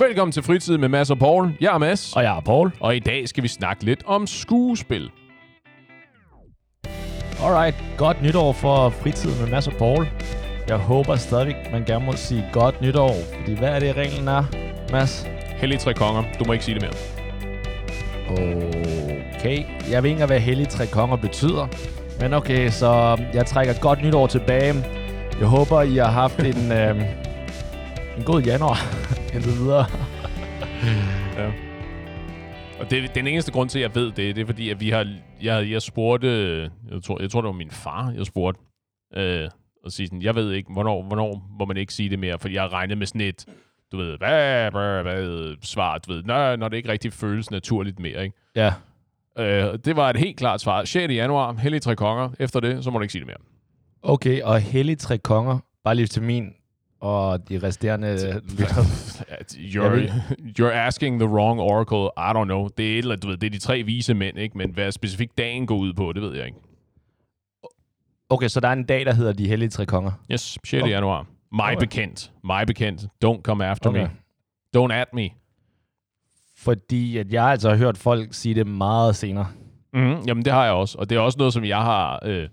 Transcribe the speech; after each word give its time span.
Velkommen 0.00 0.32
til 0.32 0.42
Fritid 0.42 0.78
med 0.78 0.88
Mads 0.88 1.10
og 1.10 1.18
Paul. 1.18 1.52
Jeg 1.60 1.74
er 1.74 1.78
Mads, 1.78 2.16
Og 2.16 2.22
jeg 2.22 2.36
er 2.36 2.40
Paul. 2.40 2.72
og 2.80 2.96
i 2.96 2.98
dag 2.98 3.28
skal 3.28 3.42
vi 3.42 3.48
snakke 3.48 3.84
lidt 3.84 4.02
om 4.06 4.26
skuespil. 4.26 5.10
Alright, 7.42 7.76
godt 7.98 8.22
nytår 8.22 8.52
for 8.52 8.88
fritid 8.88 9.30
med 9.40 9.50
Mads 9.50 9.66
og 9.66 9.72
Paul. 9.72 10.06
Jeg 10.68 10.76
håber 10.76 11.16
stadigvæk, 11.16 11.72
man 11.72 11.84
gerne 11.84 12.06
må 12.06 12.12
sige 12.12 12.44
godt 12.52 12.82
nytår, 12.82 13.14
fordi 13.38 13.58
hvad 13.58 13.68
er 13.68 13.78
det, 13.78 13.96
reglen 13.96 14.28
er, 14.28 14.44
Mads? 14.92 15.26
Hellige 15.56 15.78
tre 15.78 15.94
konger. 15.94 16.22
Du 16.38 16.44
må 16.44 16.52
ikke 16.52 16.64
sige 16.64 16.78
det 16.78 16.82
mere. 16.82 16.94
Okay, 19.38 19.64
jeg 19.90 20.02
ved 20.02 20.10
ikke, 20.10 20.26
hvad 20.26 20.40
hellige 20.40 20.66
tre 20.66 20.86
konger 20.86 21.16
betyder. 21.16 21.68
Men 22.20 22.34
okay, 22.34 22.68
så 22.70 23.18
jeg 23.34 23.46
trækker 23.46 23.74
godt 23.80 24.02
nytår 24.02 24.26
tilbage. 24.26 24.74
Jeg 25.40 25.48
håber, 25.48 25.82
I 25.82 25.96
har 25.96 26.10
haft 26.10 26.38
en, 26.38 26.72
øh, 26.72 27.02
en 28.18 28.24
god 28.24 28.42
januar 28.42 28.76
indtil 29.34 29.52
videre. 29.52 29.86
Ja. 31.36 31.52
Og 32.80 32.90
det, 32.90 33.14
den 33.14 33.26
eneste 33.26 33.52
grund 33.52 33.68
til, 33.68 33.78
at 33.78 33.82
jeg 33.82 33.94
ved 33.94 34.06
det, 34.06 34.36
det 34.36 34.42
er 34.42 34.46
fordi, 34.46 34.70
at 34.70 34.80
vi 34.80 34.90
har, 34.90 35.16
jeg, 35.42 35.70
jeg 35.70 35.82
spurgte, 35.82 36.28
jeg 36.90 37.02
tror, 37.02 37.20
jeg 37.20 37.30
tror, 37.30 37.40
det 37.40 37.46
var 37.46 37.52
min 37.52 37.70
far, 37.70 38.12
jeg 38.16 38.26
spurgte, 38.26 38.60
øh, 39.16 39.48
og 39.84 39.92
sige 39.92 40.06
sådan, 40.06 40.22
jeg 40.22 40.34
ved 40.34 40.52
ikke, 40.52 40.72
hvornår, 40.72 41.02
hvornår 41.02 41.48
må 41.58 41.64
man 41.64 41.76
ikke 41.76 41.94
sige 41.94 42.10
det 42.10 42.18
mere, 42.18 42.38
fordi 42.38 42.54
jeg 42.54 42.62
har 42.62 42.72
regnet 42.72 42.98
med 42.98 43.06
sådan 43.06 43.20
et, 43.20 43.46
du 43.92 43.96
ved, 43.96 44.18
hvad, 44.18 44.70
hvad, 44.70 45.02
hvad, 45.02 45.56
svar, 45.62 45.98
du 45.98 46.12
ved, 46.12 46.22
når, 46.22 46.56
når 46.56 46.68
det 46.68 46.76
ikke 46.76 46.92
rigtig 46.92 47.12
føles 47.12 47.50
naturligt 47.50 47.98
mere, 47.98 48.24
ikke? 48.24 48.36
Ja, 48.56 48.72
Øh, 49.38 49.78
det 49.84 49.96
var 49.96 50.10
et 50.10 50.16
helt 50.16 50.36
klart 50.36 50.60
svar. 50.60 50.84
6. 50.84 51.12
januar, 51.14 51.52
hellige 51.52 51.80
tre 51.80 51.96
konger. 51.96 52.30
Efter 52.38 52.60
det, 52.60 52.84
så 52.84 52.90
må 52.90 52.98
du 52.98 53.02
ikke 53.02 53.12
sige 53.12 53.20
det 53.20 53.26
mere. 53.26 53.36
okay, 54.02 54.42
og 54.42 54.60
hellige 54.60 54.96
tre 54.96 55.18
konger, 55.18 55.58
bare 55.84 55.94
lige 55.94 56.06
til 56.06 56.22
min 56.22 56.52
og 57.00 57.48
de 57.48 57.58
resterende. 57.62 58.16
You're, 59.74 60.10
you're 60.58 60.72
asking 60.72 61.20
the 61.20 61.28
wrong 61.28 61.60
oracle. 61.60 62.10
I 62.16 62.32
don't 62.36 62.44
know. 62.44 62.68
Det 62.78 62.86
er, 62.86 62.92
et 62.92 62.98
eller, 62.98 63.16
du 63.16 63.28
ved, 63.28 63.36
det 63.36 63.46
er 63.46 63.50
de 63.50 63.58
tre 63.58 63.82
vise 63.82 64.14
mænd, 64.14 64.38
ikke? 64.38 64.58
Men 64.58 64.70
hvad 64.70 64.92
specifikt 64.92 65.38
dagen 65.38 65.66
går 65.66 65.76
ud 65.76 65.92
på, 65.92 66.12
det 66.12 66.22
ved 66.22 66.36
jeg 66.36 66.46
ikke. 66.46 66.58
Okay, 68.28 68.48
så 68.48 68.60
der 68.60 68.68
er 68.68 68.72
en 68.72 68.84
dag, 68.84 69.06
der 69.06 69.14
hedder 69.14 69.32
de 69.32 69.48
hellige 69.48 69.68
tre 69.68 69.86
konger. 69.86 70.10
Yes, 70.32 70.40
6. 70.40 70.72
Okay. 70.82 70.90
januar. 70.90 71.26
Mig 71.52 71.64
Alright. 71.64 71.80
bekendt. 71.80 72.32
Mig 72.44 72.66
bekendt. 72.66 73.02
Don't 73.24 73.42
come 73.42 73.66
after 73.66 73.90
Okay. 73.90 74.02
me. 74.02 74.10
Don't 74.76 74.92
at 74.92 75.08
me. 75.14 75.28
Fordi 76.56 77.16
at 77.18 77.32
jeg 77.32 77.44
altså 77.44 77.68
har 77.70 77.76
hørt 77.76 77.98
folk 77.98 78.28
sige 78.34 78.54
det 78.54 78.66
meget 78.66 79.16
senere. 79.16 79.46
Mm, 79.92 80.20
jamen, 80.26 80.44
det 80.44 80.52
har 80.52 80.64
jeg 80.64 80.72
også. 80.72 80.98
Og 80.98 81.10
det 81.10 81.16
er 81.16 81.20
også 81.20 81.38
noget, 81.38 81.52
som 81.52 81.64
jeg 81.64 81.82
har 81.82 82.20
øh, 82.24 82.48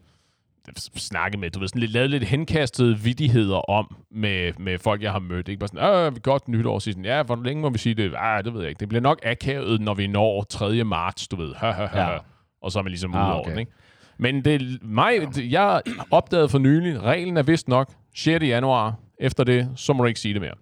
snakket 0.96 1.40
med. 1.40 1.50
Du 1.52 1.60
ved, 1.60 1.68
sådan 1.68 1.80
lidt, 1.80 1.92
lavet 1.92 2.10
lidt 2.10 2.24
henkastede 2.24 3.00
vidtigheder 3.00 3.70
om 3.70 3.96
med, 4.12 4.52
med 4.60 4.78
folk, 4.80 5.04
jeg 5.04 5.12
har 5.12 5.20
mødt. 5.20 5.48
Ikke 5.48 5.60
bare 5.60 5.68
sådan, 5.68 6.14
øh, 6.16 6.22
godt 6.22 6.48
nytår. 6.48 6.80
Sige 6.80 6.94
sådan, 6.94 7.06
ja, 7.06 7.24
hvor 7.24 7.36
længe 7.44 7.62
må 7.62 7.70
vi 7.70 7.78
sige 7.78 7.96
det? 7.96 8.14
Ah, 8.18 8.44
det 8.44 8.54
ved 8.54 8.62
jeg 8.62 8.70
ikke. 8.70 8.80
Det 8.80 8.90
bliver 8.90 9.02
nok 9.02 9.20
akavet, 9.24 9.82
når 9.82 9.94
vi 9.94 10.08
når 10.08 10.44
3. 10.50 10.84
marts, 10.84 11.28
du 11.28 11.36
ved. 11.36 11.54
Ha, 11.56 11.72
ha, 11.72 11.86
ha. 11.86 12.12
Ja. 12.12 12.18
Og 12.62 12.72
så 12.72 12.80
er 12.80 12.84
man 12.84 12.90
ligesom 12.92 13.16
Ah, 13.16 13.22
ude 13.26 13.32
over 13.34 13.42
okay. 13.42 13.52
den, 13.52 13.60
ikke? 13.60 13.72
Men 14.20 14.46
det 14.46 14.80
mig, 14.84 15.14
jeg 15.52 15.82
opdagede 16.12 16.50
for 16.50 16.60
nylig, 16.60 17.02
reglen 17.04 17.38
er 17.38 17.44
vist 17.44 17.68
nok 17.68 17.92
6. 18.16 18.44
januar. 18.46 18.96
Efter 19.20 19.44
det, 19.44 19.70
så 19.76 19.94
må 19.94 20.04
du 20.04 20.08
ikke 20.08 20.20
sige 20.20 20.34
det 20.34 20.42
mere. 20.42 20.54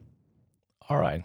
Alright. 0.89 1.23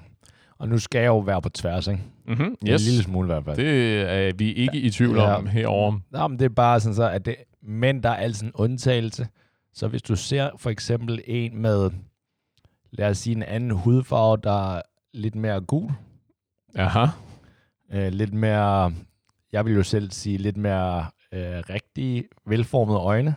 Og 0.59 0.69
nu 0.69 0.79
skal 0.79 0.99
jeg 0.99 1.07
jo 1.07 1.19
være 1.19 1.43
på 1.43 1.49
tværs, 1.49 1.87
ikke? 1.87 2.01
Mm-hmm. 2.27 2.57
En 2.67 2.69
Yes. 2.73 2.87
lille 2.87 3.03
smule 3.03 3.27
i 3.27 3.31
hvert 3.33 3.45
fald. 3.45 3.57
Det 3.57 4.01
er 4.29 4.33
vi 4.39 4.53
ikke 4.53 4.79
i 4.79 4.91
tvivl 4.91 5.17
Ja. 5.17 5.35
om 5.37 5.47
herovre. 5.47 6.01
Nå, 6.11 6.29
men 6.29 6.39
det 6.39 6.45
er 6.45 6.49
bare 6.49 6.81
sådan 6.81 6.95
så, 6.95 7.09
at 7.11 7.27
det, 7.27 7.37
men 7.63 8.03
der 8.03 8.09
er 8.09 8.17
altid 8.17 8.47
en 8.47 8.53
undtagelse. 8.55 9.29
Så 9.75 9.89
hvis 9.89 10.03
du 10.03 10.17
ser 10.17 10.51
for 10.57 10.71
eksempel 10.71 11.21
en 11.27 11.59
med, 11.59 11.91
lad 12.91 13.11
os 13.11 13.19
sige 13.19 13.37
en 13.37 13.43
anden 13.43 13.71
hudfarve, 13.71 14.37
der 14.43 14.77
er 14.77 14.83
lidt 15.15 15.35
mere 15.35 15.61
gul, 15.61 15.91
Aha. 16.75 17.07
øh, 17.93 18.13
lidt 18.13 18.35
mere, 18.35 18.93
jeg 19.53 19.65
vil 19.65 19.75
jo 19.75 19.83
selv 19.83 20.11
sige, 20.11 20.39
lidt 20.39 20.57
mere 20.57 21.07
øh, 21.33 21.63
rigtig 21.71 22.25
velformede 22.47 22.99
øjne, 22.99 23.35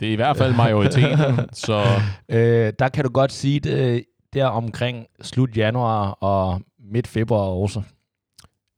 Det 0.00 0.08
er 0.08 0.12
i 0.12 0.16
hvert 0.16 0.36
fald 0.36 0.54
majoriteten, 0.56 1.48
så 1.66 1.84
øh, 2.28 2.72
der 2.78 2.88
kan 2.88 3.04
du 3.04 3.10
godt 3.10 3.32
sige 3.32 3.60
det 3.60 4.04
der 4.32 4.46
omkring 4.46 5.06
slut 5.22 5.56
januar 5.56 6.10
og 6.10 6.60
midt 6.78 7.06
februar 7.06 7.40
også. 7.40 7.82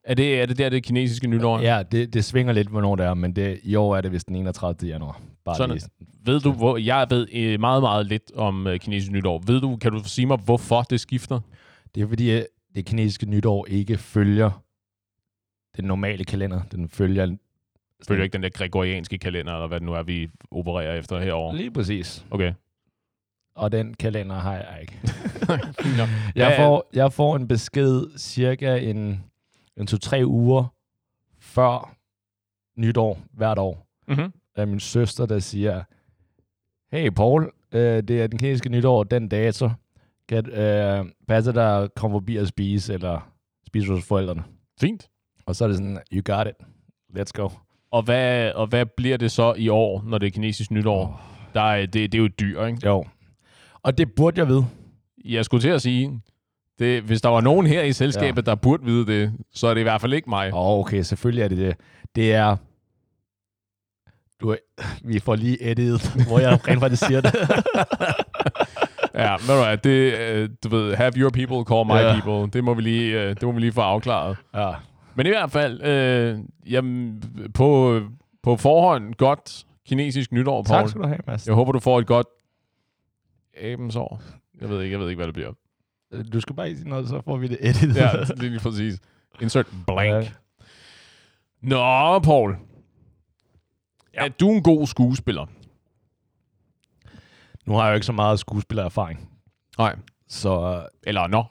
Er 0.04 0.14
det, 0.14 0.40
er 0.42 0.46
det 0.46 0.58
der, 0.58 0.68
det 0.68 0.82
kinesiske 0.82 1.26
nytår? 1.26 1.60
Ja, 1.60 1.82
det, 1.92 2.14
det 2.14 2.24
svinger 2.24 2.52
lidt, 2.52 2.68
hvornår 2.68 2.96
det 2.96 3.06
er, 3.06 3.14
men 3.14 3.36
det, 3.36 3.60
i 3.62 3.74
år 3.74 3.96
er 3.96 4.00
det 4.00 4.12
vist 4.12 4.28
den 4.28 4.36
31. 4.36 4.88
januar. 4.88 5.20
Bare 5.44 5.56
Sådan. 5.56 5.74
lige. 5.74 5.88
Ved 6.24 6.40
du, 6.40 6.52
hvor, 6.52 6.76
jeg 6.76 7.06
ved 7.10 7.28
øh, 7.32 7.60
meget, 7.60 7.82
meget 7.82 8.06
lidt 8.06 8.32
om 8.34 8.66
øh, 8.66 8.80
kinesisk 8.80 9.12
nytår. 9.12 9.42
Ved 9.46 9.60
du, 9.60 9.76
kan 9.76 9.92
du 9.92 10.02
sige 10.04 10.26
mig, 10.26 10.36
hvorfor 10.36 10.82
det 10.82 11.00
skifter? 11.00 11.40
Det 11.94 12.02
er 12.02 12.08
fordi, 12.08 12.30
at 12.30 12.46
det 12.74 12.86
kinesiske 12.86 13.26
nytår 13.26 13.66
ikke 13.70 13.98
følger 13.98 14.62
den 15.76 15.84
normale 15.84 16.24
kalender. 16.24 16.60
Den 16.72 16.88
følger... 16.88 17.36
Følger 18.08 18.24
ikke 18.24 18.32
den 18.32 18.42
der 18.42 18.48
gregorianske 18.48 19.18
kalender, 19.18 19.52
eller 19.52 19.66
hvad 19.66 19.80
det 19.80 19.86
nu 19.86 19.92
er, 19.92 20.02
vi 20.02 20.28
opererer 20.50 20.98
efter 20.98 21.20
herovre. 21.20 21.56
Lige 21.56 21.70
præcis. 21.70 22.26
Okay. 22.30 22.52
Og 23.54 23.72
den 23.72 23.94
kalender 23.94 24.36
har 24.36 24.54
jeg 24.54 24.78
ikke. 24.80 25.00
Nå. 25.98 26.04
Jeg 26.34 26.54
får, 26.56 26.90
jeg 26.92 27.12
får 27.12 27.36
en 27.36 27.48
besked 27.48 28.18
cirka 28.18 28.76
en, 28.76 29.24
en 29.76 29.86
to-tre 29.86 30.26
uger 30.26 30.64
før 31.40 31.94
nytår 32.76 33.18
hvert 33.32 33.58
år 33.58 33.86
Mm-hmm. 34.08 34.32
af 34.56 34.66
min 34.66 34.80
søster, 34.80 35.26
der 35.26 35.38
siger, 35.38 35.82
hey 36.92 37.10
Paul, 37.10 37.52
øh, 37.72 38.02
det 38.02 38.22
er 38.22 38.26
den 38.26 38.38
kinesiske 38.38 38.68
nytår, 38.68 39.04
den 39.04 39.28
dato. 39.28 39.70
Kan, 40.28 40.50
øh, 40.50 41.04
passer 41.28 41.52
der 41.52 41.88
komme 41.96 42.14
forbi 42.14 42.36
og 42.36 42.46
spise, 42.46 42.94
eller 42.94 43.32
spise 43.66 43.92
hos 43.92 44.04
forældrene? 44.04 44.44
Fint. 44.80 45.08
Og 45.46 45.56
så 45.56 45.64
er 45.64 45.68
det 45.68 45.76
sådan, 45.76 45.98
you 46.12 46.22
got 46.36 46.46
it. 46.46 46.54
Let's 47.18 47.30
go. 47.34 47.48
Og 47.90 48.02
hvad, 48.02 48.52
og 48.52 48.66
hvad 48.66 48.86
bliver 48.86 49.16
det 49.16 49.30
så 49.30 49.54
i 49.54 49.68
år, 49.68 50.02
når 50.06 50.18
det 50.18 50.26
er 50.26 50.30
kinesisk 50.30 50.70
nytår? 50.70 51.20
Der 51.54 51.60
er, 51.60 51.80
det, 51.86 52.12
det 52.12 52.14
er 52.14 52.18
jo 52.18 52.24
et 52.24 52.40
dyr, 52.40 52.64
ikke? 52.64 52.86
Jo. 52.86 53.04
Og 53.82 53.98
det 53.98 54.14
burde 54.14 54.40
jeg 54.40 54.48
vide. 54.48 54.66
Jeg 55.24 55.44
skulle 55.44 55.60
til 55.60 55.68
at 55.68 55.82
sige, 55.82 56.20
det, 56.82 57.02
hvis 57.02 57.20
der 57.20 57.28
var 57.28 57.40
nogen 57.40 57.66
her 57.66 57.82
i 57.82 57.92
selskabet, 57.92 58.46
ja. 58.46 58.50
der 58.50 58.54
burde 58.54 58.84
vide 58.84 59.06
det, 59.06 59.32
så 59.52 59.66
er 59.66 59.74
det 59.74 59.80
i 59.80 59.82
hvert 59.82 60.00
fald 60.00 60.12
ikke 60.12 60.30
mig. 60.30 60.52
Åh, 60.54 60.78
okay, 60.78 61.02
selvfølgelig 61.02 61.42
er 61.44 61.48
det 61.48 61.58
det. 61.58 61.76
Det 62.16 62.32
er... 62.34 62.56
Du, 64.40 64.56
vi 65.04 65.18
får 65.18 65.34
lige 65.36 65.70
editet, 65.70 66.26
hvor 66.28 66.38
jeg 66.38 66.68
rent 66.68 66.80
faktisk 66.80 67.06
siger 67.06 67.20
det. 67.20 67.34
Ja, 69.14 69.32
ved 69.32 69.76
du 69.76 69.88
det, 69.88 70.18
øh, 70.18 70.48
du 70.64 70.68
ved, 70.68 70.94
have 70.94 71.12
your 71.16 71.30
people, 71.30 71.64
call 71.74 71.86
my 71.86 71.92
Ja. 71.92 72.20
people. 72.20 72.50
Det 72.52 72.64
må 72.64 72.74
vi 72.74 72.82
lige, 72.82 73.22
øh, 73.22 73.28
det 73.28 73.42
må 73.42 73.52
vi 73.52 73.60
lige 73.60 73.72
få 73.72 73.80
afklaret. 73.80 74.36
ja. 74.54 74.72
Men 75.14 75.26
i 75.26 75.28
hvert 75.28 75.50
fald, 75.50 75.82
øh, 75.82 76.38
jamen, 76.70 77.22
på, 77.54 78.00
på 78.42 78.56
forhånd, 78.56 79.14
godt 79.14 79.64
kinesisk 79.86 80.32
nytår, 80.32 80.62
Paul. 80.62 80.80
Tak 80.82 80.88
skal 80.88 81.02
du 81.02 81.06
have, 81.06 81.18
Mads. 81.26 81.46
Jeg 81.46 81.54
håber, 81.54 81.72
du 81.72 81.78
får 81.78 81.98
et 81.98 82.06
godt 82.06 82.26
abensår. 83.60 84.22
Jeg 84.60 84.68
ved 84.70 84.82
ikke, 84.82 84.92
jeg 84.92 85.00
ved 85.00 85.08
ikke, 85.08 85.18
hvad 85.18 85.26
det 85.26 85.34
bliver. 85.34 85.52
Du 86.32 86.40
skal 86.40 86.56
bare 86.56 86.68
ikke 86.68 86.78
sige 86.80 86.88
noget, 86.90 87.08
så 87.08 87.20
får 87.24 87.36
vi 87.36 87.48
det 87.48 87.58
editet. 87.60 87.96
Ja, 87.96 88.10
det 88.20 88.30
er 88.30 88.34
lige 88.34 88.58
præcis. 88.58 88.98
Insert 89.40 89.66
blank. 89.86 90.24
Ja. 90.24 90.30
Nå, 91.62 92.18
Paul. 92.18 92.56
Ja. 94.14 94.24
Er 94.24 94.28
du 94.28 94.50
en 94.50 94.62
god 94.62 94.86
skuespiller? 94.86 95.46
Nu 97.66 97.74
har 97.74 97.84
jeg 97.84 97.90
jo 97.90 97.94
ikke 97.94 98.06
så 98.06 98.12
meget 98.12 98.38
skuespillererfaring. 98.38 99.28
Nej. 99.78 99.96
Så... 100.28 100.82
Eller 101.02 101.26
nå, 101.26 101.44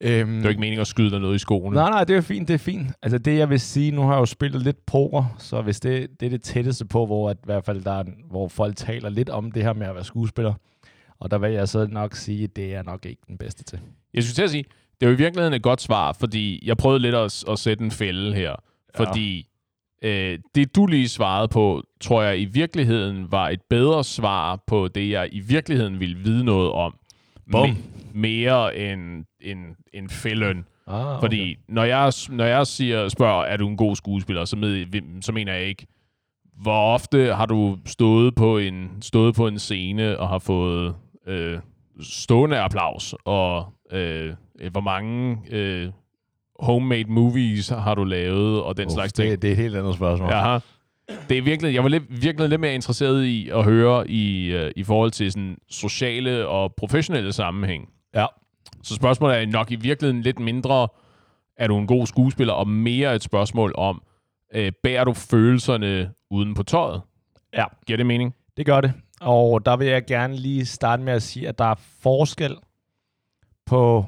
Øhm, 0.00 0.30
det 0.30 0.38
er 0.38 0.42
jo 0.42 0.48
ikke 0.48 0.60
meningen 0.60 0.80
at 0.80 0.86
skyde 0.86 1.10
dig 1.10 1.20
noget 1.20 1.34
i 1.34 1.38
skoene. 1.38 1.74
Nej, 1.76 1.90
nej, 1.90 2.04
det 2.04 2.16
er 2.16 2.20
fint, 2.20 2.48
det 2.48 2.54
er 2.54 2.58
fint. 2.58 2.92
Altså 3.02 3.18
det, 3.18 3.38
jeg 3.38 3.50
vil 3.50 3.60
sige, 3.60 3.90
nu 3.90 4.02
har 4.02 4.12
jeg 4.12 4.20
jo 4.20 4.26
spillet 4.26 4.62
lidt 4.62 4.86
poker, 4.86 5.34
så 5.38 5.62
hvis 5.62 5.80
det, 5.80 6.20
det 6.20 6.26
er 6.26 6.30
det 6.30 6.42
tætteste 6.42 6.84
på, 6.84 7.06
hvor 7.06 7.30
at, 7.30 7.36
i 7.36 7.44
hvert 7.44 7.64
fald 7.64 7.84
der 7.84 7.92
er, 7.92 8.04
hvor 8.30 8.48
folk 8.48 8.76
taler 8.76 9.08
lidt 9.08 9.30
om 9.30 9.52
det 9.52 9.62
her 9.62 9.72
med 9.72 9.86
at 9.86 9.94
være 9.94 10.04
skuespiller, 10.04 10.54
og 11.20 11.30
der 11.30 11.38
vil 11.38 11.52
jeg 11.52 11.68
så 11.68 11.86
nok 11.86 12.14
sige, 12.14 12.44
at 12.44 12.56
det 12.56 12.74
er 12.74 12.82
nok 12.82 13.06
ikke 13.06 13.22
den 13.28 13.38
bedste 13.38 13.64
til. 13.64 13.78
Jeg 14.14 14.22
skulle 14.22 14.34
til 14.34 14.42
at 14.42 14.50
sige, 14.50 14.64
det 15.00 15.06
er 15.06 15.10
jo 15.10 15.14
i 15.14 15.18
virkeligheden 15.18 15.54
et 15.54 15.62
godt 15.62 15.80
svar, 15.80 16.12
fordi 16.12 16.62
jeg 16.66 16.76
prøvede 16.76 17.02
lidt 17.02 17.14
at, 17.14 17.44
at 17.48 17.58
sætte 17.58 17.84
en 17.84 17.90
fælde 17.90 18.34
her. 18.34 18.54
Fordi 18.94 19.48
øh, 20.02 20.38
det, 20.54 20.76
du 20.76 20.86
lige 20.86 21.08
svarede 21.08 21.48
på, 21.48 21.82
tror 22.00 22.22
jeg 22.22 22.40
i 22.40 22.44
virkeligheden 22.44 23.32
var 23.32 23.48
et 23.48 23.60
bedre 23.70 24.04
svar 24.04 24.62
på 24.66 24.88
det, 24.88 25.10
jeg 25.10 25.28
i 25.32 25.40
virkeligheden 25.40 26.00
ville 26.00 26.16
vide 26.16 26.44
noget 26.44 26.70
om. 26.70 26.94
Bum. 27.52 27.70
Me- 27.70 27.76
mere 28.14 28.76
end, 28.76 29.24
end, 29.40 29.58
end 29.94 30.08
fælden. 30.08 30.64
Ah, 30.86 31.06
okay. 31.06 31.20
Fordi 31.20 31.56
når 31.68 31.84
jeg, 31.84 32.12
når 32.30 32.44
jeg 32.44 32.66
siger, 32.66 33.08
spørger, 33.08 33.44
er 33.44 33.56
du 33.56 33.68
en 33.68 33.76
god 33.76 33.96
skuespiller, 33.96 34.44
så, 34.44 34.56
med, 34.56 35.22
så 35.22 35.32
mener 35.32 35.52
jeg 35.52 35.64
ikke, 35.64 35.86
hvor 36.62 36.94
ofte 36.94 37.34
har 37.34 37.46
du 37.46 37.78
stået 37.86 38.34
på 38.34 38.58
en, 38.58 38.90
stået 39.00 39.34
på 39.34 39.46
en 39.46 39.58
scene 39.58 40.18
og 40.18 40.28
har 40.28 40.38
fået 40.38 40.94
øh, 41.28 41.58
stående 42.00 42.58
applaus, 42.58 43.14
og 43.24 43.66
øh, 43.92 44.34
øh, 44.60 44.72
hvor 44.72 44.80
mange 44.80 45.38
øh, 45.50 45.90
homemade 46.60 47.12
movies 47.12 47.68
har 47.68 47.94
du 47.94 48.04
lavet, 48.04 48.62
og 48.62 48.76
den 48.76 48.86
Uff, 48.86 48.94
slags 48.94 49.12
ting. 49.12 49.30
det, 49.30 49.42
det 49.42 49.48
er 49.48 49.52
et 49.52 49.58
helt 49.58 49.76
andet 49.76 49.94
spørgsmål. 49.94 50.30
Ja. 50.30 50.58
Det 51.28 51.38
er 51.38 51.42
virkelig, 51.42 51.74
jeg 51.74 51.82
var 51.82 51.88
lidt, 51.88 52.22
virkelig 52.22 52.48
lidt 52.48 52.60
mere 52.60 52.74
interesseret 52.74 53.24
i 53.24 53.48
at 53.48 53.64
høre 53.64 54.10
i, 54.10 54.46
øh, 54.46 54.72
i 54.76 54.82
forhold 54.82 55.10
til 55.10 55.32
sådan 55.32 55.56
sociale 55.70 56.48
og 56.48 56.74
professionelle 56.76 57.32
sammenhæng. 57.32 57.88
Ja. 58.14 58.26
Så 58.82 58.94
spørgsmålet 58.94 59.42
er 59.42 59.46
nok 59.46 59.70
i 59.70 59.76
virkeligheden 59.76 60.22
lidt 60.22 60.38
mindre, 60.38 60.88
er 61.56 61.66
du 61.66 61.78
en 61.78 61.86
god 61.86 62.06
skuespiller, 62.06 62.54
og 62.54 62.68
mere 62.68 63.14
et 63.14 63.22
spørgsmål 63.22 63.74
om, 63.76 64.02
øh, 64.54 64.72
bærer 64.82 65.04
du 65.04 65.12
følelserne 65.12 66.10
uden 66.30 66.54
på 66.54 66.62
tøjet? 66.62 67.02
Ja. 67.54 67.64
Giver 67.86 67.96
det 67.96 68.06
mening? 68.06 68.34
Det 68.56 68.66
gør 68.66 68.80
det. 68.80 68.92
Og 69.20 69.66
der 69.66 69.76
vil 69.76 69.86
jeg 69.86 70.04
gerne 70.06 70.36
lige 70.36 70.66
starte 70.66 71.02
med 71.02 71.12
at 71.12 71.22
sige, 71.22 71.48
at 71.48 71.58
der 71.58 71.64
er 71.64 71.74
forskel 72.00 72.56
på... 73.66 74.04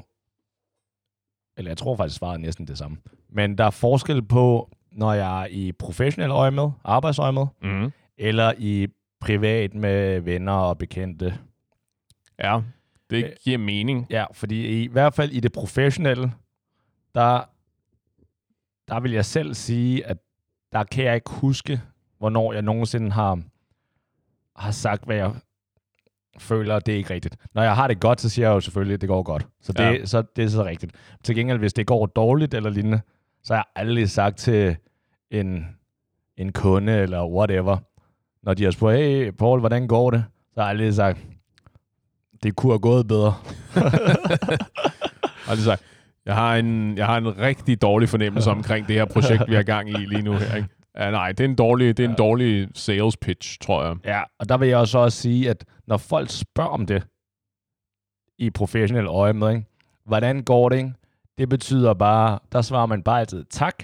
Eller 1.57 1.71
jeg 1.71 1.77
tror 1.77 1.95
faktisk, 1.95 2.17
svaret 2.19 2.33
er 2.33 2.37
næsten 2.37 2.67
det 2.67 2.77
samme. 2.77 2.97
Men 3.29 3.57
der 3.57 3.63
er 3.65 3.69
forskel 3.69 4.21
på, 4.21 4.69
når 4.91 5.13
jeg 5.13 5.41
er 5.41 5.45
i 5.45 5.71
professionel 5.71 6.31
øje 6.31 6.51
med, 6.51 6.69
arbejdsøje 6.83 7.31
med, 7.31 7.45
Mm. 7.61 7.91
eller 8.17 8.53
i 8.57 8.87
privat 9.19 9.73
med 9.73 10.19
venner 10.19 10.53
og 10.53 10.77
bekendte. 10.77 11.37
Ja, 12.39 12.61
det 13.09 13.23
Øh, 13.23 13.31
giver 13.43 13.57
mening. 13.57 14.07
Ja, 14.09 14.25
fordi 14.33 14.83
i 14.83 14.87
hvert 14.87 15.13
fald 15.13 15.31
i 15.31 15.39
det 15.39 15.51
professionelle, 15.51 16.31
der, 17.15 17.43
der 18.87 18.99
vil 18.99 19.11
jeg 19.11 19.25
selv 19.25 19.53
sige, 19.53 20.05
at 20.05 20.17
der 20.71 20.83
kan 20.83 21.03
jeg 21.05 21.15
ikke 21.15 21.31
huske, 21.31 21.81
hvornår 22.17 22.53
jeg 22.53 22.61
nogensinde 22.61 23.11
har, 23.11 23.41
har 24.55 24.71
sagt, 24.71 25.05
hvad 25.05 25.15
jeg 25.15 25.31
føler, 26.39 26.79
det 26.79 26.93
er 26.93 26.97
ikke 26.97 27.13
rigtigt. 27.13 27.35
Når 27.53 27.63
jeg 27.63 27.75
har 27.75 27.87
det 27.87 27.99
godt, 27.99 28.21
så 28.21 28.29
siger 28.29 28.47
jeg 28.47 28.55
jo 28.55 28.59
selvfølgelig, 28.59 28.93
at 28.93 29.01
det 29.01 29.09
går 29.09 29.23
godt. 29.23 29.47
Så 29.61 29.73
det, 29.73 29.83
Ja. 29.83 30.05
så 30.05 30.23
det 30.35 30.43
er 30.43 30.47
så 30.49 30.65
rigtigt. 30.65 30.91
Til 31.23 31.35
gengæld, 31.35 31.57
hvis 31.59 31.73
det 31.73 31.87
går 31.87 32.05
dårligt 32.05 32.53
eller 32.53 32.69
lignende, 32.69 33.01
så 33.43 33.53
har 33.53 33.57
jeg 33.75 33.83
aldrig 33.87 34.09
sagt 34.09 34.37
til 34.37 34.75
en, 35.31 35.65
en 36.37 36.51
kunde 36.53 36.93
eller 36.97 37.25
whatever, 37.27 37.77
når 38.43 38.53
de 38.53 38.63
har 38.63 38.71
spurgt, 38.71 38.97
hey 38.97 39.31
Paul, 39.31 39.59
hvordan 39.59 39.87
går 39.87 40.11
det? 40.11 40.23
Så 40.53 40.59
har 40.59 40.63
jeg 40.63 40.69
aldrig 40.69 40.93
sagt, 40.93 41.19
det 42.43 42.55
kunne 42.55 42.71
have 42.73 42.79
gået 42.79 43.07
bedre. 43.07 43.33
Og 45.49 45.55
det 45.55 45.63
sagt, 45.63 45.81
jeg 46.25 46.35
har, 46.35 46.55
en, 46.55 46.97
jeg 46.97 47.05
har 47.05 47.17
en 47.17 47.37
rigtig 47.37 47.81
dårlig 47.81 48.09
fornemmelse 48.09 48.51
omkring 48.57 48.87
det 48.87 48.95
her 48.95 49.05
projekt, 49.05 49.43
vi 49.47 49.55
er 49.55 49.63
gang 49.63 49.89
i 49.89 49.93
lige 49.93 50.21
nu 50.21 50.33
her. 50.33 50.55
Ikke? 50.55 50.67
Ja, 50.97 51.11
nej, 51.11 51.31
det 51.31 51.39
er 51.39 51.49
en 51.49 51.55
dårlig, 51.55 51.97
det 51.97 52.05
er 52.05 52.09
en 52.09 52.15
dårlig 52.15 52.69
sales 52.75 53.17
pitch, 53.17 53.59
tror 53.61 53.83
jeg. 53.85 53.95
Ja, 54.05 54.23
og 54.39 54.49
der 54.49 54.57
vil 54.57 54.67
jeg 54.67 54.77
også 54.77 54.97
også 54.99 55.17
sige, 55.21 55.49
at 55.49 55.65
når 55.87 55.97
folk 55.97 56.29
spørger 56.29 56.69
om 56.69 56.85
det 56.85 57.07
i 58.37 58.49
professionel 58.49 59.05
øje 59.07 59.33
med, 59.33 59.49
ikke? 59.49 59.65
hvordan 60.05 60.43
går 60.43 60.69
det, 60.69 60.77
ikke? 60.77 60.93
det 61.37 61.49
betyder 61.49 61.93
bare, 61.93 62.39
der 62.51 62.61
svarer 62.61 62.85
man 62.85 63.03
bare 63.03 63.19
altid, 63.19 63.45
tak, 63.49 63.83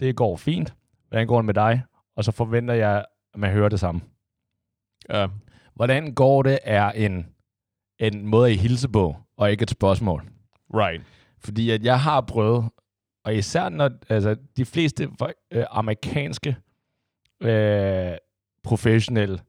det 0.00 0.16
går 0.16 0.36
fint, 0.36 0.74
hvordan 1.08 1.26
går 1.26 1.36
det 1.36 1.44
med 1.44 1.54
dig? 1.54 1.82
Og 2.16 2.24
så 2.24 2.32
forventer 2.32 2.74
jeg, 2.74 3.04
at 3.34 3.40
man 3.40 3.50
hører 3.50 3.68
det 3.68 3.80
samme. 3.80 4.00
Ja, 5.10 5.26
Hvordan 5.74 6.14
går 6.14 6.42
det 6.42 6.58
er 6.62 6.90
en, 6.90 7.26
en 7.98 8.26
måde 8.26 8.50
at 8.50 8.56
hilse 8.56 8.88
på, 8.88 9.16
og 9.36 9.50
ikke 9.50 9.62
et 9.62 9.70
spørgsmål. 9.70 10.28
right. 10.74 11.02
Fordi 11.44 11.70
at 11.70 11.84
jeg 11.84 12.00
har 12.00 12.20
prøvet, 12.20 12.64
og 13.28 13.34
især 13.34 13.68
når 13.68 13.90
altså, 14.08 14.36
de 14.56 14.64
fleste 14.64 15.08
øh, 15.52 15.64
amerikanske 15.70 16.56
øh, 17.42 18.12
professionelle, 18.62 19.40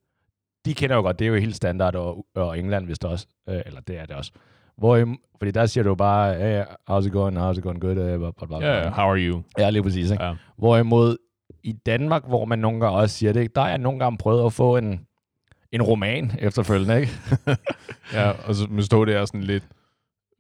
de 0.66 0.74
kender 0.74 0.96
jo 0.96 1.02
godt, 1.02 1.20
det 1.20 1.26
er 1.26 1.30
jo 1.30 1.36
helt 1.36 1.56
standard, 1.56 1.96
og, 1.96 2.26
og 2.36 2.60
England 2.60 2.88
vist 2.88 3.06
også, 3.06 3.28
øh, 3.50 3.62
eller 3.66 3.82
det 3.82 3.98
er 3.98 4.06
det 4.06 4.16
også. 4.16 4.32
Hvor, 4.78 5.16
fordi 5.38 5.52
der 5.52 5.66
siger 5.66 5.84
du 5.84 5.96
bare, 5.96 6.36
hey, 6.36 6.64
how's 6.64 7.08
it 7.08 7.12
going, 7.12 7.38
how's 7.38 7.58
it 7.58 7.64
going, 7.64 7.82
good, 7.82 7.96
blah, 7.96 8.18
blah, 8.18 8.48
blah. 8.48 8.62
Ja, 8.62 8.82
yeah, 8.82 8.92
how 8.92 9.10
are 9.10 9.20
you? 9.20 9.42
ja, 9.58 9.70
lige 9.70 9.84
præcis. 9.84 10.12
Ikke? 10.12 10.24
Ja. 10.24 10.36
Hvorimod 10.58 11.18
i 11.64 11.72
Danmark, 11.72 12.28
hvor 12.28 12.46
man 12.46 12.60
nogle 12.60 12.80
gange 12.80 12.98
også 12.98 13.18
siger 13.18 13.34
det, 13.34 13.56
der 13.56 13.62
er 13.62 13.70
jeg 13.70 13.78
nogle 13.78 14.00
gange 14.00 14.18
prøvet 14.18 14.46
at 14.46 14.54
få 14.54 14.78
en, 14.78 15.08
en 15.72 15.82
roman 15.82 16.32
efterfølgende, 16.40 17.02
ikke? 17.02 17.14
ja, 18.14 18.32
og 18.48 18.56
så 18.56 18.68
man 18.70 18.84
stå 18.84 19.06
der 19.06 19.26
sådan 19.26 19.44
lidt, 19.44 19.64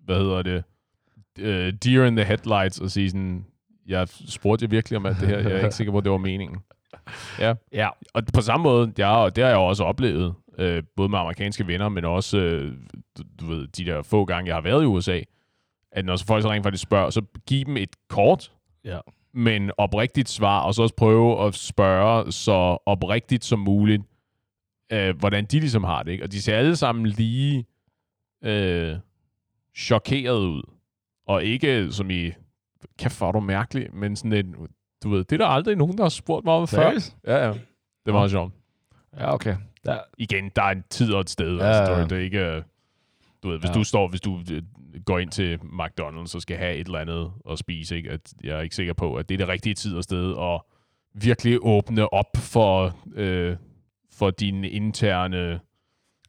hvad 0.06 0.18
hedder 0.18 0.42
det, 0.42 0.64
uh, 1.42 1.74
deer 1.84 2.06
in 2.06 2.16
the 2.16 2.26
headlights, 2.26 2.80
og 2.80 2.92
sige 2.92 3.10
sådan, 3.10 3.46
jeg 3.88 4.08
spurgte 4.28 4.64
jeg 4.64 4.72
virkelig 4.72 4.98
om 4.98 5.06
alt 5.06 5.20
det 5.20 5.28
her, 5.28 5.40
jeg 5.40 5.52
er 5.52 5.64
ikke 5.64 5.76
sikker 5.76 5.94
på, 5.94 6.02
det 6.02 6.12
var 6.12 6.18
meningen. 6.18 6.58
Ja, 7.40 7.54
Ja, 7.74 7.90
og 8.14 8.24
på 8.34 8.42
samme 8.42 8.64
måde, 8.64 8.94
jeg, 8.98 9.32
det 9.36 9.44
har 9.44 9.50
jeg 9.50 9.58
også 9.60 9.84
oplevet, 9.84 10.34
øh, 10.58 10.84
både 10.96 11.10
med 11.10 11.20
amerikanske 11.20 11.68
venner, 11.68 11.90
men 11.90 12.06
også, 12.06 12.38
øh, 12.38 12.74
du, 13.18 13.24
du 13.40 13.46
ved, 13.46 13.68
de 13.68 13.86
der 13.86 14.02
få 14.02 14.26
gange, 14.26 14.48
jeg 14.48 14.56
har 14.56 14.62
været 14.62 14.84
i 14.84 14.86
USA, 14.86 15.22
at 15.92 16.06
når 16.06 16.16
så 16.16 16.26
folk 16.26 16.44
så 16.44 16.52
rent 16.52 16.64
faktisk 16.64 16.84
spørger, 16.84 17.10
så 17.10 17.22
giv 17.48 17.66
dem 17.66 17.78
et 17.78 17.96
kort, 18.10 18.52
ja. 18.86 19.00
men 19.34 19.72
oprigtigt 19.78 20.30
svar, 20.30 20.60
og 20.62 20.74
så 20.74 20.82
også 20.82 20.96
prøve 20.96 21.46
at 21.46 21.56
spørge 21.56 22.32
så 22.32 22.78
oprigtigt 22.86 23.46
som 23.46 23.60
muligt, 23.60 24.04
øh, 24.92 25.18
hvordan 25.18 25.46
de 25.46 25.60
ligesom 25.60 25.84
har 25.84 26.04
det. 26.04 26.12
Ikke? 26.12 26.24
Og 26.24 26.32
de 26.32 26.42
ser 26.42 26.58
alle 26.58 26.76
sammen 26.76 27.06
lige 27.06 27.66
øh, 28.44 28.96
chokeret 29.76 30.40
ud. 30.40 30.62
Og 31.30 31.44
ikke 31.44 31.92
som 31.92 32.10
i, 32.10 32.32
kæft 33.00 33.22
er 33.22 33.32
du 33.32 33.40
mærkelig, 33.40 33.94
men 33.94 34.16
sådan 34.16 34.34
en, 34.34 34.56
du 35.04 35.10
ved, 35.10 35.24
det 35.24 35.32
er 35.32 35.38
der 35.38 35.46
aldrig 35.48 35.76
nogen, 35.76 35.98
der 35.98 36.04
har 36.04 36.10
spurgt 36.10 36.46
mig 36.46 36.54
om 36.54 36.68
før. 36.68 36.78
Seriøst? 36.78 37.18
Ja, 37.28 37.46
ja. 37.48 37.54
Det 37.54 37.60
var 38.06 38.12
meget 38.12 38.32
sjovt. 38.32 38.54
Ja, 39.18 39.34
okay. 39.34 39.56
Der, 39.86 40.00
Igen, 40.18 40.52
der 40.56 40.62
er 40.64 40.72
en 40.72 40.84
tid 40.90 41.14
og 41.14 41.22
et 41.22 41.30
sted. 41.30 41.58
Ja, 41.58 41.66
altså, 41.66 41.94
ja. 41.94 42.04
det, 42.04 42.12
er 42.12 42.18
ikke... 42.18 42.40
øh, 42.40 42.64
Du 43.44 43.50
ved, 43.50 43.60
hvis 43.60 43.68
Ja. 43.68 43.74
ja. 43.74 43.80
du 43.80 43.84
står, 43.84 44.08
hvis 44.08 44.22
du 44.22 44.40
øh, 44.52 44.62
går 45.06 45.20
ind 45.20 45.32
til 45.32 45.56
McDonald's 45.56 46.36
og 46.36 46.42
skal 46.42 46.58
have 46.58 46.76
et 46.76 46.86
eller 46.86 47.00
andet 47.00 47.32
at 47.52 47.60
spise, 47.60 47.98
ikke? 47.98 48.10
At 48.12 48.34
jeg 48.44 48.58
er 48.58 48.62
ikke 48.62 48.76
sikker 48.76 48.94
på, 48.94 49.16
at 49.16 49.30
det 49.30 49.36
er 49.36 49.38
det 49.38 49.48
rigtige 49.48 49.76
tid 49.76 49.96
og 49.96 50.04
sted 50.04 50.36
at 50.40 50.62
virkelig 51.24 51.58
åbne 51.62 52.14
op 52.14 52.38
for, 52.38 52.96
øh, 53.16 53.58
for 54.12 54.30
din 54.30 54.64
interne 54.64 55.60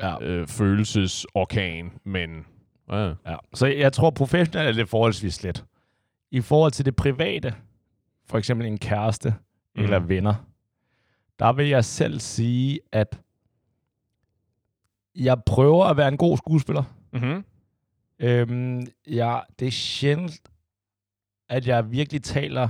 ja. 0.00 0.23
øh, 0.23 0.47
følelsesorkan, 0.47 1.93
men 2.05 2.47
ja, 2.90 3.14
Ja. 3.26 3.37
Så 3.54 3.66
jeg 3.66 3.92
tror, 3.92 4.10
professionelt 4.10 4.69
er 4.69 4.72
det 4.72 4.88
forholdsvis 4.88 5.42
let. 5.42 5.64
I 6.31 6.40
forhold 6.40 6.72
til 6.72 6.84
det 6.84 6.96
private, 6.96 7.54
for 8.26 8.38
eksempel 8.38 8.66
en 8.66 8.78
kæreste 8.78 9.34
mm. 9.76 9.82
eller 9.82 9.98
venner, 9.98 10.34
der 11.38 11.52
vil 11.52 11.69
jeg 11.69 11.84
selv 11.84 12.20
sige, 12.20 12.81
at 12.92 13.20
jeg 15.14 15.44
prøver 15.46 15.84
at 15.84 15.96
være 15.96 16.08
en 16.08 16.16
god 16.16 16.37
skuespiller. 16.37 16.82
mm-hmm. 17.12 17.44
Øhm, 18.22 18.87
jeg, 19.06 19.42
det 19.58 19.66
er 19.66 19.72
sjældent, 19.72 20.40
at 21.48 21.66
jeg 21.66 21.90
virkelig 21.90 22.22
taler 22.22 22.69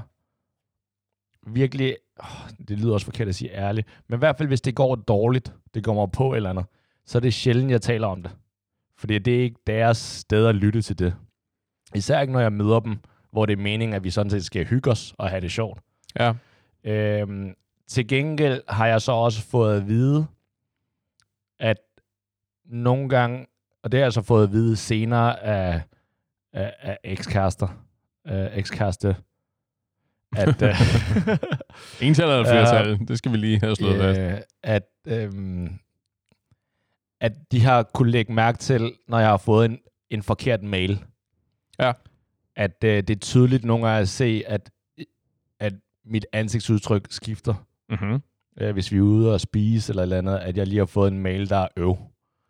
virkelig, 1.46 1.96
åh, 2.22 2.50
det 2.69 2.78
lyder 2.78 2.93
også 2.93 3.06
forkert 3.06 3.28
at 3.28 3.34
sige 3.34 3.50
ærligt, 3.50 3.88
men 4.08 4.17
i 4.17 4.19
hvert 4.19 4.37
fald, 4.38 4.49
hvis 4.49 4.61
det 4.61 4.75
går 4.75 4.94
dårligt, 4.94 5.55
det 5.75 5.84
går 5.84 5.94
mig 5.94 6.11
på 6.12 6.34
eller 6.34 6.50
andet, 6.50 6.64
så 7.06 7.19
er 7.19 7.20
det 7.20 7.34
sjældent, 7.34 7.70
jeg 7.70 7.82
taler 7.82 8.06
om 8.06 8.22
det. 8.22 8.37
Fordi 9.00 9.19
det 9.19 9.37
er 9.37 9.43
ikke 9.43 9.61
deres 9.67 9.97
sted 9.97 10.47
at 10.47 10.55
lytte 10.55 10.82
til 10.82 10.99
det. 10.99 11.14
Især 11.94 12.20
ikke, 12.20 12.32
når 12.32 12.41
jeg 12.41 12.52
møder 12.52 12.81
dem, 12.81 12.98
hvor 13.32 13.46
det 13.46 13.53
er 13.53 13.63
meningen, 13.63 13.94
at 13.94 14.05
vi 14.05 14.10
sådan 14.10 14.31
set 14.31 14.44
skal 14.44 14.67
hygge 14.67 14.91
os 14.91 15.15
og 15.19 15.31
have 15.31 15.41
det 15.41 15.53
sjovt. 15.53 15.81
ja. 16.19 16.32
Øhm, 16.84 17.55
til 17.89 18.08
gengæld 18.08 18.63
har 18.69 18.86
jeg 18.86 19.01
så 19.03 19.13
også 19.13 19.43
fået 19.43 19.77
at 19.77 19.86
vide, 19.89 20.27
at 21.58 21.77
nogle 22.65 23.08
gange, 23.08 23.46
og 23.82 23.93
det 23.93 24.01
har 24.01 24.05
jeg 24.05 24.13
så 24.13 24.22
fået 24.22 24.44
at 24.44 24.53
vide 24.53 24.77
senere 24.77 25.43
af, 25.43 25.82
af, 26.53 26.74
af 26.81 26.98
ekskærester, 27.05 27.69
øh, 28.27 28.46
ekskæreste, 28.56 29.17
at, 30.36 30.63
øh, 30.63 30.81
Ental 32.06 32.24
eller 32.24 32.44
flertal, 32.44 32.98
det 33.08 33.19
skal 33.19 33.32
vi 33.32 33.36
lige 33.36 33.60
have 33.60 33.77
slået 33.77 34.01
fast. 34.01 34.20
øh, 34.20 34.39
at, 34.63 34.82
øhm, 35.06 35.79
at 37.20 37.32
de 37.53 37.60
har 37.60 37.82
kunne 37.82 38.10
lægge 38.10 38.32
mærke 38.32 38.58
til, 38.58 38.93
når 39.08 39.19
jeg 39.19 39.29
har 39.29 39.36
fået 39.36 39.65
en, 39.65 39.79
en 40.10 40.22
forkert 40.22 40.62
mail. 40.62 41.05
Ja. 41.79 41.93
At 42.56 42.84
øh, 42.84 42.96
det 42.96 43.10
er 43.10 43.20
tydeligt 43.20 43.65
nogle 43.65 43.86
gange 43.86 44.00
at 44.00 44.08
se, 44.08 44.43
at, 44.46 44.70
at 45.60 45.72
mit 46.05 46.27
ansigtsudtryk 46.32 47.06
skifter. 47.10 47.67
Mm-hmm. 47.91 48.22
øh, 48.60 48.72
hvis 48.72 48.93
vi 48.93 48.96
er 48.96 49.03
ude 49.03 49.34
og 49.34 49.41
spise 49.41 49.93
eller 49.93 50.03
et 50.03 50.05
eller 50.05 50.19
andet, 50.19 50.36
at 50.36 50.56
jeg 50.56 50.67
lige 50.67 50.79
har 50.79 50.86
fået 50.86 51.12
en 51.12 51.19
mail, 51.19 51.50
der 51.50 51.56
er 51.56 51.69
øv. 51.77 51.98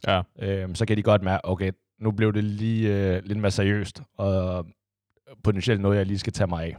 Ja. 0.06 0.22
Øhm, 0.38 0.74
så 0.74 0.86
kan 0.86 0.96
de 0.96 1.02
godt 1.02 1.22
mærke, 1.22 1.44
okay, 1.44 1.72
nu 2.00 2.10
blev 2.10 2.32
det 2.32 2.44
lige 2.44 2.94
øh, 2.94 3.22
lidt 3.24 3.38
mere 3.38 3.50
seriøst, 3.50 4.02
og 4.18 4.66
potentielt 5.44 5.80
noget, 5.80 5.96
jeg 5.96 6.06
lige 6.06 6.18
skal 6.18 6.32
tage 6.32 6.46
mig 6.46 6.64
af. 6.64 6.76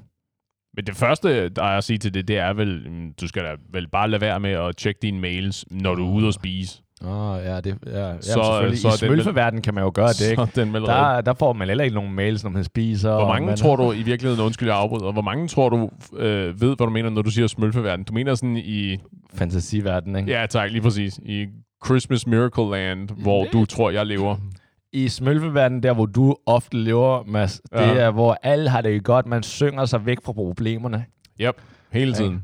Men 0.74 0.86
det 0.86 0.95
første, 0.95 1.50
der 1.50 1.63
er 1.63 1.77
at 1.77 1.83
sige 1.83 1.98
til 1.98 2.13
det, 2.13 2.27
det 2.27 2.38
er 2.38 2.53
vel, 2.53 2.89
mm, 2.89 3.13
du 3.13 3.27
skal 3.27 3.43
da 3.43 3.55
vel 3.69 3.88
bare 3.88 4.10
lade 4.10 4.21
være 4.21 4.39
med 4.39 4.51
at 4.51 4.77
tjekke 4.77 5.00
dine 5.01 5.19
mails, 5.19 5.65
når 5.71 5.95
du 5.95 6.07
er 6.07 6.12
ude 6.12 6.27
og 6.27 6.33
spise. 6.33 6.81
Åh, 7.05 7.31
oh, 7.31 7.41
ja, 7.43 7.62
det, 7.62 7.77
ja, 7.86 8.08
ja 8.08 8.15
Så- 8.22 8.31
selvfølgelig. 8.34 8.79
så 8.79 8.88
I 8.88 8.91
er 8.91 8.96
den 8.96 9.10
vel- 9.10 9.24
smølfeverdenen 9.24 9.62
kan 9.62 9.74
man 9.74 9.84
jo 9.84 9.91
gøre 9.93 10.08
det, 10.08 10.29
ikke? 10.31 10.48
Den. 10.55 10.74
Der, 10.74 11.22
der 11.22 11.34
får 11.34 11.53
man 11.53 11.67
heller 11.67 11.84
ikke 11.84 11.96
nogen 11.96 12.13
mails, 12.13 12.43
når 12.43 12.51
man 12.51 12.63
spiser. 12.63 13.13
Hvor 13.15 13.27
mange 13.27 13.46
man, 13.48 13.58
tror 13.58 13.75
du 13.75 13.91
i 13.91 14.01
virkeligheden, 14.03 14.46
undskyld 14.46 14.70
jeg 14.70 14.77
afbryder, 14.77 15.12
hvor 15.12 15.22
mange 15.22 15.48
tror 15.48 15.70
du 15.70 15.89
øh, 16.17 16.62
ved, 16.62 16.75
hvad 16.75 16.88
du 16.88 16.89
mener, 16.89 17.10
når 17.10 17.22
du 17.22 17.29
siger 17.29 17.48
smølfeverden? 17.48 18.05
Du 18.05 18.13
mener 18.13 18.36
sådan 18.36 18.58
i, 18.58 18.98
Fantasiverdenen, 19.34 20.15
ikke? 20.15 20.39
ja 20.39 20.46
tak, 20.46 20.72
lige 20.72 20.81
præcis, 20.81 21.17
i 21.25 21.46
Christmas 21.86 22.27
Miracle 22.27 22.70
Land, 22.72 23.10
hvor 23.24 23.46
du 23.53 23.65
tror, 23.65 23.89
jeg 23.89 24.05
lever. 24.05 24.36
I 24.93 25.08
smølfeverdenen, 25.08 25.84
der 25.84 25.93
hvor 25.93 26.05
du 26.05 26.36
ofte 26.46 26.77
lever, 26.77 27.24
Mads, 27.27 27.62
det 27.74 27.79
Ja. 27.79 27.93
er, 27.93 28.12
hvor 28.12 28.38
alle 28.43 28.70
har 28.70 28.81
det 28.81 29.03
godt. 29.03 29.25
Man 29.25 29.43
synger 29.43 29.86
sig 29.86 30.05
væk 30.05 30.17
fra 30.25 30.31
problemerne. 30.34 31.05
Yep, 31.41 31.55
hele 31.91 32.13
tiden. 32.13 32.43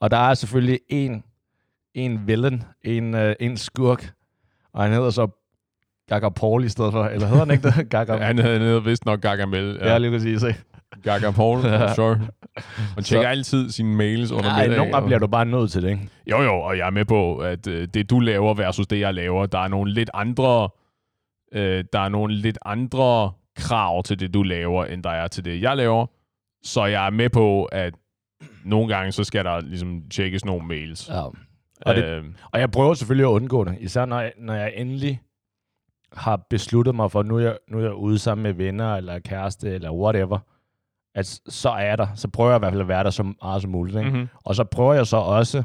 Og 0.00 0.10
der 0.10 0.16
er 0.16 0.34
selvfølgelig 0.34 0.80
en, 0.88 1.22
en 1.96 2.26
villain, 2.26 2.62
en, 2.84 3.14
uh, 3.14 3.32
en 3.40 3.56
skurk, 3.56 4.12
og 4.72 4.82
han 4.82 4.92
hedder 4.92 5.10
så 5.10 5.28
Gaga 6.08 6.28
Paul 6.28 6.64
i 6.64 6.68
stedet 6.68 6.92
for, 6.92 7.04
eller 7.04 7.26
hedder 7.26 7.44
han 7.44 7.50
ikke 7.54 7.68
det? 7.68 7.90
Gaga, 7.90 8.16
Han 8.16 8.38
hedder 8.38 8.80
vist 8.80 9.04
nok 9.06 9.20
Gargamel. 9.20 9.78
ja. 9.80 9.92
ja, 9.92 9.98
lige 9.98 10.10
præcis. 10.10 10.42
Ikke? 10.42 10.62
Gaga 11.02 11.30
Paul, 11.30 11.58
Ja. 11.64 11.94
sure. 11.94 12.18
Man 12.96 13.04
tjekker 13.04 13.26
Så- 13.26 13.28
altid 13.30 13.70
sine 13.70 13.96
mails 13.96 14.32
under 14.32 14.44
Nej, 14.44 14.52
middagen. 14.62 14.76
nogle 14.78 14.92
gange 14.92 15.04
og- 15.04 15.06
bliver 15.06 15.18
du 15.18 15.26
bare 15.26 15.44
nødt 15.46 15.70
til 15.70 15.82
det, 15.82 15.88
ikke? 15.90 16.08
Jo, 16.30 16.42
jo, 16.42 16.52
og 16.60 16.78
jeg 16.78 16.86
er 16.86 16.90
med 16.90 17.04
på, 17.04 17.36
at 17.36 17.66
øh, 17.66 17.88
det 17.94 18.10
du 18.10 18.20
laver 18.20 18.54
versus 18.54 18.86
det, 18.86 19.00
jeg 19.00 19.14
laver, 19.14 19.46
der 19.46 19.58
er 19.58 19.68
nogle 19.68 19.92
lidt 19.92 20.10
andre, 20.14 20.68
øh, 21.54 21.84
der 21.92 22.00
er 22.00 22.08
nogle 22.08 22.34
lidt 22.34 22.58
andre 22.64 23.32
krav 23.56 24.02
til 24.02 24.20
det, 24.20 24.34
du 24.34 24.42
laver, 24.42 24.84
end 24.84 25.02
der 25.02 25.10
er 25.10 25.28
til 25.28 25.44
det, 25.44 25.62
jeg 25.62 25.76
laver. 25.76 26.06
Så 26.62 26.84
jeg 26.84 27.06
er 27.06 27.10
med 27.10 27.30
på, 27.30 27.64
at 27.64 27.94
nogle 28.64 28.94
gange, 28.94 29.12
så 29.12 29.24
skal 29.24 29.44
der 29.44 29.60
ligesom 29.60 30.02
tjekkes 30.10 30.44
nogle 30.44 30.66
mails. 30.66 31.08
Ja. 31.08 31.22
Og 31.86 31.94
det- 31.94 32.04
øh, 32.04 32.24
Og 32.52 32.60
jeg 32.60 32.70
prøver 32.70 32.94
selvfølgelig 32.94 33.24
at 33.24 33.32
undgå 33.32 33.64
det, 33.64 33.76
især 33.80 34.04
når 34.04 34.20
jeg, 34.20 34.32
når 34.38 34.54
jeg 34.54 34.72
endelig 34.76 35.20
har 36.12 36.36
besluttet 36.50 36.94
mig 36.94 37.10
for, 37.12 37.20
at 37.20 37.26
nu 37.26 37.36
er, 37.36 37.40
jeg, 37.40 37.58
nu 37.68 37.78
er 37.78 37.82
jeg 37.82 37.94
ude 37.94 38.18
sammen 38.18 38.42
med 38.42 38.52
venner, 38.52 38.94
eller 38.94 39.18
kæreste, 39.18 39.70
eller 39.74 39.90
whatever, 39.92 40.38
at 41.14 41.26
så 41.48 41.70
er 41.70 41.84
jeg 41.84 41.98
der. 41.98 42.06
Så 42.14 42.28
prøver 42.28 42.50
jeg 42.50 42.56
i 42.56 42.58
hvert 42.58 42.72
fald 42.72 42.80
at 42.82 42.88
være 42.88 43.04
der 43.04 43.10
så 43.10 43.34
meget 43.42 43.62
som 43.62 43.70
muligt. 43.70 43.96
Ikke? 43.98 44.10
mm-hmm. 44.10 44.28
Og 44.44 44.54
så 44.54 44.64
prøver 44.64 44.94
jeg 44.94 45.06
så 45.06 45.16
også, 45.16 45.62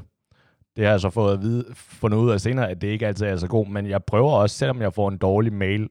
det 0.76 0.84
har 0.86 0.92
jeg 0.92 1.00
så 1.02 1.10
fået 1.10 1.34
at 1.34 1.42
vide, 1.42 1.66
fundet 1.76 2.18
ud 2.18 2.32
af 2.32 2.42
senere, 2.42 2.70
at 2.70 2.82
det 2.82 2.88
ikke 2.88 3.08
altid 3.08 3.26
er 3.26 3.36
så 3.36 3.48
god, 3.48 3.68
men 3.68 3.88
jeg 3.90 4.04
prøver 4.04 4.32
også, 4.32 4.58
selvom 4.58 4.82
jeg 4.82 4.94
får 4.94 5.10
en 5.10 5.18
dårlig 5.18 5.54
mail, 5.54 5.90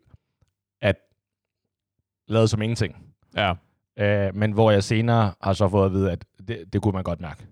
at 0.83 0.97
lade 2.29 2.49
som 2.49 2.63
ingenting. 2.63 2.97
Ja. 3.37 3.55
Øh, 3.99 4.35
men 4.37 4.53
hvor 4.53 4.71
jeg 4.71 4.85
senere 4.85 5.33
har 5.41 5.53
så 5.53 5.69
fået 5.69 5.87
at 5.87 5.93
vide, 5.93 6.13
at 6.13 6.25
det, 6.49 6.65
det 6.73 6.83
kunne 6.83 6.93
man 6.93 7.05
godt 7.05 7.21
mærke. 7.21 7.47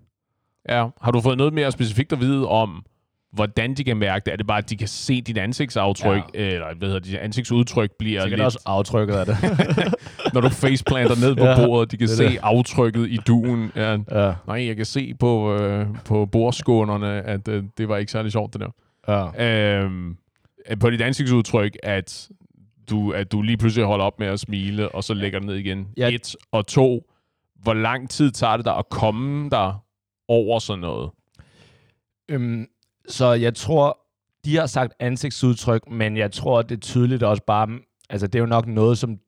Ja. 0.77 0.87
Har 1.01 1.11
du 1.11 1.21
fået 1.21 1.37
noget 1.37 1.53
mere 1.53 1.71
specifikt 1.71 2.13
at 2.13 2.19
vide 2.19 2.47
om, 2.47 2.85
hvordan 3.33 3.73
de 3.73 3.83
kan 3.83 3.97
mærke 3.97 4.25
det? 4.25 4.31
Er 4.33 4.37
det 4.37 4.47
bare, 4.47 4.57
at 4.57 4.69
de 4.69 4.77
kan 4.77 4.87
se 4.87 5.21
dit 5.21 5.37
ansigtsaftryk, 5.37 6.23
ja. 6.33 6.39
eller 6.39 6.67
hvad 6.77 6.87
hedder 6.87 6.99
det, 6.99 7.07
dit 7.09 7.17
ansigtsudtryk 7.17 7.91
bliver 7.99 8.21
Sikkert 8.21 8.37
lidt... 8.39 8.45
også 8.45 8.59
aftrykket 8.65 9.13
af 9.15 9.25
det. 9.25 9.37
når 10.33 10.41
du 10.41 10.49
faceplanter 10.49 11.15
ned 11.27 11.35
på 11.35 11.45
Ja, 11.45 11.65
bordet, 11.65 11.91
de 11.91 11.97
kan 11.97 12.07
det 12.07 12.17
se 12.17 12.23
det. 12.23 12.39
aftrykket 12.41 13.07
i 13.09 13.17
duen. 13.27 13.71
Ja, 13.75 13.91
ja, 13.91 14.33
nej, 14.47 14.65
jeg 14.67 14.75
kan 14.75 14.85
se 14.85 15.13
på, 15.19 15.55
øh, 15.55 15.87
på 16.05 16.25
bordskånerne, 16.25 17.07
at 17.21 17.47
øh, 17.47 17.63
det 17.77 17.89
var 17.89 17.97
ikke 17.97 18.11
særlig 18.11 18.31
sjovt, 18.31 18.53
det 18.53 18.61
der. 18.61 19.31
ja. 19.37 19.79
Øhm, 19.83 20.17
på 20.79 20.89
dit 20.89 21.01
ansigtsudtryk, 21.01 21.77
at 21.83 22.29
du, 22.89 23.11
at 23.11 23.31
du 23.31 23.41
lige 23.41 23.57
pludselig 23.57 23.85
holder 23.85 24.05
op 24.05 24.19
med 24.19 24.27
at 24.27 24.39
smile, 24.39 24.89
og 24.95 25.03
så 25.03 25.13
lægger 25.13 25.39
den 25.39 25.47
ned 25.47 25.55
igen. 25.55 25.87
Ja. 25.97 26.09
Et. 26.13 26.35
Og 26.51 26.67
to, 26.67 27.03
hvor 27.63 27.73
lang 27.73 28.09
tid 28.09 28.31
tager 28.31 28.55
det 28.57 28.65
dig 28.65 28.75
at 28.77 28.89
komme 28.89 29.49
der 29.49 29.83
over 30.29 30.59
sådan 30.59 30.79
noget? 30.79 31.11
Øhm, 32.29 32.67
så 33.07 33.33
jeg 33.33 33.55
tror, 33.55 33.99
de 34.45 34.55
har 34.55 34.65
sagt 34.65 34.93
ansigtsudtryk, 34.99 35.89
men 35.91 36.17
jeg 36.17 36.31
tror, 36.31 36.61
det 36.61 36.75
er 36.75 36.79
tydeligt 36.79 37.23
også 37.23 37.43
bare, 37.43 37.79
altså 38.09 38.27
det 38.27 38.35
er 38.35 38.43
jo 38.43 38.45
nok 38.45 38.67
noget, 38.67 38.97
som 38.97 39.19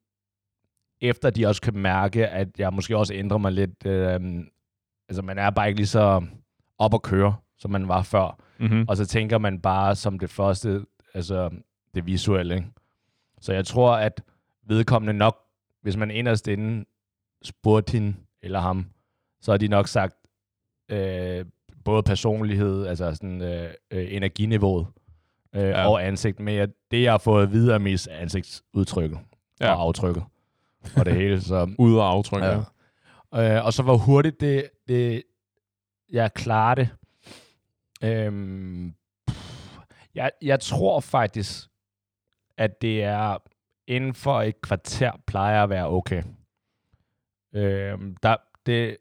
efter 1.01 1.29
de 1.29 1.45
også 1.45 1.61
kan 1.61 1.77
mærke, 1.77 2.27
at 2.27 2.47
jeg 2.59 2.73
måske 2.73 2.97
også 2.97 3.13
ændrer 3.13 3.37
mig 3.37 3.51
lidt. 3.51 3.85
Øhm, 3.85 4.47
altså 5.09 5.21
man 5.21 5.37
er 5.37 5.49
bare 5.49 5.67
ikke 5.67 5.79
lige 5.79 5.87
så 5.87 6.23
op 6.77 6.93
at 6.93 7.01
køre, 7.01 7.35
som 7.57 7.71
man 7.71 7.87
var 7.87 8.01
før. 8.03 8.39
Mm-hmm. 8.59 8.85
Og 8.87 8.97
så 8.97 9.05
tænker 9.05 9.37
man 9.37 9.59
bare 9.59 9.95
som 9.95 10.19
det 10.19 10.29
første, 10.29 10.85
altså 11.13 11.49
det 11.95 12.05
visuelle. 12.05 12.55
Ikke? 12.55 12.67
Så 13.41 13.53
jeg 13.53 13.65
tror, 13.65 13.95
at 13.95 14.23
vedkommende 14.67 15.13
nok, 15.13 15.37
hvis 15.81 15.97
man 15.97 16.11
inderst 16.11 16.47
inde 16.47 16.85
spurgte 17.43 17.91
hende 17.91 18.15
eller 18.41 18.59
ham, 18.59 18.85
så 19.41 19.51
har 19.51 19.57
de 19.57 19.67
nok 19.67 19.87
sagt 19.87 20.15
øh, 20.91 21.45
både 21.85 22.03
personlighed, 22.03 22.87
altså 22.87 23.15
sådan 23.15 23.41
øh, 23.41 23.73
øh, 23.91 24.15
energiniveauet 24.15 24.87
øh, 25.55 25.61
Ja. 25.63 25.87
og 25.89 26.05
ansigt. 26.07 26.39
Men 26.39 26.55
jeg, 26.55 26.67
det, 26.91 27.03
jeg 27.03 27.13
har 27.13 27.17
fået 27.17 27.43
at 27.43 27.51
vide, 27.51 27.73
er 27.73 27.77
mest 27.77 28.07
ansigtsudtrykket 28.07 29.19
ja. 29.61 29.73
og 29.73 29.81
aftrykket 29.81 30.23
og 30.97 31.05
det 31.05 31.15
hele. 31.15 31.41
Så, 31.41 31.69
Ud 31.79 31.95
og 31.97 32.09
aftryk, 32.09 32.43
ja. 32.43 32.63
ja. 33.33 33.57
Øh, 33.57 33.65
og 33.65 33.73
så 33.73 33.83
hvor 33.83 33.97
hurtigt 33.97 34.41
det, 34.41 34.69
det 34.87 35.23
jeg 36.11 36.33
klarer 36.33 36.75
det. 36.75 36.89
Øhm, 38.03 38.93
pff, 39.27 39.77
jeg, 40.15 40.31
jeg 40.41 40.59
tror 40.59 40.99
faktisk, 40.99 41.69
at 42.57 42.81
det 42.81 43.03
er 43.03 43.37
inden 43.87 44.13
for 44.13 44.41
et 44.41 44.61
kvarter 44.61 45.11
plejer 45.27 45.63
at 45.63 45.69
være 45.69 45.87
okay. 45.87 46.23
Øhm, 47.55 48.15
der, 48.23 48.35
det 48.65 48.97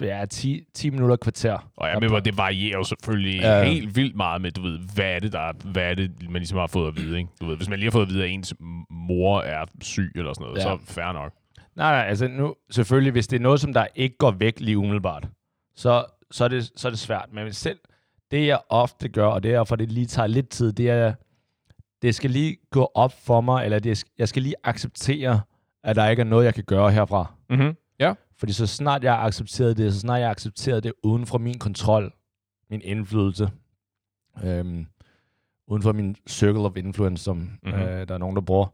ja, 0.00 0.24
10, 0.30 0.62
10 0.74 0.90
minutter 0.90 1.16
kvarter. 1.16 1.70
Og 1.76 1.88
på, 2.08 2.16
at 2.16 2.24
det 2.24 2.36
varierer 2.36 2.78
jo 2.78 2.84
selvfølgelig 2.84 3.40
Ja. 3.40 3.58
ja. 3.58 3.64
helt 3.64 3.96
vildt 3.96 4.16
meget 4.16 4.42
med, 4.42 4.50
du 4.50 4.62
ved, 4.62 4.78
hvad 4.94 5.04
er 5.14 5.18
det, 5.18 5.32
der 5.32 5.40
er, 5.40 5.52
hvad 5.64 5.82
er 5.90 5.94
det, 5.94 6.10
man 6.22 6.32
ligesom 6.32 6.58
har 6.58 6.66
fået 6.66 6.88
at 6.88 6.96
vide, 6.96 7.18
ikke? 7.18 7.30
Du 7.40 7.46
ved, 7.46 7.56
hvis 7.56 7.68
man 7.68 7.78
lige 7.78 7.86
har 7.86 7.92
fået 7.92 8.06
at 8.06 8.08
vide, 8.12 8.24
at 8.24 8.30
ens 8.30 8.54
mor 8.90 9.40
er 9.40 9.64
syg 9.80 10.12
eller 10.14 10.32
sådan 10.32 10.44
noget, 10.46 10.64
Ja. 10.64 10.70
ja. 10.70 10.76
så 10.86 10.92
fair 10.92 11.12
nok. 11.12 11.32
Nej, 11.76 11.92
nej, 11.92 12.08
altså 12.08 12.28
nu, 12.28 12.54
selvfølgelig, 12.70 13.12
hvis 13.12 13.26
det 13.26 13.36
er 13.36 13.40
noget, 13.40 13.60
som 13.60 13.72
der 13.72 13.86
ikke 13.94 14.16
går 14.16 14.30
væk 14.30 14.60
lige 14.60 14.78
umiddelbart, 14.78 15.28
så, 15.76 16.04
så, 16.30 16.44
er, 16.44 16.48
det, 16.48 16.70
så 16.76 16.88
er 16.88 16.90
det 16.90 16.98
svært. 16.98 17.26
Men 17.32 17.52
selv 17.52 17.78
det, 18.30 18.46
jeg 18.46 18.58
ofte 18.68 19.08
gør, 19.08 19.26
og 19.26 19.42
det 19.42 19.54
er, 19.54 19.64
for 19.64 19.76
det 19.76 19.92
lige 19.92 20.06
tager 20.06 20.26
lidt 20.26 20.48
tid, 20.48 20.72
det 20.72 20.90
er, 20.90 21.14
det 22.02 22.14
skal 22.14 22.30
lige 22.30 22.56
gå 22.70 22.90
op 22.94 23.12
for 23.24 23.40
mig, 23.40 23.64
eller 23.64 23.78
det, 23.78 24.04
jeg 24.18 24.28
skal 24.28 24.42
lige 24.42 24.54
acceptere, 24.64 25.40
at 25.84 25.96
der 25.96 26.08
ikke 26.08 26.20
er 26.20 26.24
noget, 26.24 26.44
jeg 26.44 26.54
kan 26.54 26.64
gøre 26.64 26.90
herfra. 26.90 27.34
Mm-hmm. 27.50 27.74
Fordi 28.40 28.52
så 28.52 28.66
snart 28.66 29.04
jeg 29.04 29.12
har 29.12 29.20
accepteret 29.26 29.76
det, 29.76 29.92
så 29.94 30.00
snart 30.00 30.18
jeg 30.20 30.26
har 30.26 30.30
accepteret 30.30 30.84
det 30.84 30.92
uden 31.02 31.26
for 31.26 31.38
min 31.38 31.58
kontrol, 31.58 32.12
min 32.70 32.80
indflydelse, 32.84 33.50
øhm, 34.44 34.86
uden 35.66 35.82
for 35.82 35.92
min 35.92 36.16
circle 36.28 36.60
of 36.60 36.76
influence, 36.76 37.24
som 37.24 37.36
Mhm. 37.36 37.58
mm-hmm. 37.62 37.80
øh, 37.82 38.08
der 38.08 38.14
er 38.14 38.18
nogen, 38.18 38.36
der 38.36 38.42
bruger, 38.42 38.66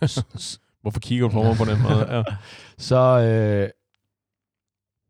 Hvorfor 0.82 1.00
kigger 1.00 1.26
du 1.26 1.32
på 1.32 1.42
mig 1.42 1.56
på 1.56 1.64
den 1.64 1.82
måde? 1.82 2.14
Ja. 2.16 2.22
så, 2.88 2.96
øh, 2.96 3.70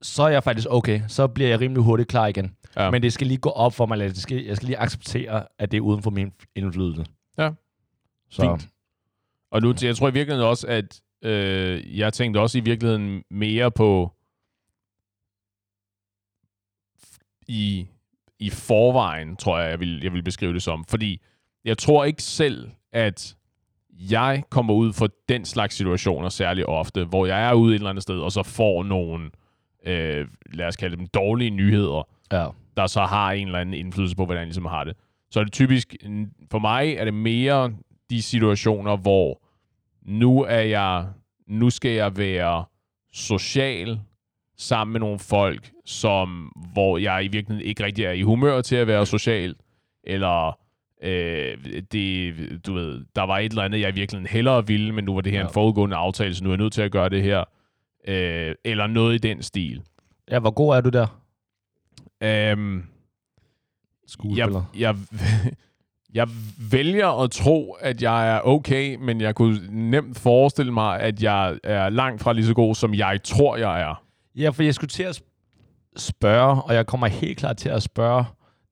så 0.02 0.23
er 0.23 0.28
jeg 0.28 0.45
faktisk 0.45 0.66
okay. 0.71 1.00
Så 1.09 1.26
bliver 1.26 1.50
jeg 1.50 1.61
rimelig 1.61 1.83
hurtigt 1.85 2.09
klar 2.09 2.26
igen. 2.26 2.56
Ja. 2.76 2.90
Men 2.90 3.02
det 3.02 3.12
skal 3.12 3.26
lige 3.26 3.38
gå 3.38 3.50
op 3.50 3.73
for 3.75 3.87
mig, 3.87 3.99
det 3.99 4.16
skal, 4.16 4.45
jeg 4.45 4.56
skal 4.56 4.66
lige 4.66 4.78
acceptere, 4.78 5.47
at 5.59 5.71
det 5.71 5.76
er 5.76 5.80
uden 5.80 6.02
for 6.02 6.11
min 6.11 6.33
indflydelse. 6.54 7.06
Ja. 7.38 7.50
Så, 8.30 8.42
Fint. 8.42 8.68
Og 9.50 9.62
nu, 9.62 9.75
jeg 9.83 9.97
tror 9.97 10.09
i 10.09 10.12
virkeligheden 10.12 10.49
også, 10.49 10.66
at 10.66 11.00
øh, 11.23 11.99
jeg 11.99 12.13
tænkte 12.13 12.39
også 12.39 12.59
i 12.59 12.61
virkeligheden 12.61 13.23
mere 13.31 13.71
på 13.71 14.13
i, 17.49 17.87
i 18.39 18.51
forvejen, 18.51 19.37
tror 19.37 19.59
jeg, 19.59 19.71
jeg 19.71 19.81
vil, 19.81 20.01
jeg 20.03 20.13
vil 20.13 20.23
beskrive 20.23 20.53
det 20.53 20.63
som. 20.63 20.85
Fordi 20.85 21.21
jeg 21.65 21.79
tror 21.79 22.05
ikke 22.05 22.23
selv, 22.23 22.71
at 22.93 23.37
jeg 23.91 24.43
kommer 24.51 24.75
ud 24.75 24.93
for 24.93 25.09
den 25.29 25.45
slags 25.45 25.75
situationer 25.75 26.29
særlig 26.29 26.67
ofte, 26.67 27.05
hvor 27.05 27.27
jeg 27.27 27.49
er 27.49 27.53
ude 27.53 27.75
et 27.75 27.79
eller 27.79 27.91
andet 27.91 28.03
sted, 28.03 28.19
og 28.19 28.33
så 28.33 28.43
får 28.43 28.83
nogle, 28.83 29.31
øh, 29.87 30.27
lad 30.53 30.67
os 30.67 30.77
kalde 30.77 30.97
dem, 30.97 31.07
dårlige 31.07 31.51
nyheder, 31.51 32.09
ja. 32.33 32.47
der 32.77 32.87
så 32.87 33.01
har 33.01 33.33
en 33.33 33.47
eller 33.47 33.59
anden 33.59 33.75
indflydelse 33.75 34.17
på, 34.17 34.25
hvordan 34.25 34.41
jeg 34.41 34.47
ligesom 34.47 34.67
har 34.67 34.85
det. 34.85 34.97
Så 35.31 35.41
er 35.41 35.45
det 35.45 35.53
typisk, 35.53 35.97
for 36.51 36.59
mig 36.59 36.95
er 36.95 37.05
det 37.05 37.15
mere 37.15 37.73
de 38.11 38.23
situationer, 38.23 38.97
hvor 38.97 39.46
nu 40.07 40.43
er 40.43 40.61
jeg, 40.61 41.07
nu 41.47 41.71
skal 41.71 41.91
jeg 41.91 42.17
være 42.17 42.65
social 43.13 44.01
sammen 44.57 44.93
med 44.93 45.01
nogle 45.01 45.19
folk, 45.19 45.73
som, 45.85 46.53
hvor 46.73 46.99
jeg 46.99 47.25
i 47.25 47.29
virkeligheden 47.29 47.69
ikke 47.69 47.85
rigtig 47.85 48.05
er 48.05 48.13
i 48.13 48.23
humør 48.23 48.61
til 48.63 48.77
at 48.77 48.87
være 48.87 49.07
social, 49.07 49.55
eller 50.05 50.59
øh, 51.03 51.59
det, 51.93 52.35
du 52.67 52.73
ved, 52.75 53.05
der 53.17 53.23
var 53.23 53.39
et 53.39 53.51
eller 53.51 53.63
andet, 53.63 53.81
jeg 53.81 53.89
i 53.89 53.95
virkeligheden 53.95 54.33
hellere 54.33 54.67
ville, 54.67 54.93
men 54.93 55.05
nu 55.05 55.15
var 55.15 55.21
det 55.21 55.33
her 55.33 55.39
Ja. 55.39 55.47
en 55.47 55.53
forudgående 55.53 55.97
aftale, 55.97 56.35
så 56.35 56.45
nu 56.45 56.51
er 56.51 56.55
jeg 56.55 56.59
nødt 56.59 56.73
til 56.73 56.83
at 56.83 56.93
gøre 56.93 57.09
det 57.09 57.23
her, 57.23 57.45
øh, 58.09 58.55
eller 58.65 58.87
noget 58.87 59.15
i 59.15 59.19
den 59.19 59.43
stil. 59.43 59.83
ja, 60.31 60.39
hvor 60.39 60.51
god 60.51 60.77
er 60.77 60.81
du 60.81 60.89
der? 60.89 61.21
Øhm, 62.23 62.85
Skuespiller. 64.07 64.63
jeg, 64.75 64.81
jeg, 64.81 64.97
jeg 66.17 66.29
vælger 66.71 67.23
at 67.23 67.31
tro, 67.31 67.73
at 67.81 68.03
jeg 68.03 68.37
er 68.37 68.41
okay, 68.45 68.97
men 69.01 69.21
jeg 69.21 69.35
kunne 69.35 69.59
nemt 69.91 70.19
forestille 70.19 70.73
mig, 70.73 71.01
at 71.01 71.23
jeg 71.23 71.59
er 71.65 71.89
langt 71.89 72.23
fra 72.23 72.33
lige 72.33 72.47
så 72.47 72.55
god, 72.55 72.75
som 72.75 72.95
jeg 72.95 73.21
tror, 73.25 73.57
jeg 73.57 73.81
er. 73.81 74.05
Ja, 74.37 74.51
for 74.51 74.63
jeg 74.63 74.75
skulle 74.75 74.89
til 74.89 75.03
at 75.03 75.17
sp- 75.17 75.93
spørge, 75.97 76.63
og 76.63 76.75
jeg 76.75 76.87
kommer 76.87 77.07
helt 77.07 77.39
klart 77.39 77.57
til 77.57 77.69
at 77.69 77.83
spørge 77.83 78.25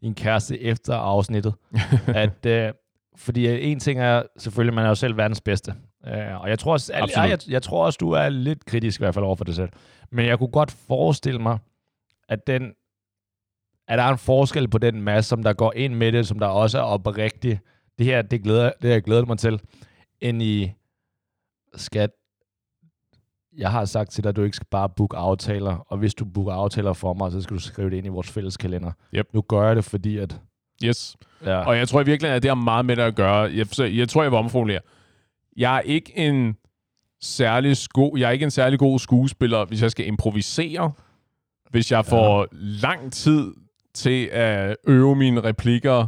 din 0.03 0.15
kæreste 0.15 0.61
efter 0.61 0.95
afsnittet, 0.95 1.55
at, 2.07 2.47
øh, 2.47 2.73
fordi 3.17 3.71
en 3.71 3.81
ting 3.81 4.01
er 4.01 4.23
selvfølgelig, 4.39 4.75
man 4.75 4.85
er 4.85 4.89
jo 4.89 4.95
selv 4.95 5.17
verdens 5.17 5.41
bedste. 5.41 5.75
Øh, 6.07 6.41
og 6.41 6.49
jeg 6.49 6.59
tror, 6.59 6.73
også, 6.73 6.93
jeg, 6.93 7.03
Absolut. 7.03 7.31
jeg, 7.31 7.39
jeg 7.49 7.63
tror 7.63 7.85
også, 7.85 7.97
du 8.01 8.11
er 8.11 8.29
lidt 8.29 8.67
kritisk 8.67 9.01
i 9.01 9.03
hvert 9.05 9.15
fald 9.15 9.25
over 9.25 9.37
for 9.37 9.45
dig 9.45 9.55
selv. 9.55 9.69
Men 10.13 10.27
jeg 10.27 10.39
kunne 10.39 10.49
godt 10.49 10.71
forestille 10.71 11.41
mig, 11.41 11.59
at 12.29 12.47
den 12.47 12.73
at 13.89 13.99
der 13.99 14.05
er 14.05 14.13
en 14.13 14.19
forskel 14.19 14.69
på 14.69 14.79
den 14.79 15.03
masse, 15.03 15.29
som 15.29 15.43
der 15.43 15.53
går 15.53 15.73
ind 15.77 15.95
med 15.95 16.13
det, 16.13 16.27
som 16.27 16.39
der 16.39 16.47
også 16.47 16.79
er 16.79 16.83
oprigtig. 16.83 17.61
Det 17.99 18.07
her, 18.07 18.23
det, 18.23 18.43
glæder, 18.43 18.65
det 18.65 18.91
har 18.91 18.95
jeg 18.95 19.03
glædet 19.03 19.29
mig 19.29 19.39
til, 19.39 19.61
end 20.21 20.43
i 20.43 20.73
skat. 21.77 22.11
Jeg 23.57 23.71
har 23.71 23.85
sagt 23.85 24.11
til 24.11 24.25
dig, 24.25 24.29
at 24.29 24.37
du 24.37 24.43
ikke 24.43 24.57
skal 24.57 24.67
bare 24.71 24.89
booke 24.89 25.17
aftaler, 25.17 25.77
og 25.89 25.99
hvis 25.99 26.15
du 26.15 26.25
booker 26.25 26.53
aftaler 26.53 26.93
for 26.93 27.15
mig, 27.15 27.33
så 27.33 27.41
skal 27.41 27.57
du 27.57 27.61
skrive 27.63 27.91
det 27.91 27.97
ind 27.97 28.07
i 28.07 28.09
vores 28.09 28.31
fælles 28.31 28.57
kalender. 28.57 28.93
Yep. 29.15 29.27
Nu 29.33 29.41
gør 29.41 29.67
jeg 29.67 29.77
det, 29.77 29.85
fordi 29.85 30.19
at 30.19 30.41
Yes. 30.85 31.17
Ja. 31.45 31.57
Og 31.57 31.77
jeg 31.77 31.89
tror 31.89 32.01
i 32.01 32.05
virkeligheden, 32.05 32.37
at 32.37 32.43
det 32.43 32.51
har 32.51 32.55
meget 32.55 32.85
med 32.85 32.97
det 32.97 33.03
at 33.03 33.15
gøre. 33.15 33.41
Jeg, 33.41 33.97
jeg 33.97 34.09
tror, 34.09 34.23
jeg 34.23 34.31
vil 34.33 34.39
omformulere. 34.39 34.81
Jeg 35.57 35.77
er 35.77 35.81
ikke 35.81 36.19
en 36.19 36.57
særlig 37.21 37.77
sko 37.77 38.17
jeg 38.17 38.27
er 38.27 38.31
ikke 38.31 38.45
en 38.45 38.51
særlig 38.51 38.79
god 38.79 38.99
skuespiller, 38.99 39.65
hvis 39.65 39.83
jeg 39.83 39.91
skal 39.91 40.07
improvisere. 40.07 40.93
Hvis 41.71 41.93
jeg 41.93 42.07
får 42.07 42.41
ja. 42.41 42.47
lang 42.61 43.13
tid 43.13 43.53
til 43.95 44.29
at 44.33 44.77
øve 44.87 45.17
mine 45.17 45.41
replikker, 45.41 46.07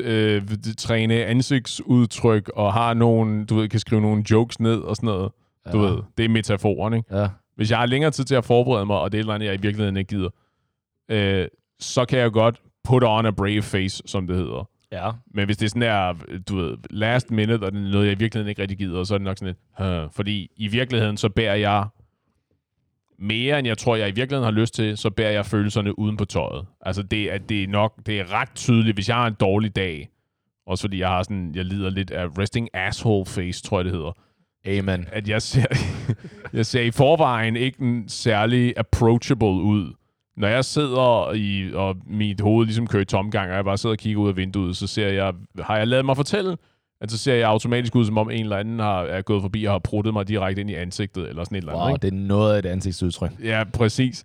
øh, 0.00 0.42
træne 0.78 1.24
ansigtsudtryk 1.24 2.48
og 2.48 2.72
har 2.72 2.94
nogen, 2.94 3.44
du 3.46 3.54
ved, 3.54 3.68
kan 3.68 3.80
skrive 3.80 4.00
nogle 4.00 4.24
jokes 4.30 4.60
ned 4.60 4.78
og 4.78 4.96
sådan 4.96 5.06
noget. 5.06 5.32
Ja. 5.66 5.72
Du 5.72 5.78
ved, 5.78 5.98
det 6.18 6.24
er 6.24 6.28
metaforen, 6.28 6.94
ikke? 6.94 7.16
Ja. 7.16 7.28
Hvis 7.56 7.70
jeg 7.70 7.78
har 7.78 7.86
længere 7.86 8.10
tid 8.10 8.24
til 8.24 8.34
at 8.34 8.44
forberede 8.44 8.86
mig, 8.86 8.98
og 8.98 9.12
det 9.12 9.18
er 9.18 9.20
et 9.20 9.22
eller 9.22 9.34
andet, 9.34 9.46
jeg 9.46 9.54
i 9.54 9.60
virkeligheden 9.60 9.96
ikke 9.96 10.08
gider, 10.08 10.30
øh, 11.10 11.48
så 11.80 12.04
kan 12.04 12.18
jeg 12.18 12.32
godt 12.32 12.60
put 12.84 13.02
on 13.06 13.26
a 13.26 13.30
brave 13.30 13.62
face, 13.62 14.02
som 14.06 14.26
det 14.26 14.36
hedder. 14.36 14.68
Ja. 14.92 15.10
Men 15.34 15.44
hvis 15.44 15.56
det 15.56 15.64
er 15.64 15.68
sådan 15.68 15.82
der, 15.82 16.14
du 16.48 16.56
ved, 16.56 16.76
last 16.90 17.30
minute, 17.30 17.62
og 17.64 17.72
det 17.72 17.86
er 17.86 17.90
noget, 17.92 18.06
jeg 18.06 18.12
i 18.12 18.18
virkeligheden 18.18 18.48
ikke 18.48 18.62
rigtig 18.62 18.78
gider, 18.78 19.04
så 19.04 19.14
er 19.14 19.18
det 19.18 19.24
nok 19.24 19.38
sådan 19.38 19.54
lidt, 19.78 20.14
fordi 20.14 20.50
i 20.56 20.68
virkeligheden, 20.68 21.16
så 21.16 21.28
bærer 21.28 21.54
jeg 21.54 21.86
mere, 23.20 23.58
end 23.58 23.68
jeg 23.68 23.78
tror, 23.78 23.96
jeg 23.96 24.08
i 24.08 24.12
virkeligheden 24.12 24.54
har 24.54 24.60
lyst 24.60 24.74
til, 24.74 24.96
så 24.96 25.10
bærer 25.10 25.30
jeg 25.30 25.46
følelserne 25.46 25.98
uden 25.98 26.16
på 26.16 26.24
tøjet. 26.24 26.66
Altså, 26.80 27.02
det 27.02 27.34
er, 27.34 27.38
det 27.38 27.62
er 27.62 27.68
nok, 27.68 27.92
det 28.06 28.20
er 28.20 28.32
ret 28.32 28.48
tydeligt, 28.54 28.96
hvis 28.96 29.08
jeg 29.08 29.16
har 29.16 29.26
en 29.26 29.36
dårlig 29.40 29.76
dag, 29.76 30.08
også 30.66 30.82
fordi 30.82 30.98
jeg 30.98 31.08
har 31.08 31.22
sådan, 31.22 31.52
jeg 31.54 31.64
lider 31.64 31.90
lidt 31.90 32.10
af 32.10 32.38
resting 32.38 32.68
asshole 32.74 33.26
face, 33.26 33.62
tror 33.62 33.78
jeg, 33.78 33.84
det 33.84 33.92
hedder. 33.92 34.12
Amen. 34.66 35.08
At 35.12 35.28
jeg 35.28 35.42
ser, 35.42 35.66
jeg 36.58 36.66
ser 36.66 36.80
i 36.80 36.90
forvejen 36.90 37.56
ikke 37.56 37.82
en 37.82 38.08
særlig 38.08 38.74
approachable 38.76 39.46
ud. 39.46 39.92
Når 40.36 40.48
jeg 40.48 40.64
sidder 40.64 41.32
i, 41.32 41.74
og 41.74 41.96
mit 42.06 42.40
hoved 42.40 42.66
ligesom 42.66 42.86
kører 42.86 43.02
i 43.02 43.04
tomgang, 43.06 43.50
og 43.50 43.56
jeg 43.56 43.64
bare 43.64 43.78
sidder 43.78 43.94
og 43.94 43.98
kigger 43.98 44.22
ud 44.22 44.28
af 44.28 44.36
vinduet, 44.36 44.76
så 44.76 44.86
ser 44.86 45.08
jeg, 45.08 45.32
har 45.60 45.76
jeg 45.76 45.88
lavet 45.88 46.04
mig 46.04 46.16
fortælle, 46.16 46.56
at 47.00 47.10
så 47.10 47.18
ser 47.18 47.34
jeg 47.34 47.48
automatisk 47.48 47.94
ud, 47.94 48.04
som 48.04 48.18
om 48.18 48.30
en 48.30 48.40
eller 48.40 48.56
anden 48.56 48.78
har, 48.78 49.02
er 49.02 49.22
gået 49.22 49.42
forbi 49.42 49.64
og 49.64 49.72
har 49.72 49.78
pruttet 49.78 50.14
mig 50.14 50.28
direkte 50.28 50.60
ind 50.60 50.70
i 50.70 50.74
ansigtet, 50.74 51.28
eller 51.28 51.44
sådan 51.44 51.56
et 51.56 51.60
eller 51.60 51.72
andet. 51.72 51.84
Wow, 51.84 51.94
ikke? 51.94 52.02
det 52.02 52.14
er 52.14 52.26
noget 52.26 52.54
af 52.54 52.58
et 52.58 52.66
ansigtsudtryk. 52.66 53.30
Ja, 53.44 53.64
præcis. 53.74 54.24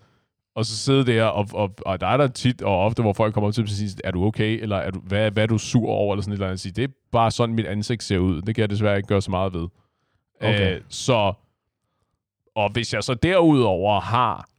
Og 0.56 0.66
så 0.66 0.78
sidder 0.78 1.04
der, 1.04 1.24
og, 1.24 1.48
og, 1.54 1.76
og 1.86 2.02
der 2.02 2.08
er 2.08 2.18
der 2.18 2.28
tit 2.28 2.62
og 2.62 2.80
ofte, 2.80 3.02
hvor 3.02 3.14
folk 3.14 3.34
kommer 3.34 3.48
op 3.48 3.54
til 3.54 3.62
mig 3.62 3.66
og 3.66 3.70
siger, 3.70 4.02
er 4.04 4.12
du 4.12 4.26
okay, 4.26 4.62
eller 4.62 4.76
er 4.76 4.92
du, 4.92 5.00
hvad, 5.00 5.32
hvad 5.32 5.44
er 5.44 5.48
du 5.48 5.58
sur 5.58 5.90
over, 5.90 6.14
eller 6.14 6.22
sådan 6.22 6.32
et 6.32 6.36
eller 6.36 6.48
andet. 6.48 6.60
Siger, 6.60 6.74
det 6.74 6.84
er 6.84 6.94
bare 7.12 7.32
sådan, 7.32 7.56
mit 7.56 7.66
ansigt 7.66 8.04
ser 8.04 8.18
ud. 8.18 8.42
Det 8.42 8.56
kan 8.56 8.62
jeg 8.62 8.70
desværre 8.70 8.98
ikke 8.98 9.08
gøre 9.08 9.22
så 9.22 9.32
meget 9.32 9.54
ved. 9.54 9.68
Okay. 10.42 10.76
Øh, 10.76 10.82
så, 10.90 11.34
og 12.56 12.72
hvis 12.72 12.94
jeg 12.94 13.04
så 13.04 13.14
derudover 13.14 14.00
har 14.00 14.50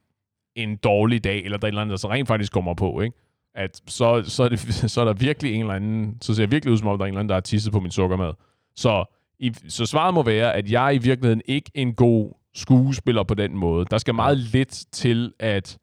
en 0.54 0.76
dårlig 0.76 1.24
dag, 1.24 1.44
eller 1.44 1.58
der 1.58 1.64
er 1.64 1.68
et 1.68 1.72
eller 1.72 1.82
andet, 1.82 1.90
der 1.90 1.96
så 1.96 2.10
rent 2.10 2.28
faktisk 2.28 2.52
kommer 2.52 2.74
på, 2.74 3.00
ikke? 3.00 3.16
At 3.56 3.80
så, 3.86 4.22
så, 4.26 4.42
er 4.42 4.48
det, 4.48 4.60
så 4.92 5.00
er 5.00 5.04
der 5.04 5.12
virkelig 5.12 5.54
en 5.54 5.60
eller 5.60 5.74
anden, 5.74 6.18
så 6.22 6.34
ser 6.34 6.42
jeg 6.42 6.50
virkelig 6.50 6.72
ud 6.72 6.78
som 6.78 6.88
om, 6.88 6.98
der 6.98 7.04
er 7.04 7.06
en 7.06 7.12
eller 7.12 7.20
anden, 7.20 7.28
der 7.28 7.34
har 7.34 7.40
tisset 7.40 7.72
på 7.72 7.80
min 7.80 7.90
sukkermad. 7.90 8.32
Så, 8.76 9.04
i, 9.38 9.52
så 9.68 9.86
svaret 9.86 10.14
må 10.14 10.22
være, 10.22 10.54
at 10.54 10.70
jeg 10.70 10.86
er 10.86 10.90
i 10.90 10.98
virkeligheden 10.98 11.42
ikke 11.46 11.70
en 11.74 11.94
god 11.94 12.32
skuespiller 12.54 13.22
på 13.22 13.34
den 13.34 13.56
måde. 13.56 13.86
Der 13.90 13.98
skal 13.98 14.14
meget 14.14 14.38
lidt 14.38 14.84
til, 14.92 15.32
at 15.38 15.78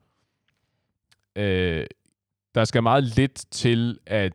øh, 1.35 1.85
der 2.55 2.65
skal 2.65 2.83
meget 2.83 3.03
lidt 3.03 3.45
til, 3.51 3.99
at 4.05 4.33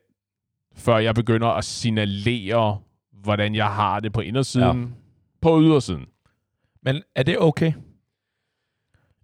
før 0.74 0.98
jeg 0.98 1.14
begynder 1.14 1.48
at 1.48 1.64
signalere, 1.64 2.78
hvordan 3.12 3.54
jeg 3.54 3.66
har 3.66 4.00
det 4.00 4.12
på 4.12 4.20
indersiden, 4.20 4.82
ja. 4.82 4.86
på 5.40 5.60
ydersiden. 5.60 6.06
Men 6.82 7.02
er 7.14 7.22
det 7.22 7.38
okay? 7.38 7.72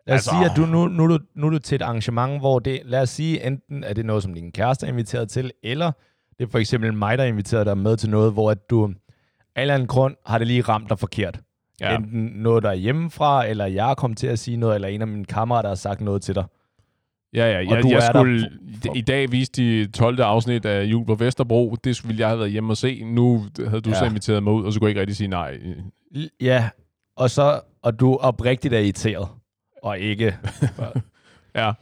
Lad 0.06 0.14
os 0.14 0.18
Altså- 0.18 0.30
sige, 0.30 0.44
at 0.44 0.56
du 0.56 0.66
nu, 0.72 0.88
nu, 0.88 1.08
du, 1.14 1.18
nu 1.34 1.46
er 1.46 1.50
du 1.50 1.58
til 1.58 1.76
et 1.76 1.82
arrangement, 1.82 2.40
hvor 2.40 2.58
det, 2.58 2.80
lad 2.84 3.00
os 3.02 3.10
sige, 3.10 3.46
enten 3.46 3.84
er 3.84 3.92
det 3.92 4.06
noget, 4.06 4.22
som 4.22 4.34
din 4.34 4.52
kæreste 4.52 4.86
er 4.86 4.90
inviteret 4.90 5.28
til, 5.28 5.52
eller 5.62 5.92
det 6.38 6.44
er 6.44 6.50
for 6.50 6.58
eksempel 6.58 6.94
mig, 6.94 7.18
der 7.18 7.24
er 7.24 7.28
inviteret 7.28 7.66
dig 7.66 7.78
med 7.78 7.96
til 7.96 8.10
noget, 8.10 8.32
hvor 8.32 8.50
at 8.50 8.70
du 8.70 8.84
af 8.84 8.88
en 8.88 8.94
eller 9.56 9.74
anden 9.74 9.88
grund 9.88 10.14
har 10.26 10.38
det 10.38 10.46
lige 10.46 10.60
ramt 10.62 10.90
dig 10.90 10.98
forkert. 10.98 11.40
Ja. 11.80 11.96
Enten 11.96 12.22
noget, 12.34 12.62
der 12.62 12.70
er 12.70 12.74
hjemmefra, 12.74 13.46
eller 13.46 13.66
jeg 13.66 13.90
er 13.90 13.94
kommet 13.94 14.18
til 14.18 14.26
at 14.26 14.38
sige 14.38 14.56
noget, 14.56 14.74
eller 14.74 14.88
en 14.88 15.00
af 15.00 15.08
mine 15.08 15.24
kammerater 15.24 15.68
har 15.68 15.74
sagt 15.76 16.00
noget 16.00 16.22
til 16.22 16.34
dig. 16.34 16.44
Ja, 17.34 17.46
ja. 17.46 17.56
Jeg, 17.58 17.70
jeg 17.70 17.82
der 17.82 18.00
skulle, 18.00 18.50
for- 18.84 18.94
I 18.94 19.00
dag 19.00 19.32
viste 19.32 19.62
de 19.62 19.86
12. 19.86 20.20
afsnit 20.20 20.64
af 20.66 20.84
Jul 20.84 21.06
på 21.06 21.14
Vesterbro. 21.14 21.76
Det 21.84 22.08
ville 22.08 22.20
jeg 22.20 22.28
have 22.28 22.38
været 22.38 22.50
hjemme 22.50 22.72
og 22.72 22.76
se. 22.76 23.04
Nu 23.04 23.44
havde 23.68 23.80
du 23.80 23.90
ja. 23.90 23.96
så 23.98 24.04
inviteret 24.04 24.42
mig 24.42 24.52
ud, 24.52 24.64
og 24.64 24.72
så 24.72 24.80
kunne 24.80 24.86
jeg 24.86 24.90
ikke 24.90 25.00
rigtig 25.00 25.16
sige 25.16 25.28
nej. 25.28 25.58
Ja, 26.40 26.68
og 27.16 27.30
så 27.30 27.60
og 27.82 28.00
du 28.00 28.16
oprigtigt 28.16 28.74
er 28.74 28.78
irriteret, 28.78 29.28
og 29.84 29.98
ikke... 29.98 30.36
Ja. 31.56 31.72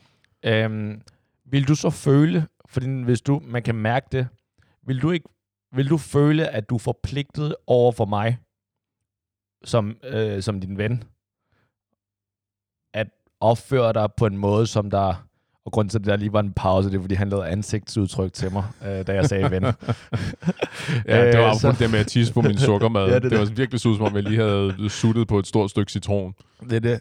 øhm, 0.44 1.00
vil 1.44 1.68
du 1.68 1.74
så 1.74 1.90
føle, 1.90 2.46
fordi 2.66 3.02
hvis 3.02 3.20
du, 3.20 3.42
man 3.44 3.62
kan 3.62 3.74
mærke 3.74 4.06
det, 4.12 4.28
vil 4.86 5.02
du 5.02 5.10
ikke, 5.10 5.28
vil 5.74 5.90
du 5.90 5.96
føle, 5.96 6.48
at 6.48 6.70
du 6.70 6.74
er 6.74 6.78
forpligtet 6.78 7.56
over 7.66 7.92
for 7.92 8.04
mig, 8.04 8.38
som, 9.64 9.96
øh, 10.04 10.42
som 10.42 10.60
din 10.60 10.78
ven, 10.78 11.02
at 12.94 13.06
opføre 13.40 13.92
dig 13.92 14.08
på 14.16 14.26
en 14.26 14.36
måde, 14.36 14.66
som 14.66 14.90
der, 14.90 15.26
og 15.64 15.72
grund 15.72 15.90
til, 15.90 15.98
at 15.98 16.04
der 16.04 16.16
lige 16.16 16.32
var 16.32 16.40
en 16.40 16.52
pause, 16.52 16.90
det 16.90 16.96
er, 16.96 17.00
fordi 17.00 17.14
han 17.14 17.28
lavede 17.28 17.48
ansigtsudtryk 17.48 18.32
til 18.32 18.52
mig, 18.52 18.64
øh, 18.84 19.06
da 19.06 19.14
jeg 19.14 19.26
sagde 19.26 19.50
ven. 19.50 19.62
Ja, 21.06 21.30
det 21.32 21.38
var 21.38 21.48
Øh, 21.48 21.54
så- 21.56 21.68
apropos 21.68 21.78
det 21.78 21.90
med 21.90 21.98
at 21.98 22.06
tisse 22.06 22.32
på 22.34 22.40
min 22.40 22.58
sukkermad. 22.58 23.08
Ja, 23.08 23.14
det 23.14 23.22
det, 23.22 23.30
det 23.30 23.38
var 23.40 23.44
virkelig 23.44 23.80
så 23.80 23.94
som 23.96 24.02
om 24.06 24.14
jeg 24.14 24.22
lige 24.22 24.40
havde 24.40 24.90
suttet 24.90 25.28
på 25.28 25.38
et 25.38 25.46
stort 25.46 25.70
stykke 25.70 25.92
citron. 25.92 26.34
Det 26.70 26.72
er 26.72 26.80
det. 26.80 27.00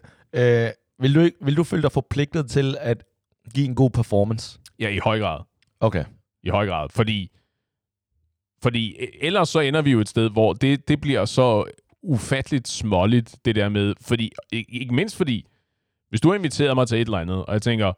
Øh, 0.66 0.70
vil, 1.02 1.16
du 1.16 1.20
ikke, 1.20 1.38
vil 1.42 1.58
du 1.58 1.64
føle 1.64 1.82
dig 1.82 1.92
forpligtet 1.92 2.50
til 2.50 2.78
at 2.80 3.04
give 3.54 3.66
en 3.68 3.76
god 3.76 3.90
performance? 3.90 4.60
Ja, 4.80 4.90
i 4.90 4.98
høj 4.98 5.20
grad. 5.20 5.40
Okay. 5.80 6.04
I 6.44 6.50
høj 6.50 6.68
grad. 6.68 6.90
Fordi, 6.90 7.32
fordi 8.64 8.96
e- 9.00 9.18
ellers 9.26 9.50
så 9.50 9.60
ender 9.60 9.82
vi 9.82 9.92
jo 9.92 10.00
et 10.00 10.10
sted, 10.10 10.30
hvor 10.30 10.54
det, 10.54 10.88
det 10.88 11.02
bliver 11.02 11.26
så 11.26 11.66
ufatteligt 12.04 12.68
småligt, 12.68 13.36
det 13.46 13.56
der 13.56 13.70
med, 13.70 13.94
fordi, 14.02 14.32
ikke, 14.52 14.94
mindst 14.94 15.16
fordi, 15.18 15.46
hvis 16.10 16.22
du 16.22 16.30
har 16.30 16.36
inviteret 16.36 16.76
mig 16.76 16.88
til 16.88 16.96
et 16.98 17.06
eller 17.06 17.18
andet, 17.18 17.46
og 17.46 17.54
jeg 17.54 17.62
tænker, 17.62 17.94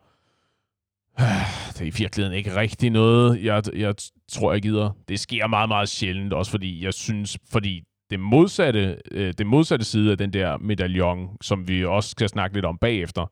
"Ah, 1.17 1.45
det 1.73 1.81
er 1.81 1.85
i 1.85 1.93
virkeligheden 1.97 2.37
ikke 2.37 2.55
rigtig 2.55 2.89
noget, 2.89 3.43
jeg, 3.43 3.63
jeg 3.75 3.95
tror, 4.31 4.51
jeg 4.51 4.61
gider. 4.61 4.91
Det 5.07 5.19
sker 5.19 5.47
meget, 5.47 5.69
meget 5.69 5.89
sjældent, 5.89 6.33
også 6.33 6.51
fordi 6.51 6.83
jeg 6.85 6.93
synes, 6.93 7.37
fordi 7.51 7.83
det 8.13 8.19
modsatte, 8.19 8.97
øh, 9.11 9.33
det 9.37 9.47
modsatte 9.47 9.85
side 9.85 10.11
af 10.11 10.17
den 10.17 10.33
der 10.33 10.57
medaljon, 10.57 11.37
som 11.41 11.67
vi 11.67 11.85
også 11.85 12.09
skal 12.09 12.29
snakke 12.29 12.55
lidt 12.55 12.65
om 12.65 12.77
bagefter, 12.77 13.31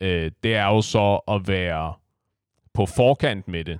øh, 0.00 0.30
det 0.42 0.54
er 0.54 0.66
jo 0.66 0.82
så 0.82 1.20
at 1.28 1.48
være 1.48 1.94
på 2.74 2.86
forkant 2.86 3.48
med 3.48 3.64
det. 3.64 3.78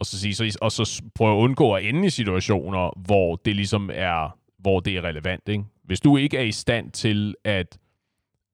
Og 0.00 0.06
så, 0.06 0.20
sige, 0.20 0.34
så, 0.34 0.58
og 0.60 0.72
så 0.72 1.02
prøve 1.14 1.36
at 1.36 1.42
undgå 1.42 1.72
at 1.72 1.84
ende 1.84 2.06
i 2.06 2.10
situationer, 2.10 3.00
hvor 3.06 3.36
det 3.36 3.56
ligesom 3.56 3.90
er, 3.92 4.38
hvor 4.58 4.80
det 4.80 4.96
er 4.96 5.04
relevant. 5.04 5.48
Ikke? 5.48 5.64
Hvis 5.84 6.00
du 6.00 6.16
ikke 6.16 6.38
er 6.38 6.42
i 6.42 6.52
stand 6.52 6.90
til 6.90 7.34
at 7.44 7.78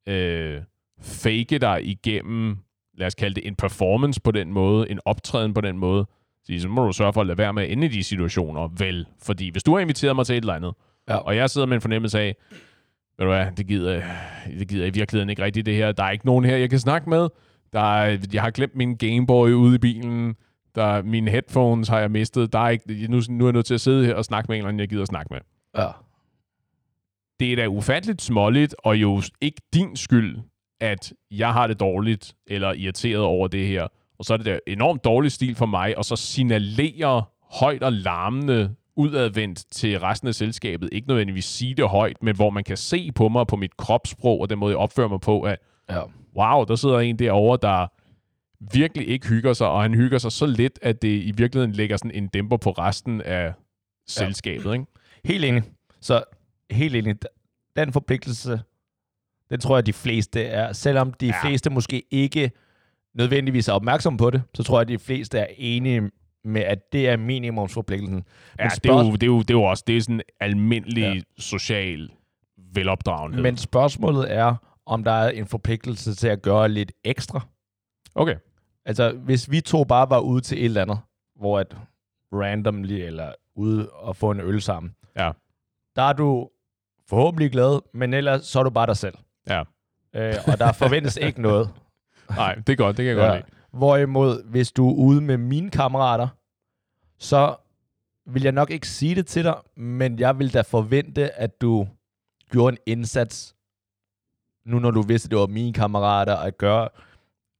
øh, 0.09 0.61
fake 1.01 1.59
dig 1.59 1.81
igennem, 1.83 2.59
lad 2.95 3.07
os 3.07 3.15
kalde 3.15 3.35
det 3.35 3.47
en 3.47 3.55
performance 3.55 4.21
på 4.21 4.31
den 4.31 4.53
måde, 4.53 4.91
en 4.91 5.01
optræden 5.05 5.55
på 5.55 5.61
den 5.61 5.79
måde, 5.79 6.07
så, 6.45 6.59
så 6.59 6.69
må 6.69 6.87
du 6.87 6.93
sørge 6.93 7.13
for 7.13 7.21
at 7.21 7.27
lade 7.27 7.39
være 7.39 7.53
med 7.53 7.63
at 7.63 7.71
ende 7.71 7.87
i 7.87 7.91
de 7.91 8.05
situationer, 8.05 8.69
vel? 8.79 9.07
Fordi 9.23 9.51
hvis 9.51 9.63
du 9.63 9.73
har 9.73 9.81
inviteret 9.81 10.17
mig 10.17 10.27
til 10.27 10.37
et 10.37 10.41
eller 10.41 10.55
andet, 10.55 10.75
Ja. 11.09 11.17
og 11.17 11.37
jeg 11.37 11.51
sidder 11.51 11.67
med 11.67 11.75
en 11.75 11.81
fornemmelse 11.81 12.19
af, 12.21 12.37
ved 13.19 13.27
du 13.27 13.33
hvad, 13.33 13.47
det 13.57 13.67
gider, 13.67 14.03
det 14.59 14.69
gider 14.69 14.87
i 14.87 14.91
virkeligheden 14.91 15.31
ikke 15.31 15.43
rigtigt 15.45 15.67
det 15.67 15.75
her. 15.77 15.93
Der 15.93 16.05
er 16.05 16.11
ikke 16.11 16.27
nogen 16.27 16.45
her, 16.45 16.57
jeg 16.57 16.71
kan 16.71 16.79
snakke 16.79 17.11
med. 17.11 17.29
Der 17.73 17.81
er, 17.81 18.19
jeg 18.33 18.43
har 18.43 18.51
glemt 18.51 18.77
min 18.77 18.97
Gameboy 18.97 19.51
ude 19.51 19.75
i 19.75 19.79
bilen. 19.79 20.35
Der, 20.75 20.85
er- 20.85 21.03
mine 21.03 21.31
headphones 21.31 21.89
har 21.89 21.99
jeg 22.01 22.11
mistet. 22.11 22.53
Der 22.53 22.59
er 22.59 22.69
ikke, 22.69 23.07
nu, 23.09 23.21
nu 23.29 23.45
er 23.45 23.49
jeg 23.49 23.53
nødt 23.53 23.67
til 23.67 23.75
at 23.75 23.81
sidde 23.81 24.07
her 24.07 24.15
og 24.15 24.25
snakke 24.25 24.49
med 24.49 24.57
en 24.57 24.59
eller 24.59 24.69
anden, 24.69 24.81
jeg 24.81 24.89
gider 24.89 25.03
at 25.03 25.09
snakke 25.09 25.33
med. 25.35 25.41
Ja. 25.79 25.89
Det 27.41 27.53
er 27.53 27.57
da 27.57 27.67
ufatteligt 27.67 28.23
småligt, 28.23 28.75
og 28.79 28.97
jo 28.97 29.23
ikke 29.41 29.61
din 29.75 29.97
skyld, 29.97 30.37
at 30.81 31.13
jeg 31.31 31.53
har 31.53 31.67
det 31.67 31.81
dårligt 31.81 32.35
eller 32.47 32.73
irriteret 32.73 33.23
over 33.23 33.49
det 33.49 33.67
her. 33.67 33.87
Og 34.19 34.25
så 34.25 34.33
er 34.33 34.37
det 34.37 34.47
da 34.47 34.59
enormt 34.67 35.05
dårlig 35.05 35.33
stil 35.33 35.55
for 35.55 35.67
mig, 35.67 35.99
og 35.99 36.05
så 36.05 36.17
signalere 36.17 37.25
højt 37.53 37.83
og 37.83 37.93
larmende 37.93 38.75
udadvendt 38.97 39.65
til 39.71 40.01
resten 40.01 40.29
af 40.29 40.35
selskabet. 40.35 40.89
Ikke 40.93 41.09
nødvendigvis 41.09 41.45
sige 41.45 41.75
det 41.75 41.89
højt, 41.89 42.23
men 42.23 42.37
hvor 42.37 42.51
man 42.51 42.65
kan 42.65 42.77
se 42.77 43.13
på 43.13 43.29
mig, 43.29 43.47
på 43.47 43.57
mit 43.57 43.77
kropssprog, 43.77 44.41
og 44.41 44.51
den 44.51 44.59
måde, 44.59 44.71
jeg 44.71 44.79
opfører 44.79 45.09
mig 45.09 45.21
på, 45.21 45.43
at 45.43 45.59
ja. 45.91 46.01
wow, 46.37 46.65
der 46.65 46.77
sidder 46.77 46.99
en 46.99 47.19
derovre, 47.19 47.59
der 47.63 47.87
virkelig 48.77 49.09
ikke 49.09 49.29
hygger 49.29 49.53
sig, 49.53 49.69
og 49.69 49.83
han 49.83 49.95
hygger 49.95 50.19
sig 50.19 50.33
så 50.33 50.47
lidt, 50.47 50.79
at 50.83 51.03
det 51.03 51.23
i 51.23 51.33
virkeligheden 51.37 51.73
lægger 51.73 51.97
sådan 51.97 52.11
en 52.11 52.29
dæmper 52.29 52.57
på 52.57 52.71
resten 52.71 53.21
af 53.23 53.53
selskabet. 54.07 54.73
Ikke? 54.73 54.87
Helt 55.25 55.45
enig. 55.45 55.63
Så 56.01 56.25
helt 56.71 56.97
enig. 56.97 57.17
Den 57.77 57.93
forpligtelse, 57.93 58.61
den 59.51 59.61
tror 59.61 59.77
jeg, 59.77 59.87
de 59.87 59.93
fleste 59.93 60.43
er. 60.43 60.73
Selvom 60.73 61.13
de 61.13 61.27
Ja. 61.27 61.33
ja. 61.43 61.49
fleste 61.49 61.71
måske 61.71 62.03
ikke 62.11 62.51
nødvendigvis 63.15 63.69
er 63.69 63.73
opmærksomme 63.73 64.17
på 64.17 64.31
det, 64.31 64.43
så 64.55 64.63
tror 64.63 64.81
jeg, 64.81 64.89
de 64.89 64.99
fleste 64.99 65.39
er 65.39 65.47
enige 65.57 66.11
med, 66.45 66.61
at 66.63 66.93
det 66.93 67.09
er 67.09 67.17
minimumsforpligtelsen. 67.17 68.25
Ja, 68.59 68.69
det 68.83 68.91
er, 68.91 69.05
jo, 69.05 69.13
det, 69.13 69.23
er 69.23 69.27
jo, 69.27 69.39
det 69.39 69.51
er 69.51 69.55
jo 69.55 69.63
også 69.63 69.85
det 69.87 69.97
er 69.97 70.01
sådan 70.01 70.21
almindelig 70.41 71.03
ja. 71.03 71.21
social 71.39 72.11
velopdragenhed. 72.75 73.43
Men 73.43 73.57
spørgsmålet 73.57 74.33
er, 74.33 74.55
om 74.87 75.05
der 75.05 75.13
er 75.13 75.31
en 75.31 75.47
forpligtelse 75.47 76.15
til 76.15 76.29
at 76.29 76.43
gøre 76.43 76.69
lidt 76.69 76.93
ekstra. 77.05 77.41
okay. 78.15 78.37
Altså, 78.87 79.13
hvis 79.13 79.51
vi 79.51 79.61
to 79.61 79.85
bare 79.85 80.11
var 80.11 80.19
ude 80.19 80.41
til 80.41 80.59
et 80.59 80.65
eller 80.65 80.83
andet, 80.83 80.99
hvor 81.37 81.59
at 81.59 81.77
randomly, 82.33 82.93
eller 82.93 83.33
ude 83.57 83.91
og 83.91 84.17
få 84.17 84.31
en 84.31 84.41
øl 84.41 84.61
sammen. 84.61 84.95
Ja. 85.17 85.31
Der 85.97 86.03
er 86.03 86.13
du 86.13 86.51
forhåbentlig 87.09 87.51
glad, 87.53 87.81
men 87.95 88.15
ellers 88.15 88.47
så 88.47 88.59
er 88.59 88.63
du 88.63 88.71
bare 88.71 88.87
dig 88.87 88.97
selv. 88.97 89.15
Ja. 89.49 89.63
Øh, 90.15 90.35
og 90.47 90.59
der 90.59 90.73
forventes 90.73 91.17
ikke 91.17 91.43
noget. 91.43 91.71
Nej, 92.37 92.55
det 92.55 92.73
er 92.73 92.77
godt. 92.77 92.97
Det 92.97 93.05
kan 93.05 93.17
jeg 93.17 93.23
ja. 93.23 93.27
godt 93.27 93.37
lide. 93.37 93.54
Hvorimod, 93.75 94.51
hvis 94.51 94.73
du 94.73 94.89
er 94.89 94.95
ude 94.95 95.21
med 95.21 95.37
mine 95.37 95.71
kammerater, 95.71 96.29
så 97.19 97.55
vil 98.27 98.43
jeg 98.43 98.53
nok 98.53 98.71
ikke 98.71 98.89
sige 98.89 99.15
det 99.15 99.27
til 99.27 99.45
dig, 99.45 99.55
men 99.77 100.19
jeg 100.19 100.39
vil 100.39 100.55
da 100.55 100.61
forvente, 100.61 101.33
at 101.41 101.61
du 101.61 101.87
gjorde 102.51 102.73
en 102.87 102.99
indsats, 102.99 103.55
nu 104.67 104.79
når 104.79 104.91
du 104.91 105.03
vidste, 105.03 105.27
at 105.27 105.31
det 105.31 105.39
var 105.39 105.47
mine 105.47 105.73
kammerater, 105.73 106.37
at 106.37 106.59
gøre, 106.59 106.89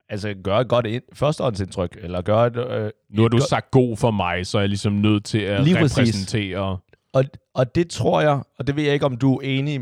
altså 0.09 0.35
gøre 0.45 0.61
et 0.61 0.69
godt 0.69 0.87
ind, 0.87 1.03
førstehåndsindtryk, 1.13 1.97
eller 2.01 2.23
gøre 2.23 2.47
et, 2.47 2.57
øh, 2.57 2.91
Nu 3.11 3.23
har 3.23 3.29
du 3.29 3.37
godt- 3.37 3.49
sagt 3.49 3.71
god 3.71 3.97
for 3.97 4.11
mig, 4.11 4.47
så 4.47 4.59
er 4.59 4.63
jeg 4.63 4.69
ligesom 4.69 4.93
nødt 4.93 5.25
til 5.25 5.39
at 5.39 5.65
Lige 5.65 5.77
præcis. 5.77 5.99
repræsentere. 5.99 6.79
Og, 7.13 7.25
og 7.55 7.75
det 7.75 7.91
tror 7.91 8.21
jeg, 8.21 8.43
og 8.59 8.67
det 8.67 8.77
ved 8.77 8.83
jeg 8.85 8.93
ikke, 8.95 9.07
om 9.07 9.17
du 9.17 9.37
er 9.37 9.41
enig 9.43 9.81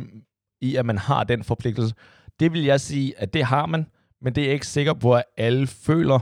i, 0.61 0.77
at 0.77 0.87
man 0.87 0.99
har 0.99 1.25
den 1.25 1.45
forpligtelse. 1.45 1.95
Det 2.41 2.53
vil 2.53 2.63
jeg 2.65 2.81
sige, 2.81 3.19
at 3.19 3.35
det 3.35 3.45
har 3.45 3.67
man, 3.67 3.87
men 4.23 4.35
det 4.35 4.41
er 4.41 4.47
jeg 4.47 4.55
ikke 4.55 4.67
sikker 4.67 4.93
på, 4.93 5.15
at 5.15 5.25
alle 5.37 5.67
føler, 5.67 6.19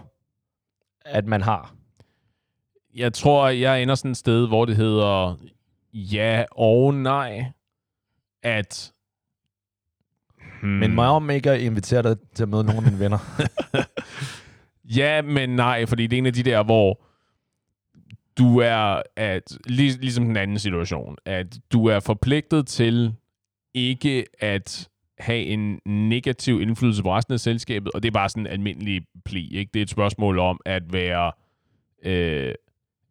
at 1.04 1.26
man 1.26 1.42
har. 1.42 1.74
Jeg 2.94 3.12
tror, 3.12 3.48
jeg 3.48 3.82
ender 3.82 3.94
sådan 3.94 4.10
et 4.10 4.16
sted, 4.16 4.48
hvor 4.48 4.64
det 4.64 4.76
hedder 4.76 5.36
ja 5.94 6.44
og 6.50 6.94
nej. 6.94 7.44
At... 8.42 8.92
Hmm. 10.62 10.70
Men 10.70 10.98
jeg 10.98 10.98
om 10.98 11.30
ikke 11.30 11.60
invitere 11.60 12.02
dig 12.02 12.16
til 12.34 12.42
at 12.42 12.48
møde 12.48 12.64
nogle 12.64 12.76
af 12.78 12.82
mine 12.82 12.98
venner? 12.98 13.18
Ja, 14.96 15.22
men 15.22 15.56
nej, 15.56 15.86
fordi 15.86 16.06
det 16.06 16.16
er 16.16 16.18
en 16.18 16.26
af 16.26 16.32
de 16.32 16.42
der, 16.42 16.62
hvor 16.62 17.00
du 18.38 18.58
er, 18.58 19.02
at, 19.16 19.58
lig, 19.66 19.98
ligesom 20.00 20.24
den 20.24 20.36
anden 20.36 20.58
situation, 20.58 21.16
at 21.24 21.58
du 21.72 21.86
er 21.86 22.00
forpligtet 22.00 22.66
til 22.66 23.14
ikke 23.74 24.24
at 24.38 24.89
have 25.20 25.42
en 25.44 25.80
negativ 25.86 26.60
indflydelse 26.60 27.02
på 27.02 27.16
resten 27.16 27.34
af 27.34 27.40
selskabet, 27.40 27.92
og 27.92 28.02
det 28.02 28.08
er 28.08 28.12
bare 28.12 28.28
sådan 28.28 28.42
en 28.46 28.52
almindelig 28.52 29.02
pli, 29.24 29.56
ikke? 29.56 29.70
Det 29.74 29.80
er 29.80 29.82
et 29.82 29.90
spørgsmål 29.90 30.38
om 30.38 30.60
at 30.66 30.92
være, 30.92 31.32
øh, 32.04 32.54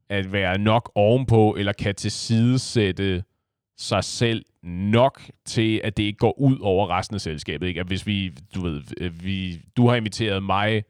at 0.10 0.32
være 0.32 0.58
nok 0.58 0.92
ovenpå, 0.96 1.56
eller 1.58 1.74
kan 1.74 1.96
tilsidesætte 1.96 3.24
sig 3.78 4.04
selv 4.04 4.46
nok 4.64 5.22
til, 5.46 5.82
at 5.84 5.98
det 5.98 6.04
ikke 6.04 6.18
går 6.18 6.40
ud 6.40 6.58
over 6.62 6.90
resten 6.98 7.16
af 7.16 7.22
selskabet. 7.22 7.68
Ikke? 7.68 7.80
At 7.80 7.88
hvis 7.88 8.08
vi, 8.08 8.32
du 8.56 8.62
ved, 8.62 8.82
øh, 9.02 9.24
vi, 9.24 9.62
du 9.78 9.88
har 9.88 9.96
inviteret 9.96 10.44
mig 10.44 10.84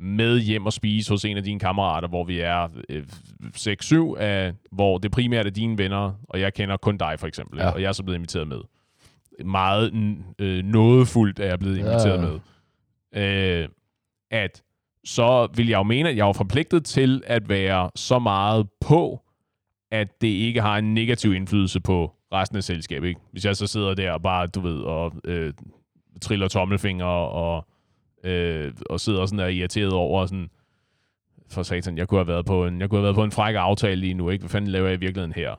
med 0.00 0.40
hjem 0.40 0.66
og 0.66 0.72
spise 0.72 1.10
hos 1.10 1.24
en 1.24 1.36
af 1.36 1.42
dine 1.42 1.60
kammerater, 1.60 2.08
hvor 2.08 2.24
vi 2.24 2.40
er 2.40 2.68
øh, 2.88 3.04
6-7, 3.56 4.20
af, 4.20 4.52
hvor 4.72 4.98
det 4.98 5.10
primært 5.10 5.46
er 5.46 5.50
dine 5.50 5.78
venner, 5.78 6.12
og 6.28 6.40
jeg 6.40 6.54
kender 6.54 6.76
kun 6.76 6.96
dig 6.96 7.14
for 7.18 7.26
eksempel, 7.26 7.58
Ja. 7.58 7.64
ja. 7.64 7.70
og 7.70 7.82
jeg 7.82 7.88
er 7.88 7.92
så 7.92 8.02
blevet 8.02 8.16
inviteret 8.18 8.48
med. 8.48 8.60
Meget 9.44 9.92
øh, 10.38 10.64
nådefuldt 10.64 11.40
er 11.40 11.46
jeg 11.46 11.58
blevet 11.58 11.78
inviteret 11.78 12.22
Ja. 12.22 12.38
med. 13.12 13.62
Øh, 13.62 13.68
at 14.30 14.62
så 15.04 15.48
vil 15.56 15.68
jeg 15.68 15.78
jo 15.78 15.82
mene, 15.82 16.08
at 16.08 16.16
jeg 16.16 16.28
er 16.28 16.32
forpligtet 16.32 16.84
til 16.84 17.22
at 17.26 17.48
være 17.48 17.90
så 17.96 18.18
meget 18.18 18.66
på, 18.80 19.20
at 19.90 20.20
det 20.20 20.28
ikke 20.28 20.60
har 20.60 20.78
en 20.78 20.94
negativ 20.94 21.34
indflydelse 21.34 21.80
på 21.80 22.12
resten 22.32 22.56
af 22.56 22.64
selskabet. 22.64 23.08
Ikke? 23.08 23.20
Hvis 23.32 23.44
jeg 23.44 23.56
så 23.56 23.66
sidder 23.66 23.94
der 23.94 24.12
og 24.12 24.22
bare, 24.22 24.46
du 24.46 24.60
ved, 24.60 24.80
og 24.80 25.12
øh, 25.24 25.52
triller 26.22 26.48
tommelfinger 26.48 27.04
og, 27.04 27.66
øh, 28.24 28.72
og 28.90 29.00
sidder 29.00 29.26
sådan 29.26 29.38
der 29.38 29.46
irriteret 29.46 29.92
over 29.92 30.26
sådan, 30.26 30.50
for 31.50 31.62
satan, 31.62 31.98
jeg 31.98 32.08
kunne 32.08 32.18
have 32.18 32.26
været 32.28 32.46
på 32.46 32.66
en, 32.66 32.80
jeg 32.80 32.90
kunne 32.90 32.98
have 32.98 33.04
været 33.04 33.14
på 33.14 33.24
en 33.24 33.32
fræk 33.32 33.54
aftale 33.54 34.00
lige 34.00 34.14
nu, 34.14 34.30
ikke? 34.30 34.42
Hvad 34.42 34.50
fanden 34.50 34.70
laver 34.70 34.86
jeg 34.86 34.96
i 34.96 35.00
virkeligheden 35.00 35.32
her? 35.32 35.54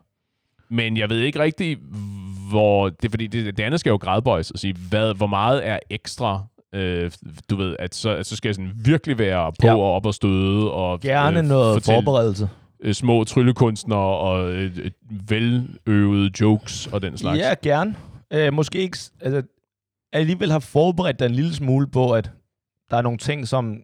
Men 0.70 0.98
jeg 0.98 1.10
ved 1.10 1.20
ikke 1.20 1.40
rigtig, 1.40 1.78
hvor... 2.50 2.90
Det 2.90 3.06
er 3.06 3.10
fordi, 3.10 3.28
det, 3.28 3.58
det 3.58 3.64
andet 3.64 3.80
skal 3.80 3.90
jo 3.90 3.96
gradbøjes 3.98 4.52
og 4.52 4.60
sige, 4.60 4.76
hvad, 4.90 5.14
hvor 5.16 5.28
meget 5.28 5.68
er 5.68 5.80
ekstra 5.90 6.44
øh, 6.76 7.12
du 7.50 7.56
ved, 7.56 7.76
at 7.80 7.96
så, 7.96 8.10
at 8.10 8.26
så 8.26 8.36
skal 8.36 8.50
jeg 8.50 8.56
sådan 8.56 8.72
virkelig 8.76 9.20
være 9.20 9.52
på 9.62 9.68
Ja. 9.68 9.74
og 9.76 9.94
op 9.94 10.06
og 10.06 10.14
støde. 10.14 10.72
Og, 10.72 11.00
Gerne 11.00 11.40
øh, 11.40 11.46
noget 11.46 11.74
fortælle, 11.76 11.98
forberedelse. 12.04 12.50
øh, 12.84 12.94
små 12.94 13.24
tryllekunstnere 13.24 14.00
og 14.00 14.52
øh, 14.54 14.78
øh, 14.84 14.92
veløvede 15.30 16.32
jokes 16.42 16.88
og 16.88 17.02
den 17.02 17.18
slags. 17.18 17.40
Ja, 17.40 17.54
gerne. 17.64 17.96
Øh, 18.34 18.54
måske 18.54 18.80
ikke... 18.80 18.98
Altså, 19.22 19.42
alligevel 20.14 20.52
har 20.52 20.60
forberedt 20.60 21.20
dig 21.20 21.26
en 21.26 21.32
lille 21.36 21.54
smule 21.54 21.88
på, 21.88 22.12
at 22.12 22.32
der 22.92 22.98
er 22.98 23.02
nogle 23.02 23.18
ting, 23.18 23.48
som 23.48 23.78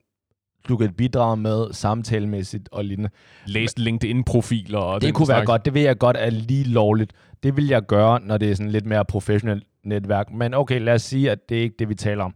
du 0.67 0.77
kan 0.77 0.93
bidrage 0.93 1.37
med 1.37 1.73
samtalemæssigt 1.73 2.69
og 2.71 2.85
lignende. 2.85 3.09
Læst 3.45 3.79
LinkedIn-profiler 3.79 4.79
og 4.79 5.01
Det 5.01 5.13
kunne 5.13 5.27
være 5.27 5.37
slags. 5.37 5.45
godt. 5.47 5.65
Det 5.65 5.73
ved 5.73 5.81
jeg 5.81 5.97
godt 5.97 6.17
er 6.19 6.29
lige 6.29 6.63
lovligt. 6.63 7.13
Det 7.43 7.57
vil 7.57 7.67
jeg 7.67 7.81
gøre, 7.81 8.19
når 8.19 8.37
det 8.37 8.51
er 8.51 8.55
sådan 8.55 8.71
lidt 8.71 8.85
mere 8.85 9.05
professionelt 9.05 9.63
netværk. 9.83 10.31
Men 10.31 10.53
okay, 10.53 10.81
lad 10.81 10.93
os 10.93 11.01
sige, 11.01 11.31
at 11.31 11.49
det 11.49 11.57
er 11.57 11.61
ikke 11.61 11.75
det, 11.79 11.89
vi 11.89 11.95
taler 11.95 12.23
om. 12.23 12.33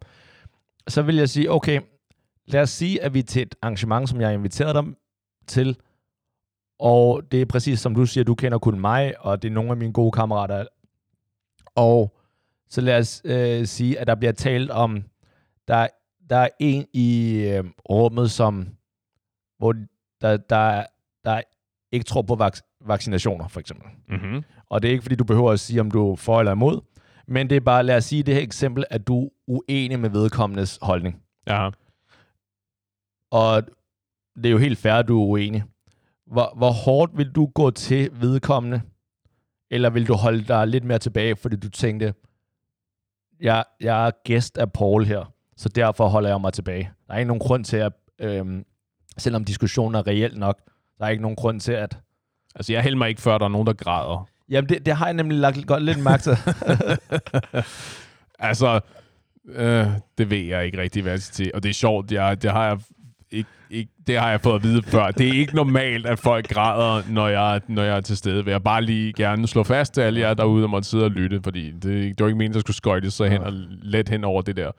Så 0.87 1.01
vil 1.01 1.15
jeg 1.15 1.29
sige, 1.29 1.51
okay, 1.51 1.79
lad 2.47 2.61
os 2.61 2.69
sige, 2.69 3.03
at 3.03 3.13
vi 3.13 3.19
er 3.19 3.23
til 3.23 3.41
et 3.41 3.55
arrangement, 3.61 4.09
som 4.09 4.21
jeg 4.21 4.27
har 4.27 4.33
inviteret 4.33 4.75
dem 4.75 4.95
til, 5.47 5.77
og 6.79 7.21
det 7.31 7.41
er 7.41 7.45
præcis 7.45 7.79
som 7.79 7.95
du 7.95 8.05
siger, 8.05 8.23
du 8.23 8.35
kender 8.35 8.57
kun 8.57 8.79
mig, 8.79 9.13
og 9.19 9.41
det 9.41 9.49
er 9.49 9.53
nogle 9.53 9.71
af 9.71 9.77
mine 9.77 9.93
gode 9.93 10.11
kammerater. 10.11 10.65
Og 11.75 12.15
så 12.69 12.81
lad 12.81 12.97
os 12.99 13.21
øh, 13.25 13.65
sige, 13.65 13.99
at 13.99 14.07
der 14.07 14.15
bliver 14.15 14.31
talt 14.31 14.71
om, 14.71 15.03
der, 15.67 15.87
der 16.29 16.35
er 16.35 16.49
en 16.59 16.85
i 16.93 17.33
øh, 17.33 17.63
rummet, 17.89 18.31
som, 18.31 18.67
hvor 19.57 19.73
der, 20.21 20.37
der, 20.37 20.85
der 21.25 21.41
ikke 21.91 22.03
tror 22.03 22.21
på 22.21 22.35
vac- 22.35 22.81
vaccinationer, 22.85 23.47
for 23.47 23.59
eksempel. 23.59 23.87
Mm-hmm. 24.07 24.43
Og 24.69 24.81
det 24.81 24.87
er 24.87 24.91
ikke, 24.91 25.01
fordi 25.01 25.15
du 25.15 25.23
behøver 25.23 25.51
at 25.51 25.59
sige, 25.59 25.81
om 25.81 25.91
du 25.91 26.11
er 26.11 26.15
for 26.15 26.39
eller 26.39 26.51
imod, 26.51 26.81
men 27.27 27.49
det 27.49 27.55
er 27.55 27.61
bare, 27.61 27.83
lad 27.83 27.97
os 27.97 28.05
sige 28.05 28.23
det 28.23 28.33
her 28.33 28.41
eksempel, 28.41 28.85
at 28.89 29.07
du 29.07 29.25
er 29.25 29.29
uenig 29.47 29.99
med 29.99 30.09
vedkommendes 30.09 30.79
holdning. 30.81 31.21
Ja. 31.47 31.69
Og 33.31 33.63
det 34.35 34.45
er 34.45 34.49
jo 34.49 34.57
helt 34.57 34.77
fair, 34.77 34.93
at 34.93 35.07
du 35.07 35.21
er 35.21 35.25
uenig. 35.25 35.63
Hvor, 36.27 36.53
hvor 36.57 36.71
hårdt 36.71 37.17
vil 37.17 37.31
du 37.31 37.45
gå 37.45 37.71
til 37.71 38.09
vedkommende? 38.13 38.81
Eller 39.71 39.89
vil 39.89 40.07
du 40.07 40.13
holde 40.13 40.43
dig 40.43 40.67
lidt 40.67 40.83
mere 40.83 40.99
tilbage, 40.99 41.35
fordi 41.35 41.55
du 41.55 41.69
tænkte, 41.69 42.13
jeg, 43.39 43.63
jeg 43.81 44.07
er 44.07 44.11
gæst 44.23 44.57
af 44.57 44.71
Paul 44.71 45.05
her, 45.05 45.33
så 45.57 45.69
derfor 45.69 46.07
holder 46.07 46.29
jeg 46.29 46.41
mig 46.41 46.53
tilbage. 46.53 46.91
Der 47.07 47.13
er 47.13 47.17
ikke 47.17 47.27
nogen 47.27 47.39
grund 47.39 47.65
til 47.65 47.77
at, 47.77 47.93
øhm, 48.19 48.63
selvom 49.17 49.45
diskussionen 49.45 49.95
er 49.95 50.07
reelt 50.07 50.37
nok, 50.37 50.57
der 50.99 51.05
er 51.05 51.09
ikke 51.09 51.21
nogen 51.21 51.35
grund 51.35 51.59
til 51.59 51.71
at... 51.71 51.97
Altså, 52.55 52.73
jeg 52.73 52.83
hælder 52.83 52.97
mig 52.97 53.09
ikke, 53.09 53.21
før 53.21 53.37
der 53.37 53.45
er 53.45 53.49
nogen, 53.49 53.67
der 53.67 53.73
græder. 53.73 54.27
Jamen, 54.49 54.69
det, 54.69 54.85
det 54.85 54.95
har 54.95 55.05
jeg 55.05 55.13
nemlig 55.13 55.37
lagt 55.37 55.67
godt 55.67 55.83
lidt 55.83 56.03
mærke 56.03 56.23
til. 56.23 56.37
altså, 58.49 58.79
øh, 59.47 59.87
det 60.17 60.29
ved 60.29 60.37
jeg 60.37 60.65
ikke 60.65 60.81
rigtig, 60.81 61.01
hvad 61.01 61.11
jeg 61.11 61.21
skal 61.21 61.45
til. 61.45 61.51
Og 61.53 61.63
det 61.63 61.69
er 61.69 61.73
sjovt, 61.73 62.11
jeg, 62.11 62.41
det 62.41 62.51
har 62.51 62.65
jeg 62.65 62.79
ikke, 63.31 63.49
ikke, 63.69 63.91
det 64.07 64.19
har 64.19 64.29
jeg 64.29 64.41
fået 64.41 64.55
at 64.55 64.63
vide 64.63 64.83
før. 64.83 65.11
Det 65.11 65.27
er 65.27 65.33
ikke 65.33 65.55
normalt, 65.55 66.05
at 66.05 66.19
folk 66.19 66.47
græder, 66.49 67.03
når 67.09 67.27
jeg, 67.27 67.61
når 67.67 67.83
jeg 67.83 67.97
er 67.97 68.01
til 68.01 68.17
stede. 68.17 68.45
Vil 68.45 68.51
jeg 68.51 68.63
bare 68.63 68.81
lige 68.81 69.13
gerne 69.13 69.47
slå 69.47 69.63
fast 69.63 69.93
til 69.93 70.01
alle 70.01 70.19
jer 70.19 70.33
derude, 70.33 70.61
der 70.61 70.67
måtte 70.67 70.89
sidde 70.89 71.03
og 71.03 71.11
lytte, 71.11 71.41
fordi 71.43 71.71
det, 71.71 71.83
det 71.83 72.19
var 72.19 72.27
ikke 72.27 72.37
meningen, 72.37 72.53
der 72.53 72.59
skulle 72.59 72.77
skøjtes 72.77 73.13
så 73.13 73.25
hen 73.25 73.41
og 73.41 73.53
let 73.81 74.09
hen 74.09 74.23
over 74.23 74.41
det 74.41 74.55
der. 74.55 74.71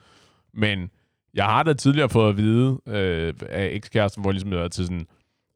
Men 0.57 0.91
jeg 1.35 1.45
har 1.45 1.63
da 1.63 1.73
tidligere 1.73 2.09
fået 2.09 2.29
at 2.29 2.37
vide 2.37 2.81
øh, 2.89 3.35
af 3.49 3.69
ekskæresten, 3.73 4.21
hvor 4.21 4.31
jeg 4.31 4.35
ligesom 4.35 4.51
været 4.51 4.73
til 4.73 4.85
sådan 4.85 5.07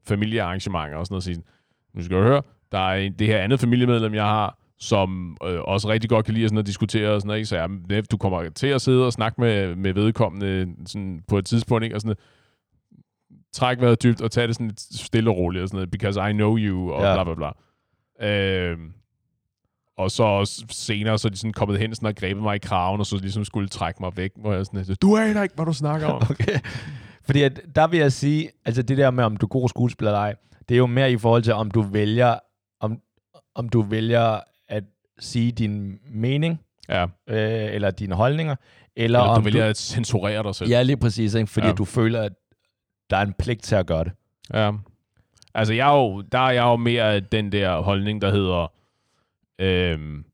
familiearrangementer 0.07 0.97
og 0.99 1.07
sådan 1.07 1.13
noget, 1.15 1.21
og 1.21 1.23
sige, 1.23 1.35
sådan, 1.35 1.47
nu 1.95 2.03
skal 2.03 2.17
du 2.17 2.23
høre, 2.23 2.43
der 2.73 2.79
er 2.79 2.95
en, 2.95 3.13
det 3.13 3.27
her 3.27 3.39
andet 3.39 3.61
familiemedlem, 3.61 4.15
jeg 4.15 4.25
har, 4.25 4.59
som 4.79 5.37
øh, 5.45 5.61
også 5.61 5.89
rigtig 5.89 6.11
godt 6.11 6.25
kan 6.25 6.35
lide 6.35 6.45
at, 6.45 6.51
sådan 6.51 6.59
at 6.59 6.67
diskutere 6.67 7.11
og 7.11 7.21
sådan 7.21 7.27
noget, 7.27 7.39
ikke? 7.39 7.47
så 7.47 7.57
jeg, 7.91 8.11
du 8.11 8.17
kommer 8.17 8.49
til 8.51 8.67
at 8.67 8.81
sidde 8.81 9.07
og 9.07 9.13
snakke 9.13 9.41
med, 9.41 9.75
med 9.77 9.93
vedkommende 9.93 10.75
sådan 10.87 11.23
på 11.29 11.39
et 11.39 11.47
tidspunkt, 11.47 11.85
ikke? 11.85 11.97
og 11.97 12.01
sådan 12.01 12.09
noget, 12.09 12.19
træk 13.53 13.81
vejret 13.81 14.03
dybt 14.03 14.21
og 14.21 14.31
tag 14.31 14.49
det 14.49 14.55
sådan 14.55 14.67
lidt 14.67 14.81
stille 14.81 15.31
og 15.31 15.37
roligt, 15.37 15.63
og 15.63 15.69
sådan 15.69 15.77
noget, 15.77 15.91
because 15.91 16.31
I 16.31 16.33
know 16.33 16.59
you, 16.59 16.93
og 16.93 17.03
Ja. 17.03 17.15
bla 17.15 17.25
bla 17.25 17.35
bla. 17.35 17.51
Øhm, 18.29 18.93
og 20.01 20.11
så 20.11 20.23
også 20.23 20.65
senere, 20.71 21.19
så 21.19 21.29
er 21.29 21.31
de 21.31 21.37
sådan 21.37 21.53
kommet 21.53 21.79
hen 21.79 21.95
sådan 21.95 22.07
og 22.07 22.15
grebet 22.15 22.43
mig 22.43 22.57
i 22.57 22.59
kraven, 22.59 23.01
og 23.01 23.07
så 23.07 23.17
ligesom 23.17 23.45
skulle 23.45 23.69
trække 23.69 24.03
mig 24.03 24.17
væk, 24.17 24.31
hvor 24.37 24.53
jeg 24.53 24.67
sådan, 24.67 24.97
du 25.03 25.17
aner 25.17 25.43
ikke, 25.43 25.55
hvad 25.55 25.67
du 25.67 25.73
snakker 25.73 26.07
om. 26.07 26.23
Okay. 26.31 26.59
Fordi 27.25 27.43
at, 27.43 27.61
der 27.75 27.87
vil 27.87 27.99
jeg 27.99 28.13
sige, 28.13 28.51
altså 28.65 28.83
det 28.83 28.99
der 28.99 29.11
med, 29.11 29.25
om 29.25 29.37
du 29.37 29.47
er 29.47 29.49
god 29.49 29.69
skuespiller 29.69 30.11
eller 30.11 30.21
ej, 30.21 30.35
det 30.69 30.75
er 30.75 30.79
jo 30.79 30.87
mere 30.87 31.13
i 31.13 31.17
forhold 31.17 31.43
til, 31.43 31.53
om 31.53 31.71
du 31.71 31.83
vælger, 31.83 32.39
om, 32.81 32.99
om 33.55 33.69
du 33.69 33.83
vælger 33.83 34.41
at 34.69 34.85
sige 35.19 35.53
din 35.53 35.99
mening, 36.11 36.61
ja, 36.89 37.05
øh, 37.29 37.75
eller 37.75 37.91
dine 37.91 38.15
holdninger, 38.15 38.57
eller, 38.97 39.19
eller 39.19 39.31
om 39.31 39.43
du 39.43 39.45
vælger 39.45 39.67
at 39.67 39.77
censurere 39.77 40.43
dig 40.43 40.55
selv. 40.55 40.71
Ja, 40.71 40.83
lige 40.83 40.97
præcis, 40.97 41.35
ikke? 41.35 41.47
fordi 41.47 41.67
ja. 41.67 41.73
Du 41.73 41.85
føler, 41.85 42.23
at 42.23 42.33
der 43.11 43.17
er 43.17 43.23
en 43.23 43.35
pligt 43.39 43.63
til 43.63 43.75
at 43.75 43.87
gøre 43.87 44.05
det. 44.05 44.13
Ja. 44.55 44.73
Altså, 45.55 45.75
jeg 45.75 45.91
er 45.91 45.97
jo, 45.97 46.21
der 46.21 46.39
er 46.39 46.51
jeg 46.51 46.63
jo 46.63 46.77
mere 46.77 47.21
den 47.21 47.53
der 47.53 47.81
holdning, 47.81 48.23
der 48.23 48.31
hedder, 48.31 48.73
øhm, 49.61 50.25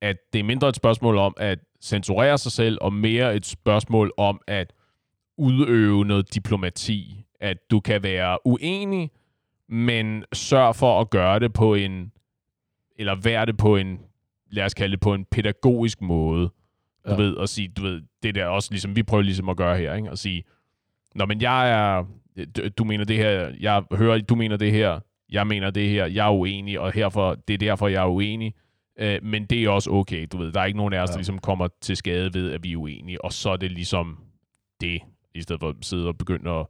at 0.00 0.16
det 0.32 0.38
er 0.38 0.44
mindre 0.44 0.68
et 0.68 0.76
spørgsmål 0.76 1.16
om 1.16 1.34
at 1.36 1.58
censurere 1.82 2.38
sig 2.38 2.52
selv, 2.52 2.78
og 2.80 2.92
mere 2.92 3.36
et 3.36 3.46
spørgsmål 3.46 4.12
om 4.16 4.40
at 4.46 4.72
udøve 5.38 6.04
noget 6.04 6.34
diplomati. 6.34 7.24
At 7.40 7.56
du 7.70 7.80
kan 7.80 8.02
være 8.02 8.38
uenig, 8.46 9.10
men 9.68 10.24
sørg 10.32 10.76
for 10.76 11.00
at 11.00 11.10
gøre 11.10 11.38
det 11.38 11.52
på 11.52 11.74
en, 11.74 12.12
eller 12.98 13.14
være 13.14 13.46
det 13.46 13.56
på 13.56 13.76
en, 13.76 14.00
lad 14.50 14.64
os 14.64 14.74
kalde 14.74 14.92
det 14.92 15.00
på 15.00 15.14
en 15.14 15.24
pædagogisk 15.24 16.00
måde. 16.02 16.50
Du 17.06 17.10
Ja. 17.10 17.16
ved, 17.16 17.36
at 17.38 17.48
sige, 17.48 17.68
du 17.68 17.82
ved, 17.82 18.02
det 18.22 18.34
der 18.34 18.46
også 18.46 18.68
ligesom, 18.70 18.96
vi 18.96 19.02
prøver 19.02 19.22
ligesom 19.22 19.48
at 19.48 19.56
gøre 19.56 19.76
her, 19.78 19.94
ikke? 19.94 20.10
At 20.10 20.18
sige, 20.18 20.44
Nå, 21.14 21.26
men 21.26 21.40
jeg 21.42 21.70
er, 21.70 22.04
du- 22.56 22.68
du 22.78 22.84
mener 22.84 23.04
det 23.04 23.16
her, 23.16 23.52
jeg 23.60 23.82
hører, 23.92 24.18
du 24.20 24.34
mener 24.34 24.56
det 24.56 24.72
her, 24.72 25.00
jeg 25.32 25.46
mener 25.46 25.70
det 25.70 25.88
her, 25.88 26.06
jeg 26.06 26.26
er 26.26 26.32
uenig, 26.32 26.80
og 26.80 26.92
herfor, 26.92 27.36
det 27.48 27.54
er 27.54 27.58
derfor, 27.58 27.88
jeg 27.88 28.02
er 28.02 28.06
uenig. 28.08 28.54
Øh, 29.00 29.18
men 29.22 29.44
det 29.44 29.64
er 29.64 29.68
også 29.70 29.90
okay, 29.90 30.26
du 30.32 30.36
ved. 30.38 30.52
Der 30.52 30.60
er 30.60 30.64
ikke 30.64 30.76
nogen 30.76 30.92
af 30.92 30.98
os, 30.98 31.08
ja. 31.08 31.10
Ja. 31.10 31.12
der 31.12 31.18
ligesom 31.18 31.38
kommer 31.38 31.68
til 31.80 31.96
skade 31.96 32.34
ved, 32.34 32.52
at 32.52 32.60
vi 32.62 32.72
er 32.72 32.76
uenige, 32.76 33.24
og 33.24 33.32
så 33.32 33.50
er 33.50 33.56
det 33.56 33.72
ligesom 33.72 34.16
det, 34.80 35.00
i 35.34 35.42
stedet 35.42 35.60
for 35.60 35.68
at 35.68 35.74
sidde 35.82 36.08
og 36.08 36.18
begynde 36.18 36.50
at 36.50 36.66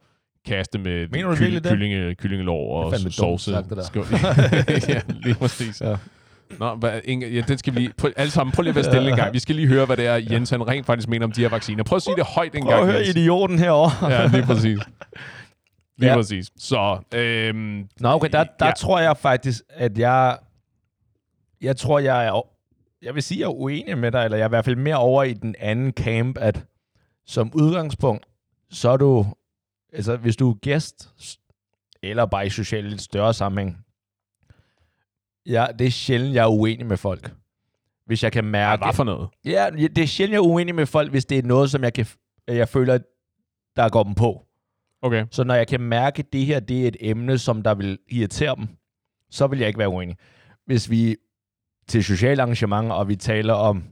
kaste 0.47 0.79
med 0.79 1.09
Mener 1.09 1.35
det? 1.35 1.63
kyllinge, 1.65 2.15
kyllingelår 2.15 2.85
og 2.85 2.93
dumt 2.93 3.15
sovse. 3.15 3.53
der. 3.53 3.83
Skål. 3.83 4.05
ja, 4.89 5.01
lige 5.09 5.35
præcis. 5.35 5.81
Ja. 5.81 5.97
Nå, 6.59 6.75
hvad, 6.75 7.01
Inge, 7.05 7.29
ja, 7.29 7.41
den 7.49 7.59
skal 7.59 7.75
vi 7.75 7.79
lige... 7.81 7.93
Prøv, 7.99 8.11
alle 8.17 8.31
sammen, 8.31 8.53
prøv 8.53 8.63
lige 8.63 8.71
at 8.71 8.75
være 8.75 8.85
stille 8.85 9.11
en 9.11 9.17
gang. 9.17 9.35
Vi 9.35 9.39
skal 9.39 9.55
lige 9.57 9.69
høre, 9.69 9.87
hvad 9.87 9.97
det 9.97 10.07
er, 10.07 10.21
Jens 10.31 10.51
han 10.51 10.69
rent 10.69 10.87
faktisk 10.87 11.09
mener 11.09 11.27
om 11.27 11.33
de 11.33 11.41
her 11.41 11.49
vacciner. 11.49 11.85
Prøv 11.85 11.97
at 11.97 12.03
sige 12.03 12.17
det 12.17 12.25
højt 12.25 12.55
en 12.55 12.63
Prøv 12.63 12.71
gang, 12.71 12.81
at 12.83 12.87
høre 12.93 12.97
Jens. 13.05 13.17
idioten 13.17 13.59
herovre. 13.59 14.11
Ja, 14.13 14.27
lige 14.27 14.43
præcis. 14.43 14.79
Lige 16.03 16.11
Ja. 16.11 16.17
præcis. 16.17 16.51
Så, 16.57 16.99
øhm, 17.15 17.89
Nå, 18.01 18.09
okay, 18.09 18.29
der, 18.33 18.45
der 18.45 18.51
Ja. 18.61 18.67
ja. 18.67 18.73
tror 18.73 19.01
jeg 19.01 19.17
faktisk, 19.17 19.63
at 19.69 19.99
jeg... 19.99 20.39
Jeg 21.61 21.77
tror, 21.77 21.99
jeg 21.99 22.27
er... 22.27 22.43
Jeg 23.03 23.15
vil 23.15 23.23
sige, 23.23 23.41
jeg 23.41 23.45
er 23.47 23.51
uenig 23.61 23.99
med 23.99 24.13
dig, 24.13 24.25
eller 24.25 24.37
jeg 24.37 24.45
er 24.45 24.49
i 24.49 24.55
hvert 24.57 24.65
fald 24.65 24.77
mere 24.77 24.97
over 24.97 25.23
i 25.23 25.33
den 25.33 25.55
anden 25.59 25.93
camp, 25.93 26.39
at 26.39 26.65
som 27.27 27.51
udgangspunkt, 27.55 28.27
så 28.71 28.89
er 28.91 28.97
du... 28.97 29.27
Altså, 29.93 30.17
hvis 30.17 30.37
du 30.37 30.51
er 30.51 30.55
gæst, 30.55 31.09
eller 32.03 32.27
bare 32.27 32.47
i 32.47 32.51
socialt 32.51 32.89
lidt 32.89 33.03
større 33.03 33.35
sammenhæng, 33.35 33.79
ja, 35.47 35.67
det 35.79 35.87
er 35.87 35.91
sjældent, 35.91 36.35
jeg 36.35 36.43
er 36.43 36.49
uenig 36.49 36.87
med 36.87 36.97
folk. 36.97 37.33
Hvis 38.07 38.23
jeg 38.23 38.33
kan 38.33 38.45
mærke... 38.45 38.85
hvad 38.85 38.95
for 38.95 39.05
noget? 39.05 39.29
Ja, 39.45 39.71
det 39.77 39.99
er 39.99 40.07
sjældent, 40.07 40.33
jeg 40.33 40.39
er 40.39 40.43
uenig 40.51 40.75
med 40.75 40.87
folk, 40.87 41.11
hvis 41.11 41.25
det 41.25 41.39
er 41.39 41.43
noget, 41.43 41.71
som 41.71 41.85
jeg, 41.85 41.93
kan, 41.95 42.07
jeg 42.49 42.69
føler, 42.69 42.99
der 43.77 43.89
går 43.89 44.03
dem 44.03 44.15
på. 44.15 44.47
Okay. 45.03 45.25
Så 45.31 45.45
når 45.45 45.55
jeg 45.55 45.69
kan 45.69 45.81
mærke, 45.81 46.19
at 46.21 46.33
det 46.33 46.47
her 46.47 46.61
det 46.61 46.85
er 46.85 46.89
et 46.89 46.97
emne, 47.01 47.39
som 47.39 47.63
der 47.63 47.75
vil 47.75 47.99
irritere 48.09 48.57
dem, 48.57 48.69
så 49.31 49.47
vil 49.47 49.59
jeg 49.59 49.69
ikke 49.69 49.79
være 49.79 49.89
uenig. 49.89 50.17
Hvis 50.67 50.91
vi 50.91 51.17
til 51.89 52.05
sociale 52.05 52.43
arrangementer, 52.43 52.93
og 52.95 53.09
vi 53.09 53.17
taler 53.17 53.55
om 53.55 53.85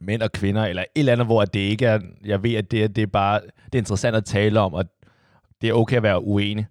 mænd 0.00 0.22
og 0.22 0.32
kvinder, 0.32 0.64
eller 0.66 0.82
et 0.82 0.88
eller 1.00 1.12
andet, 1.12 1.26
hvor 1.26 1.44
det 1.44 1.60
ikke 1.60 1.86
er, 1.86 2.00
jeg 2.24 2.42
ved, 2.42 2.54
at 2.54 2.70
det, 2.70 2.84
er- 2.84 2.88
det 2.88 3.02
er 3.02 3.06
bare, 3.06 3.40
det 3.64 3.74
er 3.74 3.78
interessant 3.78 4.16
at 4.16 4.24
tale 4.24 4.60
om, 4.60 4.74
og 4.74 4.84
det 5.60 5.68
er 5.68 5.72
okay 5.74 5.96
at 5.96 6.02
være 6.02 6.22
uenig, 6.24 6.66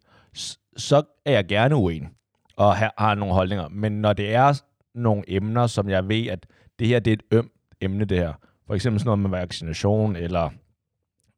så 0.78 1.04
er 1.26 1.32
jeg 1.32 1.46
gerne 1.48 1.76
uenig, 1.76 2.10
og 2.58 2.76
har, 2.78 2.94
har 2.98 3.16
nogle 3.16 3.34
holdninger. 3.34 3.68
Men 3.70 3.92
når 4.02 4.14
det 4.14 4.34
er 4.34 4.62
nogle 4.96 5.24
emner, 5.28 5.68
som 5.68 5.90
jeg 5.90 6.08
ved, 6.10 6.28
at 6.28 6.46
det 6.80 6.88
her 6.88 7.00
det 7.00 7.12
er 7.12 7.16
et 7.16 7.24
ømt 7.32 7.52
emne, 7.82 8.06
det 8.06 8.18
her, 8.18 8.34
for 8.68 8.74
eksempel 8.76 9.00
sådan 9.00 9.08
noget 9.08 9.20
med 9.20 9.30
vaccination, 9.40 10.16
eller 10.16 10.50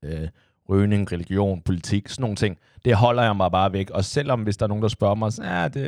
øh, 0.06 0.28
rygning, 0.70 1.12
religion, 1.12 1.62
politik, 1.66 2.08
sådan 2.10 2.22
nogle 2.24 2.36
ting, 2.36 2.58
det 2.86 2.96
holder 2.96 3.24
jeg 3.24 3.36
mig 3.36 3.52
bare 3.52 3.74
væk. 3.74 3.90
Og 3.90 4.06
selvom 4.06 4.42
hvis 4.42 4.58
der 4.58 4.64
er 4.66 4.68
nogen, 4.68 4.82
der 4.84 4.90
spørger 4.90 5.16
mig, 5.16 5.34
så 5.34 5.44
ja, 5.44 5.68
det, 5.68 5.86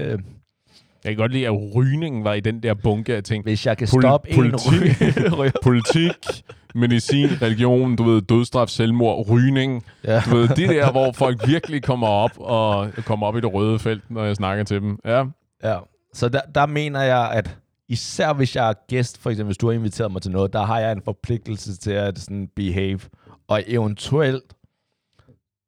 Jeg 1.03 1.11
kan 1.11 1.15
godt 1.15 1.31
lide, 1.31 1.47
at 1.47 1.75
rygningen 1.75 2.23
var 2.23 2.33
i 2.33 2.39
den 2.39 2.63
der 2.63 2.73
bunke 2.73 3.15
af 3.15 3.23
ting. 3.23 3.43
hvis 3.43 3.65
jeg 3.65 3.77
kan 3.77 3.87
Pol- 3.87 4.01
stoppe 4.01 4.29
en 4.29 4.35
politik. 4.35 4.71
ryg- 4.71 5.33
ryger. 5.39 5.51
Politik, 5.63 6.43
medicin, 6.75 7.41
religion, 7.41 7.95
du 7.95 8.03
ved, 8.03 8.21
dødstraf, 8.21 8.67
selvmord, 8.67 9.29
rygning. 9.29 9.83
Ja. 10.03 10.21
Du 10.25 10.35
ved, 10.35 10.47
det 10.47 10.69
der, 10.69 10.91
hvor 10.91 11.11
folk 11.11 11.47
virkelig 11.47 11.83
kommer 11.83 12.07
op 12.07 12.31
og 12.37 12.89
kommer 13.05 13.27
op 13.27 13.37
i 13.37 13.41
det 13.41 13.53
røde 13.53 13.79
felt, 13.79 14.11
når 14.11 14.23
jeg 14.23 14.35
snakker 14.35 14.63
til 14.63 14.81
dem. 14.81 14.99
Ja, 15.05 15.23
Ja, 15.63 15.77
så 16.13 16.29
der, 16.29 16.41
der 16.55 16.65
mener 16.65 17.01
jeg, 17.01 17.31
at 17.31 17.57
især 17.89 18.33
hvis 18.33 18.55
jeg 18.55 18.69
er 18.69 18.73
gæst, 18.87 19.17
for 19.21 19.29
eksempel 19.29 19.47
hvis 19.47 19.57
du 19.57 19.67
har 19.67 19.73
inviteret 19.73 20.11
mig 20.11 20.21
til 20.21 20.31
noget, 20.31 20.53
der 20.53 20.65
har 20.65 20.79
jeg 20.79 20.91
en 20.91 21.01
forpligtelse 21.05 21.77
til 21.77 21.91
at 21.91 22.19
sådan 22.19 22.49
behave, 22.55 22.99
og 23.47 23.63
eventuelt, 23.67 24.43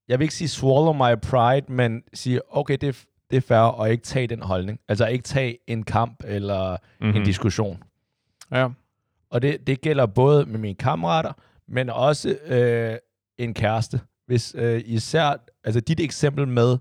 jeg 0.07 0.19
vil 0.19 0.23
ikke 0.25 0.35
sige 0.35 0.47
swallow 0.47 0.93
my 0.93 1.15
pride, 1.21 1.65
men 1.73 2.03
sige, 2.13 2.55
okay, 2.57 2.77
det, 2.81 2.89
er- 2.89 3.05
det 3.31 3.37
er 3.37 3.41
fair, 3.41 3.57
og 3.59 3.91
ikke 3.91 4.03
tage 4.03 4.27
den 4.27 4.41
holdning. 4.41 4.79
Altså 4.87 5.07
ikke 5.07 5.23
tage 5.23 5.57
en 5.67 5.83
kamp 5.83 6.23
eller 6.27 6.71
mm-hmm. 6.71 7.07
Mhm. 7.07 7.17
en 7.17 7.23
diskussion. 7.25 7.83
ja. 8.51 8.67
Og 9.29 9.41
det, 9.41 9.67
det 9.67 9.81
gælder 9.81 10.05
både 10.05 10.45
med 10.45 10.59
mine 10.59 10.75
kammerater, 10.75 11.33
men 11.67 11.89
også 11.89 12.29
øh, 12.45 12.95
en 13.37 13.53
kæreste. 13.53 14.01
Hvis 14.25 14.55
øh, 14.57 14.81
især, 14.85 15.35
altså 15.63 15.79
dit 15.79 15.99
eksempel 15.99 16.47
med, 16.47 16.77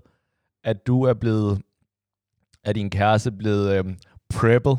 at 0.63 0.87
du 0.87 1.03
er 1.03 1.13
blevet, 1.13 1.61
at 2.63 2.75
din 2.75 2.89
kæreste 2.89 3.29
er 3.29 3.35
blevet 3.37 3.77
øh, 3.77 3.93
preppet. 4.29 4.77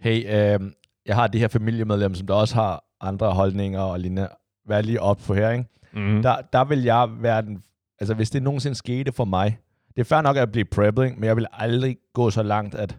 Hey, 0.00 0.16
øh, 0.18 0.70
jeg 1.06 1.14
har 1.16 1.26
det 1.26 1.40
her 1.40 1.48
familiemedlem, 1.48 2.14
som 2.14 2.26
der 2.26 2.34
også 2.34 2.54
har 2.54 2.84
andre 3.00 3.32
holdninger 3.32 3.80
og 3.80 4.00
lignende. 4.00 4.28
Vær 4.68 4.80
lige 4.80 5.00
op 5.00 5.20
for 5.20 5.34
her, 5.34 5.50
ikke? 5.50 5.64
Mm. 5.94 6.22
Der, 6.22 6.36
der 6.52 6.64
vil 6.64 6.82
jeg 6.82 7.08
være 7.20 7.42
den, 7.42 7.62
altså 8.00 8.14
hvis 8.14 8.30
det 8.30 8.42
nogensinde 8.42 8.74
skete 8.74 9.12
for 9.12 9.24
mig, 9.24 9.58
det 9.96 10.00
er 10.00 10.04
fair 10.04 10.22
nok 10.22 10.36
at 10.36 10.52
blive 10.52 10.64
preppet, 10.64 11.04
ikke? 11.04 11.16
men 11.16 11.24
jeg 11.24 11.36
vil 11.36 11.46
aldrig 11.52 11.96
gå 12.12 12.30
så 12.30 12.42
langt 12.42 12.74
at 12.74 12.96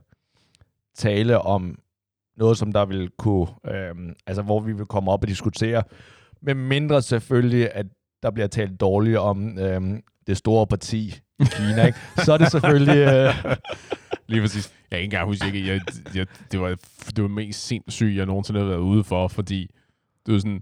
tale 0.96 1.40
om 1.42 1.80
noget, 2.38 2.58
som 2.58 2.74
der 2.74 2.86
vil 2.86 3.10
kunne, 3.18 3.48
øhm, 3.68 4.14
altså 4.28 4.42
hvor 4.42 4.60
vi 4.60 4.74
vil 4.74 4.86
komme 4.86 5.12
op 5.12 5.22
og 5.22 5.28
diskutere, 5.28 5.84
med 6.42 6.54
mindre 6.54 7.02
selvfølgelig, 7.02 7.70
at 7.74 7.86
der 8.24 8.32
bliver 8.32 8.48
talt 8.48 8.80
dårligt 8.80 9.18
om 9.18 9.60
øhm, 9.60 10.04
det 10.28 10.38
store 10.38 10.68
parti 10.68 11.20
i 11.40 11.44
Kina, 11.44 11.86
ikke? 11.86 12.00
så 12.18 12.34
er 12.34 12.38
det 12.38 12.52
selvfølgelig... 12.52 12.98
Øh, 12.98 13.56
Lige 14.28 14.42
præcis. 14.42 14.74
Jeg 14.92 14.98
kan 14.98 15.00
ikke 15.00 15.06
engang 15.06 15.28
huske, 15.28 15.46
jeg, 15.46 15.68
jeg, 15.68 15.82
jeg, 16.16 16.28
det, 16.52 16.60
var, 16.62 16.76
det 17.16 17.22
var 17.22 17.28
mest 17.28 17.68
sindssygt, 17.68 18.18
jeg 18.18 18.26
nogensinde 18.26 18.60
har 18.60 18.68
været 18.68 18.80
ude 18.80 19.04
for, 19.04 19.28
fordi 19.28 19.70
det 20.26 20.34
var 20.34 20.40
sådan, 20.40 20.62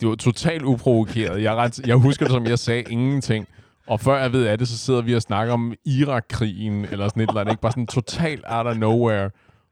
det 0.00 0.08
var 0.08 0.14
totalt 0.14 0.62
uprovokeret. 0.62 1.42
Jeg, 1.42 1.54
ret, 1.54 1.86
jeg 1.86 1.96
husker 1.96 2.24
det 2.24 2.32
som, 2.32 2.46
jeg 2.46 2.58
sagde 2.58 2.82
ingenting. 2.82 3.46
Og 3.86 4.00
før 4.00 4.18
jeg 4.22 4.32
ved 4.32 4.46
af 4.46 4.58
det, 4.58 4.68
så 4.68 4.78
sidder 4.78 5.02
vi 5.02 5.14
og 5.14 5.22
snakker 5.22 5.54
om 5.54 5.74
Irak-krigen, 5.84 6.84
eller 6.84 7.08
sådan 7.08 7.22
et 7.22 7.28
eller 7.28 7.40
andet, 7.40 7.52
ikke? 7.52 7.60
Bare 7.62 7.72
sådan 7.72 7.86
totalt 7.86 8.44
out 8.48 8.66
of 8.66 8.76
nowhere. 8.76 9.30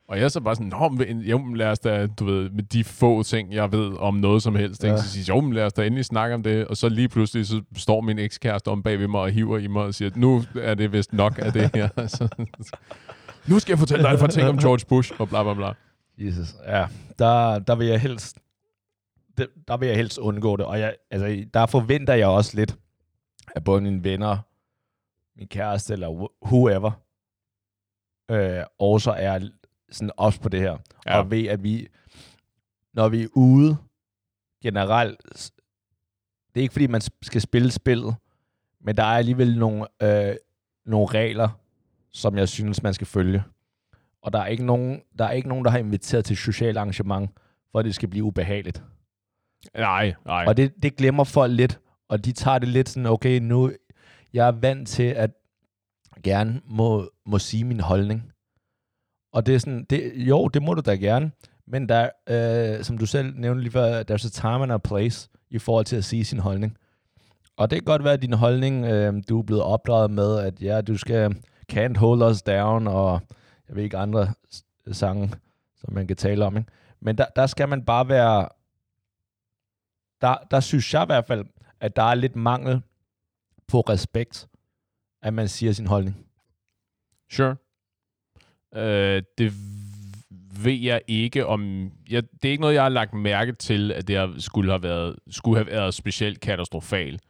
Og 0.08 0.16
jeg 0.16 0.24
er 0.24 0.28
så 0.28 0.40
bare 0.40 0.54
sådan, 0.54 0.72
Nå, 0.80 0.88
men, 0.88 1.20
jo, 1.20 1.38
men 1.38 1.56
lad 1.56 1.66
os 1.66 1.78
da, 1.78 2.06
du 2.06 2.24
ved, 2.24 2.50
med 2.50 2.62
de 2.62 2.84
få 2.84 3.22
ting, 3.22 3.52
jeg 3.52 3.72
ved 3.72 3.92
om 3.98 4.14
noget 4.14 4.42
som 4.42 4.54
helst? 4.54 4.84
Ja. 4.84 4.96
så 4.96 5.08
siger 5.08 5.24
jeg, 5.28 5.36
jo, 5.36 5.40
men 5.40 5.52
lad 5.52 5.64
os 5.64 5.72
da 5.72 5.86
endelig 5.86 6.04
snakke 6.04 6.34
om 6.34 6.42
det. 6.42 6.66
Og 6.66 6.76
så 6.76 6.88
lige 6.88 7.08
pludselig, 7.08 7.46
så 7.46 7.62
står 7.76 8.00
min 8.00 8.18
ekskæreste 8.18 8.68
om 8.68 8.82
bag 8.82 8.98
ved 8.98 9.08
mig 9.08 9.20
og 9.20 9.30
hiver 9.30 9.58
i 9.58 9.66
mig 9.66 9.82
og 9.82 9.94
siger, 9.94 10.10
nu 10.14 10.44
er 10.60 10.74
det 10.74 10.92
vist 10.92 11.12
nok 11.12 11.38
af 11.42 11.52
det 11.52 11.70
her. 11.74 11.88
Så, 12.06 12.28
nu 13.46 13.58
skal 13.58 13.72
jeg 13.72 13.78
fortælle 13.78 14.04
dig 14.04 14.12
et 14.12 14.20
par 14.20 14.26
ting 14.26 14.48
om 14.48 14.58
George 14.58 14.84
Bush, 14.88 15.12
og 15.18 15.28
bla 15.28 15.42
bla 15.42 15.54
bla. 15.54 15.72
Jesus, 16.18 16.54
ja, 16.68 16.84
der, 17.18 17.58
der 17.58 17.74
vil 17.74 17.86
jeg 17.86 18.00
helst, 18.00 18.38
det, 19.38 19.48
der 19.68 19.76
vil 19.76 19.88
jeg 19.88 19.96
helst 19.96 20.18
undgå 20.18 20.56
det, 20.56 20.66
og 20.66 20.80
jeg, 20.80 20.96
altså, 21.10 21.46
der 21.54 21.66
forventer 21.66 22.14
jeg 22.14 22.28
også 22.28 22.56
lidt, 22.56 22.78
at 23.54 23.64
både 23.64 23.80
mine 23.80 24.04
venner, 24.04 24.38
min 25.36 25.48
kæreste 25.48 25.92
eller 25.92 26.08
wh- 26.08 26.46
whoever, 26.46 26.90
øh, 28.30 28.64
også 28.78 29.10
er 29.10 29.48
sådan 29.90 30.10
også 30.16 30.40
på 30.40 30.48
det 30.48 30.60
her, 30.60 30.76
Ja. 31.06 31.18
og 31.18 31.30
ved, 31.30 31.46
at 31.46 31.62
vi, 31.62 31.88
når 32.94 33.08
vi 33.08 33.22
er 33.22 33.28
ude 33.34 33.76
generelt, 34.62 35.20
det 36.54 36.60
er 36.60 36.62
ikke 36.62 36.72
fordi, 36.72 36.86
man 36.86 37.00
skal 37.22 37.40
spille 37.40 37.70
spillet, 37.70 38.16
men 38.80 38.96
der 38.96 39.02
er 39.02 39.16
alligevel 39.18 39.58
nogle, 39.58 39.86
øh, 40.02 40.36
nogle 40.86 41.06
regler, 41.06 41.48
som 42.12 42.38
jeg 42.38 42.48
synes, 42.48 42.82
man 42.82 42.94
skal 42.94 43.06
følge. 43.06 43.42
Og 44.22 44.32
der 44.32 44.38
er 44.38 44.46
ikke 44.46 44.64
nogen, 44.66 45.02
der, 45.18 45.24
er 45.24 45.30
ikke 45.30 45.48
nogen, 45.48 45.64
der 45.64 45.70
har 45.70 45.78
inviteret 45.78 46.24
til 46.24 46.36
socialt 46.36 46.76
arrangement, 46.76 47.30
for 47.72 47.78
at 47.78 47.84
det 47.84 47.94
skal 47.94 48.08
blive 48.08 48.24
ubehageligt. 48.24 48.82
Nej, 49.74 50.14
nej. 50.26 50.44
Og 50.46 50.56
det, 50.56 50.72
det 50.82 50.96
glemmer 50.96 51.24
folk 51.24 51.52
lidt, 51.52 51.80
og 52.08 52.24
de 52.24 52.32
tager 52.32 52.58
det 52.58 52.68
lidt 52.68 52.88
sådan, 52.88 53.06
okay, 53.06 53.38
nu 53.38 53.70
jeg 54.32 54.48
er 54.48 54.52
vant 54.52 54.88
til 54.88 55.02
at 55.02 55.30
gerne 56.22 56.60
må, 56.64 57.10
må 57.26 57.38
sige 57.38 57.64
min 57.64 57.80
holdning. 57.80 58.32
Og 59.32 59.46
det 59.46 59.54
er 59.54 59.58
sådan, 59.58 59.86
det, 59.90 60.12
jo, 60.14 60.48
det 60.48 60.62
må 60.62 60.74
du 60.74 60.82
da 60.86 60.94
gerne, 60.94 61.30
men 61.66 61.88
der, 61.88 62.08
øh, 62.28 62.84
som 62.84 62.98
du 62.98 63.06
selv 63.06 63.34
nævnte 63.36 63.62
lige 63.62 63.72
før, 63.72 64.02
there's 64.02 64.26
a 64.26 64.30
time 64.30 64.62
and 64.62 64.72
a 64.72 64.78
place 64.78 65.28
i 65.50 65.58
forhold 65.58 65.84
til 65.84 65.96
at 65.96 66.04
sige 66.04 66.24
sin 66.24 66.38
holdning. 66.38 66.76
Og 67.56 67.70
det 67.70 67.76
kan 67.76 67.84
godt 67.84 68.04
være, 68.04 68.12
at 68.12 68.22
din 68.22 68.32
holdning, 68.32 68.84
øh, 68.84 69.22
du 69.28 69.38
er 69.38 69.42
blevet 69.42 69.62
opdraget 69.62 70.10
med, 70.10 70.38
at 70.38 70.62
ja, 70.62 70.80
du 70.80 70.96
skal 70.96 71.36
can't 71.72 71.98
hold 71.98 72.22
us 72.22 72.42
down, 72.42 72.86
og 72.86 73.20
jeg 73.68 73.76
ved 73.76 73.82
ikke 73.82 73.98
andre 73.98 74.28
sange, 74.92 75.32
som 75.80 75.92
man 75.94 76.06
kan 76.06 76.16
tale 76.16 76.44
om. 76.44 76.56
Ikke? 76.56 76.70
Men 77.00 77.18
der, 77.18 77.24
der 77.36 77.46
skal 77.46 77.68
man 77.68 77.84
bare 77.84 78.08
være, 78.08 78.48
der, 80.20 80.36
der 80.50 80.60
synes 80.60 80.94
jeg 80.94 81.02
i 81.02 81.06
hvert 81.06 81.26
fald, 81.26 81.44
at 81.80 81.96
der 81.96 82.02
er 82.02 82.14
lidt 82.14 82.36
mangel 82.36 82.82
på 83.68 83.80
respekt, 83.80 84.48
at 85.22 85.34
man 85.34 85.48
siger 85.48 85.72
sin 85.72 85.86
holdning. 85.86 86.26
Sure. 87.30 87.56
Øh, 88.74 89.22
det 89.38 89.52
ved 90.62 90.72
jeg 90.72 91.00
ikke 91.06 91.46
om... 91.46 91.92
Jeg, 92.10 92.22
det 92.42 92.48
er 92.48 92.52
ikke 92.52 92.60
noget, 92.60 92.74
jeg 92.74 92.82
har 92.82 92.88
lagt 92.88 93.14
mærke 93.14 93.52
til, 93.52 93.92
at 93.92 94.08
det 94.08 94.16
har, 94.16 94.34
skulle, 94.38 94.70
have 94.70 94.82
været, 94.82 95.16
skulle 95.30 95.56
have 95.58 95.66
været 95.66 95.94
specielt 95.94 96.40
katastrofalt. 96.40 97.22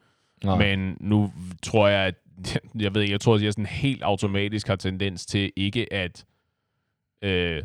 Men 0.44 0.96
nu 1.01 1.33
tror 1.62 1.88
jeg, 1.88 2.07
at 2.07 2.14
jeg 2.85 2.94
ved 2.94 3.03
ikke, 3.03 3.12
jeg 3.12 3.20
tror, 3.20 3.35
at 3.35 3.42
jeg 3.42 3.53
sådan 3.53 3.66
helt 3.66 4.03
automatisk 4.03 4.68
har 4.68 4.77
tendens 4.77 5.27
til 5.27 5.53
ikke 5.57 5.92
at 5.92 6.24
øh, 7.22 7.62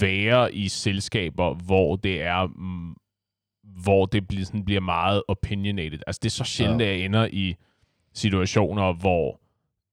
være 0.00 0.54
i 0.54 0.68
selskaber, 0.68 1.54
hvor 1.54 1.96
det 1.96 2.22
er, 2.22 2.48
hvor 3.82 4.06
det 4.06 4.28
bliver, 4.28 4.44
sådan, 4.44 4.64
bliver 4.64 4.80
meget 4.80 5.22
opinionated. 5.28 5.98
Altså, 6.06 6.20
det 6.22 6.28
er 6.28 6.32
så 6.32 6.44
sjældent, 6.44 6.80
Ja. 6.82 6.86
at 6.86 6.96
jeg 6.98 7.04
ender 7.04 7.28
i 7.32 7.54
situationer, 8.14 8.92
hvor 8.92 9.38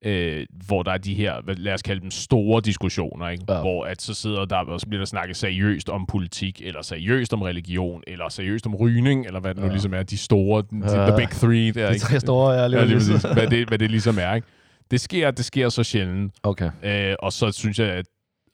øh, 0.06 0.46
hvor 0.68 0.84
der 0.84 0.92
er 0.92 0.98
de 0.98 1.14
her, 1.14 1.42
lad 1.58 1.74
os 1.74 1.82
kalde 1.82 2.02
dem 2.02 2.12
store 2.12 2.62
diskussioner, 2.62 3.30
ikke? 3.30 3.44
Ja. 3.50 3.62
hvor 3.62 3.86
at 3.86 4.02
så 4.02 4.14
sidder 4.14 4.46
der, 4.46 4.56
og 4.56 4.80
så 4.80 4.88
bliver 4.88 5.00
der 5.00 5.06
snakket 5.06 5.38
seriøst 5.38 5.90
om 5.90 6.06
politik, 6.06 6.62
eller 6.66 6.82
seriøst 6.82 7.34
om 7.34 7.42
religion, 7.42 8.04
eller 8.08 8.30
seriøst 8.30 8.68
om 8.68 8.76
rygning, 8.76 9.26
eller 9.26 9.40
hvad 9.40 9.54
det 9.54 9.62
nu 9.62 9.66
Ja. 9.68 9.72
ligesom 9.72 9.94
er, 9.94 10.04
de 10.04 10.18
store, 10.18 10.62
de, 10.72 11.00
Ja. 11.02 11.08
the 11.10 11.18
big 11.18 11.30
three 11.30 11.72
der, 11.72 11.88
De 11.88 11.94
ikke? 11.94 12.06
tre 12.06 12.20
store, 12.20 12.54
Ja, 12.54 12.68
lige 12.68 12.86
lige 12.86 12.96
præcis. 12.98 13.22
Hvad 13.34 13.48
det, 13.48 13.68
hvad 13.68 13.78
det 13.80 13.92
ligesom 13.92 14.18
er, 14.22 14.34
ikke? 14.36 14.48
Det 14.92 15.02
sker, 15.02 15.32
det 15.32 15.46
sker 15.46 15.70
så 15.70 15.84
sjældent, 15.84 16.34
Okay. 16.44 16.70
øh, 16.84 17.16
og 17.20 17.34
så 17.34 17.52
synes 17.52 17.80
jeg, 17.80 17.88
at 17.88 18.06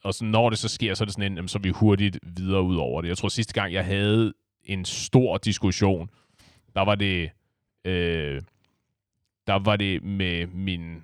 og 0.03 0.13
så 0.13 0.25
når 0.25 0.49
det 0.49 0.59
så 0.59 0.67
sker, 0.67 0.93
så 0.93 1.03
er 1.03 1.05
det 1.05 1.13
sådan 1.13 1.31
en, 1.31 1.35
jamen, 1.37 1.47
så 1.47 1.57
er 1.57 1.61
vi 1.61 1.69
hurtigt 1.69 2.19
videre 2.37 2.61
ud 2.61 2.75
over 2.75 3.01
det. 3.01 3.07
Jeg 3.09 3.17
tror, 3.17 3.29
sidste 3.29 3.53
gang, 3.53 3.73
jeg 3.73 3.85
havde 3.85 4.33
en 4.65 4.85
stor 4.85 5.37
diskussion, 5.37 6.09
der 6.75 6.81
var 6.81 6.95
det, 6.95 7.29
øh, 7.85 8.41
der 9.47 9.53
var 9.53 9.75
det 9.75 10.03
med 10.03 10.47
min, 10.47 11.03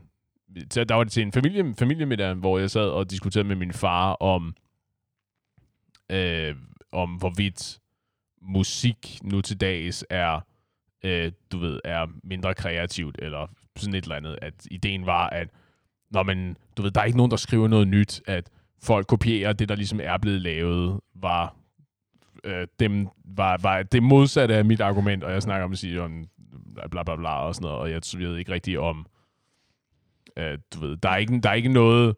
så 0.72 0.84
der 0.84 0.96
var 0.96 1.04
det 1.04 1.14
til 1.14 1.24
en 1.24 1.32
familie, 1.32 1.76
familiemiddag, 1.80 2.34
hvor 2.34 2.60
jeg 2.60 2.72
sad 2.72 2.90
og 2.90 3.12
diskuterede 3.12 3.48
med 3.48 3.56
min 3.56 3.74
far 3.74 4.14
om, 4.14 4.56
øh, 6.10 6.56
om 6.92 7.16
hvorvidt 7.16 7.80
musik 8.42 9.20
nu 9.24 9.42
til 9.42 9.62
dags 9.62 10.06
er, 10.10 10.40
øh, 11.04 11.32
du 11.52 11.58
ved, 11.58 11.80
er 11.84 12.08
mindre 12.24 12.54
kreativt, 12.54 13.16
eller 13.20 13.48
sådan 13.76 13.96
et 13.96 14.04
eller 14.04 14.16
andet. 14.16 14.40
At 14.42 14.54
ideen 14.72 15.06
var, 15.06 15.30
at 15.30 15.50
når 16.12 16.24
man, 16.24 16.58
du 16.78 16.82
ved, 16.82 16.92
der 16.92 17.02
er 17.02 17.06
ikke 17.06 17.18
nogen, 17.18 17.32
der 17.32 17.38
skriver 17.38 17.68
noget 17.68 17.88
nyt, 17.88 18.22
at 18.28 18.50
folk 18.84 19.08
kopierer 19.08 19.54
det, 19.54 19.70
der 19.70 19.76
ligesom 19.76 20.00
er 20.04 20.18
blevet 20.18 20.42
lavet, 20.42 21.00
var, 21.16 21.56
øh, 22.44 22.68
dem, 22.80 23.08
var, 23.26 23.58
var 23.62 23.84
det 23.84 24.04
modsatte 24.04 24.56
af 24.56 24.66
mit 24.66 24.82
argument, 24.82 25.24
og 25.24 25.32
jeg 25.32 25.42
snakker 25.42 25.66
om 25.66 25.72
at 25.72 25.78
sige 25.78 26.02
om 26.02 26.26
bla 26.92 27.04
bla 27.04 27.16
bla 27.16 27.48
og 27.48 27.56
sådan 27.56 27.66
noget, 27.66 27.80
og 27.80 27.92
jeg 27.92 28.02
ved 28.18 28.38
ikke 28.38 28.52
rigtig 28.52 28.80
om, 28.80 29.06
øh, 30.38 30.58
du 30.74 30.80
ved, 30.80 30.98
der 30.98 31.10
er 31.10 31.18
ikke, 31.18 31.40
der 31.42 31.50
er 31.50 31.54
ikke 31.54 31.70
noget 31.70 32.16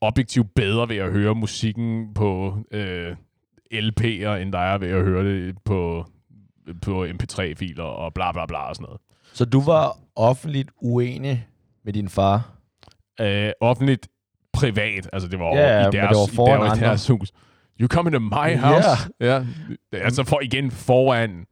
objektivt 0.00 0.54
bedre 0.54 0.88
ved 0.88 0.96
at 0.96 1.12
høre 1.12 1.34
musikken 1.34 2.14
på 2.14 2.58
øh, 2.70 3.16
LP'er, 3.74 4.28
end 4.28 4.52
der 4.52 4.58
er 4.58 4.78
ved 4.78 4.88
at 4.88 5.04
høre 5.04 5.24
det 5.24 5.58
på, 5.64 6.06
på 6.82 7.04
MP3-filer 7.04 7.84
og 7.84 8.14
bla 8.14 8.32
bla 8.32 8.46
bla 8.46 8.68
og 8.68 8.74
sådan 8.76 8.84
noget. 8.84 9.00
Så 9.32 9.44
du 9.44 9.60
var 9.60 9.96
offentligt 10.16 10.70
uenig 10.82 11.46
med 11.84 11.92
din 11.92 12.08
far? 12.08 12.52
Øh, 13.20 13.50
offentligt 13.60 14.08
privat, 14.52 15.08
altså 15.12 15.28
det 15.28 15.38
var 15.38 15.56
Ja, 15.56 15.88
i 15.88 15.90
deres, 15.90 15.92
det 15.92 16.00
var 16.00 16.32
i 16.32 16.34
foran 16.34 16.70
der, 16.70 16.76
i 16.76 16.80
deres 16.80 17.08
hus. 17.08 17.32
You 17.80 17.88
come 17.88 18.08
into 18.08 18.20
my 18.20 18.56
house. 18.56 18.88
Ja. 19.20 19.26
ja. 19.26 19.44
Altså 19.92 20.24
for 20.24 20.40
igen 20.42 20.70
foran, 20.70 21.44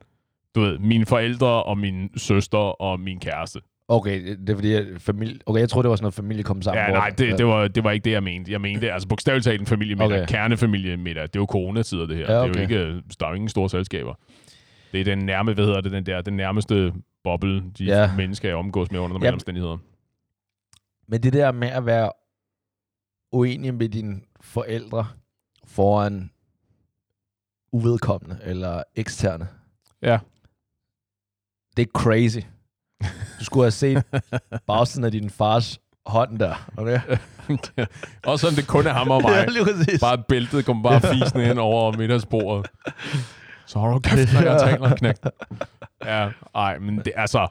du 0.54 0.60
ved, 0.60 0.78
mine 0.78 1.06
forældre 1.06 1.62
og 1.62 1.78
min 1.78 2.10
søster 2.18 2.58
og 2.58 3.00
min 3.00 3.20
kæreste. 3.20 3.60
Okay, 3.88 4.36
det 4.36 4.50
er 4.50 4.54
fordi, 4.54 4.98
familie... 4.98 5.38
Okay, 5.46 5.60
jeg 5.60 5.68
troede, 5.68 5.84
det 5.84 5.90
var 5.90 5.96
sådan 5.96 6.04
noget 6.04 6.14
familie 6.14 6.42
kom 6.42 6.62
sammen. 6.62 6.84
Ja, 6.84 6.90
nej, 6.92 7.08
det, 7.10 7.38
det, 7.38 7.46
var, 7.46 7.68
det 7.68 7.84
var 7.84 7.90
ikke 7.90 8.04
det, 8.04 8.10
jeg 8.10 8.22
mente. 8.22 8.52
Jeg 8.52 8.60
mente, 8.60 8.92
altså 8.92 9.08
bogstaveligt 9.08 9.44
talt 9.44 9.60
en 9.60 9.66
familiemiddag, 9.66 10.06
Okay. 10.06 10.22
okay. 10.22 10.34
kernefamiliemiddag. 10.34 11.22
Det 11.22 11.36
er 11.36 11.40
jo 11.40 11.46
coronatider, 11.50 12.06
det 12.06 12.16
her. 12.16 12.24
Ja, 12.32 12.32
Det 12.32 12.44
er 12.46 12.48
okay. 12.48 12.56
jo 12.56 12.62
ikke, 12.62 13.02
der 13.20 13.26
er 13.26 13.28
jo 13.30 13.34
ingen 13.34 13.48
store 13.48 13.70
selskaber. 13.70 14.14
Det 14.92 15.00
er 15.00 15.04
den 15.04 15.18
nærme, 15.18 15.52
hvad 15.54 15.64
hedder 15.64 15.80
det, 15.80 15.92
den 15.92 16.06
der, 16.06 16.20
den 16.22 16.36
nærmeste 16.36 16.92
boble, 17.24 17.62
de 17.78 17.84
Ja. 17.84 18.10
mennesker 18.16 18.50
er 18.50 18.54
omgås 18.54 18.90
med 18.90 19.00
under 19.00 19.12
normale 19.14 19.26
Ja. 19.28 19.32
omstændigheder. 19.32 19.76
Men 21.08 21.22
det 21.22 21.32
der 21.32 21.52
med 21.52 21.68
at 21.68 21.86
være 21.86 22.10
uenig 23.32 23.74
med 23.74 23.88
dine 23.88 24.20
forældre 24.40 25.06
foran 25.74 26.30
uvedkommende 27.72 28.38
eller 28.42 28.82
eksterne, 28.96 29.48
Ja. 30.02 30.18
det 31.76 31.82
er 31.82 31.90
crazy. 31.94 32.38
Du 33.38 33.44
skulle 33.44 33.64
have 33.64 33.70
set 33.70 34.04
bagsiden 34.66 35.04
af 35.04 35.10
din 35.12 35.30
fars 35.30 35.78
hånd 36.06 36.38
der. 36.38 36.70
Okay? 36.76 37.00
og 38.26 38.38
sådan 38.38 38.56
det 38.56 38.66
kun 38.66 38.86
er 38.86 38.92
ham 38.92 39.10
og 39.10 39.22
mig. 39.28 39.46
Ja. 39.48 39.96
Bare 40.00 40.22
bæltet 40.28 40.64
kommer 40.64 40.82
bare 40.82 41.00
fisende 41.00 41.46
hen 41.46 41.58
over 41.58 41.92
middagsbordet. 41.96 42.70
Så 43.66 43.78
har 43.78 43.88
du 43.88 43.98
kæft, 43.98 44.32
når 44.32 44.40
jeg 44.40 44.60
taler, 44.60 44.96
knæk. 44.96 45.16
Ja, 46.04 46.30
ej, 46.54 46.78
men 46.78 46.96
det 46.98 47.12
altså... 47.16 47.48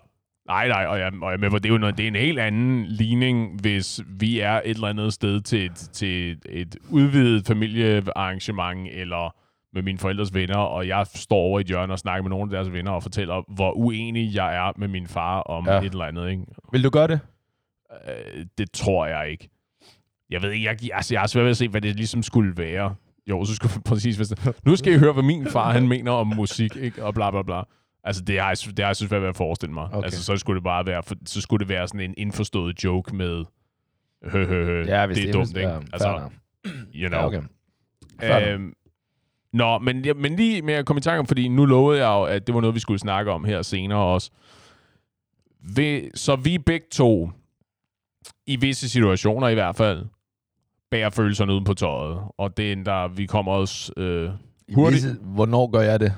Nej, 0.48 0.68
nej, 0.68 0.86
og 0.86 1.00
jeg, 1.00 1.12
og 1.22 1.32
jeg 1.32 1.40
med 1.40 1.50
på, 1.50 1.60
det 1.60 1.70
er 1.70 1.74
jo 1.74 1.78
noget, 1.78 1.98
det 1.98 2.04
er 2.04 2.08
en 2.08 2.16
helt 2.16 2.40
anden 2.40 2.86
ligning, 2.86 3.62
hvis 3.62 4.02
vi 4.08 4.40
er 4.40 4.52
et 4.54 4.62
eller 4.66 4.88
andet 4.88 5.14
sted 5.14 5.42
til 5.42 5.66
et, 5.66 5.76
til 5.76 6.32
et, 6.32 6.46
et 6.50 6.76
udvidet 6.90 7.48
familiearrangement, 7.48 8.88
eller 8.92 9.36
med 9.74 9.82
mine 9.82 9.98
forældres 9.98 10.34
venner, 10.34 10.58
og 10.58 10.88
jeg 10.88 11.08
står 11.16 11.38
over 11.38 11.60
i 11.60 11.62
et 11.62 11.68
hjørne 11.68 11.94
og 11.94 12.00
snakker 12.00 12.24
med 12.24 12.30
nogle 12.30 12.44
af 12.44 12.50
deres 12.50 12.74
venner 12.74 12.92
og 12.92 13.04
fortæller, 13.04 13.54
hvor 13.56 13.72
uenig 13.78 14.36
jeg 14.36 14.56
er 14.56 14.72
med 14.78 14.88
min 14.88 15.08
far 15.08 15.40
om 15.42 15.68
Ja. 15.68 15.78
et 15.78 15.92
eller 15.92 16.06
andet, 16.06 16.30
ikke? 16.32 16.44
Vil 16.72 16.84
du 16.84 16.90
gøre 16.90 17.08
det? 17.08 17.20
Øh, 18.08 18.46
det 18.58 18.72
tror 18.72 19.06
jeg 19.06 19.32
ikke. 19.32 19.50
Jeg 20.30 20.42
ved 20.42 20.52
ikke, 20.52 20.66
jeg, 20.66 20.78
altså, 20.94 21.14
jeg 21.14 21.22
har 21.22 21.28
svært 21.28 21.44
ved 21.44 21.52
at 21.52 21.58
se, 21.58 21.68
hvad 21.68 21.82
det 21.82 21.96
ligesom 21.96 22.24
skulle 22.24 22.54
være. 22.58 22.96
Jo, 23.30 23.46
så 23.46 23.56
skulle 23.56 23.74
præcis 23.90 24.34
Nu 24.66 24.76
skal 24.76 24.94
I 24.94 24.98
høre, 24.98 25.14
hvad 25.14 25.24
min 25.24 25.48
far 25.48 25.72
han 25.72 25.88
mener 25.88 26.12
om 26.12 26.28
musik, 26.28 26.76
ikke? 26.76 27.06
Og 27.06 27.14
bla 27.14 27.32
bla 27.32 27.42
bla. 27.42 27.62
Altså, 28.04 28.22
det 28.24 28.40
har 28.40 28.48
jeg, 28.48 28.58
det 28.78 28.80
har 28.80 28.86
jeg 28.90 28.96
synes 28.96 29.12
ved 29.12 29.28
at 29.28 29.36
forestille 29.36 29.74
mig. 29.74 29.84
Okay. 29.94 30.04
Altså, 30.04 30.24
så 30.24 30.38
skulle 30.38 30.56
det 30.56 30.64
bare 30.64 30.86
være, 30.86 31.04
for, 31.04 31.16
så 31.26 31.42
skulle 31.42 31.60
det 31.60 31.70
være 31.70 31.88
sådan 31.88 32.00
en 32.02 32.14
indforstået 32.18 32.84
joke 32.84 33.16
med, 33.16 33.46
hø, 34.24 34.46
hø, 34.46 34.66
hø, 34.66 34.78
Ja, 34.78 34.84
det 34.84 34.94
er 34.94 35.08
det 35.08 35.34
dumt, 35.34 35.58
ikke? 35.58 35.70
Ja, 35.70 35.76
altså, 35.94 36.30
you 36.96 37.08
know. 37.10 37.20
ja, 37.22 37.26
okay. 37.26 37.42
Fair. 38.20 38.54
Øhm, 38.54 38.74
nå, 39.54 39.78
men, 39.80 40.06
ja, 40.06 40.14
men 40.14 40.36
lige 40.36 40.62
med 40.62 40.74
at 40.74 40.86
komme 40.86 40.98
i 40.98 41.02
tanke 41.02 41.20
om, 41.20 41.28
fordi 41.28 41.48
nu 41.48 41.66
lovede 41.66 42.00
jeg 42.00 42.08
jo, 42.08 42.24
at 42.24 42.48
det 42.48 42.56
var 42.56 42.62
noget, 42.62 42.76
vi 42.76 42.80
skulle 42.80 43.00
snakke 43.00 43.32
om 43.32 43.44
her 43.46 43.62
senere 43.62 44.00
også. 44.00 44.32
Ved, 45.76 46.02
så 46.16 46.36
vi 46.36 46.58
begge 46.58 46.86
to, 46.92 47.32
i 48.46 48.56
visse 48.56 48.90
situationer 48.90 49.48
i 49.48 49.54
hvert 49.54 49.76
fald, 49.76 50.06
bærer 50.92 51.10
følelserne 51.10 51.54
uden 51.54 51.64
på 51.64 51.74
tøjet. 51.74 52.20
Og 52.38 52.58
det 52.58 52.72
er 52.72 52.84
der, 52.84 53.08
vi 53.08 53.26
kommer 53.26 53.52
os... 53.52 53.92
Øh, 53.98 54.30
hurtigt. 54.74 55.04
Visse- 55.06 55.20
Hvornår 55.24 55.68
gør 55.72 55.82
jeg 55.82 56.00
det? 56.00 56.14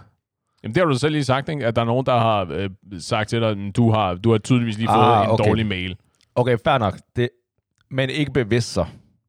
Jamen, 0.65 0.75
det 0.75 0.81
har 0.81 0.85
du 0.85 0.97
selv 0.97 1.11
lige 1.11 1.23
sagt, 1.23 1.49
ikke? 1.49 1.65
at 1.67 1.75
der 1.75 1.81
er 1.81 1.85
nogen, 1.85 2.05
der 2.05 2.19
har 2.19 2.47
øh, 2.51 2.69
sagt 2.99 3.29
til 3.29 3.41
dig, 3.41 3.49
at 3.49 3.75
du 3.75 3.91
har, 3.91 4.15
du 4.15 4.31
har 4.31 4.37
tydeligvis 4.37 4.77
lige 4.77 4.87
fået 4.87 5.03
Ah, 5.15 5.25
en 5.25 5.31
okay. 5.31 5.47
dårlig 5.47 5.65
mail. 5.65 5.95
Okay, 6.35 6.57
fair 6.63 6.77
nok. 6.77 6.97
Det, 7.15 7.29
men 7.91 8.09
ikke 8.09 8.31
bevidst 8.31 8.73
så. 8.73 8.85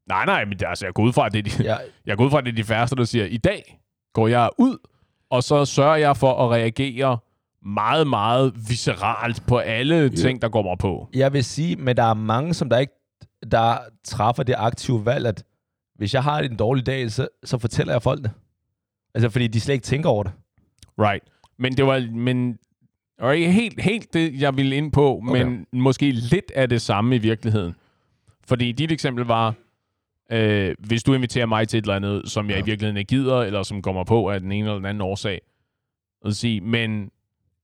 Nej, 0.09 0.25
nej, 0.27 0.45
men 0.45 0.59
det, 0.59 0.67
altså, 0.69 0.87
jeg 0.87 0.95
går 0.95 1.03
ud 1.03 1.13
fra, 1.13 1.27
at 1.27 1.33
det 1.33 1.39
er 1.39 1.43
de, 1.59 1.65
Jeg, 1.65 1.81
Jeg 2.07 2.17
går 2.17 2.25
ud 2.25 2.31
fra, 2.31 2.41
det 2.41 2.49
er 2.49 2.53
de 2.57 2.65
færreste, 2.65 2.97
der 2.97 3.05
siger, 3.05 3.25
i 3.25 3.37
dag 3.37 3.81
går 4.15 4.29
jeg 4.29 4.51
ud, 4.59 4.77
og 5.31 5.43
så 5.43 5.65
sørger 5.65 5.97
jeg 5.97 6.17
for 6.17 6.45
at 6.45 6.51
reagere 6.51 7.19
meget, 7.63 8.07
meget 8.07 8.53
visceralt 8.69 9.43
på 9.47 9.59
alle 9.59 10.11
ting, 10.11 10.43
der 10.43 10.49
går 10.49 10.63
mig 10.63 10.79
på. 10.79 11.09
jeg 11.15 11.33
vil 11.33 11.45
sige, 11.45 11.77
men 11.77 11.97
der 11.97 12.03
er 12.03 12.15
mange, 12.15 12.55
som 12.55 12.69
der 12.71 12.79
ikke 12.79 12.93
der 13.51 13.79
træffer 14.05 14.43
det 14.43 14.55
aktive 14.59 15.07
valg, 15.07 15.27
at 15.27 15.45
hvis 15.99 16.15
jeg 16.15 16.23
har 16.23 16.39
en 16.39 16.57
dårlig 16.57 16.87
dag, 16.87 17.11
så, 17.13 17.29
så 17.45 17.59
fortæller 17.59 17.93
jeg 17.95 18.03
folk 18.03 18.23
det. 18.23 18.31
Altså, 19.15 19.29
fordi 19.31 19.47
de 19.47 19.61
slet 19.61 19.75
ikke 19.75 19.85
tænker 19.85 20.09
over 20.11 20.23
det. 20.23 20.33
Right. 20.99 21.25
Men 21.59 21.73
det 21.77 21.87
var, 21.87 22.09
men, 22.13 22.59
og 23.19 23.37
ikke 23.37 23.53
helt, 23.53 23.81
helt 23.81 24.15
det, 24.15 24.41
jeg 24.41 24.57
ville 24.57 24.77
ind 24.77 24.93
på, 24.93 25.23
Okay. 25.29 25.43
men 25.43 25.67
måske 25.73 26.11
lidt 26.11 26.51
af 26.55 26.69
det 26.69 26.83
samme 26.83 27.17
i 27.17 27.19
virkeligheden. 27.19 27.75
Fordi 28.49 28.73
dit 28.73 28.93
eksempel 28.93 29.25
var, 29.25 29.55
øh, 30.33 30.75
hvis 30.79 31.03
du 31.03 31.15
inviterer 31.15 31.47
mig 31.47 31.69
til 31.69 31.79
et 31.79 31.83
eller 31.83 31.95
andet, 31.97 32.23
som 32.31 32.47
jeg 32.51 32.57
Ja. 32.57 32.63
i 32.63 32.65
virkeligheden 32.65 32.97
ikke 32.97 33.09
gider, 33.09 33.37
eller 33.43 33.63
som 33.63 33.83
kommer 33.83 34.05
på 34.05 34.31
af 34.31 34.41
den 34.41 34.53
ene 34.53 34.65
eller 34.67 34.75
den 34.75 34.87
anden 34.87 35.01
årsag, 35.01 35.41
at 36.25 36.37
sige, 36.37 36.61
men 36.61 37.11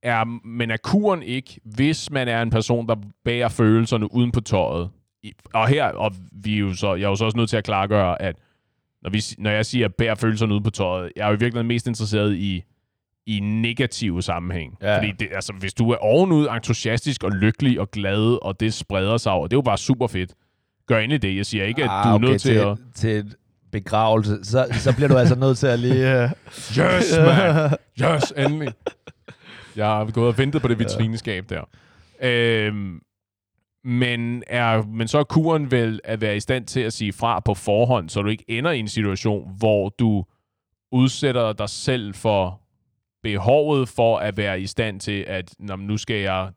er, 0.03 0.25
men 0.47 0.71
er 0.71 0.77
kuren 0.77 1.23
ikke, 1.23 1.61
hvis 1.64 2.11
man 2.11 2.29
er 2.29 2.42
en 2.42 2.51
person, 2.51 2.88
der 2.88 2.97
bærer 3.25 3.49
følelserne 3.49 4.12
uden 4.14 4.33
på 4.33 4.40
tøjet? 4.40 4.90
Og 5.55 5.68
her, 5.68 5.85
og 5.85 6.14
vi 6.33 6.55
er 6.55 6.59
jo 6.59 6.74
så, 6.74 6.95
jeg 6.95 7.05
er 7.05 7.09
jo 7.09 7.16
så 7.16 7.24
også 7.24 7.37
nødt 7.39 7.51
til 7.51 7.57
at 7.57 7.64
klargøre, 7.64 8.22
at 8.22 8.37
når, 9.03 9.11
vi, 9.11 9.22
når 9.39 9.51
jeg 9.51 9.66
siger 9.66 9.89
bærer 9.89 10.14
følelserne 10.14 10.53
uden 10.53 10.64
på 10.64 10.70
tøjet, 10.70 11.12
jeg 11.16 11.22
er 11.22 11.28
jo 11.28 11.35
i 11.37 11.39
virkeligheden 11.39 11.66
mest 11.68 11.87
interesseret 11.87 12.35
i, 12.37 12.64
i 13.27 13.41
negative 13.41 14.23
sammenhæng. 14.23 14.79
Ja. 14.83 14.97
Fordi 14.97 15.12
det, 15.12 15.29
altså, 15.35 15.53
hvis 15.53 15.75
du 15.75 15.91
er 15.91 15.97
ovenud 15.97 16.49
entusiastisk 16.49 17.25
og 17.25 17.31
lykkelig 17.31 17.81
og 17.81 17.91
glad, 17.91 18.39
og 18.43 18.61
det 18.61 18.75
spreder 18.75 19.16
sig 19.16 19.33
over, 19.33 19.47
det 19.47 19.53
er 19.53 19.59
jo 19.59 19.62
bare 19.62 19.79
super 19.79 20.07
fedt. 20.07 20.35
Gør 20.87 20.99
endelig 20.99 21.23
det. 21.23 21.37
Jeg 21.37 21.47
siger 21.47 21.64
ikke, 21.64 21.85
at 21.85 21.91
du 22.05 22.09
er 22.09 22.18
nødt 22.18 22.41
til, 22.41 22.55
til, 22.55 22.59
at... 22.59 22.79
til 22.95 23.18
en 23.18 23.33
begravelse, 23.73 24.45
så, 24.45 24.66
så 24.73 24.97
bliver 24.97 25.09
du 25.09 25.16
altså 25.16 25.35
nødt 25.35 25.59
til 25.59 25.66
at 25.66 25.79
lige... 25.79 26.25
Uh... 26.25 26.31
Yes, 26.79 27.18
man! 27.18 27.70
Yes, 28.01 28.33
endelig. 28.37 28.73
Jeg 29.77 29.87
har 29.87 30.11
gået 30.11 30.29
og 30.29 30.39
ventet 30.39 30.62
på 30.62 30.68
det 30.68 30.79
vitrineskab 30.79 31.51
der. 31.51 31.64
Øhm, 32.23 33.01
men, 33.85 34.43
er, 34.47 34.83
men 34.83 35.09
så 35.09 35.18
er 35.18 35.25
kuren 35.25 35.70
vel 35.70 36.01
at 36.05 36.20
være 36.20 36.37
i 36.37 36.41
stand 36.41 36.66
til 36.66 36.81
at 36.81 36.93
sige 36.93 37.12
fra 37.12 37.41
på 37.41 37.55
forhånd, 37.55 38.09
så 38.09 38.23
du 38.23 38.29
ikke 38.29 38.45
ender 38.49 38.70
i 38.70 38.79
en 38.79 38.89
situation, 38.89 39.55
hvor 39.59 39.89
du 39.89 40.25
udsætter 40.93 41.53
dig 41.53 41.68
selv 41.68 42.14
for 42.14 42.62
behovet 43.23 43.89
for 43.89 44.18
at 44.18 44.37
være 44.37 44.61
i 44.61 44.66
stand 44.66 45.01
til, 45.01 45.25
at 45.29 45.55
"Nå, 45.59 45.77
men 45.77 45.87
nu 45.87 45.97
skal 45.97 46.16
jeg 46.16 46.51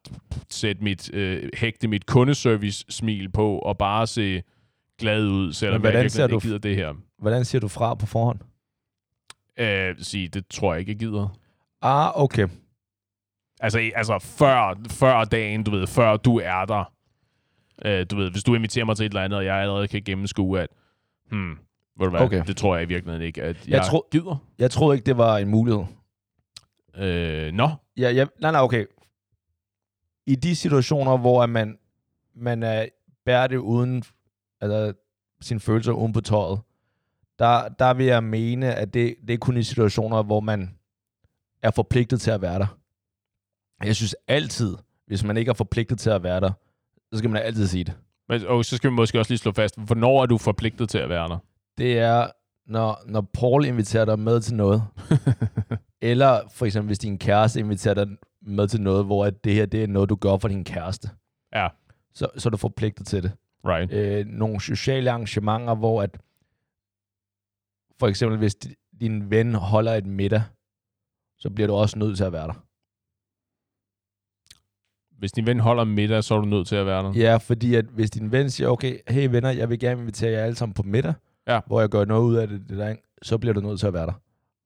sætte 0.49 0.83
mit, 0.83 1.13
øh, 1.13 1.49
hægte 1.53 1.87
mit 1.87 2.05
kundeservice-smil 2.05 3.29
på, 3.31 3.59
og 3.59 3.77
bare 3.77 4.07
se 4.07 4.43
glad 4.99 5.27
ud, 5.27 5.53
selvom 5.53 5.81
hvordan 5.81 6.01
jeg 6.03 6.11
ser 6.11 6.23
ikke 6.23 6.33
du- 6.33 6.39
gider 6.39 6.57
det 6.57 6.75
her. 6.75 6.93
Hvordan 7.19 7.45
siger 7.45 7.59
du 7.59 7.67
fra 7.67 7.93
på 7.95 8.05
forhånd? 8.05 8.39
Øh, 9.59 9.95
sige, 9.99 10.27
det 10.27 10.47
tror 10.47 10.73
jeg 10.73 10.79
ikke, 10.79 10.91
jeg 10.91 10.99
gider. 10.99 11.37
Ah, 11.81 12.21
okay. 12.23 12.47
Altså, 13.59 13.91
altså 13.95 14.19
før, 14.19 14.79
før 14.91 15.23
dagen, 15.23 15.63
du 15.63 15.71
ved, 15.71 15.87
før 15.87 16.17
du 16.17 16.39
er 16.43 16.65
der. 16.65 16.91
Øh, 17.85 18.05
du 18.11 18.15
ved, 18.15 18.31
hvis 18.31 18.43
du 18.43 18.55
inviterer 18.55 18.85
mig 18.85 18.97
til 18.97 19.05
et 19.05 19.09
eller 19.09 19.21
andet, 19.21 19.39
og 19.39 19.45
jeg 19.45 19.55
allerede 19.55 19.87
kan 19.87 20.01
gennemskue, 20.05 20.59
at, 20.59 20.67
hmm, 21.31 21.49
ved 21.49 22.05
du 22.05 22.09
hvad, 22.09 22.19
Okay. 22.21 22.43
det 22.47 22.57
tror 22.57 22.75
jeg 22.75 22.83
i 22.83 22.87
virkeligheden 22.87 23.27
ikke, 23.27 23.43
at 23.43 23.67
jeg, 23.67 23.73
Jeg 23.73 23.85
tror- 23.85 24.07
gider. 24.11 24.43
Jeg 24.59 24.71
troede 24.71 24.95
ikke, 24.97 25.05
det 25.05 25.17
var 25.17 25.37
en 25.37 25.47
mulighed. 25.49 25.83
Øh, 26.97 27.51
nå, 27.53 27.69
Ja, 27.97 28.09
ja, 28.09 28.25
nej, 28.41 28.51
nej, 28.51 28.61
okay. 28.61 28.85
I 30.25 30.35
de 30.35 30.55
situationer, 30.55 31.17
hvor 31.17 31.43
at 31.43 31.49
man, 31.49 31.77
man 32.35 32.63
er, 32.63 32.85
bærer 33.25 33.47
det 33.47 33.57
uden, 33.57 34.03
altså 34.61 34.93
sine 35.41 35.59
følelser 35.59 35.91
uden 35.91 36.13
på 36.13 36.21
tøjet, 36.21 36.59
der, 37.39 37.69
der 37.69 37.93
vil 37.93 38.05
jeg 38.05 38.23
mene, 38.23 38.75
at 38.75 38.93
det, 38.93 39.15
det 39.27 39.33
er 39.33 39.37
kun 39.37 39.57
i 39.57 39.63
situationer, 39.63 40.23
hvor 40.23 40.39
man 40.39 40.75
er 41.61 41.71
forpligtet 41.71 42.21
til 42.21 42.31
at 42.31 42.41
være 42.41 42.59
der. 42.59 42.77
Jeg 43.83 43.95
synes 43.95 44.15
altid, 44.27 44.75
hvis 45.07 45.23
man 45.23 45.37
ikke 45.37 45.49
er 45.49 45.53
forpligtet 45.53 45.99
til 45.99 46.09
at 46.09 46.23
være 46.23 46.39
der, 46.39 46.51
så 47.11 47.17
skal 47.17 47.29
man 47.29 47.41
altid 47.41 47.67
sige 47.67 47.83
det. 47.83 47.93
men, 48.29 48.45
og 48.45 48.65
så 48.65 48.77
skal 48.77 48.89
vi 48.89 48.95
måske 48.95 49.19
også 49.19 49.31
lige 49.31 49.39
slå 49.39 49.51
fast, 49.51 49.79
hvornår 49.79 50.21
er 50.21 50.25
du 50.25 50.37
forpligtet 50.37 50.89
til 50.89 50.97
at 50.97 51.09
være 51.09 51.29
der? 51.29 51.37
Det 51.77 51.99
er, 51.99 52.27
når, 52.65 53.01
når 53.05 53.21
Paul 53.21 53.65
inviterer 53.65 54.05
dig 54.05 54.19
med 54.19 54.41
til 54.41 54.55
noget, 54.55 54.83
eller 56.11 56.41
for 56.51 56.65
eksempel, 56.65 56.87
hvis 56.87 56.99
din 56.99 57.17
kæreste 57.17 57.59
inviterer 57.59 57.93
dig 57.93 58.07
med 58.41 58.67
til 58.67 58.81
noget, 58.81 59.05
hvor 59.05 59.25
at 59.25 59.43
det 59.43 59.53
her 59.53 59.65
det 59.65 59.83
er 59.83 59.87
noget, 59.87 60.09
du 60.09 60.15
gør 60.15 60.37
for 60.37 60.47
din 60.47 60.63
kæreste, 60.63 61.09
Ja, 61.55 61.67
så, 62.13 62.27
så 62.37 62.49
er 62.49 62.51
du 62.51 62.57
forpligtet 62.57 63.07
til 63.07 63.23
det. 63.23 63.31
right. 63.65 63.93
Øh, 63.93 64.25
nogle 64.25 64.61
sociale 64.61 65.11
arrangementer, 65.11 65.75
hvor 65.75 66.01
at 66.03 66.17
for 67.99 68.07
eksempel, 68.07 68.37
hvis 68.37 68.55
di- 68.65 68.97
din 69.01 69.29
ven 69.29 69.53
holder 69.55 69.93
et 69.93 70.05
middag, 70.05 70.43
så 71.37 71.49
bliver 71.49 71.67
du 71.67 71.73
også 71.73 71.99
nødt 71.99 72.17
til 72.17 72.23
at 72.23 72.31
være 72.31 72.47
der. 72.47 72.53
Hvis 75.19 75.31
din 75.31 75.45
ven 75.45 75.59
holder 75.59 75.83
middag, 75.83 76.23
så 76.23 76.35
er 76.35 76.39
du 76.39 76.45
nødt 76.45 76.67
til 76.67 76.75
at 76.75 76.85
være 76.85 77.03
der. 77.03 77.13
Ja, 77.15 77.37
fordi 77.37 77.75
at 77.75 77.85
hvis 77.85 78.11
din 78.11 78.31
ven 78.31 78.49
siger, 78.49 78.69
okay, 78.69 78.99
hey 79.07 79.29
venner, 79.29 79.49
jeg 79.49 79.69
vil 79.69 79.79
gerne 79.79 80.01
invitere 80.01 80.31
jer 80.31 80.43
alle 80.43 80.55
sammen 80.55 80.73
på 80.73 80.83
middag, 80.83 81.13
Ja. 81.47 81.59
hvor 81.67 81.79
jeg 81.79 81.89
gør 81.89 82.05
noget 82.05 82.23
ud 82.23 82.35
af 82.35 82.47
det, 82.47 82.69
det 82.69 82.77
der, 82.77 82.95
så 83.21 83.37
bliver 83.37 83.53
du 83.53 83.59
nødt 83.61 83.79
til 83.79 83.87
at 83.87 83.93
være 83.93 84.05
der. 84.05 84.13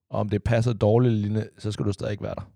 Og 0.09 0.19
om 0.19 0.29
det 0.29 0.43
passer 0.43 0.73
dårligt 0.73 1.13
lignende, 1.13 1.49
så 1.57 1.71
skal 1.71 1.85
du 1.85 1.91
stadig 1.91 2.11
ikke 2.11 2.23
være 2.23 2.35
der. 2.35 2.51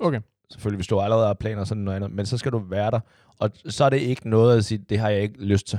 Okay. 0.00 0.20
Selvfølgelig, 0.50 0.78
hvis 0.78 0.86
du 0.86 1.00
allerede 1.00 1.26
har 1.26 1.34
planer, 1.34 1.64
så 1.64 1.74
er 1.74 1.76
det 1.76 1.84
noget 1.84 1.96
andet, 1.96 2.10
men 2.10 2.26
så 2.26 2.38
skal 2.38 2.52
du 2.52 2.58
være 2.58 2.90
der. 2.90 3.00
Og 3.38 3.50
så 3.68 3.84
er 3.84 3.90
det 3.90 4.00
ikke 4.00 4.28
noget 4.28 4.58
at 4.58 4.64
sige, 4.64 4.78
det 4.78 4.98
har 4.98 5.08
jeg 5.08 5.22
ikke 5.22 5.44
lyst 5.44 5.66
til. 5.66 5.78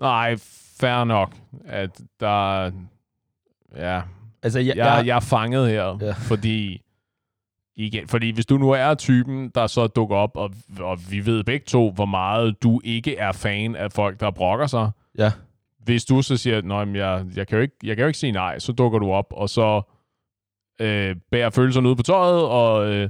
Nej, 0.00 0.36
fair 0.80 1.04
nok, 1.04 1.36
at 1.64 2.00
der... 2.20 2.70
Ja, 3.76 4.02
Altså, 4.42 4.58
jeg, 4.58 4.76
jeg, 4.76 4.76
jeg, 4.76 5.06
jeg 5.06 5.16
er 5.16 5.20
fanget 5.20 5.68
her, 5.68 5.98
ja. 6.00 6.12
fordi... 6.12 6.82
Igen, 7.76 8.08
fordi 8.08 8.30
hvis 8.30 8.46
du 8.46 8.58
nu 8.58 8.70
er 8.70 8.94
typen, 8.94 9.48
der 9.48 9.66
så 9.66 9.86
dukker 9.86 10.16
op, 10.16 10.36
og, 10.36 10.50
og 10.80 10.98
vi 11.10 11.26
ved 11.26 11.44
begge 11.44 11.64
to, 11.66 11.90
hvor 11.90 12.04
meget 12.04 12.62
du 12.62 12.80
ikke 12.84 13.16
er 13.16 13.32
fan 13.32 13.76
af 13.76 13.92
folk, 13.92 14.20
der 14.20 14.30
brokker 14.30 14.66
sig. 14.66 14.90
Ja. 15.18 15.32
Hvis 15.84 16.04
du 16.04 16.22
så 16.22 16.36
siger, 16.36 16.58
at 16.58 16.94
jeg, 16.94 17.24
jeg, 17.36 17.46
kan 17.46 17.56
jo 17.58 17.62
ikke, 17.62 17.76
jeg 17.82 17.96
kan 17.96 18.02
jo 18.02 18.06
ikke 18.06 18.18
sige 18.18 18.32
nej, 18.32 18.58
så 18.58 18.72
dukker 18.72 18.98
du 18.98 19.12
op, 19.12 19.26
og 19.30 19.48
så 19.48 19.82
øh, 20.80 21.16
bærer 21.30 21.50
følelserne 21.50 21.88
ud 21.88 21.96
på 21.96 22.02
tøjet, 22.02 22.42
og 22.42 22.92
øh, 22.92 23.08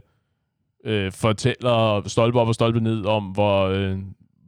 øh, 0.84 1.12
fortæller 1.12 2.08
stolpe 2.08 2.40
op 2.40 2.48
og 2.48 2.54
stolpe 2.54 2.80
ned 2.80 3.04
om, 3.04 3.24
hvor, 3.24 3.64
øh, 3.64 3.98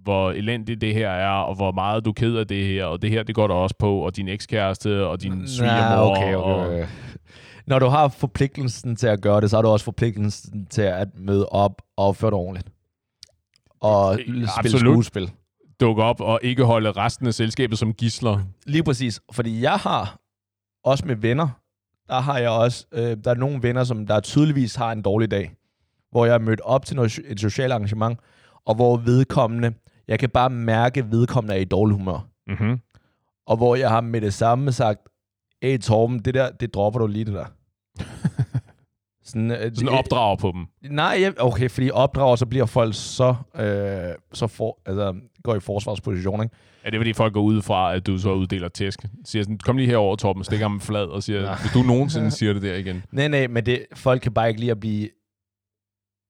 hvor 0.03 0.31
elendigt 0.31 0.81
det 0.81 0.95
her 0.95 1.09
er, 1.11 1.31
og 1.31 1.55
hvor 1.55 1.73
meget 1.73 2.05
du 2.05 2.11
er 2.11 2.15
ked 2.15 2.37
af 2.37 2.47
det 2.47 2.65
her, 2.67 2.85
og 2.85 3.03
det 3.03 3.11
her, 3.11 3.23
det 3.23 3.35
går 3.35 3.47
der 3.47 3.55
også 3.55 3.77
på, 3.79 3.99
og 3.99 4.17
din 4.17 4.29
ekskæreste, 4.29 5.07
og 5.07 5.23
din 5.23 5.49
svigermor. 5.49 6.11
okay, 6.11 6.35
Og, 6.35 6.67
okay. 6.67 6.87
Når 7.67 7.79
du 7.79 7.87
har 7.87 8.09
forpligtelsen 8.09 8.97
til 8.97 9.07
at 9.07 9.21
gøre 9.23 9.41
det, 9.41 9.51
så 9.51 9.57
har 9.57 9.63
du 9.63 9.69
også 9.69 9.85
forpligtelsen 9.85 10.67
til 10.67 10.83
at 10.83 11.09
møde 11.15 11.49
op 11.49 11.83
og 11.97 12.07
opføre 12.07 12.31
dig 12.31 12.39
ordentligt. 12.39 12.69
Og 13.81 14.15
Øh, 14.15 14.21
spille 14.25 14.49
absolut. 14.59 14.81
skuespil. 14.95 15.31
Dukke 15.81 16.03
op 16.03 16.21
og 16.21 16.41
ikke 16.43 16.65
holde 16.65 16.93
resten 16.93 17.27
af 17.27 17.35
selskabet 17.35 17.79
som 17.79 17.95
gisler. 17.95 18.39
Lige 18.67 18.83
præcis. 18.83 19.21
Fordi 19.33 19.63
jeg 19.63 19.77
har, 19.77 20.19
også 20.85 21.07
med 21.07 21.17
venner, 21.17 21.49
der 22.09 22.21
har 22.21 22.39
jeg 22.39 22.51
også, 22.51 22.87
øh, 22.93 23.17
der 23.25 23.31
er 23.31 23.35
nogle 23.35 23.63
venner, 23.63 23.85
som 23.85 24.07
der 24.07 24.21
tydeligvis 24.21 24.75
har 24.75 24.93
en 24.93 25.03
dårlig 25.03 25.31
dag. 25.31 25.53
Hvor 26.11 26.27
jeg 26.27 26.35
er 26.35 26.39
mødt 26.39 26.61
op 26.61 26.85
til 26.85 26.97
noget, 26.97 27.19
et 27.25 27.41
socialt 27.41 27.73
arrangement, 27.73 28.19
og 28.67 28.75
hvor 28.75 28.97
vedkommende, 28.97 29.73
jeg 30.09 30.19
kan 30.19 30.31
bare 30.31 30.51
mærke, 30.51 31.01
at 31.01 31.11
vedkommende 31.11 31.55
er 31.55 31.61
i 31.61 31.65
dårlig 31.65 31.97
humør. 31.97 32.27
Mm-hmm. 32.47 32.81
Og 33.47 33.57
hvor 33.57 33.77
jeg 33.77 33.91
har 33.91 34.01
med 34.01 34.21
det 34.21 34.35
samme 34.35 34.73
sagt, 34.73 35.01
hey 35.63 35.79
Torben, 35.79 36.19
det 36.19 36.35
der, 36.35 36.51
det 36.51 36.75
dropper 36.75 37.01
du 37.01 37.07
lige 37.07 37.25
det 37.25 37.35
der. 37.35 37.47
Sådan, 39.25 39.51
øh, 39.51 39.71
Sådan 39.75 39.89
opdrager 39.89 40.37
på 40.37 40.53
dem. 40.55 40.93
Nej, 40.93 41.33
okay, 41.39 41.71
fordi 41.71 41.91
opdrager, 41.91 42.37
så 42.37 42.47
bliver 42.47 42.67
folk 42.67 42.95
så, 42.95 43.35
øh, 43.55 44.15
så 44.33 44.47
for, 44.47 44.79
altså, 44.87 45.15
går 45.43 45.55
i 45.55 45.61
forsvarsposition, 45.61 46.43
ikke? 46.43 46.57
Er 46.83 46.91
det 46.91 46.99
fordi 46.99 47.13
folk 47.13 47.33
går 47.33 47.43
ud 47.43 47.63
fra, 47.63 47.95
at 47.95 48.07
du 48.07 48.19
så 48.19 48.33
uddeler 48.33 48.69
tæsk? 48.69 49.07
Siger 49.25 49.43
sådan, 49.43 49.59
kom 49.59 49.77
lige 49.77 49.89
herover, 49.89 50.17
Torben, 50.17 50.45
stikker 50.45 50.69
ham 50.69 50.81
flad 50.81 51.05
og 51.07 51.23
siger, 51.23 51.43
Nej. 51.43 51.59
hvis 51.61 51.73
du 51.73 51.83
nogensinde 51.83 52.31
siger 52.39 52.53
det 52.53 52.63
der 52.63 52.75
igen. 52.75 53.05
Nej, 53.13 53.29
nej, 53.29 53.47
men 53.47 53.67
det, 53.67 53.87
folk 53.95 54.23
kan 54.23 54.35
bare 54.35 54.49
ikke 54.49 54.61
lide 54.61 54.71
at 54.71 54.81
blive 54.81 55.09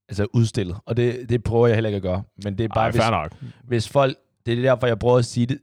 altså, 0.09 0.27
udstillet, 0.33 0.77
og 0.87 0.97
det, 0.97 1.29
det 1.29 1.45
prøver 1.45 1.67
jeg 1.67 1.77
heller 1.77 1.89
ikke 1.89 1.97
at 1.97 2.03
gøre. 2.03 2.23
Men 2.45 2.59
det 2.59 2.65
er 2.65 2.69
bare, 2.69 2.85
Ej, 2.85 2.91
hvis, 2.91 3.11
nok. 3.11 3.53
hvis 3.65 3.89
folk, 3.89 4.17
det 4.47 4.59
er 4.59 4.63
derfor, 4.63 4.87
jeg 4.87 4.99
prøver 4.99 5.19
at 5.19 5.25
sige 5.25 5.47
det, 5.47 5.59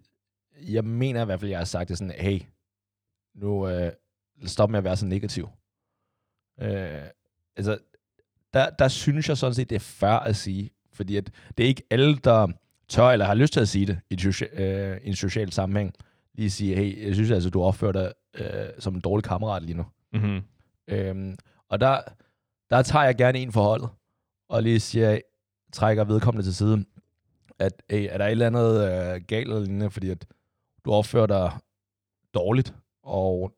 jeg 0.67 0.83
mener 0.83 1.21
i 1.21 1.25
hvert 1.25 1.39
fald, 1.39 1.49
jeg 1.49 1.59
har 1.59 1.65
sagt 1.65 1.89
det 1.89 1.97
sådan, 1.97 2.13
hey, 2.17 2.41
nu 3.35 3.67
øh, 3.69 3.91
stop 4.45 4.69
med 4.69 4.77
at 4.77 4.83
være 4.83 4.97
så 4.97 5.05
negativ. 5.05 5.49
Øh, 6.61 7.01
altså, 7.55 7.77
der, 8.53 8.69
der 8.69 8.87
synes 8.87 9.29
jeg 9.29 9.37
sådan 9.37 9.53
set, 9.53 9.69
det 9.69 9.75
er 9.75 9.79
fair 9.79 10.09
at 10.09 10.35
sige, 10.35 10.69
fordi 10.93 11.15
at 11.17 11.31
det 11.57 11.63
er 11.63 11.67
ikke 11.67 11.83
alle, 11.89 12.17
der 12.17 12.47
tør 12.89 13.09
eller 13.09 13.25
har 13.25 13.33
lyst 13.33 13.53
til 13.53 13.59
at 13.59 13.67
sige 13.67 13.85
det 13.85 13.99
i, 14.09 14.13
et 14.13 14.21
socia- 14.21 14.61
øh, 14.61 14.97
en 15.03 15.15
social 15.15 15.51
sammenhæng. 15.51 15.93
Lige 16.33 16.49
sige, 16.49 16.75
hey, 16.75 17.07
jeg 17.07 17.15
synes 17.15 17.31
altså, 17.31 17.49
du 17.49 17.63
opfører 17.63 17.91
dig 17.91 18.13
øh, 18.35 18.69
som 18.79 18.95
en 18.95 19.01
dårlig 19.01 19.23
kammerat 19.23 19.63
lige 19.63 19.77
nu. 19.77 19.85
Mm-hmm. 20.13 20.41
Øhm, 20.87 21.37
og 21.69 21.81
der, 21.81 22.01
der 22.69 22.81
tager 22.81 23.05
jeg 23.05 23.15
gerne 23.15 23.39
en 23.39 23.51
forholdet, 23.51 23.89
og 24.49 24.63
lige 24.63 24.79
siger, 24.79 25.19
trækker 25.73 26.03
vedkommende 26.03 26.47
til 26.47 26.55
side, 26.55 26.85
at 27.59 27.83
hey, 27.89 28.07
er 28.11 28.17
der 28.17 28.25
et 28.25 28.31
eller 28.31 28.47
andet 28.47 28.83
øh, 28.83 29.21
galt 29.27 29.47
eller 29.47 29.59
lignende, 29.59 29.91
fordi 29.91 30.09
at 30.09 30.25
du 30.85 30.91
opfører 30.91 31.27
dig 31.27 31.51
dårligt, 32.33 32.73
og 33.03 33.53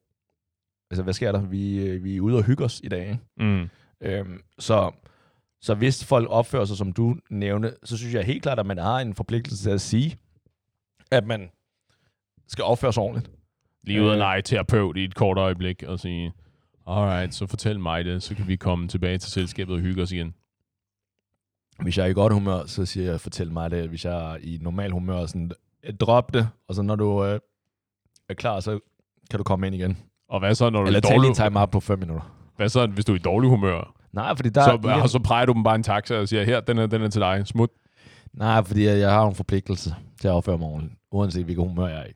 altså, 0.91 1.03
hvad 1.03 1.13
sker 1.13 1.31
der? 1.31 1.41
Vi, 1.41 1.85
øh, 1.87 2.03
vi 2.03 2.17
er 2.17 2.21
ude 2.21 2.37
og 2.37 2.43
hygge 2.43 2.63
os 2.65 2.81
i 2.83 2.87
dag, 2.87 3.01
ikke? 3.09 3.19
Mm. 3.37 3.69
Øhm, 4.01 4.41
så, 4.59 4.91
så 5.61 5.73
hvis 5.75 6.05
folk 6.05 6.27
opfører 6.29 6.65
sig, 6.65 6.77
som 6.77 6.93
du 6.93 7.15
nævnte, 7.29 7.73
så 7.83 7.97
synes 7.97 8.13
jeg 8.13 8.23
helt 8.23 8.43
klart, 8.43 8.59
at 8.59 8.65
man 8.65 8.77
har 8.77 8.99
en 8.99 9.15
forpligtelse 9.15 9.63
til 9.63 9.69
at 9.69 9.81
sige, 9.81 10.17
at 11.11 11.27
man 11.27 11.49
skal 12.47 12.63
opføre 12.63 12.93
sig 12.93 13.03
ordentligt. 13.03 13.31
Lige 13.83 14.01
ud 14.01 14.07
og 14.07 14.13
Øh. 14.13 14.17
lege 14.17 14.41
terapeut 14.41 14.97
i 14.97 15.03
et 15.03 15.15
kort 15.15 15.37
øjeblik 15.37 15.83
og 15.83 15.99
sige, 15.99 16.33
alright, 16.87 17.33
så 17.33 17.45
fortæl 17.47 17.79
mig 17.79 18.05
det, 18.05 18.23
så 18.23 18.35
kan 18.35 18.47
vi 18.47 18.55
komme 18.55 18.87
tilbage 18.87 19.17
til 19.17 19.31
selskabet 19.31 19.75
og 19.75 19.81
hygge 19.81 20.01
os 20.01 20.11
igen. 20.11 20.33
Hvis 21.79 21.97
jeg 21.97 22.03
er 22.03 22.07
i 22.09 22.13
godt 22.13 22.33
humør, 22.33 22.65
så 22.65 22.85
siger 22.85 23.11
jeg, 23.11 23.21
fortæl 23.21 23.51
mig 23.51 23.71
det. 23.71 23.89
Hvis 23.89 24.05
jeg 24.05 24.31
er 24.33 24.37
i 24.41 24.57
normal 24.61 24.91
humør, 24.91 25.25
sådan, 25.25 25.51
drop 25.99 26.33
det, 26.33 26.49
og 26.67 26.75
så 26.75 26.81
når 26.81 26.95
du 26.95 27.25
øh, 27.25 27.39
er 28.29 28.33
klar, 28.33 28.59
så 28.59 28.79
kan 29.29 29.37
du 29.37 29.43
komme 29.43 29.67
ind 29.67 29.75
igen. 29.75 29.97
Og 30.27 30.39
hvad 30.39 30.55
så, 30.55 30.69
når 30.69 30.79
du 30.81 30.85
Eller 30.87 30.97
er 30.97 31.15
dårlig, 31.15 31.27
en 31.29 31.35
time 31.35 31.67
på 31.67 31.79
5 31.79 31.99
minutter. 31.99 32.35
hvad 32.55 32.69
så, 32.69 32.87
hvis 32.87 33.05
du 33.05 33.11
er 33.11 33.15
i 33.15 33.19
dårlig 33.19 33.49
humør? 33.49 33.95
Nej, 34.13 34.35
fordi 34.35 34.49
der 34.49 34.63
Så, 34.63 34.73
igen, 34.73 34.89
og 35.01 35.09
så 35.09 35.19
præger 35.19 35.45
du 35.45 35.53
dem 35.53 35.63
bare 35.63 35.75
en 35.75 35.83
taxa 35.83 36.17
og 36.17 36.27
siger, 36.27 36.43
her, 36.43 36.59
den 36.59 36.77
er, 36.77 36.87
den 36.87 37.01
er 37.01 37.07
til 37.09 37.21
dig, 37.21 37.47
smut. 37.47 37.69
Nej, 38.33 38.63
fordi 38.63 38.85
jeg, 38.85 38.99
jeg 38.99 39.11
har 39.11 39.27
en 39.27 39.35
forpligtelse 39.35 39.95
til 40.21 40.27
at 40.27 40.33
opføre 40.33 40.57
mig 40.57 40.67
ordentligt, 40.67 40.99
uanset 41.11 41.43
hvilket 41.45 41.65
humør 41.67 41.87
jeg 41.87 41.99
er 41.99 42.05
i. 42.05 42.11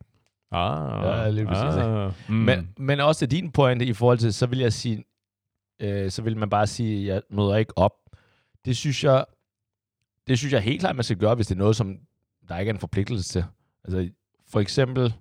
Ah, 0.50 1.04
Ja, 1.04 1.30
lige 1.30 1.46
præcis, 1.46 1.76
Ah, 1.82 2.12
mm. 2.28 2.34
Men, 2.34 2.68
men 2.78 3.00
også 3.00 3.26
din 3.26 3.50
pointe 3.50 3.84
i 3.84 3.92
forhold 3.92 4.18
til, 4.18 4.34
så 4.34 4.46
vil 4.46 4.58
jeg 4.58 4.72
sige, 4.72 5.04
øh, 5.82 6.10
så 6.10 6.22
vil 6.22 6.36
man 6.36 6.50
bare 6.50 6.66
sige, 6.66 7.00
at 7.00 7.14
jeg 7.14 7.22
møder 7.30 7.56
ikke 7.56 7.78
op. 7.78 7.92
Det 8.64 8.76
synes 8.76 9.04
jeg, 9.04 9.24
det 10.28 10.38
synes 10.38 10.52
jeg 10.52 10.60
helt 10.60 10.80
klart, 10.80 10.96
man 10.96 11.04
skal 11.04 11.16
gøre, 11.16 11.34
hvis 11.34 11.46
det 11.46 11.54
er 11.54 11.58
noget, 11.58 11.76
som 11.76 11.96
der 12.48 12.58
ikke 12.58 12.70
er 12.70 12.74
en 12.74 12.80
forpligtelse 12.80 13.28
til. 13.28 13.44
Altså, 13.84 14.08
for 14.48 14.60
eksempel, 14.60 15.14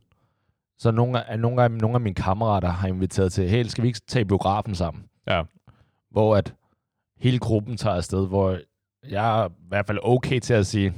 så 0.78 0.91
nogle 0.91 1.30
af, 1.30 1.39
nogle 1.39 1.63
af, 1.63 1.71
nogle 1.71 1.95
af 1.95 2.01
mine 2.01 2.15
kammerater 2.15 2.69
har 2.69 2.88
inviteret 2.88 3.34
til, 3.34 3.49
hey, 3.49 3.63
skal 3.63 3.82
vi 3.82 3.88
ikke 3.88 4.01
tage 4.07 4.26
biografen 4.26 4.76
sammen? 4.76 5.03
Ja. 5.28 5.43
Hvor 6.11 6.36
at 6.36 6.53
hele 7.18 7.39
gruppen 7.39 7.78
tager 7.78 7.95
afsted, 7.95 8.28
hvor 8.28 8.59
jeg 9.09 9.41
er 9.43 9.49
i 9.49 9.53
hvert 9.68 9.88
fald 9.88 9.99
okay 10.01 10.39
til 10.39 10.53
at 10.53 10.68
sige, 10.68 10.93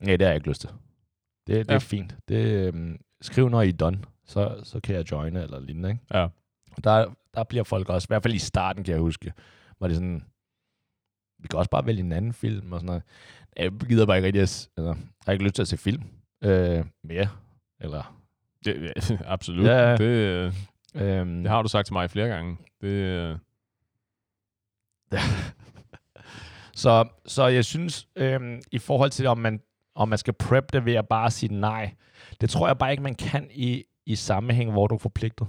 nej, 0.00 0.16
det 0.16 0.20
har 0.26 0.28
jeg 0.28 0.34
ikke 0.36 0.48
lyst 0.48 0.60
til. 0.60 0.70
Det, 1.46 1.56
det 1.56 1.68
Ja. 1.70 1.74
er 1.74 1.78
fint. 1.78 2.16
Det, 2.28 2.66
øhm, 2.74 3.00
skriv, 3.20 3.48
når 3.48 3.62
I 3.62 3.68
er 3.68 3.72
done, 3.72 4.02
så, 4.24 4.60
så 4.64 4.80
kan 4.80 4.94
jeg 4.94 5.10
joine 5.10 5.42
eller 5.42 5.60
lignende. 5.60 5.88
Ikke? 5.90 6.02
Ja. 6.14 6.22
Og 6.76 6.84
Der, 6.84 7.14
der 7.34 7.44
bliver 7.44 7.64
folk 7.64 7.88
også, 7.88 8.06
i 8.06 8.10
hvert 8.10 8.22
fald 8.22 8.34
i 8.34 8.38
starten 8.38 8.84
kan 8.84 8.92
jeg 8.92 9.00
huske, 9.00 9.32
var 9.80 9.86
det 9.88 9.96
sådan, 9.96 10.24
vi 11.38 11.48
kan 11.48 11.58
også 11.58 11.70
bare 11.70 11.86
vælge 11.86 12.00
en 12.00 12.12
anden 12.12 12.32
film 12.32 12.72
og 12.72 12.80
sådan 12.80 12.86
noget. 12.86 13.02
Jeg 13.56 13.72
gider 13.72 14.06
bare 14.06 14.16
ikke 14.16 14.26
rigtig, 14.26 14.40
altså, 14.40 14.68
jeg 14.76 14.96
har 15.26 15.32
ikke 15.32 15.44
lyst 15.44 15.54
til 15.54 15.62
at 15.62 15.68
se 15.68 15.76
film 15.76 16.02
øh, 16.44 16.84
mere. 17.04 17.28
Eller, 17.80 18.18
Det, 18.64 18.82
ja, 19.10 19.16
absolut. 19.34 19.66
Ja. 19.66 19.96
Det, 19.96 20.00
øh, 20.04 20.52
øhm, 20.94 21.42
det 21.42 21.50
har 21.50 21.62
du 21.62 21.68
sagt 21.68 21.86
til 21.86 21.92
mig 21.92 22.10
flere 22.10 22.28
gange. 22.28 22.56
Det, 22.80 22.88
øh, 22.88 23.38
Så, 26.78 27.08
så 27.26 27.46
jeg 27.46 27.64
synes, 27.64 28.08
øhm, 28.16 28.60
i 28.72 28.78
forhold 28.78 29.10
til, 29.10 29.26
om 29.26 29.38
man, 29.38 29.60
om 29.94 30.08
man 30.08 30.18
skal 30.18 30.34
prep 30.34 30.72
det 30.72 30.84
ved 30.84 30.94
at 30.94 31.08
bare 31.08 31.30
sige 31.30 31.54
nej, 31.54 31.94
det 32.40 32.50
tror 32.50 32.66
jeg 32.66 32.78
bare 32.78 32.90
ikke, 32.90 33.02
man 33.02 33.14
kan 33.14 33.48
i, 33.50 33.84
i 34.06 34.14
sammenhæng, 34.14 34.72
hvor 34.72 34.86
du 34.86 34.94
er 34.94 34.98
forpligtet. 34.98 35.46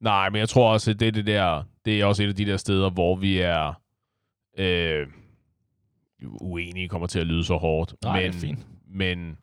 Nej, 0.00 0.30
men 0.30 0.38
jeg 0.38 0.48
tror 0.48 0.72
også, 0.72 0.90
at 0.90 1.00
det, 1.00 1.14
det, 1.14 1.26
der, 1.26 1.62
det 1.84 2.00
er 2.00 2.04
også 2.04 2.22
et 2.22 2.28
af 2.28 2.34
de 2.34 2.46
der 2.46 2.56
steder, 2.56 2.90
hvor 2.90 3.16
vi 3.16 3.38
er 3.38 3.80
øh, 4.58 5.06
uenige, 6.22 6.88
kommer 6.88 7.06
til 7.06 7.18
at 7.18 7.26
lyde 7.26 7.44
så 7.44 7.56
hårdt. 7.56 7.94
Nej, 8.02 8.20
men, 8.22 8.32
det 8.32 8.36
er 8.36 8.40
fint. 8.40 8.66
men 8.86 9.38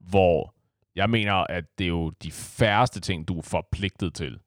hvor 0.00 0.54
jeg 0.96 1.10
mener, 1.10 1.34
at 1.34 1.64
det 1.78 1.84
er 1.84 1.88
jo 1.88 2.10
de 2.10 2.32
færreste 2.32 3.00
ting, 3.00 3.28
du 3.28 3.38
er 3.38 3.42
forpligtet 3.42 4.14
til. 4.14 4.38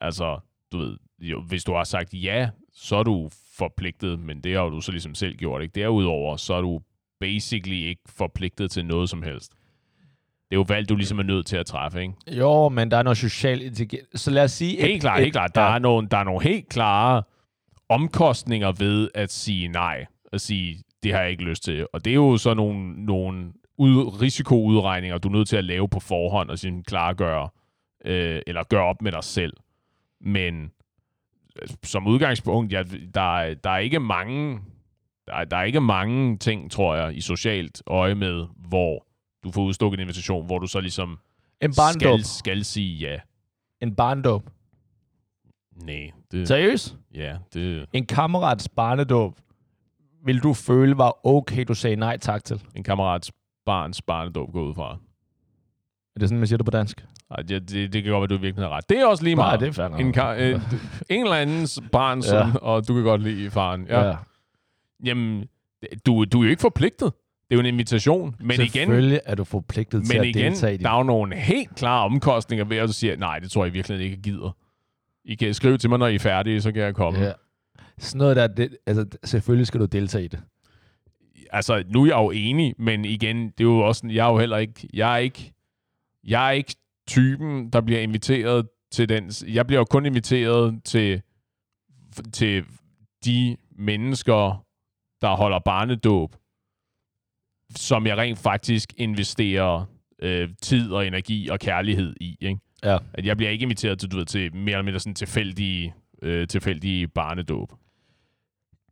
Altså, 0.00 0.38
du 0.72 0.78
ved, 0.78 0.96
jo, 1.18 1.42
hvis 1.42 1.64
du 1.64 1.72
har 1.72 1.84
sagt 1.84 2.14
ja, 2.14 2.50
så 2.74 2.96
er 2.96 3.02
du 3.02 3.30
forpligtet, 3.58 4.18
men 4.18 4.40
det 4.40 4.56
har 4.56 4.64
du 4.64 4.80
så 4.80 4.92
ligesom 4.92 5.14
selv 5.14 5.36
gjort. 5.36 5.62
Ikke? 5.62 5.80
Derudover, 5.80 6.36
så 6.36 6.54
er 6.54 6.60
du 6.60 6.80
basically 7.20 7.76
ikke 7.76 8.02
forpligtet 8.06 8.70
til 8.70 8.86
noget 8.86 9.10
som 9.10 9.22
helst. 9.22 9.52
Det 10.50 10.56
er 10.56 10.56
jo 10.56 10.64
valg, 10.68 10.88
du 10.88 10.96
ligesom 10.96 11.18
er 11.18 11.22
nødt 11.22 11.46
til 11.46 11.56
at 11.56 11.66
træffe, 11.66 12.02
ikke? 12.02 12.14
Jo, 12.26 12.68
men 12.68 12.90
der 12.90 12.96
er 12.96 13.02
noget 13.02 13.18
social 13.18 13.62
intelligens. 13.62 14.20
Så 14.20 14.30
lad 14.30 14.44
os 14.44 14.52
sige... 14.52 14.80
Helt 14.80 15.00
klart, 15.00 15.20
helt 15.20 15.32
klart. 15.32 15.54
Der, 15.54 15.60
er 15.60 15.78
nogle, 15.78 16.08
der 16.08 16.16
er 16.16 16.24
nogle 16.24 16.42
helt 16.42 16.68
klare 16.68 17.22
omkostninger 17.88 18.72
ved 18.72 19.08
at 19.14 19.32
sige 19.32 19.68
nej. 19.68 20.06
At 20.32 20.40
sige, 20.40 20.82
det 21.02 21.12
har 21.12 21.20
jeg 21.20 21.30
ikke 21.30 21.44
lyst 21.44 21.64
til. 21.64 21.86
Og 21.92 22.04
det 22.04 22.10
er 22.10 22.14
jo 22.14 22.36
så 22.36 22.54
nogle, 22.54 23.04
nogle 23.04 23.52
ud, 23.78 24.20
risikoudregninger, 24.22 25.18
du 25.18 25.28
er 25.28 25.32
nødt 25.32 25.48
til 25.48 25.56
at 25.56 25.64
lave 25.64 25.88
på 25.88 26.00
forhånd 26.00 26.50
og 26.50 26.58
sådan 26.58 26.82
klargøre, 26.82 27.48
øh, 28.04 28.42
eller 28.46 28.62
gøre 28.62 28.84
op 28.84 29.02
med 29.02 29.12
dig 29.12 29.24
selv. 29.24 29.52
Men 30.20 30.70
som 31.82 32.06
udgangspunkt, 32.06 32.72
ja, 32.72 32.82
der, 33.14 33.38
er- 33.38 33.54
der 33.54 33.70
er 33.70 33.78
ikke 33.78 34.00
mange 34.00 34.60
der 35.26 35.34
er, 35.34 35.44
der 35.44 35.56
er 35.56 35.62
ikke 35.62 35.80
mange 35.80 36.38
ting, 36.38 36.70
tror 36.70 36.96
jeg, 36.96 37.16
i 37.16 37.20
socialt 37.20 37.82
øje 37.86 38.14
med, 38.14 38.46
hvor 38.68 39.06
du 39.44 39.50
får 39.52 39.62
udstukket 39.62 39.98
en 39.98 40.02
invitation, 40.02 40.46
hvor 40.46 40.58
du 40.58 40.66
så 40.66 40.80
ligesom 40.80 41.18
En 41.60 41.72
skal, 41.92 42.24
skal 42.24 42.64
sige 42.64 42.96
ja. 42.96 43.18
En 43.80 43.94
barndåb. 43.94 44.50
Nej, 45.84 46.10
det, 46.32 46.48
Seriøst? 46.48 46.96
ja, 47.14 47.38
det 47.54 47.86
En 47.92 48.06
kammerats 48.06 48.68
barnedåb, 48.68 49.38
vil 50.24 50.38
du 50.42 50.54
føle 50.54 50.98
var 50.98 51.26
okay, 51.26 51.64
du 51.68 51.74
sagde 51.74 51.96
nej 51.96 52.16
tak 52.18 52.44
til? 52.44 52.62
en 52.74 52.82
kammerats 52.82 53.32
barns 53.66 54.02
barnedåb 54.02 54.52
går 54.52 54.62
ud 54.62 54.74
fra. 54.74 54.92
Er 56.16 56.20
det 56.20 56.28
sådan, 56.28 56.38
man 56.38 56.46
siger 56.48 56.56
det 56.58 56.64
på 56.66 56.70
dansk? 56.70 57.04
Ej, 57.34 57.42
det, 57.42 57.70
det, 57.70 57.92
det 57.92 58.02
kan 58.02 58.12
godt 58.12 58.30
være, 58.30 58.38
du 58.38 58.42
virkelig 58.42 58.64
har 58.68 58.76
ret. 58.76 58.88
Det 58.88 58.98
er 58.98 59.06
også 59.06 59.24
lige 59.24 59.36
Nej, 59.36 59.44
meget. 59.58 59.60
det 59.76 59.78
er 59.78 59.88
en, 59.88 60.14
ka- 60.18 60.42
øh, 60.42 60.60
en 61.18 61.22
eller 61.24 61.36
andens 61.36 61.80
barn, 61.92 62.20
Ja. 62.32 62.50
og 62.62 62.88
du 62.88 62.94
kan 62.94 63.02
godt 63.02 63.22
lide 63.22 63.50
faren. 63.50 63.86
Ja. 63.88 64.00
ja. 64.00 64.06
ja. 64.08 64.16
Jamen, 65.04 65.44
du, 66.06 66.24
du 66.24 66.40
er 66.40 66.44
jo 66.44 66.50
ikke 66.50 66.60
forpligtet. 66.60 67.12
Det 67.48 67.50
er 67.50 67.54
jo 67.56 67.60
en 67.60 67.66
invitation. 67.66 68.34
Men 68.40 68.50
igen, 68.54 68.66
Selvfølgelig 68.70 69.20
er 69.24 69.34
du 69.34 69.44
forpligtet 69.44 70.04
til 70.06 70.14
men 70.16 70.20
at 70.20 70.26
igen 70.36 70.44
deltage 70.44 70.74
i 70.74 70.76
det. 70.76 70.84
der 70.84 70.90
er 70.92 70.96
jo 70.96 71.02
nogle 71.02 71.36
helt 71.36 71.74
klare 71.76 72.04
omkostninger 72.04 72.64
ved, 72.64 72.76
at 72.76 72.88
du 72.88 72.92
siger, 72.92 73.16
nej, 73.16 73.38
det 73.38 73.50
tror 73.50 73.64
jeg 73.64 73.74
virkelig 73.74 74.00
ikke, 74.00 74.14
jeg 74.16 74.22
gider. 74.22 74.56
I 75.24 75.34
kan 75.34 75.54
skrive 75.54 75.78
til 75.78 75.90
mig, 75.90 75.98
når 75.98 76.06
I 76.06 76.14
er 76.14 76.18
færdige, 76.18 76.60
så 76.60 76.72
kan 76.72 76.82
jeg 76.82 76.94
komme. 76.94 77.20
Ja. 77.20 77.32
Sådan 77.98 78.18
noget 78.18 78.36
der, 78.36 78.46
det, 78.46 78.76
altså, 78.86 79.06
selvfølgelig 79.24 79.66
skal 79.66 79.80
du 79.80 79.84
deltage 79.84 80.24
i 80.24 80.28
det. 80.28 80.40
altså, 81.50 81.84
nu 81.88 82.02
er 82.02 82.06
jeg 82.06 82.16
jo 82.16 82.30
enig, 82.30 82.74
men 82.78 83.04
igen, 83.04 83.44
det 83.46 83.60
er 83.60 83.64
jo 83.64 83.78
også, 83.78 84.06
jeg 84.10 84.26
er 84.26 84.32
jo 84.32 84.38
heller 84.38 84.56
ikke, 84.56 84.88
jeg 84.94 85.12
er 85.14 85.16
ikke, 85.16 85.52
jeg 86.24 86.46
er 86.46 86.50
ikke 86.50 86.74
typen, 87.06 87.70
der 87.70 87.80
bliver 87.80 88.00
inviteret 88.00 88.68
til 88.92 89.08
den, 89.08 89.30
jeg 89.46 89.66
bliver 89.66 89.80
jo 89.80 89.84
kun 89.84 90.06
inviteret 90.06 90.80
til, 90.84 91.22
til 92.32 92.64
de 93.24 93.56
mennesker, 93.78 94.64
der 95.20 95.36
holder 95.36 95.58
barnedåb, 95.58 96.36
som 97.76 98.06
jeg 98.06 98.16
rent 98.16 98.38
faktisk 98.38 98.94
investerer 98.96 99.84
øh, 100.18 100.48
tid 100.62 100.92
og 100.92 101.06
energi 101.06 101.48
og 101.48 101.60
kærlighed 101.60 102.14
i, 102.20 102.36
ikke? 102.40 102.60
Ja. 102.84 102.98
At 103.14 103.26
jeg 103.26 103.36
bliver 103.36 103.50
ikke 103.50 103.62
inviteret 103.62 103.98
til, 103.98 104.10
du 104.10 104.16
ved, 104.16 104.26
til 104.26 104.54
mere 104.54 104.72
eller 104.72 104.82
mindre 104.82 105.00
sådan 105.00 105.14
tilfældige, 105.14 105.94
øh, 106.22 106.48
tilfældige 106.48 107.08
barnedåb. 107.08 107.72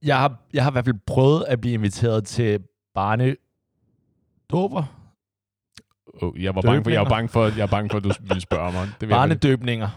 Jeg 0.03 0.19
har, 0.19 0.41
jeg 0.53 0.63
har 0.63 0.71
i 0.71 0.73
hvert 0.73 0.85
fald 0.85 0.99
prøvet 1.07 1.45
at 1.49 1.61
blive 1.61 1.75
inviteret 1.75 2.27
til 2.27 2.61
barnedåber. 2.95 5.02
Oh, 6.23 6.43
jeg 6.43 6.55
var 6.55 6.61
bange 6.61 6.85
for, 6.85 6.91
jeg 6.91 7.01
var 7.01 7.09
bange 7.09 7.29
for, 7.29 7.45
jeg 7.45 7.59
var 7.59 7.67
bange 7.67 7.91
for, 7.91 7.97
at 7.99 8.05
du 8.05 8.13
ville 8.21 8.41
spørge 8.41 8.73
mig. 8.73 8.89
Det 9.01 9.09
Barnedøbninger. 9.09 9.89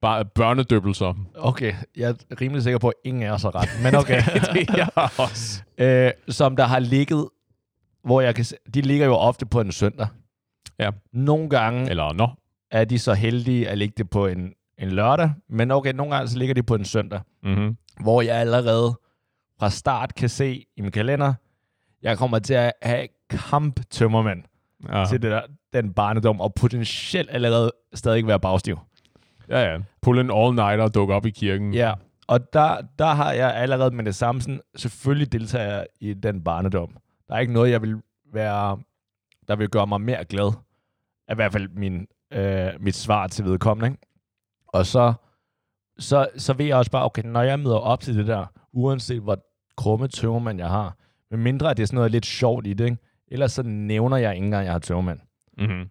Bare 0.00 0.24
børnedøbelser. 0.24 1.14
Okay, 1.34 1.74
jeg 1.96 2.10
er 2.30 2.40
rimelig 2.40 2.62
sikker 2.62 2.78
på, 2.78 2.88
at 2.88 2.94
ingen 3.04 3.22
af 3.22 3.30
os 3.30 3.42
har 3.42 3.54
ret. 3.54 3.68
Men 3.82 3.94
okay. 3.94 4.22
det 4.54 4.70
er 4.70 4.76
jeg 4.76 4.88
også. 5.18 5.62
øh, 5.84 6.10
som 6.28 6.56
der 6.56 6.64
har 6.64 6.78
ligget, 6.78 7.28
hvor 8.04 8.20
jeg 8.20 8.34
kan 8.34 8.44
se, 8.44 8.56
de 8.74 8.80
ligger 8.80 9.06
jo 9.06 9.14
ofte 9.14 9.46
på 9.46 9.60
en 9.60 9.72
søndag. 9.72 10.06
Ja. 10.78 10.90
Nogle 11.12 11.48
gange 11.50 11.90
Eller 11.90 12.12
nå. 12.12 12.28
er 12.70 12.84
de 12.84 12.98
så 12.98 13.14
heldige 13.14 13.68
at 13.68 13.78
ligge 13.78 13.94
det 13.96 14.10
på 14.10 14.26
en, 14.26 14.52
en 14.78 14.88
lørdag, 14.88 15.30
men 15.48 15.70
okay, 15.70 15.92
nogle 15.92 16.14
gange 16.14 16.28
så 16.28 16.38
ligger 16.38 16.54
de 16.54 16.62
på 16.62 16.74
en 16.74 16.84
søndag, 16.84 17.20
Mm-hmm. 17.42 17.76
hvor 18.00 18.22
jeg 18.22 18.36
allerede 18.36 18.98
fra 19.60 19.70
start 19.70 20.14
kan 20.14 20.28
se 20.28 20.64
i 20.76 20.80
min 20.82 20.90
kalender, 20.90 21.34
jeg 22.02 22.18
kommer 22.18 22.38
til 22.38 22.54
at 22.54 22.72
have 22.82 23.08
kamp 23.30 23.80
tømmermænd 23.90 24.42
Ja. 24.92 25.04
til 25.04 25.22
det 25.22 25.30
der, 25.30 25.42
den 25.72 25.92
barnedom, 25.94 26.40
og 26.40 26.54
potentielt 26.54 27.30
allerede 27.32 27.72
stadig 27.94 28.26
være 28.26 28.40
bagstiv. 28.40 28.78
ja, 29.48 29.72
ja. 29.72 29.78
Pull 30.02 30.18
en 30.18 30.30
all-nighter 30.30 30.82
og 30.82 30.94
dukke 30.94 31.14
op 31.14 31.26
i 31.26 31.30
kirken. 31.30 31.74
Ja, 31.74 31.94
og 32.26 32.52
der, 32.52 32.76
der 32.98 33.06
har 33.06 33.32
jeg 33.32 33.54
allerede 33.54 33.90
med 33.90 34.04
det 34.04 34.14
samme 34.14 34.40
sådan, 34.40 34.60
selvfølgelig 34.76 35.32
deltager 35.32 35.74
jeg 35.74 35.86
i 36.00 36.14
den 36.14 36.44
barnedom. 36.44 36.96
Der 37.28 37.34
er 37.34 37.38
ikke 37.38 37.52
noget, 37.52 37.70
jeg 37.70 37.82
vil 37.82 37.96
være, 38.32 38.78
der 39.48 39.56
vil 39.56 39.68
gøre 39.68 39.86
mig 39.86 40.00
mere 40.00 40.24
glad. 40.24 40.52
I 41.30 41.34
hvert 41.34 41.52
fald 41.52 41.68
min, 41.68 42.06
øh, 42.32 42.68
mit 42.80 42.94
svar 42.94 43.26
til 43.26 43.44
vedkommende. 43.44 43.86
Ikke? 43.90 44.00
Og 44.68 44.86
så, 44.86 45.12
så, 45.98 46.28
så 46.36 46.52
ved 46.52 46.66
jeg 46.66 46.76
også 46.76 46.90
bare, 46.90 47.04
okay, 47.04 47.22
når 47.22 47.42
jeg 47.42 47.60
møder 47.60 47.76
op 47.78 48.00
til 48.00 48.16
det 48.16 48.26
der, 48.26 48.46
uanset 48.72 49.20
hvor 49.22 49.38
krumme 49.76 50.08
tømmermand 50.08 50.58
jeg 50.58 50.68
har, 50.68 50.96
med 51.30 51.38
mindre 51.38 51.70
at 51.70 51.76
det 51.76 51.82
er 51.82 51.86
sådan 51.86 51.96
noget 51.96 52.10
lidt 52.10 52.26
sjovt 52.26 52.66
i 52.66 52.72
det, 52.72 52.84
ikke? 52.84 52.96
Ellers 53.34 53.52
så 53.52 53.62
nævner 53.62 54.16
jeg 54.16 54.34
ikke 54.34 54.44
engang, 54.44 54.60
at 54.60 54.64
jeg 54.64 54.72
har 54.72 54.78
tømmermand. 54.78 55.18
Mm-hmm. 55.58 55.88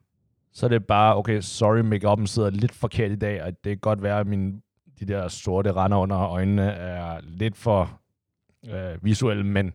Så 0.53 0.65
er 0.65 0.67
det 0.67 0.85
bare, 0.85 1.15
okay, 1.17 1.39
sorry, 1.41 1.79
make 1.79 2.27
sidder 2.27 2.49
lidt 2.49 2.71
forkert 2.71 3.11
i 3.11 3.15
dag, 3.15 3.43
og 3.43 3.47
det 3.51 3.63
kan 3.63 3.77
godt 3.77 4.03
være, 4.03 4.19
at 4.19 4.27
mine, 4.27 4.53
de 4.99 5.05
der 5.05 5.27
sorte 5.27 5.71
render 5.71 5.97
under 5.97 6.19
øjnene 6.19 6.63
er 6.71 7.17
lidt 7.23 7.57
for 7.57 7.99
øh, 8.69 9.03
visuelle, 9.05 9.43
men 9.43 9.65
det 9.65 9.73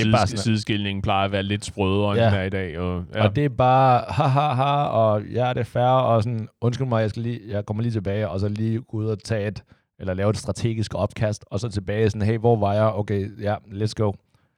er 0.00 0.02
Side, 0.02 0.12
bare 0.12 0.26
sådan, 0.26 0.38
sideskilningen 0.38 1.02
plejer 1.02 1.24
at 1.24 1.32
være 1.32 1.42
lidt 1.42 1.64
sprødere, 1.64 2.10
end 2.10 2.20
Ja. 2.20 2.26
den 2.26 2.34
er 2.34 2.42
i 2.42 2.48
dag. 2.50 2.78
Og, 2.78 3.04
ja. 3.14 3.24
og 3.24 3.36
det 3.36 3.44
er 3.44 3.48
bare, 3.48 4.04
ha, 4.08 4.22
ha, 4.24 4.52
ha, 4.54 4.84
og 4.86 5.22
ja, 5.24 5.48
det 5.48 5.56
er 5.60 5.64
fair, 5.64 5.84
og 5.84 6.22
sådan, 6.22 6.48
undskyld 6.60 6.86
mig, 6.88 7.00
jeg, 7.00 7.10
skal 7.10 7.22
lige, 7.22 7.40
jeg 7.48 7.66
kommer 7.66 7.82
lige 7.82 7.92
tilbage, 7.92 8.28
og 8.28 8.40
så 8.40 8.48
lige 8.48 8.80
gå 8.80 8.96
ud 8.96 9.06
og 9.06 9.18
tage 9.22 9.48
et, 9.48 9.64
eller 9.98 10.14
lave 10.14 10.30
et 10.30 10.36
strategisk 10.36 10.94
opkast, 10.94 11.44
og 11.50 11.60
så 11.60 11.68
tilbage 11.68 12.10
sådan, 12.10 12.26
hey, 12.28 12.38
hvor 12.38 12.56
var 12.56 12.72
jeg? 12.72 12.84
Okay, 12.84 13.42
ja, 13.42 13.56
let's 13.66 13.92
go. 13.96 14.12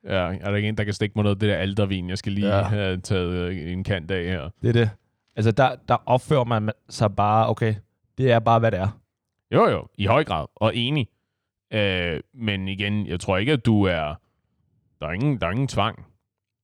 Ja, 0.06 0.12
er 0.40 0.50
der 0.50 0.54
ikke 0.56 0.68
en, 0.68 0.76
der 0.78 0.84
kan 0.84 0.92
stikke 0.94 1.12
mig 1.16 1.22
noget 1.22 1.36
af 1.36 1.40
det 1.40 1.48
der 1.48 1.56
aldervin, 1.56 2.08
jeg 2.10 2.18
skal 2.18 2.32
lige 2.32 2.56
Ja. 2.56 2.62
have 2.62 2.96
taget 3.00 3.30
øh, 3.32 3.72
en 3.72 3.84
kant 3.84 4.10
af 4.10 4.24
her. 4.24 4.48
Det 4.62 4.68
er 4.68 4.72
det. 4.72 4.90
Altså, 5.36 5.50
der, 5.50 5.76
der 5.88 5.96
opfører 6.06 6.44
man 6.44 6.70
sig 6.88 7.14
bare, 7.16 7.48
okay, 7.48 7.74
det 8.18 8.32
er 8.32 8.38
bare, 8.38 8.58
hvad 8.58 8.70
det 8.70 8.80
er. 8.80 8.98
Jo, 9.52 9.68
jo, 9.68 9.86
i 9.98 10.06
høj 10.06 10.24
grad, 10.24 10.46
og 10.56 10.76
enig. 10.76 11.08
Øh, 11.72 12.20
men 12.34 12.68
igen, 12.68 13.06
jeg 13.06 13.20
tror 13.20 13.36
ikke, 13.36 13.52
at 13.52 13.66
du 13.66 13.82
er... 13.84 14.14
Der 15.00 15.06
er 15.06 15.12
ingen, 15.12 15.40
der 15.40 15.46
er 15.46 15.50
ingen 15.50 15.68
tvang. 15.68 16.06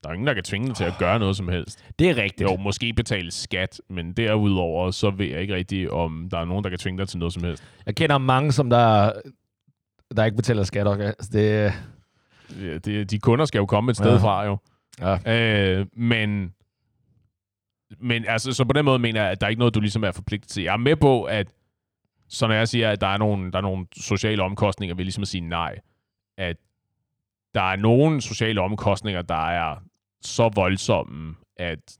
Der 0.03 0.09
er 0.09 0.12
ingen, 0.12 0.26
der 0.26 0.34
kan 0.34 0.43
tvinge 0.43 0.68
dig 0.68 0.76
til 0.76 0.84
at 0.84 0.95
gøre 0.99 1.18
noget 1.18 1.36
som 1.36 1.49
helst. 1.49 1.84
Det 1.99 2.11
er 2.11 2.16
rigtigt. 2.16 2.51
Jo, 2.51 2.57
måske 2.57 2.93
betale 2.93 3.30
skat, 3.30 3.80
men 3.90 4.12
derudover, 4.12 4.90
så 4.90 5.11
ved 5.11 5.26
jeg 5.26 5.40
ikke 5.40 5.55
rigtigt, 5.55 5.90
om 5.90 6.28
der 6.30 6.38
er 6.38 6.45
nogen, 6.45 6.64
der 6.64 6.70
kan 6.70 6.78
tvinge 6.78 6.99
dig 6.99 7.09
til 7.09 7.18
noget 7.18 7.32
som 7.34 7.45
helst. 7.45 7.64
Jeg 7.86 7.95
kender 7.95 8.18
mange, 8.18 8.53
som 8.53 8.70
der, 8.70 9.12
der 10.16 10.24
ikke 10.24 10.36
betaler 10.36 10.62
skat. 10.62 10.86
Okay? 10.86 11.05
Altså, 11.05 11.30
det, 11.32 11.72
Det, 12.85 13.11
de 13.11 13.19
kunder 13.19 13.45
skal 13.45 13.59
jo 13.59 13.67
komme 13.67 13.91
et 13.91 13.97
sted 13.97 14.11
Ja. 14.13 14.17
fra, 14.23 14.45
jo. 14.45 14.57
ja. 15.01 15.79
Øh, 15.81 15.87
men, 15.93 16.55
men 18.01 18.25
altså, 18.29 18.53
så 18.53 18.65
på 18.65 18.73
den 18.73 18.85
måde 18.85 18.99
mener 18.99 19.23
jeg, 19.23 19.31
at 19.31 19.41
der 19.41 19.47
er 19.47 19.49
ikke 19.49 19.59
noget, 19.59 19.75
du 19.75 19.81
ligesom 19.81 20.05
er 20.05 20.13
forpligtet 20.13 20.51
til. 20.51 20.63
Jeg 20.63 20.73
er 20.73 20.77
med 20.77 20.97
på, 20.97 21.25
at 21.25 21.47
så 22.29 22.47
når 22.47 22.55
jeg 22.55 22.69
siger, 22.69 22.91
at 22.91 23.01
der 23.01 23.07
er 23.07 23.19
nogle, 23.19 23.53
der 23.53 23.59
er 23.59 23.63
nogle 23.63 23.87
sociale 23.97 24.43
omkostninger 24.43 24.95
ved 24.97 25.05
ligesom 25.05 25.23
at 25.23 25.29
sige 25.29 25.49
nej, 25.49 25.79
at 26.39 26.57
der 27.55 27.63
er 27.63 27.77
nogle 27.77 28.21
sociale 28.21 28.61
omkostninger, 28.61 29.23
der 29.23 29.49
er 29.51 29.77
så 30.23 30.51
voldsomme, 30.55 31.35
at 31.57 31.99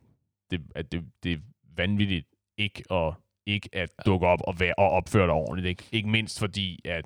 det, 0.51 0.61
at 0.75 0.93
det, 0.93 1.05
det 1.23 1.33
er 1.33 1.39
vanvittigt 1.77 2.27
ikke 2.59 2.83
at, 2.93 3.15
ikke 3.47 3.69
at 3.73 3.89
dukke 4.07 4.27
op 4.27 4.41
og, 4.45 4.61
være, 4.61 4.75
og 4.79 4.91
opføre 4.91 5.27
dig 5.27 5.35
ordentligt. 5.35 5.67
Ikke, 5.69 5.85
ikke 5.93 6.09
mindst 6.09 6.39
fordi, 6.39 6.81
at 6.85 7.05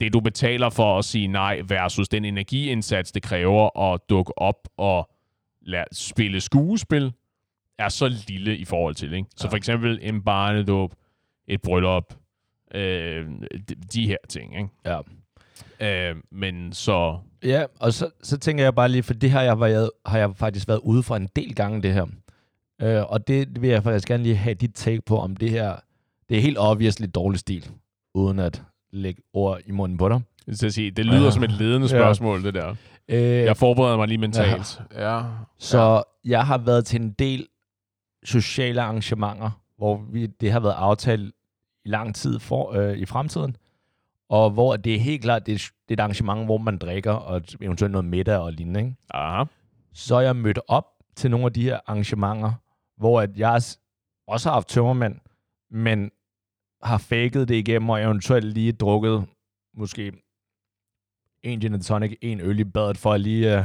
det, 0.00 0.12
du 0.12 0.20
betaler 0.20 0.70
for 0.70 0.98
at 0.98 1.04
sige 1.04 1.26
nej, 1.28 1.62
versus 1.68 2.08
den 2.08 2.24
energiindsats, 2.24 3.12
det 3.12 3.22
kræver 3.22 3.92
at 3.92 4.00
dukke 4.10 4.38
op 4.38 4.68
og 4.76 5.10
lade, 5.62 5.84
spille 5.92 6.40
skuespil, 6.40 7.12
er 7.78 7.88
så 7.88 8.08
lille 8.28 8.56
i 8.56 8.64
forhold 8.64 8.94
til. 8.94 9.12
Ikke? 9.12 9.28
Så 9.36 9.46
Ja. 9.46 9.50
for 9.50 9.56
eksempel 9.56 9.98
en 10.02 10.22
barnedåb, 10.22 10.94
et 11.48 11.62
bryllup, 11.62 12.14
øh, 12.74 13.26
de, 13.68 13.74
de 13.92 14.06
her 14.06 14.16
ting. 14.28 14.56
Ikke? 14.56 14.68
Ja. 14.84 15.00
Øh, 16.10 16.16
men 16.32 16.72
så... 16.72 17.18
Ja, 17.44 17.64
og 17.80 17.92
så, 17.92 18.10
så 18.22 18.38
tænker 18.38 18.64
jeg 18.64 18.74
bare 18.74 18.88
lige, 18.88 19.02
for 19.02 19.14
det 19.14 19.30
her 19.30 19.40
jeg 19.40 19.60
været, 19.60 19.90
har 20.06 20.18
jeg 20.18 20.36
faktisk 20.36 20.68
været 20.68 20.80
ude 20.82 21.02
for 21.02 21.16
en 21.16 21.28
del 21.36 21.54
gange, 21.54 21.82
det 21.82 21.92
her. 21.94 22.06
Øh, 22.82 23.02
og 23.10 23.28
det, 23.28 23.48
det 23.48 23.62
vil 23.62 23.70
jeg 23.70 23.82
faktisk 23.82 24.08
gerne 24.08 24.22
lige 24.22 24.36
have 24.36 24.54
dit 24.54 24.74
take 24.74 25.02
på, 25.06 25.18
om 25.18 25.36
det 25.36 25.50
her, 25.50 25.76
det 26.28 26.36
er 26.36 26.40
helt 26.40 26.58
obviously 26.58 27.06
dårlig 27.14 27.40
stil, 27.40 27.70
uden 28.14 28.38
at 28.38 28.62
lægge 28.96 29.22
ord 29.32 29.60
i 29.66 29.70
munden 29.70 29.98
på 29.98 30.08
dig. 30.08 30.20
Så 30.52 30.66
at 30.66 30.72
sige, 30.74 30.90
det 30.90 31.06
lyder 31.06 31.24
Ja. 31.24 31.30
som 31.30 31.42
et 31.44 31.50
ledende 31.50 31.86
Ja. 31.86 31.98
spørgsmål, 31.98 32.44
det 32.44 32.54
der. 32.54 32.74
Øh, 33.08 33.20
Jeg 33.22 33.56
forbereder 33.56 33.96
mig 33.96 34.08
lige 34.08 34.18
mentalt. 34.18 34.80
Ja. 34.94 35.22
Så 35.58 36.02
jeg 36.24 36.46
har 36.46 36.58
været 36.58 36.86
til 36.86 37.00
en 37.00 37.10
del 37.10 37.46
sociale 38.24 38.82
arrangementer, 38.82 39.50
hvor 39.78 39.96
vi, 40.12 40.26
det 40.26 40.52
har 40.52 40.60
været 40.60 40.74
aftalt 40.74 41.34
i 41.84 41.88
lang 41.88 42.14
tid 42.14 42.38
for, 42.38 42.72
øh, 42.72 42.98
i 42.98 43.04
fremtiden, 43.06 43.56
og 44.28 44.50
hvor 44.50 44.76
det 44.76 44.94
er 44.94 44.98
helt 45.00 45.22
klart, 45.22 45.46
det 45.46 45.54
er, 45.54 45.58
det 45.58 45.70
er 45.88 45.92
et 45.94 46.00
arrangement, 46.00 46.44
hvor 46.44 46.58
man 46.58 46.78
drikker, 46.78 47.12
og 47.12 47.42
eventuelt 47.60 47.92
noget 47.92 48.04
middag 48.04 48.38
og 48.38 48.52
lignende. 48.52 48.80
Ikke? 48.80 48.94
Aha. 49.10 49.44
Så 49.92 50.18
jeg 50.20 50.36
mødt 50.36 50.58
op 50.68 50.86
til 51.16 51.30
nogle 51.30 51.46
af 51.46 51.52
de 51.52 51.62
her 51.62 51.78
arrangementer, 51.86 52.52
hvor 52.98 53.20
at 53.20 53.30
jeg 53.36 53.62
også 54.28 54.48
har 54.48 54.52
haft 54.52 54.68
tømmermænd, 54.68 55.14
men 55.70 56.10
har 56.86 56.98
faked 56.98 57.46
det 57.46 57.54
igennem, 57.54 57.90
og 57.90 58.02
eventuelt 58.02 58.44
lige 58.44 58.72
drukket 58.72 59.24
måske 59.74 60.12
en 61.42 61.60
gin 61.60 61.74
and 61.74 61.82
tonic, 61.82 62.18
en 62.22 62.40
øl 62.40 62.60
i 62.60 62.64
badet, 62.64 62.98
for 62.98 63.12
at 63.12 63.20
lige 63.20 63.58
uh, 63.58 63.64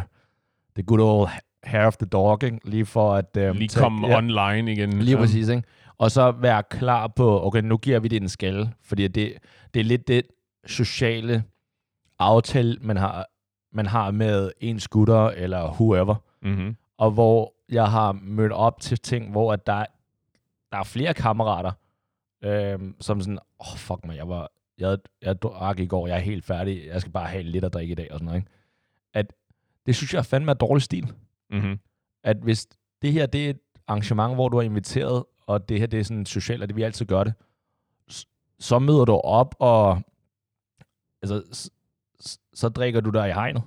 the 0.76 0.84
good 0.84 1.00
old 1.00 1.30
hair 1.64 1.86
of 1.86 1.98
the 1.98 2.06
dog, 2.06 2.44
ikke? 2.44 2.60
lige 2.66 2.86
for 2.86 3.14
at... 3.14 3.38
Uh, 3.38 3.56
Lige 3.56 3.70
komme 3.80 4.08
ja. 4.08 4.18
online 4.18 4.72
igen. 4.72 5.00
Lige 5.00 5.16
Ja. 5.16 5.22
præcis, 5.22 5.48
ikke? 5.50 5.64
Og 5.98 6.12
så 6.12 6.32
være 6.32 6.64
klar 6.64 7.08
på, 7.08 7.46
okay, 7.46 7.62
nu 7.62 7.78
giver 7.78 8.00
vi 8.00 8.08
det 8.08 8.22
en 8.22 8.30
skalle, 8.30 8.74
fordi 8.84 9.08
det, 9.08 9.34
det 9.74 9.80
er 9.80 9.84
lidt 9.84 10.08
det 10.08 10.24
sociale 10.66 11.44
aftale, 12.20 12.78
man 12.82 12.98
har, 12.98 13.26
man 13.74 13.86
har 13.86 14.12
med 14.12 14.52
en 14.60 14.80
skutter 14.80 15.28
eller 15.28 15.72
whoever, 15.72 16.16
Mm-hmm. 16.44 16.76
og 16.98 17.12
hvor 17.12 17.54
jeg 17.72 17.92
har 17.92 18.12
mødt 18.12 18.52
op 18.52 18.80
til 18.82 18.98
ting, 18.98 19.32
hvor 19.32 19.54
at 19.54 19.68
der, 19.68 19.86
der 20.72 20.78
er 20.78 20.84
flere 20.84 21.14
kammerater, 21.14 21.72
øhm, 22.42 22.96
som 23.02 23.22
sådan, 23.22 23.40
åh, 23.60 23.74
oh, 23.74 23.78
fuck 23.78 24.06
mig, 24.06 24.18
jeg 24.18 24.30
var, 24.30 24.52
jeg, 24.78 24.98
jeg 25.22 25.42
drak 25.42 25.80
i 25.80 25.86
går, 25.86 26.08
jeg 26.08 26.16
er 26.16 26.20
helt 26.22 26.46
færdig, 26.46 26.86
jeg 26.86 27.02
skal 27.02 27.14
bare 27.14 27.28
have 27.28 27.44
lidt 27.44 27.66
at 27.66 27.74
drikke 27.74 27.92
i 27.92 27.96
dag, 27.96 28.12
og 28.12 28.16
sådan 28.20 28.26
noget, 28.26 28.40
ikke? 28.40 28.52
At 29.14 29.34
det 29.86 29.96
synes 29.96 30.14
jeg 30.14 30.26
fandme 30.26 30.52
er 30.52 30.56
dårlig 30.56 30.82
stil 30.82 31.14
Mm-hmm. 31.54 31.80
at 32.24 32.38
hvis 32.38 32.68
det 33.02 33.14
her 33.14 33.26
det 33.26 33.46
er 33.46 33.50
et 33.50 33.60
arrangement, 33.88 34.34
hvor 34.34 34.50
du 34.50 34.58
er 34.58 34.62
inviteret, 34.62 35.24
og 35.48 35.70
det 35.70 35.80
her 35.80 35.88
det 35.88 36.00
er 36.00 36.04
sådan 36.04 36.26
socialt, 36.26 36.62
og 36.62 36.68
det 36.70 36.76
vi 36.76 36.84
altid 36.84 37.06
gør 37.06 37.24
det, 37.24 37.34
så 38.60 38.80
møder 38.80 39.06
du 39.06 39.14
op, 39.14 39.56
og 39.60 40.02
altså, 41.22 41.70
så 42.54 42.70
drikker 42.70 43.02
du 43.02 43.10
dig 43.10 43.30
i 43.30 43.32
hegnet. 43.32 43.64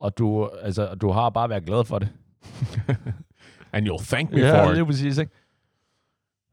Og 0.00 0.18
du, 0.18 0.46
altså, 0.48 0.94
du 0.94 1.10
har 1.10 1.30
bare 1.30 1.48
været 1.48 1.64
glad 1.64 1.84
for 1.84 1.98
det. 1.98 2.08
And 3.72 3.88
you'll 3.88 4.06
thank 4.06 4.30
me 4.30 4.50
for 4.50 4.68
it. 4.70 4.74
lige 4.74 4.86
præcis, 4.86 5.18
ikke? 5.18 5.32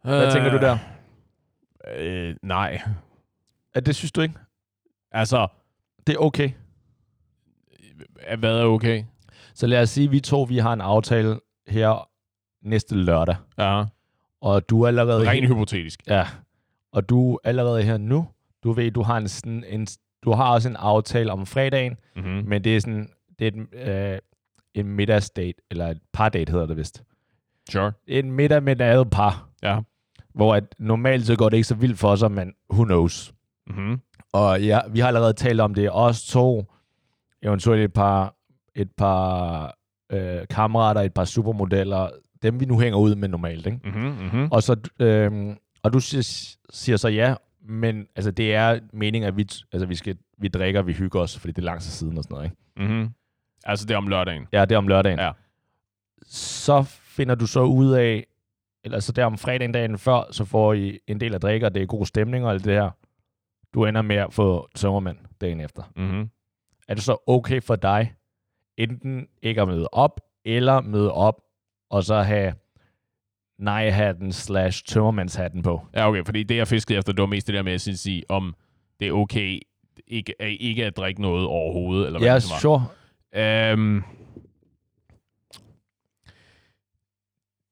Hvad 0.03 0.31
tænker 0.31 0.51
du 0.51 0.57
der? 0.57 0.77
Øh, 1.87 2.35
nej. 2.43 2.81
At 3.73 3.85
det 3.85 3.95
synes 3.95 4.11
du 4.11 4.21
ikke? 4.21 4.35
Altså, 5.11 5.47
Det 6.07 6.15
er 6.15 6.19
okay. 6.19 6.51
øh, 8.31 8.39
hvad 8.39 8.59
er 8.59 8.63
okay? 8.65 9.03
Så 9.53 9.67
lad 9.67 9.81
os 9.81 9.89
sige, 9.89 10.05
at 10.05 10.11
vi 10.11 10.19
to 10.19 10.43
vi 10.43 10.57
har 10.57 10.73
en 10.73 10.81
aftale 10.81 11.39
her 11.67 12.09
næste 12.61 12.95
lørdag. 12.95 13.35
Ja. 13.57 13.83
Og 14.41 14.69
du 14.69 14.81
er 14.81 14.87
allerede... 14.87 15.29
Rent 15.29 15.47
hypotetisk. 15.47 15.99
Ja, 16.07 16.27
og 16.91 17.09
du 17.09 17.33
er 17.33 17.37
allerede 17.43 17.83
her 17.83 17.97
nu. 17.97 18.27
Du 18.63 18.71
ved, 18.71 18.91
du 18.91 19.01
har, 19.01 19.17
en, 19.17 19.27
sådan, 19.27 19.63
en, 19.67 19.87
du 20.23 20.31
har 20.31 20.51
også 20.53 20.69
en 20.69 20.75
aftale 20.75 21.31
om 21.31 21.45
fredagen, 21.45 21.97
Mm-hmm. 22.15 22.31
men 22.49 22.63
det 22.63 22.75
er 22.75 22.79
sådan, 22.79 23.09
det 23.39 23.47
er 23.47 23.51
et, 23.73 24.13
øh, 24.13 24.19
en 24.73 24.87
middagsdate, 24.87 25.53
eller 25.71 25.87
et 25.87 25.99
pardate 26.13 26.51
hedder 26.51 26.65
det 26.65 26.77
vist. 26.77 27.03
Sure. 27.71 27.91
En 28.07 28.31
middag 28.31 28.63
med 28.63 28.75
et 28.75 28.81
andet 28.81 29.09
par, 29.09 29.49
Ja. 29.63 29.79
Hvor 30.39 30.55
at 30.55 30.75
normalt 30.77 31.25
så 31.25 31.35
går 31.35 31.49
det 31.49 31.57
ikke 31.57 31.67
så 31.67 31.75
vildt 31.75 31.99
for 31.99 32.15
sig, 32.15 32.31
men 32.31 32.53
who 32.73 32.83
knows. 32.83 33.33
Mm-hmm. 33.67 33.99
Og 34.33 34.61
ja, 34.61 34.79
vi 34.91 34.99
har 34.99 35.07
allerede 35.07 35.33
talt 35.33 35.61
om 35.61 35.73
det. 35.73 35.89
Os 35.91 36.23
to, 36.23 36.65
eventuelt 37.43 37.83
et 37.83 37.93
par, 37.93 38.35
et 38.75 38.91
par 38.97 39.75
øh, 40.11 40.47
kammerater, 40.49 41.01
et 41.01 41.13
par 41.13 41.25
supermodeller, 41.25 42.09
dem 42.41 42.59
vi 42.59 42.65
nu 42.65 42.79
hænger 42.79 42.99
ud 42.99 43.15
med 43.15 43.27
normalt, 43.27 43.65
ikke? 43.65 43.79
Mm-hmm. 43.83 44.01
Mm-hmm. 44.01 44.47
Og, 44.51 44.63
så, 44.63 44.75
øhm, 44.99 45.57
og 45.83 45.93
du 45.93 45.99
siger, 45.99 46.53
siger 46.69 46.97
så 46.97 47.07
ja, 47.07 47.35
men 47.61 48.07
altså, 48.15 48.31
det 48.31 48.55
er 48.55 48.79
meningen, 48.93 49.27
at 49.27 49.37
vi, 49.37 49.47
altså, 49.71 49.85
vi, 49.85 49.95
skal, 49.95 50.17
vi 50.37 50.47
drikker, 50.47 50.81
vi 50.81 50.93
hygger 50.93 51.19
os, 51.19 51.39
fordi 51.39 51.51
det 51.51 51.61
er 51.61 51.65
lang 51.65 51.81
tid 51.81 51.91
siden 51.91 52.17
og 52.17 52.23
sådan 52.23 52.35
noget. 52.35 52.45
Ikke? 52.45 52.93
Mm-hmm. 52.93 53.09
Altså, 53.63 53.85
det 53.85 53.93
er 53.93 53.97
om 53.97 54.07
lørdagen. 54.07 54.47
Ja, 54.53 54.65
det 54.65 54.71
er 54.71 54.77
om 54.77 54.87
lørdagen. 54.87 55.19
Ja. 55.19 55.31
Så 56.25 56.83
finder 56.83 57.35
du 57.35 57.47
så 57.47 57.61
ud 57.61 57.91
af, 57.91 58.25
eller 58.83 58.99
så 58.99 59.11
der 59.11 59.25
om 59.25 59.37
fredagen 59.37 59.71
dagen 59.71 59.97
før, 59.97 60.31
så 60.31 60.45
får 60.45 60.73
I 60.73 60.99
en 61.07 61.19
del 61.19 61.33
af 61.33 61.41
drikker, 61.41 61.69
det 61.69 61.81
er 61.81 61.85
god 61.85 62.05
stemning 62.05 62.45
og 62.45 62.51
alt 62.51 62.65
det 62.65 62.73
her. 62.73 62.89
Du 63.73 63.85
ender 63.85 64.01
med 64.01 64.15
at 64.15 64.33
få 64.33 64.67
tømmermænd 64.75 65.17
dagen 65.41 65.59
efter. 65.59 65.83
Mm-hmm. 65.95 66.29
Er 66.87 66.93
det 66.93 67.03
så 67.03 67.23
okay 67.27 67.61
for 67.61 67.75
dig, 67.75 68.13
enten 68.77 69.27
ikke 69.41 69.61
at 69.61 69.67
møde 69.67 69.87
op, 69.91 70.21
eller 70.45 70.81
møde 70.81 71.11
op, 71.13 71.41
og 71.89 72.03
så 72.03 72.21
have 72.21 72.53
nej-hatten 73.59 74.31
slash 74.31 74.83
tømmermandshatten 74.85 75.63
på? 75.63 75.81
Ja, 75.95 76.09
okay, 76.09 76.23
fordi 76.25 76.43
det, 76.43 76.55
jeg 76.57 76.67
fiskede 76.67 76.97
efter, 76.97 77.13
det 77.13 77.21
var 77.21 77.27
mest 77.27 77.47
det 77.47 77.55
der 77.55 77.63
med 77.63 77.73
at 77.73 77.81
sige, 77.81 78.23
om 78.29 78.55
det 78.99 79.07
er 79.07 79.11
okay 79.11 79.59
ikke, 80.07 80.33
ikke 80.59 80.85
at 80.85 80.97
drikke 80.97 81.21
noget 81.21 81.45
overhovedet, 81.47 82.05
eller 82.05 82.19
hvad 82.19 82.29
Ja, 82.29 82.35
det 82.35 82.49
var. 82.51 82.59
sure. 82.59 82.85
Øhm. 83.35 84.03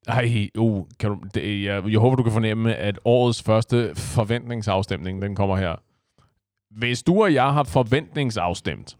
Ej, 0.07 0.49
uh, 0.57 0.85
kan 0.99 1.09
du, 1.09 1.19
det, 1.33 1.63
jeg, 1.63 1.91
jeg 1.91 1.99
håber, 1.99 2.15
du 2.15 2.23
kan 2.23 2.31
fornemme, 2.31 2.75
at 2.75 2.99
årets 3.05 3.43
første 3.43 3.95
forventningsafstemning, 3.95 5.21
den 5.21 5.35
kommer 5.35 5.55
her. 5.57 5.75
Hvis 6.71 7.03
du 7.03 7.23
og 7.23 7.33
jeg 7.33 7.53
har 7.53 7.63
forventningsafstemt, 7.63 8.97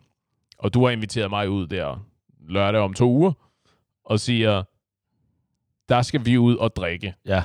og 0.57 0.73
du 0.73 0.83
har 0.85 0.91
inviteret 0.91 1.29
mig 1.29 1.49
ud 1.49 1.67
der 1.67 2.05
lørdag 2.49 2.81
om 2.81 2.93
to 2.93 3.11
uger, 3.11 3.31
og 4.05 4.19
siger, 4.19 4.63
der 5.89 6.01
skal 6.01 6.25
vi 6.25 6.37
ud 6.37 6.55
og 6.55 6.75
drikke. 6.75 7.13
Ja. 7.25 7.43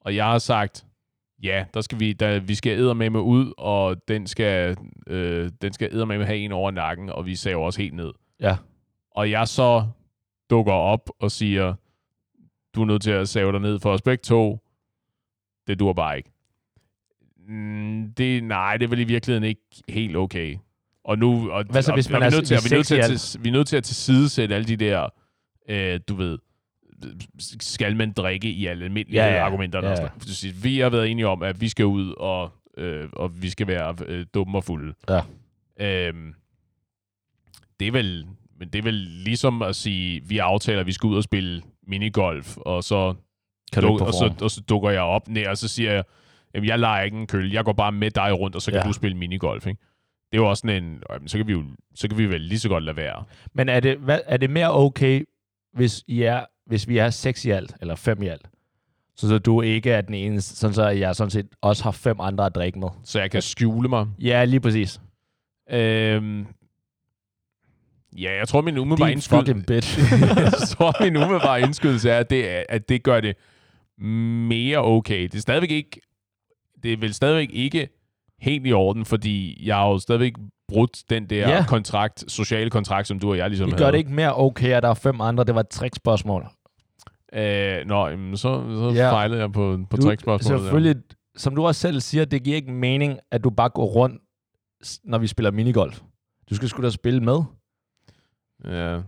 Og 0.00 0.16
jeg 0.16 0.24
har 0.24 0.38
sagt, 0.38 0.86
ja, 1.42 1.64
der 1.74 1.80
skal 1.80 2.00
vi, 2.00 2.12
der, 2.12 2.40
vi 2.40 2.54
skal 2.54 2.94
med 2.94 3.20
ud, 3.20 3.52
og 3.58 4.08
den 4.08 4.26
skal, 4.26 4.76
øh, 5.06 5.50
den 5.62 5.72
skal 5.72 6.06
med 6.06 6.24
have 6.24 6.38
en 6.38 6.52
over 6.52 6.70
nakken, 6.70 7.10
og 7.10 7.26
vi 7.26 7.36
saver 7.36 7.66
os 7.66 7.76
helt 7.76 7.94
ned. 7.94 8.12
Ja. 8.40 8.56
Og 9.10 9.30
jeg 9.30 9.48
så 9.48 9.86
dukker 10.50 10.72
op 10.72 11.10
og 11.20 11.30
siger, 11.30 11.74
du 12.76 12.82
er 12.82 12.86
nødt 12.86 13.02
til 13.02 13.10
at 13.10 13.28
save 13.28 13.52
dig 13.52 13.60
ned 13.60 13.78
for 13.80 13.92
os 13.92 14.02
begge 14.02 14.22
to. 14.22 14.60
Det 15.66 15.78
dur 15.80 15.92
bare 15.92 16.16
ikke. 16.16 16.30
Mm, 17.48 18.12
det, 18.16 18.44
nej, 18.44 18.76
det 18.76 18.84
er 18.84 18.88
vel 18.88 18.98
i 19.00 19.04
virkeligheden 19.04 19.44
ikke 19.48 19.60
helt 19.88 20.16
okay. 20.16 20.56
Og 21.04 21.18
nu, 21.18 21.50
og, 21.50 21.64
Hvad 21.70 21.82
så, 21.82 21.90
og, 21.92 21.96
hvis 21.96 22.06
og 22.06 22.12
man 22.12 22.20
vi 22.20 22.26
er 22.26 22.30
nødt 22.30 22.46
til, 22.46 22.54
at- 22.54 22.64
vi 22.64 22.70
er 22.70 22.76
nødt 22.76 22.86
til, 22.86 22.94
at, 23.12 23.20
til, 23.20 23.44
vi 23.44 23.48
er 23.48 23.52
nødt 23.52 23.68
til 23.68 23.76
at 23.76 23.84
tilsidesætte 23.84 24.54
alle 24.54 24.66
de 24.66 24.76
der, 24.76 25.08
øh, 25.68 26.00
du 26.08 26.14
ved, 26.14 26.38
skal 27.60 27.96
man 27.96 28.12
drikke 28.12 28.50
i 28.50 28.66
alle 28.66 28.84
almindelige 28.84 29.24
Ja, 29.24 29.34
ja, 29.34 29.44
argumenter. 29.44 29.82
Ja, 29.84 29.90
Ja, 29.90 30.02
ja. 30.02 30.50
Vi 30.62 30.78
har 30.78 30.90
været 30.90 31.10
enige 31.10 31.26
om, 31.28 31.42
at 31.42 31.60
vi 31.60 31.68
skal 31.68 31.84
ud, 31.86 32.14
og, 32.16 32.50
øh, 32.78 33.08
og 33.12 33.42
vi 33.42 33.48
skal 33.50 33.66
være 33.66 33.96
øh, 34.06 34.26
dumme 34.34 34.58
og 34.58 34.64
fulde. 34.64 34.94
Ja. 35.08 35.20
Øhm, 36.08 36.34
det 37.80 37.88
er 37.88 37.92
vel, 37.92 38.26
men 38.58 38.68
det 38.68 38.78
er 38.78 38.82
vel 38.82 38.94
ligesom 38.94 39.62
at 39.62 39.76
sige, 39.76 40.22
vi 40.24 40.38
aftaler, 40.38 40.80
at 40.80 40.86
vi 40.86 40.92
skal 40.92 41.06
ud 41.06 41.16
og 41.16 41.22
spille 41.22 41.62
minigolf, 41.86 42.56
og 42.56 42.84
så, 42.84 43.14
Kan 43.72 43.82
du 43.82 43.88
duk, 43.88 44.00
og, 44.00 44.14
så, 44.14 44.34
og 44.42 44.50
så 44.50 44.60
dukker 44.60 44.90
jeg 44.90 45.02
op 45.02 45.28
ned, 45.28 45.46
og 45.46 45.58
så 45.58 45.68
siger 45.68 45.92
jeg, 45.92 46.04
jamen, 46.54 46.68
jeg 46.68 46.78
leger 46.78 47.04
ikke 47.04 47.16
en 47.16 47.26
køl, 47.26 47.52
jeg 47.52 47.64
går 47.64 47.72
bare 47.72 47.92
med 47.92 48.10
dig 48.10 48.38
rundt, 48.38 48.56
og 48.56 48.62
så 48.62 48.70
kan 48.70 48.80
ja. 48.80 48.86
du 48.86 48.92
spille 48.92 49.16
minigolf, 49.16 49.66
ikke? 49.66 49.80
Det 50.32 50.38
er 50.38 50.42
jo 50.42 50.48
også 50.48 50.60
sådan 50.60 50.84
en, 50.84 51.02
jamen, 51.10 51.28
så 51.28 51.36
kan 51.38 51.46
vi 51.46 51.52
jo 51.52 51.64
så 51.94 52.08
kan 52.08 52.18
vi 52.18 52.26
vel 52.26 52.40
lige 52.40 52.58
så 52.58 52.68
godt 52.68 52.84
lade 52.84 52.96
være. 52.96 53.24
Men 53.52 53.68
er 53.68 53.80
det, 53.80 53.96
hvad, 53.98 54.20
er 54.26 54.36
det 54.36 54.50
mere 54.50 54.74
okay, 54.74 55.24
hvis, 55.72 56.04
I 56.06 56.22
er, 56.22 56.44
hvis 56.66 56.88
vi 56.88 56.98
er 56.98 57.10
seks 57.10 57.44
i 57.44 57.50
alt, 57.50 57.74
eller 57.80 57.94
fem 57.94 58.22
i 58.22 58.26
alt? 58.26 58.46
Så, 59.16 59.28
så 59.28 59.38
du 59.38 59.62
ikke 59.62 59.90
er 59.90 60.00
den 60.00 60.14
eneste, 60.14 60.56
sådan 60.56 60.74
så 60.74 60.88
jeg 60.88 61.16
sådan 61.16 61.30
set 61.30 61.46
også 61.60 61.84
har 61.84 61.90
fem 61.90 62.20
andre 62.20 62.46
at 62.46 62.54
drikke 62.54 62.78
med. 62.78 62.88
Så 63.04 63.20
jeg 63.20 63.30
kan 63.30 63.42
skjule 63.42 63.88
mig. 63.88 64.06
Ja, 64.18 64.44
lige 64.44 64.60
præcis. 64.60 65.00
Øhm, 65.70 66.46
ja, 68.22 68.38
jeg 68.38 68.48
tror, 68.48 68.60
min 68.60 68.78
umiddelbare 68.78 69.08
Din 69.08 69.16
indskyd... 69.16 69.36
fucking 69.38 69.66
bitch. 69.66 69.98
jeg 70.44 70.52
tror, 70.68 71.02
min 71.04 71.16
umiddelbare 71.16 71.60
indskydelse 71.60 72.10
er, 72.10 72.18
at 72.18 72.30
det, 72.30 72.42
at 72.68 72.88
det 72.88 73.02
gør 73.02 73.20
det 73.20 73.36
mere 74.48 74.78
okay. 74.78 75.22
Det 75.22 75.34
er 75.34 75.38
stadigvæk 75.40 75.70
ikke... 75.70 76.00
Det 76.82 76.92
er 76.92 76.96
vel 76.96 77.14
stadigvæk 77.14 77.48
ikke 77.52 77.88
helt 78.40 78.66
i 78.66 78.72
orden, 78.72 79.04
fordi 79.04 79.66
jeg 79.66 79.76
har 79.76 79.88
jo 79.88 79.98
stadigvæk 79.98 80.32
brudt 80.68 81.02
den 81.10 81.30
der 81.30 81.48
Ja. 81.48 81.64
kontrakt, 81.68 82.24
sociale 82.28 82.70
kontrakt, 82.70 83.08
som 83.08 83.18
du 83.18 83.30
og 83.30 83.36
jeg 83.38 83.48
ligesom 83.50 83.68
Det 83.68 83.78
gør 83.78 83.84
havde. 83.84 83.92
det 83.92 83.98
ikke 83.98 84.12
mere 84.12 84.36
okay, 84.38 84.72
at 84.72 84.82
der 84.82 84.88
er 84.88 84.94
fem 84.94 85.20
andre. 85.20 85.44
Det 85.44 85.54
var 85.54 85.60
et 85.60 85.68
trickspørgsmål. 85.68 86.46
Øh, 87.34 87.86
nå, 87.86 88.06
jamen, 88.08 88.36
så, 88.36 88.62
så 88.74 88.92
Ja. 88.94 89.12
fejlede 89.12 89.40
jeg 89.40 89.52
på, 89.52 89.78
på 89.90 89.96
trickspørgsmålet. 89.96 90.62
Selvfølgelig, 90.62 90.96
som 91.36 91.56
du 91.56 91.66
også 91.66 91.80
selv 91.80 92.00
siger, 92.00 92.24
det 92.24 92.42
giver 92.42 92.56
ikke 92.56 92.72
mening, 92.72 93.18
at 93.32 93.44
du 93.44 93.50
bare 93.50 93.68
går 93.68 93.84
rundt, 93.86 94.22
når 95.04 95.18
vi 95.18 95.26
spiller 95.26 95.50
minigolf. 95.50 96.00
Du 96.50 96.54
skal 96.54 96.68
sgu 96.68 96.82
da 96.82 96.90
spille 96.90 97.20
med. 97.20 97.38
Ja, 98.64 99.00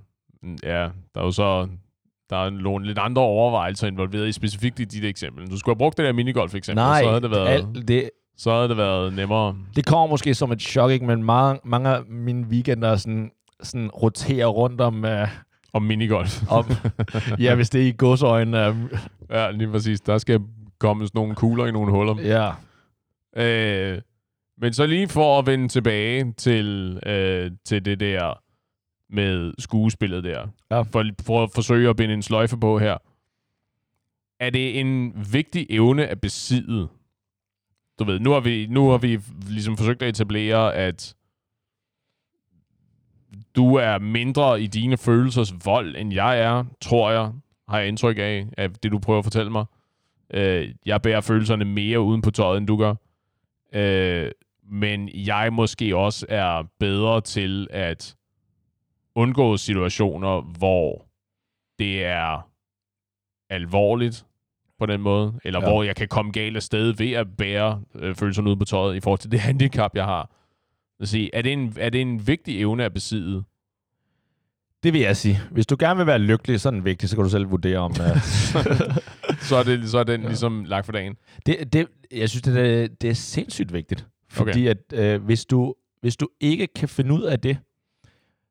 ja, 0.63 0.89
der 1.15 1.21
er 1.21 1.25
jo 1.25 1.31
så 1.31 1.69
der 2.31 2.37
er 2.37 2.51
nogle 2.51 2.87
lidt 2.87 2.99
andre 2.99 3.23
overvejelser 3.23 3.87
involveret 3.87 4.29
i 4.29 4.33
specifikt 4.33 4.81
i 4.81 4.85
dit 4.85 5.05
eksempel. 5.05 5.51
Du 5.51 5.59
skulle 5.59 5.75
have 5.75 5.79
brugt 5.79 5.97
det 5.97 6.05
der 6.07 6.13
minigolf-eksempel, 6.13 6.85
Nej, 6.85 7.03
så 7.03 7.09
havde 7.09 7.21
det 7.21 7.31
været, 7.31 7.49
alt, 7.49 7.89
det, 7.89 8.11
så 8.37 8.53
havde 8.55 8.69
det 8.69 8.77
været 8.77 9.13
nemmere. 9.13 9.57
det 9.77 9.87
kommer 9.87 10.07
måske 10.07 10.35
som 10.35 10.53
et 10.53 10.63
chok, 10.63 10.91
ikke? 10.91 11.07
men 11.07 11.23
mange, 11.23 11.61
mange 11.65 11.89
af 11.89 12.05
mine 12.05 12.47
weekender 12.47 12.97
sådan, 12.97 13.31
sådan 13.63 13.91
roterer 13.91 14.47
rundt 14.47 14.81
om, 14.81 15.05
uh, 15.05 15.29
Om 15.73 15.83
minigolf. 15.83 16.43
om 16.51 16.67
ja, 17.39 17.55
hvis 17.55 17.71
det 17.71 17.83
er 17.83 17.87
i 17.87 17.95
godsøjne. 17.99 18.71
Uh, 18.71 18.77
ja, 19.31 19.51
lige 19.51 19.71
præcis. 19.71 20.01
Der 20.01 20.19
skal 20.19 20.41
komme 20.79 21.09
nogle 21.15 21.35
kugler 21.35 21.67
i 21.67 21.73
nogle 21.73 21.91
huller. 21.93 22.17
ja. 22.23 22.53
Øh, 23.37 24.01
men 24.61 24.73
så 24.73 24.87
lige 24.87 25.09
for 25.09 25.39
at 25.39 25.47
vende 25.47 25.69
tilbage 25.69 26.33
til, 26.37 26.99
øh, 27.07 27.51
til 27.65 27.85
det 27.85 28.01
der 28.01 28.39
med 29.11 29.53
skuespillet 29.59 30.25
der. 30.25 30.47
Ja. 30.71 30.81
For, 30.81 31.05
for 31.23 31.43
at 31.43 31.51
forsøge 31.55 31.89
at 31.89 31.97
binde 31.97 32.15
en 32.15 32.23
sløjfe 32.23 32.57
på 32.57 32.79
her. 32.79 32.97
Er 34.41 34.51
det 34.51 34.81
en 34.81 35.27
vigtig 35.33 35.67
evne 35.71 36.07
at 36.07 36.21
besidde? 36.21 36.89
Du 37.99 38.05
ved, 38.05 38.21
nu 38.21 38.31
har 38.31 38.41
vi, 38.41 38.67
nu 38.67 38.91
har 38.91 38.99
vi 38.99 39.21
ligesom 39.49 39.77
forsøgt 39.77 40.03
at 40.03 40.09
etablere, 40.09 40.75
at 40.75 41.15
du 43.57 43.75
er 43.75 43.99
mindre 43.99 44.63
i 44.63 44.67
dine 44.67 44.97
følelsers 44.97 45.55
vold, 45.65 45.97
end 45.97 46.15
jeg 46.15 46.41
er, 46.41 46.65
tror 46.81 47.11
jeg, 47.11 47.33
har 47.69 47.79
jeg 47.79 47.89
indtryk 47.89 48.19
af, 48.19 48.47
af 48.57 48.71
det, 48.71 48.93
du 48.93 48.99
prøver 48.99 49.19
at 49.19 49.25
fortælle 49.25 49.53
mig. 49.53 49.65
Øh, 50.35 50.75
jeg 50.87 51.03
bærer 51.03 51.21
følelserne 51.21 51.65
mere 51.65 52.01
uden 52.01 52.23
på 52.23 52.31
tøjet, 52.31 52.59
end 52.59 52.67
du 52.67 52.77
gør. 52.77 52.95
Øh, 53.73 54.31
men 54.71 55.09
jeg 55.15 55.53
måske 55.53 55.97
også 55.97 56.27
er 56.29 56.63
bedre 56.79 57.21
til 57.21 57.67
at 57.71 58.17
undgå 59.19 59.57
situationer, 59.57 60.41
hvor 60.59 61.07
det 61.79 62.05
er 62.05 62.49
alvorligt 63.51 64.27
på 64.79 64.87
den 64.87 65.01
måde, 65.01 65.41
eller 65.45 65.61
Ja. 65.61 65.67
ja. 65.67 65.73
hvor 65.73 65.83
jeg 65.83 65.97
kan 65.97 66.09
komme 66.09 66.33
galt 66.33 66.57
af 66.57 66.63
sted 66.63 66.93
ved 66.93 67.13
at 67.13 67.37
bære 67.37 67.83
øh, 67.95 68.15
følelserne 68.15 68.51
ud 68.51 68.57
på 68.57 68.65
tøjet 68.65 68.97
i 68.97 69.01
forhold 69.01 69.19
til 69.19 69.31
det 69.31 69.41
handicap, 69.49 69.91
jeg 69.95 70.05
har. 70.05 70.31
At 71.01 71.09
sige, 71.09 71.31
er, 71.35 71.43
det 71.43 71.53
en, 71.53 71.75
er 71.81 71.91
det 71.91 72.01
en 72.01 72.27
vigtig 72.27 72.61
evne 72.61 72.85
at 72.85 72.95
besidde? 72.95 73.43
Det 74.83 74.93
vil 74.93 75.01
jeg 75.01 75.17
sige. 75.17 75.41
Hvis 75.51 75.67
du 75.67 75.77
gerne 75.79 75.97
vil 75.97 76.07
være 76.07 76.19
lykkelig, 76.19 76.61
så 76.61 76.69
er 76.69 76.71
den 76.71 76.85
vigtig, 76.85 77.09
så 77.09 77.17
kan 77.17 77.25
du 77.25 77.31
selv 77.31 77.51
vurdere 77.51 77.79
om... 77.79 77.91
Uh, 77.91 77.97
Så 79.41 79.57
er, 79.57 79.63
det, 79.63 79.91
så 79.91 79.99
er 79.99 80.05
den 80.05 80.21
ligesom 80.23 80.65
lagt 80.65 80.87
for 80.87 80.93
dagen. 80.93 81.17
det, 81.47 81.73
det, 81.73 81.87
jeg 82.13 82.29
synes, 82.31 82.43
det 82.43 82.83
er, 82.83 82.89
det 82.89 83.11
er 83.11 83.15
sindssygt 83.15 83.73
vigtigt. 83.73 84.07
Fordi 84.29 84.69
Okay. 84.69 84.77
at 84.95 84.99
øh, 85.15 85.25
hvis, 85.25 85.45
du, 85.47 85.75
hvis 86.01 86.17
du 86.17 86.29
ikke 86.41 86.67
kan 86.67 86.89
finde 86.89 87.15
ud 87.15 87.23
af 87.23 87.41
det, 87.41 87.59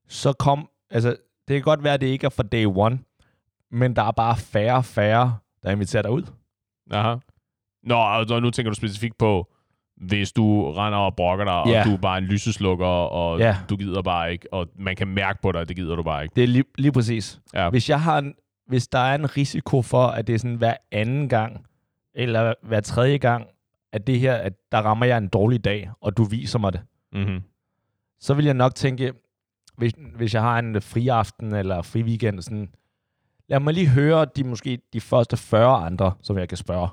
så 0.07 0.33
kom... 0.33 0.69
Altså, 0.89 1.09
det 1.47 1.53
kan 1.55 1.61
godt 1.61 1.83
være, 1.83 1.93
at 1.93 2.01
det 2.01 2.07
ikke 2.07 2.25
er 2.25 2.29
fra 2.29 2.43
day 2.43 2.65
one, 2.65 2.99
men 3.71 3.95
der 3.95 4.03
er 4.03 4.11
bare 4.11 4.37
færre 4.37 4.75
og 4.75 4.85
færre, 4.85 5.37
der 5.63 5.71
inviterer 5.71 6.01
dig 6.01 6.11
ud. 6.11 6.23
Aha. 6.91 7.15
Nå, 7.83 7.95
og 7.95 8.41
nu 8.41 8.49
tænker 8.51 8.69
du 8.69 8.75
specifikt 8.75 9.17
på, 9.17 9.47
hvis 9.97 10.31
du 10.31 10.71
render 10.71 10.99
og 10.99 11.15
brokker 11.15 11.45
dig, 11.45 11.71
Ja. 11.73 11.79
og 11.79 11.85
du 11.85 11.93
er 11.93 11.97
bare 11.97 12.17
en 12.17 12.23
lyseslukker, 12.23 12.85
og 12.85 13.39
Ja. 13.39 13.57
du 13.69 13.75
gider 13.75 14.01
bare 14.01 14.31
ikke, 14.31 14.53
og 14.53 14.67
man 14.79 14.95
kan 14.95 15.07
mærke 15.07 15.39
på 15.41 15.51
dig, 15.51 15.61
at 15.61 15.67
det 15.67 15.75
gider 15.75 15.95
du 15.95 16.03
bare 16.03 16.23
ikke. 16.23 16.35
Det 16.35 16.43
er 16.43 16.47
lige, 16.47 16.63
lige 16.77 16.91
præcis. 16.91 17.39
Ja. 17.53 17.69
Hvis, 17.69 17.89
jeg 17.89 18.01
har 18.01 18.17
en, 18.17 18.33
hvis 18.67 18.87
der 18.87 18.99
er 18.99 19.15
en 19.15 19.37
risiko 19.37 19.81
for, 19.81 20.07
at 20.07 20.27
det 20.27 20.35
er 20.35 20.39
sådan 20.39 20.55
hver 20.57 20.75
anden 20.91 21.29
gang, 21.29 21.65
eller 22.15 22.53
hver 22.63 22.79
tredje 22.79 23.17
gang, 23.17 23.47
at 23.93 24.07
det 24.07 24.19
her, 24.19 24.33
at 24.35 24.53
der 24.71 24.77
rammer 24.77 25.05
jeg 25.05 25.17
en 25.17 25.27
dårlig 25.27 25.65
dag, 25.65 25.89
og 26.01 26.17
du 26.17 26.23
viser 26.23 26.59
mig 26.59 26.73
det, 26.73 26.81
Mm-hmm. 27.13 27.41
så 28.19 28.33
vil 28.33 28.45
jeg 28.45 28.53
nok 28.53 28.75
tænke, 28.75 29.13
hvis, 29.78 29.93
hvis 30.15 30.34
jeg 30.34 30.41
har 30.41 30.59
en 30.59 30.82
fri 30.82 31.07
aften 31.07 31.53
eller 31.53 31.82
fri 31.82 32.03
weekend, 32.03 32.41
sådan, 32.41 32.69
lad 33.49 33.59
mig 33.59 33.73
lige 33.73 33.88
høre 33.88 34.25
de 34.36 34.43
måske 34.43 34.80
de 34.93 35.01
første 35.01 35.38
40 35.38 35.86
andre, 35.86 36.13
som 36.21 36.38
jeg 36.38 36.49
kan 36.49 36.57
spørge. 36.57 36.89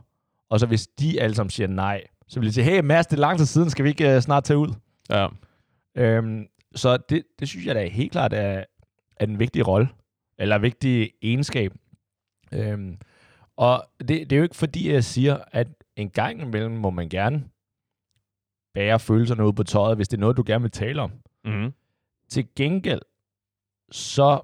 Og 0.51 0.61
så 0.61 0.66
hvis 0.66 0.87
de 0.87 1.20
alle 1.20 1.37
sammen 1.37 1.51
siger 1.51 1.66
nej, 1.66 2.05
så 2.28 2.41
vil 2.41 2.47
jeg 2.47 2.55
sige, 2.55 2.64
hey 2.64 2.80
Mads, 2.80 3.07
det 3.07 3.16
er 3.16 3.20
lang 3.20 3.39
tid 3.39 3.47
siden, 3.47 3.70
skal 3.70 3.85
vi 3.85 3.89
ikke 3.89 4.16
uh, 4.16 4.20
snart 4.20 4.45
tage 4.45 4.59
ud? 4.59 4.68
Ja. 5.11 5.28
Øhm, 5.97 6.47
så 6.74 6.97
det, 6.97 7.22
det 7.39 7.49
synes 7.49 7.66
jeg 7.66 7.74
da 7.74 7.87
helt 7.87 8.12
klart 8.12 8.32
er, 8.32 8.64
er 9.16 9.26
en 9.26 9.39
vigtig 9.39 9.66
rolle, 9.66 9.89
eller 10.39 10.57
en 10.57 10.62
vigtig 10.62 11.11
egenskab. 11.22 11.72
Øhm, 12.53 12.99
og 13.57 13.85
det, 13.99 14.09
det 14.09 14.32
er 14.32 14.37
jo 14.37 14.43
ikke 14.43 14.57
fordi, 14.57 14.93
jeg 14.93 15.05
siger, 15.05 15.39
at 15.53 15.68
en 15.97 16.11
gang 16.11 16.43
imellem 16.43 16.72
må 16.72 16.91
man 16.91 17.09
gerne 17.09 17.45
bære 18.74 19.01
følelserne 19.01 19.47
ud 19.47 19.53
på 19.53 19.62
tøjet, 19.62 19.97
hvis 19.97 20.09
det 20.09 20.16
er 20.16 20.20
noget, 20.20 20.37
du 20.37 20.45
gerne 20.47 20.62
vil 20.62 20.70
tale 20.70 21.03
om. 21.03 21.12
Mm-hmm. 21.45 21.72
Til 22.29 22.49
gengæld, 22.57 23.03
så 23.91 24.41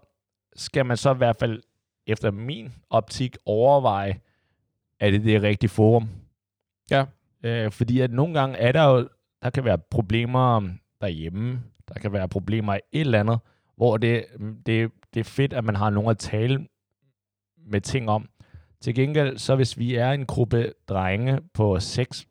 skal 0.57 0.87
man 0.87 0.97
så 0.97 1.15
i 1.15 1.17
hvert 1.17 1.37
fald 1.37 1.63
efter 2.07 2.31
min 2.31 2.73
optik 2.91 3.37
overveje, 3.45 4.21
er 5.01 5.11
det 5.11 5.25
det 5.25 5.43
rigtige 5.43 5.71
forum? 5.71 6.09
Ja. 6.91 7.05
Øh, 7.45 7.73
fordi 7.73 8.01
at 8.01 8.11
nogle 8.11 8.35
gange 8.35 8.57
er 8.57 8.73
der 8.73 8.85
jo, 8.85 9.09
der 9.43 9.51
kan 9.51 9.65
være 9.65 9.79
problemer 9.79 10.69
derhjemme, 11.01 11.63
der 11.89 11.95
kan 11.95 12.13
være 12.13 12.29
problemer 12.29 12.75
i 12.75 12.81
et 12.93 13.01
eller 13.01 13.21
andet, 13.21 13.39
hvor 13.77 13.97
det, 13.97 14.25
det, 14.67 14.91
det 15.15 15.21
er 15.21 15.25
fedt, 15.25 15.53
at 15.53 15.65
man 15.65 15.77
har 15.77 15.91
nogen 15.91 16.11
at 16.11 16.19
tale 16.19 16.67
med 17.57 17.81
ting 17.81 18.11
om. 18.11 18.29
Til 18.81 18.95
gengæld, 18.95 19.39
så 19.39 19.57
hvis 19.57 19.79
vi 19.79 19.95
er 19.95 20.13
en 20.13 20.27
gruppe 20.27 20.73
drenge 20.89 21.41
på 21.55 21.81
seks, 21.81 22.27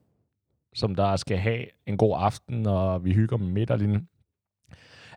som 0.74 0.95
der 0.95 1.16
skal 1.16 1.38
have 1.38 1.66
en 1.86 1.97
god 1.97 2.16
aften, 2.18 2.66
og 2.66 3.06
vi 3.06 3.14
hygger 3.14 3.38
med 3.38 3.78
lignende, 3.78 4.06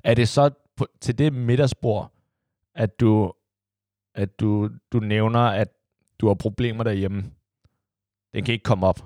er 0.05 0.15
det 0.15 0.29
så 0.29 0.51
på, 0.77 0.87
til 1.01 1.19
det 1.19 1.33
middagsbord, 1.33 2.13
at 2.75 3.01
du, 3.01 3.33
at 4.15 4.41
du, 4.41 4.71
du 4.93 4.99
nævner, 5.01 5.41
at 5.41 5.69
du 6.21 6.27
har 6.27 6.35
problemer 6.35 6.85
derhjemme. 6.85 7.25
Den 8.35 8.45
kan 8.45 8.53
ikke 8.53 8.63
komme 8.63 8.87
op. 8.87 8.99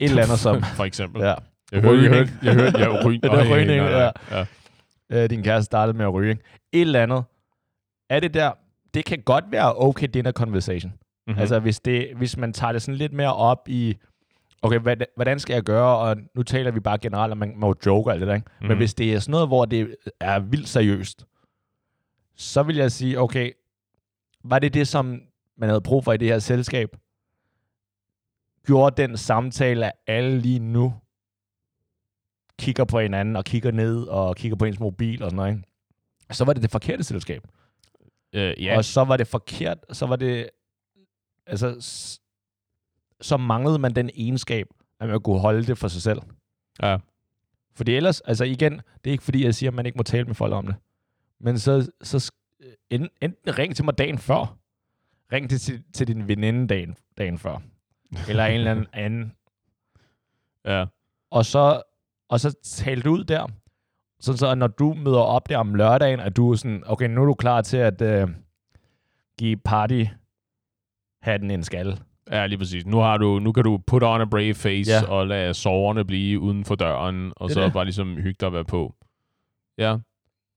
Et 0.00 0.10
eller 0.10 0.22
andet 0.22 0.38
som... 0.38 0.62
For 0.76 0.84
eksempel. 0.84 1.22
ja. 1.22 1.34
Jeg 1.72 1.80
hørte, 1.80 2.02
jeg 2.02 2.10
Rygning. 2.10 2.14
hørte, 2.14 2.32
jeg 2.42 2.54
hørte, 2.54 2.78
ja, 2.78 3.04
ryg. 3.04 3.20
Det 3.22 3.32
er 3.32 3.54
rygning, 3.54 3.80
ja. 3.80 4.10
ja. 4.30 4.46
øh, 5.10 5.30
din 5.30 5.42
kæreste 5.42 5.64
startede 5.64 5.98
med 5.98 6.04
at 6.06 6.12
ryge. 6.14 6.38
Et 6.72 6.80
eller 6.80 7.02
andet. 7.02 7.24
Er 8.10 8.20
det 8.20 8.34
der... 8.34 8.52
Det 8.94 9.04
kan 9.04 9.22
godt 9.22 9.44
være 9.48 9.74
okay 9.76 10.08
dinner 10.14 10.32
conversation. 10.32 10.92
Mm-hmm. 10.92 11.34
Mm. 11.34 11.40
Altså 11.40 11.58
hvis, 11.58 11.80
det, 11.80 12.08
hvis 12.16 12.36
man 12.36 12.52
tager 12.52 12.72
det 12.72 12.82
sådan 12.82 12.96
lidt 12.98 13.12
mere 13.12 13.34
op 13.34 13.68
i... 13.68 13.96
Okay, 14.62 14.78
hvad, 14.78 14.96
hvordan 15.16 15.38
skal 15.40 15.54
jeg 15.54 15.62
gøre? 15.62 15.98
Og 15.98 16.16
nu 16.34 16.42
taler 16.42 16.70
vi 16.70 16.80
bare 16.80 16.98
generelt, 16.98 17.30
at 17.30 17.38
man 17.38 17.52
må 17.56 17.74
joke 17.86 18.10
og 18.10 18.12
alt 18.12 18.20
det 18.20 18.28
der. 18.28 18.34
Ikke? 18.34 18.46
Mm. 18.48 18.56
Mhm. 18.60 18.68
Men 18.68 18.76
hvis 18.76 18.94
det 18.94 19.14
er 19.14 19.18
sådan 19.18 19.30
noget, 19.30 19.48
hvor 19.48 19.64
det 19.64 19.96
er 20.20 20.38
vildt 20.38 20.68
seriøst, 20.68 21.26
så 22.36 22.62
vil 22.62 22.76
jeg 22.76 22.92
sige, 22.92 23.20
okay, 23.20 23.52
var 24.44 24.58
det 24.58 24.74
det, 24.74 24.88
som 24.88 25.22
man 25.56 25.68
havde 25.68 25.80
brug 25.80 26.04
for 26.04 26.12
i 26.12 26.16
det 26.16 26.28
her 26.28 26.38
selskab? 26.38 26.96
Gjorde 28.66 29.02
den 29.02 29.16
samtale, 29.16 29.86
at 29.86 29.92
alle 30.06 30.38
lige 30.38 30.58
nu 30.58 30.94
kigger 32.58 32.84
på 32.84 33.00
hinanden 33.00 33.36
og 33.36 33.44
kigger 33.44 33.70
ned 33.70 34.02
og 34.04 34.36
kigger 34.36 34.56
på 34.56 34.64
ens 34.64 34.80
mobil 34.80 35.22
og 35.22 35.30
sådan 35.30 35.36
noget, 35.36 35.50
ikke? 35.50 35.62
så 36.30 36.44
var 36.44 36.52
det 36.52 36.62
det 36.62 36.70
forkerte 36.70 37.04
selskab. 37.04 37.42
Øh, 38.32 38.64
ja. 38.64 38.76
Og 38.76 38.84
så 38.84 39.04
var 39.04 39.16
det 39.16 39.26
forkert, 39.26 39.78
så 39.92 40.06
var 40.06 40.16
det, 40.16 40.50
altså, 41.46 41.76
så 43.20 43.36
manglede 43.36 43.78
man 43.78 43.94
den 43.94 44.10
egenskab, 44.14 44.66
at 45.00 45.08
man 45.08 45.20
kunne 45.20 45.40
holde 45.40 45.66
det 45.66 45.78
for 45.78 45.88
sig 45.88 46.02
selv. 46.02 46.20
ja. 46.82 46.98
Fordi 47.74 47.94
ellers, 47.96 48.20
altså 48.20 48.44
igen, 48.44 48.72
det 48.72 49.10
er 49.10 49.12
ikke 49.12 49.24
fordi, 49.24 49.44
jeg 49.44 49.54
siger, 49.54 49.70
at 49.70 49.74
man 49.74 49.86
ikke 49.86 49.96
må 49.96 50.02
tale 50.02 50.24
med 50.24 50.34
folk 50.34 50.52
om 50.52 50.66
det. 50.66 50.74
Men 51.40 51.58
så, 51.58 51.90
så 52.02 52.32
enten 52.90 53.58
ring 53.58 53.76
til 53.76 53.84
mig 53.84 53.98
dagen 53.98 54.18
før. 54.18 54.56
Ring 55.32 55.50
til, 55.50 55.82
til, 55.92 56.06
din 56.06 56.28
veninde 56.28 56.66
dagen, 56.66 56.96
dagen 57.18 57.38
før. 57.38 57.58
Eller 58.28 58.46
en 58.46 58.60
eller 58.60 58.84
anden. 58.92 59.32
Ja. 60.64 60.84
Og 61.30 61.44
så, 61.44 61.82
og 62.28 62.40
så 62.40 62.54
tal 62.62 62.96
det 62.96 63.06
ud 63.06 63.24
der. 63.24 63.46
Sådan 64.20 64.38
så, 64.38 64.54
når 64.54 64.66
du 64.66 64.94
møder 64.94 65.20
op 65.20 65.48
der 65.48 65.58
om 65.58 65.74
lørdagen, 65.74 66.20
at 66.20 66.36
du 66.36 66.52
er 66.52 66.56
sådan, 66.56 66.82
okay, 66.86 67.08
nu 67.08 67.22
er 67.22 67.26
du 67.26 67.34
klar 67.34 67.62
til 67.62 67.76
at 67.76 68.02
øh, 68.02 68.28
give 69.38 69.56
party 69.56 70.04
hatten 71.22 71.50
en 71.50 71.62
skalle. 71.64 71.98
Ja, 72.30 72.46
lige 72.46 72.58
præcis. 72.58 72.86
Nu, 72.86 72.98
har 72.98 73.16
du, 73.16 73.38
nu 73.38 73.52
kan 73.52 73.64
du 73.64 73.78
put 73.86 74.02
on 74.02 74.20
a 74.20 74.24
brave 74.24 74.54
face 74.54 74.92
Ja. 74.92 75.06
og 75.08 75.26
lade 75.26 75.54
soverne 75.54 76.04
blive 76.04 76.40
uden 76.40 76.64
for 76.64 76.74
døren, 76.74 77.32
og 77.36 77.48
Det 77.48 77.54
så 77.54 77.64
det. 77.64 77.72
bare 77.72 77.84
ligesom 77.84 78.14
hygge 78.16 78.36
dig 78.40 78.46
at 78.46 78.52
være 78.52 78.64
på. 78.64 78.94
Ja. 79.78 79.96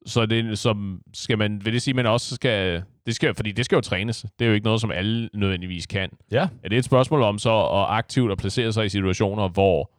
Så 0.06 0.26
det 0.26 0.60
som 0.60 1.02
skal 1.14 1.38
man, 1.38 1.66
vil 1.66 1.74
det 1.74 1.82
sige, 1.82 1.92
at 1.92 1.96
man 1.96 2.06
også 2.06 2.36
skal, 2.36 2.84
det 3.06 3.16
skal, 3.16 3.36
fordi 3.36 3.52
det 3.52 3.66
skal 3.66 3.76
jo 3.76 3.82
trænes. 3.82 4.26
Det 4.40 4.46
er 4.46 4.50
jo 4.50 4.54
ikke 4.54 4.64
noget, 4.66 4.82
som 4.82 4.92
alle 4.92 5.30
nødvendigvis 5.34 5.88
kan. 5.88 6.10
Ja. 6.32 6.48
Er 6.64 6.70
det 6.70 6.78
et 6.78 6.86
spørgsmål 6.86 7.22
om 7.22 7.40
så 7.40 7.60
at 7.66 7.86
aktivt 7.90 8.32
at 8.32 8.38
placere 8.38 8.72
sig 8.74 8.86
i 8.86 8.90
situationer, 8.90 9.48
hvor 9.48 9.92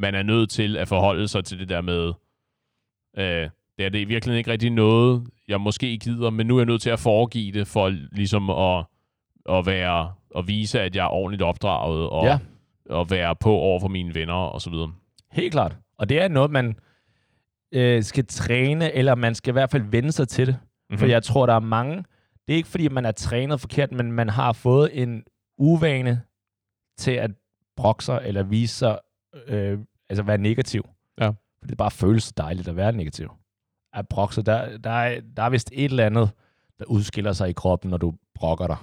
man 0.00 0.14
er 0.14 0.22
nødt 0.22 0.50
til 0.50 0.76
at 0.76 0.88
forholde 0.88 1.28
sig 1.28 1.44
til 1.44 1.58
det 1.58 1.68
der 1.68 1.80
med, 1.80 2.12
øh, 3.18 3.50
det 3.78 3.86
er 3.86 3.88
det 3.88 4.08
virkelig 4.08 4.38
ikke 4.38 4.50
rigtig 4.50 4.70
noget, 4.70 5.26
jeg 5.48 5.60
måske 5.60 5.98
gider, 5.98 6.30
men 6.30 6.46
nu 6.46 6.56
er 6.56 6.60
jeg 6.60 6.66
nødt 6.66 6.82
til 6.82 6.90
at 6.90 6.98
foregive 7.00 7.52
det, 7.52 7.66
for 7.66 7.88
ligesom 8.12 8.50
at, 8.50 8.84
at 9.50 9.66
være, 9.66 10.12
at 10.36 10.48
vise, 10.48 10.80
at 10.80 10.96
jeg 10.96 11.04
er 11.04 11.08
ordentligt 11.08 11.42
opdraget, 11.42 12.08
og, 12.08 12.24
Ja. 12.24 12.38
og 12.90 13.10
være 13.10 13.36
på 13.36 13.50
over 13.50 13.80
for 13.80 13.88
mine 13.88 14.14
venner, 14.14 14.34
og 14.34 14.60
så 14.60 14.70
videre. 14.70 14.92
Helt 15.32 15.52
klart. 15.52 15.76
Og 15.98 16.08
det 16.08 16.22
er 16.22 16.28
noget, 16.28 16.50
man 16.50 16.78
øh, 17.72 18.02
skal 18.02 18.26
træne, 18.26 18.92
eller 18.92 19.14
man 19.14 19.34
skal 19.34 19.50
i 19.50 19.52
hvert 19.52 19.70
fald 19.70 19.82
vende 19.82 20.12
sig 20.12 20.28
til 20.28 20.46
det. 20.46 20.54
Mm-hmm. 20.60 20.98
For 20.98 21.06
jeg 21.06 21.22
tror, 21.22 21.46
der 21.46 21.54
er 21.54 21.60
mange... 21.60 22.04
Det 22.48 22.52
er 22.54 22.56
ikke, 22.56 22.68
fordi 22.68 22.88
man 22.88 23.04
er 23.04 23.12
trænet 23.12 23.60
forkert, 23.60 23.92
men 23.92 24.12
man 24.12 24.28
har 24.28 24.52
fået 24.52 25.02
en 25.02 25.24
uvane 25.58 26.22
til 26.98 27.10
at 27.10 27.30
brokke 27.76 28.04
sig, 28.04 28.20
eller 28.24 28.42
vise 28.42 28.74
sig, 28.74 28.98
øh, 29.46 29.78
altså 30.08 30.22
være 30.22 30.38
negativ. 30.38 30.88
Ja. 31.20 31.26
For 31.28 31.66
det 31.68 31.76
bare 31.78 31.90
føles 31.90 32.32
dejligt 32.32 32.68
at 32.68 32.76
være 32.76 32.92
negativ. 32.92 33.30
At 33.92 34.08
brokke 34.08 34.34
sig, 34.34 34.46
der, 34.46 34.78
der, 34.78 34.90
er, 34.90 35.20
der 35.36 35.42
er 35.42 35.50
vist 35.50 35.70
et 35.72 35.84
eller 35.84 36.06
andet, 36.06 36.30
der 36.78 36.84
udskiller 36.84 37.32
sig 37.32 37.48
i 37.48 37.52
kroppen, 37.52 37.90
når 37.90 37.96
du 37.96 38.14
brokker 38.34 38.66
dig. 38.66 38.76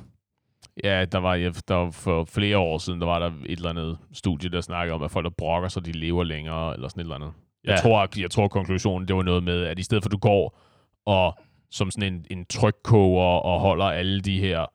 Ja, 0.83 1.05
der 1.05 1.17
var, 1.17 1.35
jeg, 1.35 1.53
der 1.67 1.75
var 1.75 1.91
for 1.91 2.23
flere 2.25 2.57
år 2.57 2.77
siden, 2.77 2.99
der 3.01 3.07
var 3.07 3.19
der 3.19 3.27
et 3.45 3.57
eller 3.57 3.69
andet 3.69 3.97
studie, 4.13 4.49
der 4.49 4.61
snakkede 4.61 4.93
om, 4.95 5.03
at 5.03 5.11
folk, 5.11 5.23
der 5.23 5.29
brokker 5.29 5.69
sig, 5.69 5.85
de 5.85 5.91
lever 5.91 6.23
længere, 6.23 6.73
eller 6.73 6.87
sådan 6.87 7.01
et 7.01 7.03
eller 7.03 7.15
andet. 7.15 7.31
Jeg, 7.63 7.71
Ja. 7.71 7.77
tror, 7.77 8.09
jeg 8.21 8.31
tror, 8.31 8.47
konklusionen, 8.47 9.07
det 9.07 9.15
var 9.15 9.23
noget 9.23 9.43
med, 9.43 9.63
at 9.63 9.79
i 9.79 9.83
stedet 9.83 10.03
for, 10.03 10.07
at 10.07 10.11
du 10.11 10.17
går 10.17 10.59
og 11.05 11.37
som 11.71 11.91
sådan 11.91 12.13
en, 12.13 12.25
en 12.31 12.45
trykkoger 12.45 13.25
og 13.39 13.59
holder 13.59 13.85
alle 13.85 14.21
de 14.21 14.39
her 14.39 14.65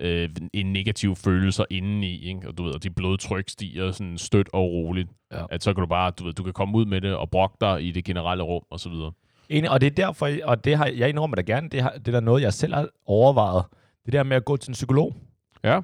øh, 0.00 0.28
en 0.52 0.72
negative 0.72 1.16
følelser 1.16 1.64
indeni, 1.70 2.28
ikke? 2.28 2.48
og 2.48 2.58
du 2.58 2.62
ved, 2.62 2.74
og 2.74 2.82
dit 2.82 2.94
blodtryk 2.94 3.48
stiger 3.48 3.90
sådan 3.90 4.18
stødt 4.18 4.48
og 4.52 4.62
roligt, 4.62 5.08
Ja. 5.32 5.44
at 5.50 5.62
så 5.62 5.74
kan 5.74 5.80
du 5.80 5.86
bare, 5.88 6.10
du 6.10 6.24
ved, 6.24 6.32
du 6.32 6.42
kan 6.42 6.52
komme 6.52 6.76
ud 6.78 6.84
med 6.86 7.00
det 7.00 7.14
og 7.16 7.30
brokke 7.30 7.56
dig 7.60 7.82
i 7.86 7.90
det 7.90 8.04
generelle 8.04 8.42
rum, 8.44 8.62
og 8.70 8.80
så 8.80 8.88
videre. 8.88 9.12
Enig, 9.48 9.70
og 9.70 9.80
det 9.80 9.86
er 9.86 9.90
derfor, 9.90 10.28
og 10.44 10.64
det 10.64 10.76
har, 10.76 10.86
jeg 10.86 11.08
indrømmer 11.08 11.36
da 11.36 11.42
gerne, 11.42 11.68
det, 11.68 11.82
har, 11.82 11.90
det 11.90 12.08
er 12.08 12.12
der 12.12 12.20
noget, 12.20 12.42
jeg 12.42 12.52
selv 12.52 12.74
har 12.74 12.88
overvejet. 13.06 13.64
Det 14.04 14.12
der 14.12 14.22
med 14.22 14.36
at 14.36 14.44
gå 14.44 14.56
til 14.56 14.70
en 14.70 14.72
psykolog. 14.72 15.16
Ja. 15.64 15.80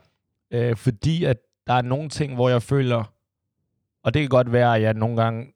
Øh, 0.50 0.76
fordi 0.76 1.24
at 1.24 1.36
der 1.66 1.72
er 1.72 1.82
nogle 1.82 2.08
ting, 2.08 2.34
hvor 2.34 2.48
jeg 2.48 2.62
føler, 2.62 3.04
og 4.02 4.14
det 4.14 4.22
kan 4.22 4.28
godt 4.28 4.52
være, 4.52 4.76
at 4.76 4.82
jeg 4.82 4.94
nogle 4.94 5.22
gange, 5.22 5.52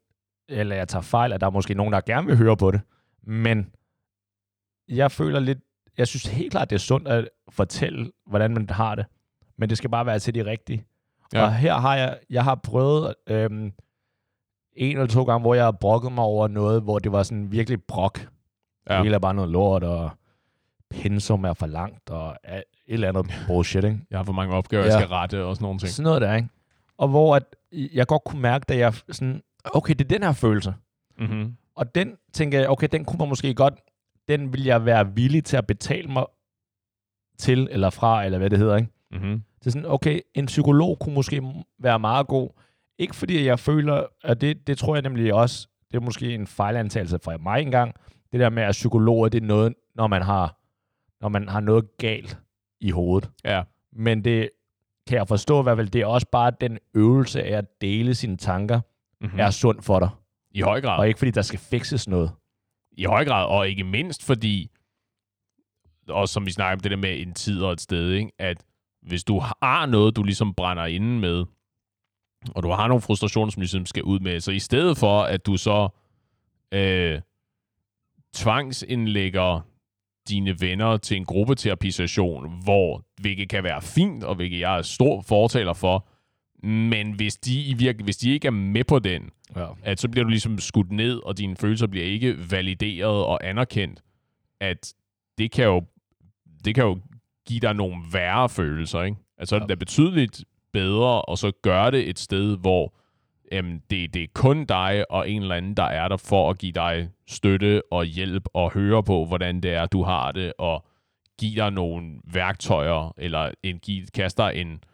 eller 0.49 0.77
jeg 0.77 0.89
tager 0.89 1.03
fejl, 1.03 1.33
at 1.33 1.41
der 1.41 1.47
er 1.47 1.51
måske 1.51 1.75
nogen, 1.75 1.93
der 1.93 2.01
gerne 2.01 2.27
vil 2.27 2.37
høre 2.37 2.57
på 2.57 2.71
det, 2.71 2.81
men 3.23 3.75
jeg 4.89 5.13
føler 5.13 5.41
lidt, 5.41 5.59
jeg 5.99 6.09
synes 6.09 6.27
helt 6.27 6.51
klart, 6.51 6.71
det 6.71 6.77
er 6.77 6.81
sundt 6.81 7.09
at 7.09 7.29
fortælle, 7.49 8.11
hvordan 8.27 8.55
man 8.55 8.71
har 8.71 8.95
det, 8.95 9.07
men 9.57 9.69
det 9.69 9.79
skal 9.79 9.91
bare 9.91 10.07
være 10.07 10.19
til 10.19 10.35
de 10.35 10.45
rigtige. 10.45 10.87
Ja. 11.33 11.43
Og 11.43 11.55
her 11.55 11.75
har 11.75 11.97
jeg, 11.97 12.19
jeg 12.31 12.45
har 12.45 12.55
prøvet 12.55 13.15
øhm, 13.27 13.73
en 14.73 14.97
eller 14.97 15.07
to 15.07 15.25
gange, 15.25 15.41
hvor 15.41 15.55
jeg 15.55 15.65
har 15.65 15.73
brokket 15.73 16.13
mig 16.13 16.25
over 16.25 16.49
noget, 16.49 16.83
hvor 16.83 16.99
det 16.99 17.13
var 17.13 17.23
sådan 17.23 17.53
virkelig 17.53 17.83
brok. 17.83 18.19
Ja. 18.89 18.95
Det 18.95 19.03
hele 19.03 19.15
er 19.15 19.19
bare 19.19 19.35
noget 19.35 19.51
lort, 19.51 19.85
og 19.85 20.11
pensum 21.03 21.45
er 21.45 21.53
for 21.53 21.67
langt, 21.67 22.11
og 22.11 22.37
et 22.49 22.65
eller 22.87 23.09
andet 23.09 23.27
bullshit, 23.47 23.85
ikke? 23.85 24.01
Jeg 24.11 24.19
har 24.19 24.25
for 24.25 24.33
mange 24.33 24.55
opgaver, 24.55 24.85
ja. 24.85 24.91
Jeg 24.91 25.01
skal 25.01 25.09
rette 25.09 25.45
og 25.45 25.57
sådan 25.57 25.65
nogle 25.65 25.79
ting. 25.79 25.91
Sådan 25.91 26.05
noget 26.05 26.23
der, 26.23 26.35
ikke? 26.35 26.49
Og 26.99 27.09
hvor 27.09 27.37
at 27.37 27.43
jeg 27.73 28.07
godt 28.07 28.25
kunne 28.25 28.43
mærke, 28.43 28.65
da 28.69 28.77
jeg 28.77 28.95
sådan, 29.11 29.43
okay, 29.65 29.95
det 29.95 30.05
er 30.05 30.09
den 30.09 30.23
her 30.23 30.33
følelse. 30.33 30.75
Mm-hmm. 31.19 31.57
Og 31.77 31.95
den 31.95 32.17
tænker 32.33 32.59
jeg, 32.59 32.69
okay, 32.69 32.89
den 32.93 33.05
kunne 33.05 33.19
man 33.19 33.29
måske 33.29 33.55
godt, 33.55 33.75
den 34.29 34.53
vil 34.53 34.65
jeg 34.65 34.85
være 34.85 35.15
villig 35.15 35.45
til 35.45 35.57
at 35.57 35.67
betale 35.67 36.09
mig 36.09 36.25
til, 37.39 37.69
eller 37.71 37.91
fra, 37.91 38.25
eller 38.25 38.39
hvad 38.39 38.51
det 38.51 38.59
hedder, 38.59 38.77
ikke? 38.77 38.91
Mm-hmm. 39.11 39.43
Det 39.59 39.67
er 39.67 39.71
sådan, 39.71 39.91
okay, 39.91 40.21
en 40.35 40.47
psykolog 40.47 40.99
kunne 40.99 41.15
måske 41.15 41.43
være 41.79 41.99
meget 41.99 42.27
god. 42.27 42.49
Ikke 42.99 43.17
fordi 43.17 43.47
jeg 43.47 43.59
føler, 43.59 44.07
at 44.25 44.41
det, 44.41 44.67
det 44.67 44.79
tror 44.79 44.95
jeg 44.95 45.03
nemlig 45.03 45.35
også, 45.35 45.69
det 45.91 45.97
er 45.97 46.01
måske 46.01 46.35
en 46.35 46.47
fejlantagelse 46.47 47.19
fra 47.25 47.37
mig 47.37 47.63
engang, 47.63 47.95
det 48.33 48.41
der 48.41 48.51
med, 48.51 48.63
at 48.63 48.73
psykologer, 48.73 49.29
det 49.29 49.43
er 49.43 49.47
noget, 49.47 49.75
når 49.95 50.07
man 50.07 50.23
har, 50.23 50.57
når 51.25 51.29
man 51.29 51.49
har 51.49 51.61
noget 51.61 51.97
galt 51.99 52.39
i 52.81 52.91
hovedet. 52.91 53.31
Ja. 53.45 53.63
Men 53.93 54.25
det 54.25 54.51
kan 55.07 55.19
jeg 55.19 55.29
forstå 55.29 55.61
i 55.61 55.63
hvert 55.63 55.79
fald, 55.79 55.89
det 55.89 56.01
er 56.01 56.07
også 56.07 56.27
bare 56.33 56.53
den 56.61 56.79
øvelse 56.95 57.43
af 57.43 57.59
at 57.59 57.65
dele 57.81 58.15
sine 58.15 58.37
tanker, 58.37 58.81
Mm-hmm. 59.21 59.35
mm. 59.35 59.41
er 59.41 59.51
sund 59.51 59.83
for 59.83 59.99
dig. 59.99 60.09
I 60.51 60.61
høj 60.61 60.81
grad. 60.81 60.99
Og 60.99 61.09
ikke 61.09 61.19
fordi, 61.19 61.31
der 61.31 61.43
skal 61.43 61.59
fikses 61.59 62.09
noget. 62.09 62.31
I 62.93 63.05
høj 63.05 63.25
grad, 63.25 63.47
og 63.47 63.69
ikke 63.69 63.85
mindst 63.85 64.25
fordi, 64.25 64.71
og 66.09 66.29
som 66.29 66.47
vi 66.47 66.51
snakker 66.51 66.77
om 66.77 66.81
det 66.81 66.91
der 66.91 66.97
med 66.97 67.21
en 67.21 67.35
tid 67.35 67.63
og 67.63 67.73
et 67.73 67.81
sted, 67.81 68.11
ikke? 68.11 68.33
at 68.39 68.65
hvis 69.03 69.25
du 69.25 69.39
har 69.63 69.87
noget, 69.87 70.17
du 70.17 70.23
ligesom 70.23 70.55
brænder 70.55 70.85
inde 70.87 71.21
med, 71.21 71.45
og 72.55 72.63
du 72.63 72.71
har 72.71 72.89
nogle 72.89 73.01
frustrationer, 73.03 73.51
som 73.51 73.61
du 73.61 73.63
ligesom 73.63 73.87
skal 73.87 74.03
ud 74.03 74.21
med, 74.21 74.41
så 74.41 74.53
i 74.53 74.59
stedet 74.59 74.97
for, 74.99 75.23
at 75.23 75.47
du 75.47 75.57
så 75.57 75.89
øh, 76.73 77.21
tvangsindlægger 78.35 79.61
dine 80.29 80.61
venner 80.61 80.97
til 80.97 81.17
en 81.17 81.25
gruppeterapisation, 81.25 82.63
hvor, 82.65 83.05
hvilket 83.21 83.49
kan 83.49 83.65
være 83.65 83.83
fint, 83.83 84.25
og 84.25 84.35
hvilket 84.35 84.61
jeg 84.61 84.79
er 84.79 84.83
stor 84.83 85.23
fortaler 85.23 85.73
for, 85.73 86.09
men 86.67 87.13
hvis 87.13 87.37
de, 87.37 87.63
i 87.65 87.75
virke, 87.75 88.05
hvis 88.05 88.17
de 88.17 88.31
ikke 88.33 88.47
er 88.47 88.51
med 88.53 88.85
på 88.85 88.99
den, 88.99 89.31
Ja. 89.57 89.67
at 89.83 90.01
så 90.01 90.09
bliver 90.09 90.25
du 90.25 90.31
ligesom 90.31 90.59
skudt 90.59 90.93
ned, 90.93 91.17
og 91.25 91.39
dine 91.39 91.57
følelser 91.57 91.87
bliver 91.87 92.07
ikke 92.07 92.51
valideret 92.51 93.25
og 93.25 93.49
anerkendt, 93.49 94.03
at 94.61 94.95
det 95.39 95.51
kan 95.51 95.65
jo, 95.65 95.83
det 96.65 96.75
kan 96.75 96.85
jo 96.85 96.99
give 97.47 97.61
dig 97.61 97.75
nogle 97.75 97.97
værre 98.13 98.49
følelser, 98.49 99.03
ikke? 99.03 99.17
Altså, 99.39 99.51
så 99.51 99.57
er 99.57 99.61
det 99.61 99.69
da 99.69 99.75
betydeligt 99.75 100.45
bedre, 100.73 101.23
og 101.23 101.39
så 101.39 101.53
gøre 101.63 101.91
det 101.91 102.09
et 102.09 102.19
sted, 102.19 102.57
hvor 102.57 102.95
øhm, 103.53 103.81
det, 103.91 104.15
det 104.15 104.23
er 104.23 104.27
kun 104.35 104.65
dig 104.65 105.11
og 105.11 105.31
en 105.31 105.43
eller 105.43 105.55
anden, 105.55 105.75
der 105.75 105.83
er 105.83 106.09
der 106.09 106.17
for 106.17 106.51
at 106.51 106.59
give 106.59 106.73
dig 106.73 107.11
støtte 107.27 107.83
og 107.93 108.05
hjælp 108.05 108.45
og 108.55 108.73
høre 108.73 109.03
på, 109.03 109.25
hvordan 109.25 109.61
det 109.61 109.73
er, 109.73 109.87
du 109.87 110.03
har 110.03 110.33
det, 110.33 110.53
og 110.59 110.87
give 111.39 111.63
dig 111.63 111.71
nogle 111.71 112.21
værktøjer, 112.25 113.15
eller 113.19 113.51
en, 113.63 113.79
give, 113.79 114.07
kaste 114.07 114.43
dig 114.43 114.53
en, 114.55 114.85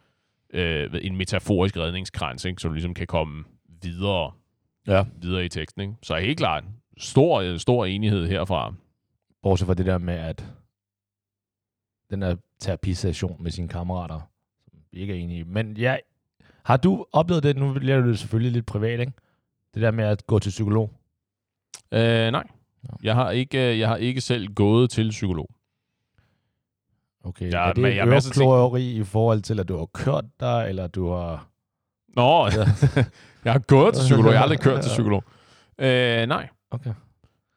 øh, 0.53 0.89
en 1.01 1.15
metaforisk 1.15 1.77
redningskrans, 1.77 2.45
ikke? 2.45 2.61
så 2.61 2.67
du 2.67 2.73
ligesom 2.73 2.93
kan 2.93 3.07
komme 3.07 3.43
videre 3.81 4.31
ja. 4.87 5.05
videre 5.21 5.45
i 5.45 5.49
teksten. 5.49 5.81
Ikke? 5.81 5.93
Så 6.03 6.17
helt 6.17 6.37
klart, 6.37 6.63
stor, 6.97 7.57
stor 7.57 7.85
enighed 7.85 8.27
herfra. 8.27 8.73
Bortset 9.41 9.65
fra 9.65 9.73
det 9.73 9.85
der 9.85 9.97
med, 9.97 10.13
at 10.13 10.45
den 12.09 12.21
der 12.21 12.35
terapisession 12.59 13.43
med 13.43 13.51
sine 13.51 13.67
kammerater, 13.67 14.19
som 14.71 14.79
vi 14.91 14.99
ikke 14.99 15.13
er 15.13 15.17
enige 15.17 15.39
i. 15.39 15.43
Men 15.43 15.77
ja, 15.77 15.97
har 16.63 16.77
du 16.77 17.05
oplevet 17.13 17.43
det? 17.43 17.57
Nu 17.57 17.73
bliver 17.73 18.01
det 18.01 18.19
selvfølgelig 18.19 18.51
lidt 18.51 18.65
privat, 18.65 18.99
ikke? 18.99 19.11
Det 19.73 19.81
der 19.81 19.91
med 19.91 20.03
at 20.05 20.27
gå 20.27 20.39
til 20.39 20.49
psykolog. 20.49 20.91
Øh, 21.91 22.31
nej, 22.31 22.43
jeg 23.03 23.15
har, 23.15 23.31
ikke, 23.31 23.71
øh, 23.71 23.79
jeg 23.79 23.87
har 23.87 23.95
ikke 23.95 24.21
selv 24.21 24.53
gået 24.53 24.89
til 24.89 25.09
psykolog. 25.09 25.49
Okay, 27.23 27.51
Ja, 27.51 27.57
ja, 27.61 27.69
er 27.69 27.73
det 27.73 27.81
men 27.81 27.95
jeg 27.95 28.07
af 28.13 28.21
ting- 28.21 28.97
i 28.97 29.03
forhold 29.03 29.41
til, 29.41 29.59
at 29.59 29.67
du 29.67 29.77
har 29.77 29.85
kørt 29.85 30.25
dig, 30.39 30.65
eller 30.69 30.87
du 30.87 31.09
har... 31.11 31.47
Nå, 32.15 32.47
jeg 33.45 33.51
har 33.53 33.59
gået 33.59 33.93
til 33.93 34.01
psykolog. 34.01 34.31
Jeg 34.31 34.39
har 34.39 34.43
aldrig 34.43 34.59
kørt 34.59 34.81
til 34.83 34.89
psykolog. 34.95 35.23
Øh, 35.79 36.27
nej, 36.27 36.47
Okay. 36.71 36.93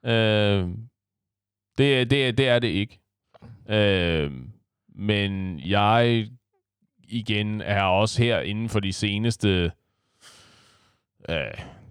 øh, 0.04 0.68
det, 1.78 2.10
det, 2.10 2.38
det 2.38 2.48
er 2.48 2.58
det 2.58 2.68
ikke. 2.68 3.00
Øh, 3.68 4.32
men 4.94 5.60
jeg 5.60 6.28
igen 7.08 7.60
er 7.60 7.82
også 7.82 8.22
her 8.22 8.40
inden 8.40 8.68
for 8.68 8.80
de 8.80 8.92
seneste, 8.92 9.72
øh, 11.28 11.36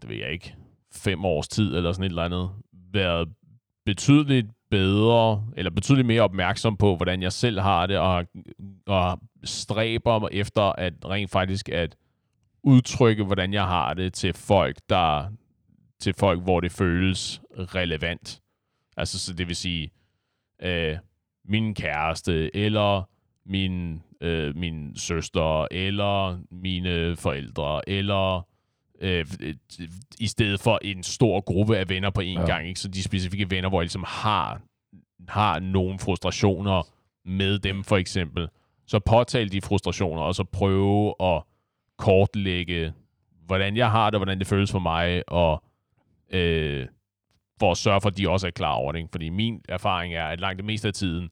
det 0.01 0.09
ved 0.09 0.15
jeg 0.15 0.31
ikke, 0.31 0.55
fem 0.91 1.25
års 1.25 1.47
tid 1.47 1.75
eller 1.75 1.91
sådan 1.91 2.05
et 2.05 2.09
eller 2.09 2.23
andet, 2.23 2.49
været 2.93 3.29
betydeligt 3.85 4.47
bedre, 4.69 5.45
eller 5.57 5.71
betydeligt 5.71 6.07
mere 6.07 6.21
opmærksom 6.21 6.77
på, 6.77 6.95
hvordan 6.95 7.21
jeg 7.21 7.33
selv 7.33 7.59
har 7.59 7.85
det, 7.85 7.97
og, 7.97 8.25
og 8.85 9.19
stræber 9.43 10.19
mig 10.19 10.29
efter 10.31 10.61
at 10.61 10.93
rent 11.05 11.31
faktisk 11.31 11.69
at 11.69 11.95
udtrykke, 12.63 13.23
hvordan 13.23 13.53
jeg 13.53 13.63
har 13.63 13.93
det 13.93 14.13
til 14.13 14.33
folk, 14.33 14.77
der 14.89 15.27
til 15.99 16.13
folk, 16.13 16.41
hvor 16.41 16.59
det 16.59 16.71
føles 16.71 17.41
relevant. 17.57 18.41
Altså, 18.97 19.19
så 19.19 19.33
det 19.33 19.47
vil 19.47 19.55
sige, 19.55 19.91
øh, 20.61 20.97
min 21.45 21.75
kæreste, 21.75 22.55
eller 22.55 23.09
min, 23.45 24.03
øh, 24.23 24.55
min 24.57 24.95
søster, 24.97 25.67
eller 25.71 26.39
mine 26.51 27.15
forældre, 27.15 27.89
eller 27.89 28.47
øh, 29.01 29.25
i 30.19 30.27
stedet 30.27 30.59
for 30.59 30.79
en 30.81 31.03
stor 31.03 31.41
gruppe 31.41 31.77
af 31.77 31.89
venner 31.89 32.09
på 32.09 32.21
Ja. 32.21 32.31
ja. 32.31 32.45
gang. 32.45 32.67
Ikke? 32.67 32.79
Så 32.79 32.87
de 32.87 33.03
specifikke 33.03 33.51
venner, 33.51 33.69
hvor 33.69 33.81
jeg 33.81 33.85
ligesom 33.85 34.03
har, 34.07 34.61
har 35.27 35.59
nogle 35.59 35.99
frustrationer 35.99 36.87
med 37.25 37.59
dem, 37.59 37.83
for 37.83 37.97
eksempel. 37.97 38.47
Så 38.87 38.99
påtale 38.99 39.49
de 39.49 39.61
frustrationer, 39.61 40.21
og 40.21 40.35
så 40.35 40.43
prøve 40.43 41.13
at 41.21 41.43
kortlægge, 41.97 42.93
hvordan 43.45 43.77
jeg 43.77 43.91
har 43.91 44.09
det, 44.09 44.19
hvordan 44.19 44.39
det 44.39 44.47
føles 44.47 44.71
for 44.71 44.79
mig, 44.79 45.23
og 45.29 45.63
øh, 46.29 46.87
for 47.59 47.71
at 47.71 47.77
sørge 47.77 48.01
for, 48.01 48.09
at 48.09 48.17
de 48.17 48.29
også 48.29 48.47
er 48.47 48.51
klar 48.51 48.73
over 48.73 48.91
det. 48.91 48.99
Ikke? 48.99 49.09
Fordi 49.11 49.29
min 49.29 49.61
erfaring 49.69 50.13
er, 50.13 50.25
at 50.25 50.39
langt 50.39 50.57
det 50.57 50.65
meste 50.65 50.87
af 50.87 50.93
tiden, 50.93 51.29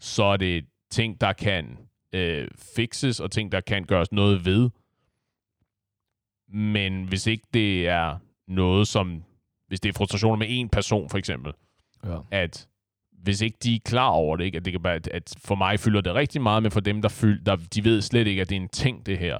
så 0.00 0.24
er 0.24 0.36
det 0.36 0.64
ting, 0.90 1.20
der 1.20 1.32
kan 1.32 1.78
øh, 2.16 2.48
fixes, 2.76 3.20
og 3.20 3.30
ting, 3.30 3.52
der 3.52 3.60
kan 3.60 3.84
gøres 3.84 4.12
noget 4.12 4.44
ved. 4.44 4.70
Men 6.48 7.04
hvis 7.04 7.26
ikke 7.26 7.44
det 7.54 7.88
er 7.88 8.16
noget, 8.48 8.88
som... 8.88 9.24
Hvis 9.68 9.80
det 9.80 9.88
er 9.88 9.92
frustrationer 9.92 10.36
med 10.36 10.46
en 10.50 10.68
person, 10.68 11.08
for 11.08 11.18
eksempel, 11.18 11.52
Ja. 12.04 12.18
at 12.30 12.68
hvis 13.12 13.40
ikke 13.40 13.56
de 13.62 13.74
er 13.74 13.78
klar 13.84 14.08
over 14.08 14.36
det, 14.36 14.44
ikke, 14.44 14.56
at, 14.56 14.64
det 14.64 14.72
kan 14.72 14.84
være, 14.84 14.94
at, 14.94 15.08
at 15.08 15.34
for 15.44 15.54
mig 15.54 15.80
fylder 15.80 16.00
det 16.00 16.14
rigtig 16.14 16.42
meget, 16.42 16.62
men 16.62 16.72
for 16.72 16.80
dem, 16.80 17.02
der, 17.02 17.08
fyld, 17.08 17.44
der 17.44 17.56
de 17.56 17.84
ved 17.84 18.02
slet 18.02 18.26
ikke, 18.26 18.42
at 18.42 18.48
det 18.50 18.56
er 18.56 18.60
en 18.60 18.68
ting, 18.68 19.06
det 19.06 19.18
her. 19.18 19.38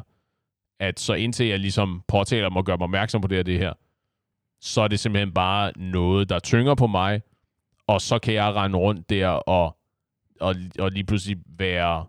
At 0.81 1.01
så 1.01 1.15
indtil 1.15 1.47
jeg 1.47 1.59
ligesom 1.59 2.03
påtaler 2.09 2.51
mig 2.51 2.57
og 2.59 2.65
gør 2.65 2.77
mig 2.77 2.85
opmærksom 2.85 3.21
på 3.21 3.29
det 3.29 3.37
her, 3.37 3.43
det 3.43 3.59
her, 3.59 3.73
så 4.61 4.81
er 4.81 4.89
det 4.89 5.01
simpelthen 5.01 5.35
bare 5.35 5.73
noget, 5.77 6.29
der 6.29 6.39
tynger 6.39 6.75
på 6.75 6.87
mig, 6.87 7.23
og 7.87 8.01
så 8.01 8.19
kan 8.19 8.35
jeg 8.35 8.55
rende 8.55 8.79
rundt 8.79 9.11
der 9.11 9.29
og, 9.29 9.77
og, 10.41 10.55
og 10.79 10.91
lige 10.91 11.05
pludselig 11.05 11.37
være, 11.47 12.07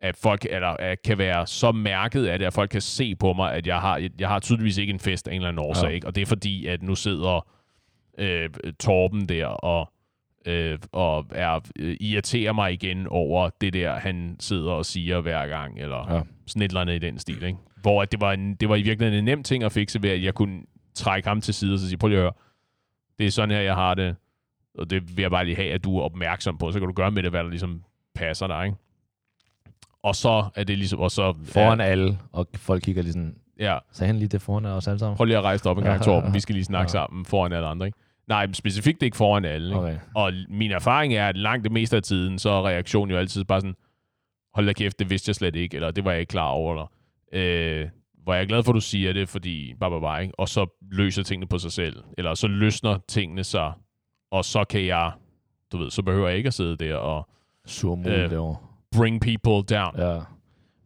at 0.00 0.16
folk 0.16 0.46
eller, 0.50 0.68
at 0.68 1.02
kan 1.02 1.18
være 1.18 1.46
så 1.46 1.72
mærket 1.72 2.26
af 2.26 2.38
det, 2.38 2.46
at 2.46 2.52
folk 2.52 2.70
kan 2.70 2.80
se 2.80 3.14
på 3.14 3.32
mig, 3.32 3.54
at 3.54 3.66
jeg 3.66 3.80
har, 3.80 4.08
jeg 4.18 4.28
har 4.28 4.38
tydeligvis 4.40 4.78
ikke 4.78 4.92
en 4.92 5.00
fest 5.00 5.28
af 5.28 5.32
en 5.32 5.36
eller 5.36 5.48
anden 5.48 5.64
årsag, 5.64 5.88
Ja. 5.88 5.94
ikke? 5.94 6.06
og 6.06 6.14
det 6.14 6.22
er 6.22 6.26
fordi, 6.26 6.66
at 6.66 6.82
nu 6.82 6.94
sidder 6.94 7.46
øh, 8.18 8.50
Torben 8.80 9.28
der 9.28 9.46
og 9.46 9.92
øh, 10.46 10.78
og 10.92 11.26
er, 11.30 11.60
øh, 11.78 11.96
irriterer 12.00 12.52
mig 12.52 12.72
igen 12.72 13.06
over 13.06 13.50
det 13.60 13.72
der, 13.72 13.94
han 13.98 14.36
sidder 14.40 14.72
og 14.72 14.86
siger 14.86 15.20
hver 15.20 15.46
gang, 15.46 15.78
eller 15.80 16.06
Ja. 16.08 16.16
ja. 16.16 16.22
sådan 16.46 16.62
et 16.62 16.68
eller 16.68 16.80
andet 16.80 16.94
i 16.94 16.98
den 16.98 17.18
stil. 17.18 17.42
Ikke? 17.42 17.58
Hvor 17.82 18.02
at 18.02 18.12
det, 18.12 18.20
var 18.20 18.32
en, 18.32 18.54
det 18.54 18.68
var 18.68 18.76
i 18.76 18.82
virkeligheden 18.82 19.18
en 19.18 19.24
nem 19.24 19.42
ting 19.42 19.64
at 19.64 19.72
fikse, 19.72 20.02
ved 20.02 20.10
at 20.10 20.22
jeg 20.22 20.34
kunne 20.34 20.62
trække 20.94 21.28
ham 21.28 21.40
til 21.40 21.54
side 21.54 21.72
og 21.72 21.78
så 21.78 21.88
sige, 21.88 21.98
prøv 21.98 22.08
lige 22.08 22.18
at 22.18 22.22
høre, 22.22 22.32
det 23.18 23.26
er 23.26 23.30
sådan 23.30 23.50
her, 23.50 23.60
jeg 23.60 23.74
har 23.74 23.94
det, 23.94 24.16
og 24.78 24.90
det 24.90 25.16
vil 25.16 25.22
jeg 25.22 25.30
bare 25.30 25.44
lige 25.44 25.56
have, 25.56 25.72
at 25.72 25.84
du 25.84 25.98
er 25.98 26.02
opmærksom 26.02 26.58
på, 26.58 26.72
så 26.72 26.78
kan 26.78 26.88
du 26.88 26.94
gøre 26.94 27.10
med 27.10 27.22
det, 27.22 27.30
hvad 27.30 27.44
der 27.44 27.50
ligesom 27.50 27.82
passer 28.14 28.46
dig. 28.46 28.66
Ikke? 28.66 28.76
Og 30.08 30.14
så 30.16 30.44
er 30.54 30.64
det 30.64 30.78
ligesom, 30.78 31.00
og 31.00 31.10
så... 31.10 31.34
Foran 31.44 31.80
alle, 31.80 32.18
og 32.32 32.46
folk 32.56 32.82
kigger 32.82 33.02
lige 33.02 33.12
sådan, 33.12 33.34
Ja, 33.60 33.78
sagde 33.92 34.06
han 34.06 34.16
lige 34.18 34.28
det 34.28 34.42
foran 34.42 34.64
os 34.66 34.88
alle 34.88 34.98
sammen? 34.98 35.16
prøv 35.16 35.24
lige 35.24 35.36
at 35.38 35.42
rejse 35.44 35.64
dig 35.64 35.70
op 35.70 35.78
en 35.78 35.84
gang, 35.84 35.98
Ja. 36.00 36.04
Torben. 36.04 36.34
Vi 36.34 36.40
skal 36.40 36.54
lige 36.54 36.64
snakke 36.64 36.82
Ja. 36.88 36.92
sammen 36.92 37.24
foran 37.24 37.52
alle 37.52 37.66
andre. 37.68 37.86
Ikke? 37.86 37.98
Nej, 38.28 38.52
specifikt 38.52 39.02
ikke 39.02 39.16
foran 39.16 39.44
alle. 39.44 39.66
Ikke? 39.68 39.78
Okay. 39.78 39.98
Og 40.14 40.32
min 40.48 40.70
erfaring 40.70 41.14
er, 41.14 41.28
at 41.28 41.36
langt 41.36 41.64
det 41.64 41.72
meste 41.72 41.96
af 41.96 42.02
tiden, 42.02 42.38
så 42.38 42.50
er 42.50 42.62
reaktionen 42.66 43.10
jo 43.10 43.18
altid 43.18 43.44
bare 43.44 43.60
sådan, 43.60 43.74
hold 44.54 44.66
da 44.66 44.72
kæft, 44.72 44.98
det 44.98 45.10
vidste 45.10 45.28
jeg 45.28 45.34
slet 45.34 45.56
ikke, 45.56 45.74
eller 45.74 45.90
det 45.90 46.04
var 46.04 46.10
jeg 46.10 46.20
ikke 46.20 46.30
klar 46.30 46.48
over, 46.48 46.72
eller 46.72 46.86
øh, 47.32 47.88
hvor 48.24 48.34
jeg 48.34 48.42
er 48.42 48.46
glad 48.46 48.62
for, 48.62 48.72
at 48.72 48.74
du 48.74 48.80
siger 48.80 49.12
det, 49.12 49.28
fordi 49.28 49.74
bare, 49.80 49.90
bare, 49.90 50.00
bare, 50.00 50.30
og 50.38 50.48
så 50.48 50.66
løser 50.92 51.22
tingene 51.22 51.46
på 51.46 51.58
sig 51.58 51.72
selv, 51.72 52.04
eller 52.18 52.34
så 52.34 52.46
løsner 52.46 52.98
tingene 53.08 53.44
sig, 53.44 53.72
og 54.30 54.44
så 54.44 54.64
kan 54.64 54.86
jeg, 54.86 55.12
du 55.72 55.78
ved, 55.78 55.90
så 55.90 56.02
behøver 56.02 56.28
jeg 56.28 56.36
ikke 56.36 56.46
at 56.46 56.54
sidde 56.54 56.76
der 56.76 56.96
og 56.96 57.28
Surmul 57.66 58.12
Øh, 58.12 58.30
derovre. 58.30 58.56
Bring 58.98 59.20
people 59.20 59.76
down. 59.76 59.92
Ja. 59.98 60.20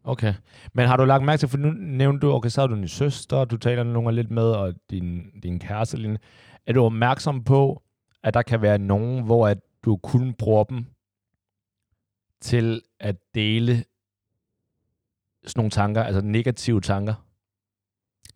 Okay. 0.05 0.35
Men 0.73 0.89
har 0.89 0.97
du 0.97 1.05
lagt 1.05 1.25
mærke 1.25 1.41
til, 1.41 1.49
for 1.49 1.59
nu 1.59 1.71
nævnte 1.71 2.27
du, 2.27 2.33
okay, 2.33 2.49
så 2.49 2.61
har 2.61 2.69
du 2.69 2.75
din 2.75 2.89
søster, 2.89 3.45
du 3.45 3.57
taler 3.57 3.83
nogle 3.83 4.15
lidt 4.15 4.31
med, 4.31 4.43
og 4.45 4.75
din, 4.91 5.23
din 5.43 5.59
kæreste. 5.59 5.97
Line. 5.97 6.19
Er 6.67 6.73
du 6.73 6.85
opmærksom 6.85 7.45
på, 7.45 7.83
at 8.23 8.35
der 8.35 8.43
kan 8.43 8.63
være 8.63 8.79
nogen, 8.79 9.25
hvor 9.25 9.49
at 9.49 9.59
du 9.85 9.97
kun 9.97 10.35
bruger 10.35 10.65
dem 10.65 10.87
til 12.41 12.83
at 13.01 13.17
dele 13.35 13.85
sådan 15.47 15.59
nogle 15.61 15.71
tanker, 15.71 16.03
altså 16.03 16.21
negative 16.21 16.81
tanker? 16.81 17.15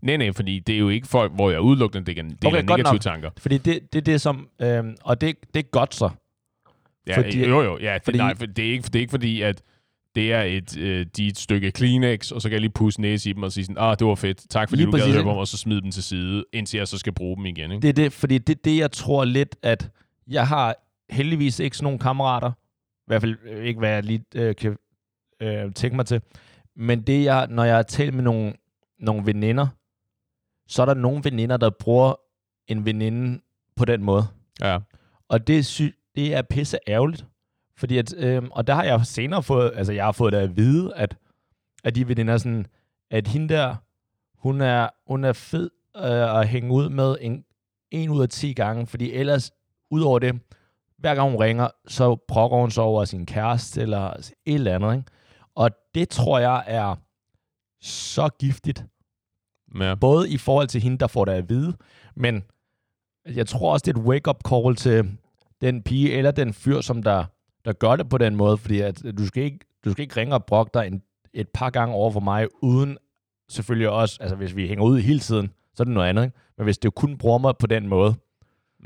Nej, 0.02 0.16
nej, 0.16 0.32
fordi 0.32 0.58
det 0.58 0.74
er 0.74 0.78
jo 0.78 0.88
ikke 0.88 1.06
folk, 1.06 1.32
hvor 1.32 1.50
jeg 1.50 1.60
udelukkende 1.60 2.12
deler, 2.12 2.32
Okay, 2.46 2.62
negative 2.62 2.92
nok. 2.92 3.00
tanker. 3.00 3.30
Fordi 3.38 3.58
det, 3.58 3.92
det 3.92 3.98
er 3.98 4.02
det, 4.02 4.20
som... 4.20 4.48
Øhm, 4.62 4.96
og 5.04 5.20
det, 5.20 5.36
det 5.54 5.60
er 5.60 5.70
godt 5.70 5.94
så. 5.94 6.10
Ja, 7.06 7.16
Fordi- 7.18 7.46
jo, 7.46 7.62
jo, 7.62 7.78
ja, 7.78 7.94
det, 7.94 8.04
fordi- 8.04 8.18
nej, 8.18 8.34
for 8.34 8.46
det, 8.46 8.68
er 8.68 8.72
ikke, 8.72 8.82
det 8.82 8.94
er 8.96 9.00
ikke 9.00 9.10
fordi, 9.10 9.42
at 9.42 9.62
det 10.14 10.32
er 10.32 10.42
et, 10.42 10.78
øh, 10.78 11.06
de 11.16 11.24
er 11.26 11.30
et 11.30 11.38
stykke 11.38 11.70
Kleenex, 11.70 12.30
og 12.32 12.42
så 12.42 12.48
kan 12.48 12.52
jeg 12.52 12.60
lige 12.60 12.70
pusse 12.72 13.00
næse 13.00 13.30
i 13.30 13.32
dem 13.32 13.42
og 13.42 13.52
sige 13.52 13.64
sådan, 13.64 13.76
ah, 13.78 13.96
det 13.98 14.06
var 14.06 14.14
fedt, 14.14 14.50
tak 14.50 14.68
fordi 14.68 14.82
Lige 14.82 14.92
du 14.92 14.96
gad 14.96 15.12
høre 15.12 15.24
mig, 15.24 15.34
og 15.34 15.48
så 15.48 15.56
smide 15.56 15.80
dem 15.80 15.90
til 15.90 16.02
side, 16.02 16.44
indtil 16.52 16.78
jeg 16.78 16.88
så 16.88 16.98
skal 16.98 17.12
bruge 17.12 17.36
dem 17.36 17.46
igen. 17.46 17.72
Ikke? 17.72 17.82
Det 17.82 17.88
er 17.88 17.92
det, 17.92 18.12
fordi 18.12 18.38
det 18.38 18.64
det, 18.64 18.78
jeg 18.78 18.92
tror 18.92 19.24
lidt, 19.24 19.56
at 19.62 19.90
jeg 20.28 20.48
har 20.48 20.74
heldigvis 21.10 21.58
ikke 21.58 21.76
sådan 21.76 21.84
nogle 21.84 21.98
kammerater, 21.98 22.50
i 22.50 23.06
hvert 23.06 23.20
fald 23.20 23.36
øh, 23.50 23.64
ikke, 23.64 23.78
hvad 23.78 23.90
jeg 23.90 24.02
lige 24.02 24.24
øh, 24.34 24.56
kan 24.56 24.76
øh, 25.42 25.72
tænke 25.72 25.96
mig 25.96 26.06
til, 26.06 26.20
men 26.76 27.00
det 27.02 27.24
jeg, 27.24 27.46
når 27.50 27.64
jeg 27.64 27.74
har 27.76 27.82
talt 27.82 28.14
med 28.14 28.22
nogle, 28.24 28.52
nogle 29.00 29.26
veninder, 29.26 29.66
så 30.68 30.82
er 30.82 30.86
der 30.86 30.94
nogle 30.94 31.20
veninder, 31.24 31.56
der 31.56 31.70
bruger 31.70 32.14
en 32.68 32.84
veninde 32.84 33.40
på 33.76 33.84
den 33.84 34.02
måde. 34.02 34.26
Ja. 34.60 34.78
Og 35.28 35.46
det, 35.46 35.66
sy- 35.66 35.96
det 36.16 36.34
er 36.34 36.42
pisse 36.42 36.78
ærgerligt. 36.88 37.26
Fordi 37.76 37.98
at, 37.98 38.14
øh, 38.16 38.42
og 38.50 38.66
der 38.66 38.74
har 38.74 38.84
jeg 38.84 39.06
senere 39.06 39.42
fået, 39.42 39.72
altså 39.74 39.92
jeg 39.92 40.04
har 40.04 40.12
fået 40.12 40.32
det 40.32 40.38
at 40.38 40.56
vide, 40.56 40.94
at, 40.94 41.16
at 41.84 41.94
de 41.94 42.08
veninder 42.08 42.38
sådan, 42.38 42.66
at 43.10 43.28
hende 43.28 43.54
der, 43.54 43.76
hun 44.34 44.60
er, 44.60 44.88
hun 45.06 45.24
er 45.24 45.32
fed 45.32 45.70
øh, 45.96 46.40
at 46.40 46.48
hænge 46.48 46.72
ud 46.72 46.88
med 46.88 47.16
en, 47.20 47.44
en 47.90 48.10
ud 48.10 48.22
af 48.22 48.28
10 48.28 48.52
gange, 48.52 48.86
fordi 48.86 49.12
ellers, 49.12 49.50
udover 49.90 50.18
det, 50.18 50.40
hver 50.98 51.14
gang 51.14 51.30
hun 51.30 51.40
ringer, 51.40 51.68
så 51.88 52.16
brokker 52.28 52.56
hun 52.56 52.70
sig 52.70 52.82
over 52.82 53.04
sin 53.04 53.26
kæreste, 53.26 53.80
eller 53.80 54.10
et 54.10 54.32
eller 54.46 54.74
andet, 54.74 54.92
ikke? 54.96 55.04
Og 55.54 55.70
det 55.94 56.08
tror 56.08 56.38
jeg 56.38 56.64
er 56.66 56.94
så 57.80 58.28
giftigt, 58.38 58.84
ja. 59.80 59.94
både 59.94 60.30
i 60.30 60.38
forhold 60.38 60.68
til 60.68 60.80
hende, 60.82 60.98
der 60.98 61.06
får 61.06 61.24
det 61.24 61.32
at 61.32 61.48
vide, 61.48 61.76
men 62.14 62.42
jeg 63.26 63.46
tror 63.46 63.72
også, 63.72 63.82
det 63.86 63.96
er 63.96 64.00
et 64.00 64.06
wake-up 64.06 64.40
call 64.48 64.76
til 64.76 65.18
den 65.60 65.82
pige 65.82 66.12
eller 66.12 66.30
den 66.30 66.52
fyr, 66.52 66.80
som 66.80 67.02
der, 67.02 67.24
der 67.64 67.72
gør 67.72 67.96
det 67.96 68.08
på 68.08 68.18
den 68.18 68.36
måde, 68.36 68.56
fordi 68.56 68.80
at 68.80 69.02
du 69.18 69.26
skal 69.26 69.42
ikke, 69.42 69.58
du 69.84 69.90
skal 69.90 70.02
ikke 70.02 70.20
ringe 70.20 70.34
og 70.34 70.44
brokke 70.44 70.70
dig 70.74 70.86
en, 70.86 71.02
et 71.34 71.48
par 71.48 71.70
gange 71.70 71.94
over 71.94 72.10
for 72.10 72.20
mig, 72.20 72.46
uden 72.62 72.98
selvfølgelig 73.48 73.88
også, 73.88 74.18
altså 74.20 74.36
hvis 74.36 74.56
vi 74.56 74.68
hænger 74.68 74.84
ud 74.84 75.00
hele 75.00 75.20
tiden, 75.20 75.50
så 75.74 75.82
er 75.82 75.84
det 75.84 75.94
noget 75.94 76.08
andet, 76.08 76.24
ikke? 76.24 76.36
men 76.56 76.64
hvis 76.64 76.78
det 76.78 76.94
kun 76.94 77.18
bruger 77.18 77.38
mig 77.38 77.54
på 77.58 77.66
den 77.66 77.88
måde, 77.88 78.14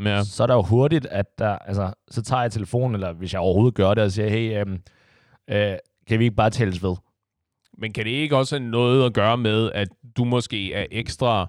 ja. 0.05 0.25
så 0.25 0.43
er 0.43 0.47
der 0.47 0.55
jo 0.55 0.63
hurtigt, 0.63 1.07
at 1.07 1.39
der, 1.39 1.59
altså, 1.59 1.93
så 2.11 2.23
tager 2.23 2.43
jeg 2.43 2.53
telefonen, 2.53 2.95
eller 2.95 3.13
hvis 3.13 3.33
jeg 3.33 3.41
overhovedet 3.41 3.75
gør 3.75 3.95
det, 3.95 4.05
og 4.05 4.13
siger, 4.13 4.29
hey, 4.29 4.61
øhm, 4.61 4.83
øh, 5.51 5.77
kan 6.09 6.19
vi 6.19 6.25
ikke 6.25 6.37
bare 6.37 6.51
tales 6.51 6.83
ved? 6.83 6.97
Men 7.79 7.93
kan 7.93 8.05
det 8.05 8.11
ikke 8.11 8.37
også 8.37 8.59
have 8.59 8.69
noget 8.69 9.07
at 9.07 9.15
gøre 9.15 9.37
med, 9.37 9.73
at 9.75 9.89
du 10.17 10.25
måske 10.25 10.75
er 10.75 10.87
ekstra, 10.91 11.47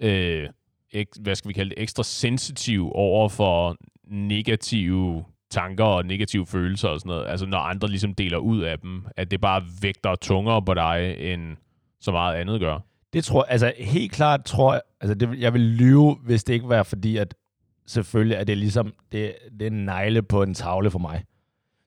øh, 0.00 0.48
ek, 0.92 1.08
hvad 1.20 1.34
skal 1.34 1.48
vi 1.48 1.52
kalde 1.52 1.70
det, 1.70 1.82
ekstra 1.82 2.02
sensitiv 2.02 2.90
over 2.94 3.28
for 3.28 3.76
negative 4.06 5.24
tanker 5.50 5.84
og 5.84 6.06
negative 6.06 6.46
følelser 6.46 6.88
og 6.88 7.00
sådan 7.00 7.10
noget? 7.10 7.26
Altså 7.28 7.46
når 7.46 7.58
andre 7.58 7.88
ligesom 7.88 8.14
deler 8.14 8.38
ud 8.38 8.60
af 8.60 8.78
dem, 8.78 9.06
at 9.16 9.30
det 9.30 9.40
bare 9.40 9.62
vægter 9.82 10.14
tungere 10.14 10.62
på 10.62 10.74
dig, 10.74 11.16
end 11.18 11.56
så 12.00 12.12
meget 12.12 12.36
andet 12.36 12.60
gør? 12.60 12.78
Det 13.12 13.24
tror 13.24 13.44
jeg, 13.44 13.52
altså 13.52 13.72
helt 13.78 14.12
klart 14.12 14.44
tror 14.44 14.72
jeg, 14.72 14.82
altså 15.00 15.14
det, 15.14 15.40
jeg 15.40 15.52
vil 15.52 15.60
lyve, 15.60 16.16
hvis 16.24 16.44
det 16.44 16.54
ikke 16.54 16.68
var 16.68 16.82
fordi, 16.82 17.16
at 17.16 17.34
selvfølgelig 17.86 18.36
er 18.36 18.44
det 18.44 18.58
ligesom, 18.58 18.94
det, 19.12 19.34
det 19.52 19.62
er 19.62 19.70
en 19.70 19.84
negle 19.84 20.22
på 20.22 20.42
en 20.42 20.54
tavle 20.54 20.90
for 20.90 20.98
mig. 20.98 21.24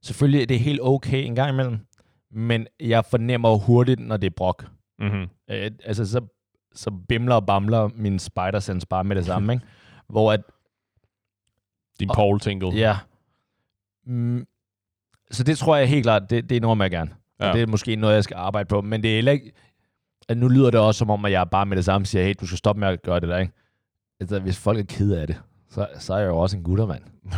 Selvfølgelig 0.01 0.41
er 0.41 0.45
det 0.45 0.59
helt 0.59 0.79
okay 0.83 1.25
en 1.25 1.35
gang 1.35 1.53
imellem, 1.53 1.79
men 2.31 2.67
jeg 2.79 3.05
fornemmer 3.05 3.55
hurtigt, 3.57 3.99
når 3.99 4.17
det 4.17 4.27
er 4.27 4.35
brok. 4.37 4.65
Mm-hmm. 4.99 5.27
Øh, 5.51 5.71
altså 5.85 6.05
så, 6.05 6.21
så 6.73 6.91
bimler 7.09 7.35
og 7.35 7.45
bamler 7.45 7.89
min 7.95 8.19
spider 8.19 8.59
sense 8.59 8.87
bare 8.87 9.03
med 9.03 9.15
det 9.15 9.25
samme, 9.25 9.51
ikke? 9.53 9.65
Hvor 10.09 10.31
at, 10.31 10.41
Din 11.99 12.09
Paul 12.13 12.39
Tingle. 12.39 12.69
ja, 12.69 12.97
mm, 14.05 14.45
så 15.31 15.43
det 15.43 15.57
tror 15.57 15.75
jeg 15.75 15.89
helt 15.89 16.03
klart, 16.03 16.29
det, 16.29 16.49
det 16.49 16.57
er 16.57 16.61
noget, 16.61 16.79
jeg 16.79 16.91
gerne. 16.91 17.11
Ja. 17.39 17.47
Ja. 17.47 17.53
Det 17.53 17.61
er 17.61 17.67
måske 17.67 17.95
noget, 17.95 18.15
jeg 18.15 18.23
skal 18.23 18.35
arbejde 18.35 18.67
på, 18.67 18.81
men 18.81 19.03
det 19.03 19.11
er 19.11 19.15
heller 19.15 19.31
ikke, 19.31 19.51
at 20.29 20.37
nu 20.37 20.47
lyder 20.47 20.71
det 20.71 20.79
også 20.79 20.99
som 20.99 21.09
om, 21.09 21.25
at 21.25 21.31
jeg 21.31 21.49
bare 21.49 21.65
med 21.65 21.77
det 21.77 21.85
samme 21.85 22.05
siger, 22.05 22.23
hey, 22.25 22.35
du 22.41 22.45
skal 22.47 22.57
stoppe 22.57 22.79
med 22.79 22.87
at 22.87 23.01
gøre 23.01 23.19
det 23.19 23.29
der, 23.29 23.37
ikke? 23.37 23.53
Altså, 24.19 24.39
hvis 24.39 24.57
folk 24.57 24.79
er 24.79 24.83
kede 24.83 25.21
af 25.21 25.27
det, 25.27 25.41
så, 25.69 25.87
så 25.99 26.13
er 26.13 26.17
jeg 26.17 26.27
jo 26.27 26.37
også 26.37 26.57
en 26.57 26.63
guttermand. 26.63 27.03
så 27.31 27.37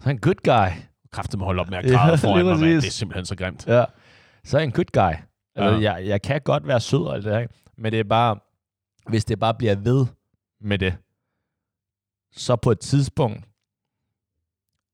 er 0.00 0.04
jeg 0.04 0.10
en 0.10 0.20
good 0.20 0.34
guy. 0.44 0.82
Kræftet 1.12 1.38
med 1.38 1.44
holde 1.46 1.60
op 1.60 1.70
med 1.70 1.78
at 1.78 1.84
Ja, 1.90 1.96
græde 1.96 2.10
lige 2.12 2.18
foran 2.18 2.44
mig, 2.44 2.54
præcis. 2.54 2.82
Det 2.82 2.88
er 2.88 2.92
simpelthen 2.92 3.26
så 3.26 3.36
grimt. 3.36 3.66
Ja. 3.66 3.84
Så 4.44 4.56
er 4.56 4.60
jeg 4.60 4.66
en 4.66 4.72
good 4.72 4.92
guy. 4.92 5.16
Altså, 5.54 5.80
Ja. 5.80 5.92
jeg, 5.92 6.06
jeg 6.06 6.22
kan 6.22 6.40
godt 6.44 6.66
være 6.66 6.80
sød 6.80 7.06
og 7.06 7.14
alt 7.14 7.24
det 7.24 7.32
her, 7.32 7.38
ikke? 7.40 7.54
men 7.76 7.92
det 7.92 8.00
er 8.00 8.04
bare, 8.04 8.36
hvis 9.06 9.24
det 9.24 9.38
bare 9.38 9.54
bliver 9.54 9.74
ved 9.76 10.06
med 10.60 10.78
det, 10.78 10.94
så 12.32 12.56
på 12.56 12.70
et 12.70 12.80
tidspunkt, 12.80 13.47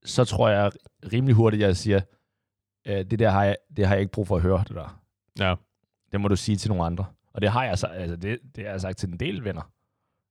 så 0.05 0.25
tror 0.25 0.49
jeg 0.49 0.73
rimelig 1.13 1.35
hurtigt, 1.35 1.63
at 1.63 1.67
jeg 1.67 1.77
siger, 1.77 2.01
øh, 2.87 3.05
det 3.05 3.19
der 3.19 3.31
har 3.31 3.45
jeg, 3.45 3.57
det 3.77 3.87
har 3.87 3.95
jeg 3.95 4.01
ikke 4.01 4.13
brug 4.13 4.27
for 4.27 4.37
at 4.37 4.43
høre, 4.43 4.65
det 4.69 4.77
der. 4.77 5.03
Ja. 5.39 5.55
Det 6.13 6.21
må 6.21 6.29
du 6.29 6.37
sige 6.37 6.57
til 6.57 6.69
nogle 6.71 6.85
andre. 6.85 7.07
Og 7.33 7.41
det 7.41 7.51
har 7.51 7.65
jeg, 7.65 7.79
så, 7.79 7.87
altså 7.87 8.17
det, 8.17 8.39
det 8.57 8.65
har 8.65 8.71
jeg 8.71 8.81
sagt 8.81 8.99
til 8.99 9.09
en 9.09 9.21
del 9.21 9.45
venner. 9.45 9.71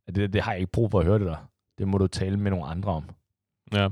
At 0.08 0.16
det, 0.16 0.34
det 0.34 0.42
har 0.42 0.52
jeg 0.52 0.60
ikke 0.62 0.72
brug 0.72 0.92
for 0.92 1.00
at 1.00 1.06
høre 1.06 1.20
det 1.20 1.28
der. 1.28 1.50
Det 1.78 1.88
må 1.88 1.98
du 1.98 2.08
tale 2.08 2.38
med 2.38 2.52
nogle 2.52 2.66
andre 2.66 2.92
om. 2.92 3.10
Ja. 3.74 3.90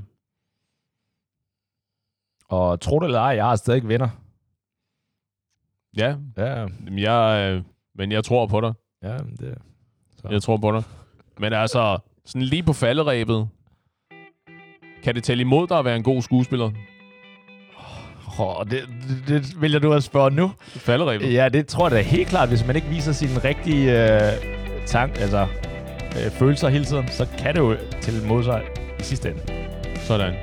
Og 2.48 2.80
tro 2.80 2.98
det 2.98 3.04
eller 3.06 3.20
ej, 3.20 3.26
jeg 3.36 3.44
har 3.44 3.56
stadig 3.56 3.88
venner. 3.88 4.08
Ja, 5.96 6.16
Ja, 6.36 6.66
jeg, 6.90 7.52
øh, 7.52 7.64
men 7.94 8.12
jeg 8.12 8.24
tror 8.24 8.46
på 8.46 8.60
dig. 8.60 8.72
ja, 9.02 9.16
det, 9.18 9.58
så. 10.16 10.28
Jeg 10.28 10.42
tror 10.42 10.56
på 10.56 10.72
dig. 10.72 10.82
Men 11.38 11.52
altså, 11.52 11.98
sådan 12.24 12.42
lige 12.42 12.62
på 12.62 12.72
falderæbet, 12.72 13.48
kan 15.04 15.14
det 15.14 15.24
tælle 15.24 15.40
imod 15.40 15.66
dig 15.66 15.78
at 15.78 15.84
være 15.84 15.96
en 15.96 16.02
god 16.02 16.22
skuespiller? 16.22 16.70
Oh, 18.38 18.64
det, 18.70 18.80
det, 19.08 19.28
det 19.28 19.60
vælger 19.60 19.78
du 19.78 19.92
at 19.92 20.02
spørge 20.02 20.30
nu? 20.30 20.52
Falderæbet? 20.68 21.32
Ja, 21.32 21.48
det 21.48 21.66
tror 21.66 21.88
jeg 21.88 21.96
da 21.96 22.02
helt 22.02 22.28
klart, 22.28 22.48
hvis 22.48 22.66
man 22.66 22.76
ikke 22.76 22.88
viser 22.88 23.12
sin 23.12 23.44
rigtige, 23.44 24.14
øh, 24.14 24.32
tank, 24.86 25.20
altså, 25.20 25.46
øh, 26.16 26.30
følelser 26.30 26.68
hele 26.68 26.84
tiden, 26.84 27.08
så 27.08 27.26
kan 27.38 27.54
det 27.54 27.60
jo 27.60 27.76
til 28.00 28.22
mod 28.26 28.44
sig 28.44 28.62
i 29.00 29.02
sidste 29.02 29.28
ende. 29.28 29.40
Sådan. 30.00 30.34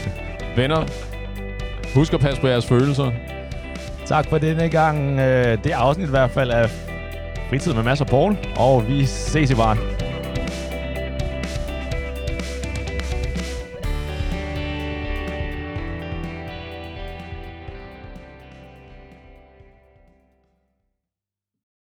Venner, 0.56 0.86
husk 1.94 2.14
at 2.14 2.20
passe 2.20 2.40
på 2.40 2.48
jeres 2.48 2.66
følelser. 2.66 3.10
Tak 4.06 4.26
for 4.26 4.38
denne 4.38 4.68
gang. 4.68 5.20
Øh, 5.20 5.64
det 5.64 5.70
afsnit 5.70 6.06
i 6.06 6.10
hvert 6.10 6.30
fald 6.30 6.50
af 6.50 6.70
Fritid 7.48 7.74
med 7.74 7.82
Mads 7.82 8.00
og 8.00 8.06
Paul, 8.06 8.36
og 8.56 8.88
vi 8.88 9.04
ses 9.04 9.50
i 9.50 9.54
baren. 9.54 9.91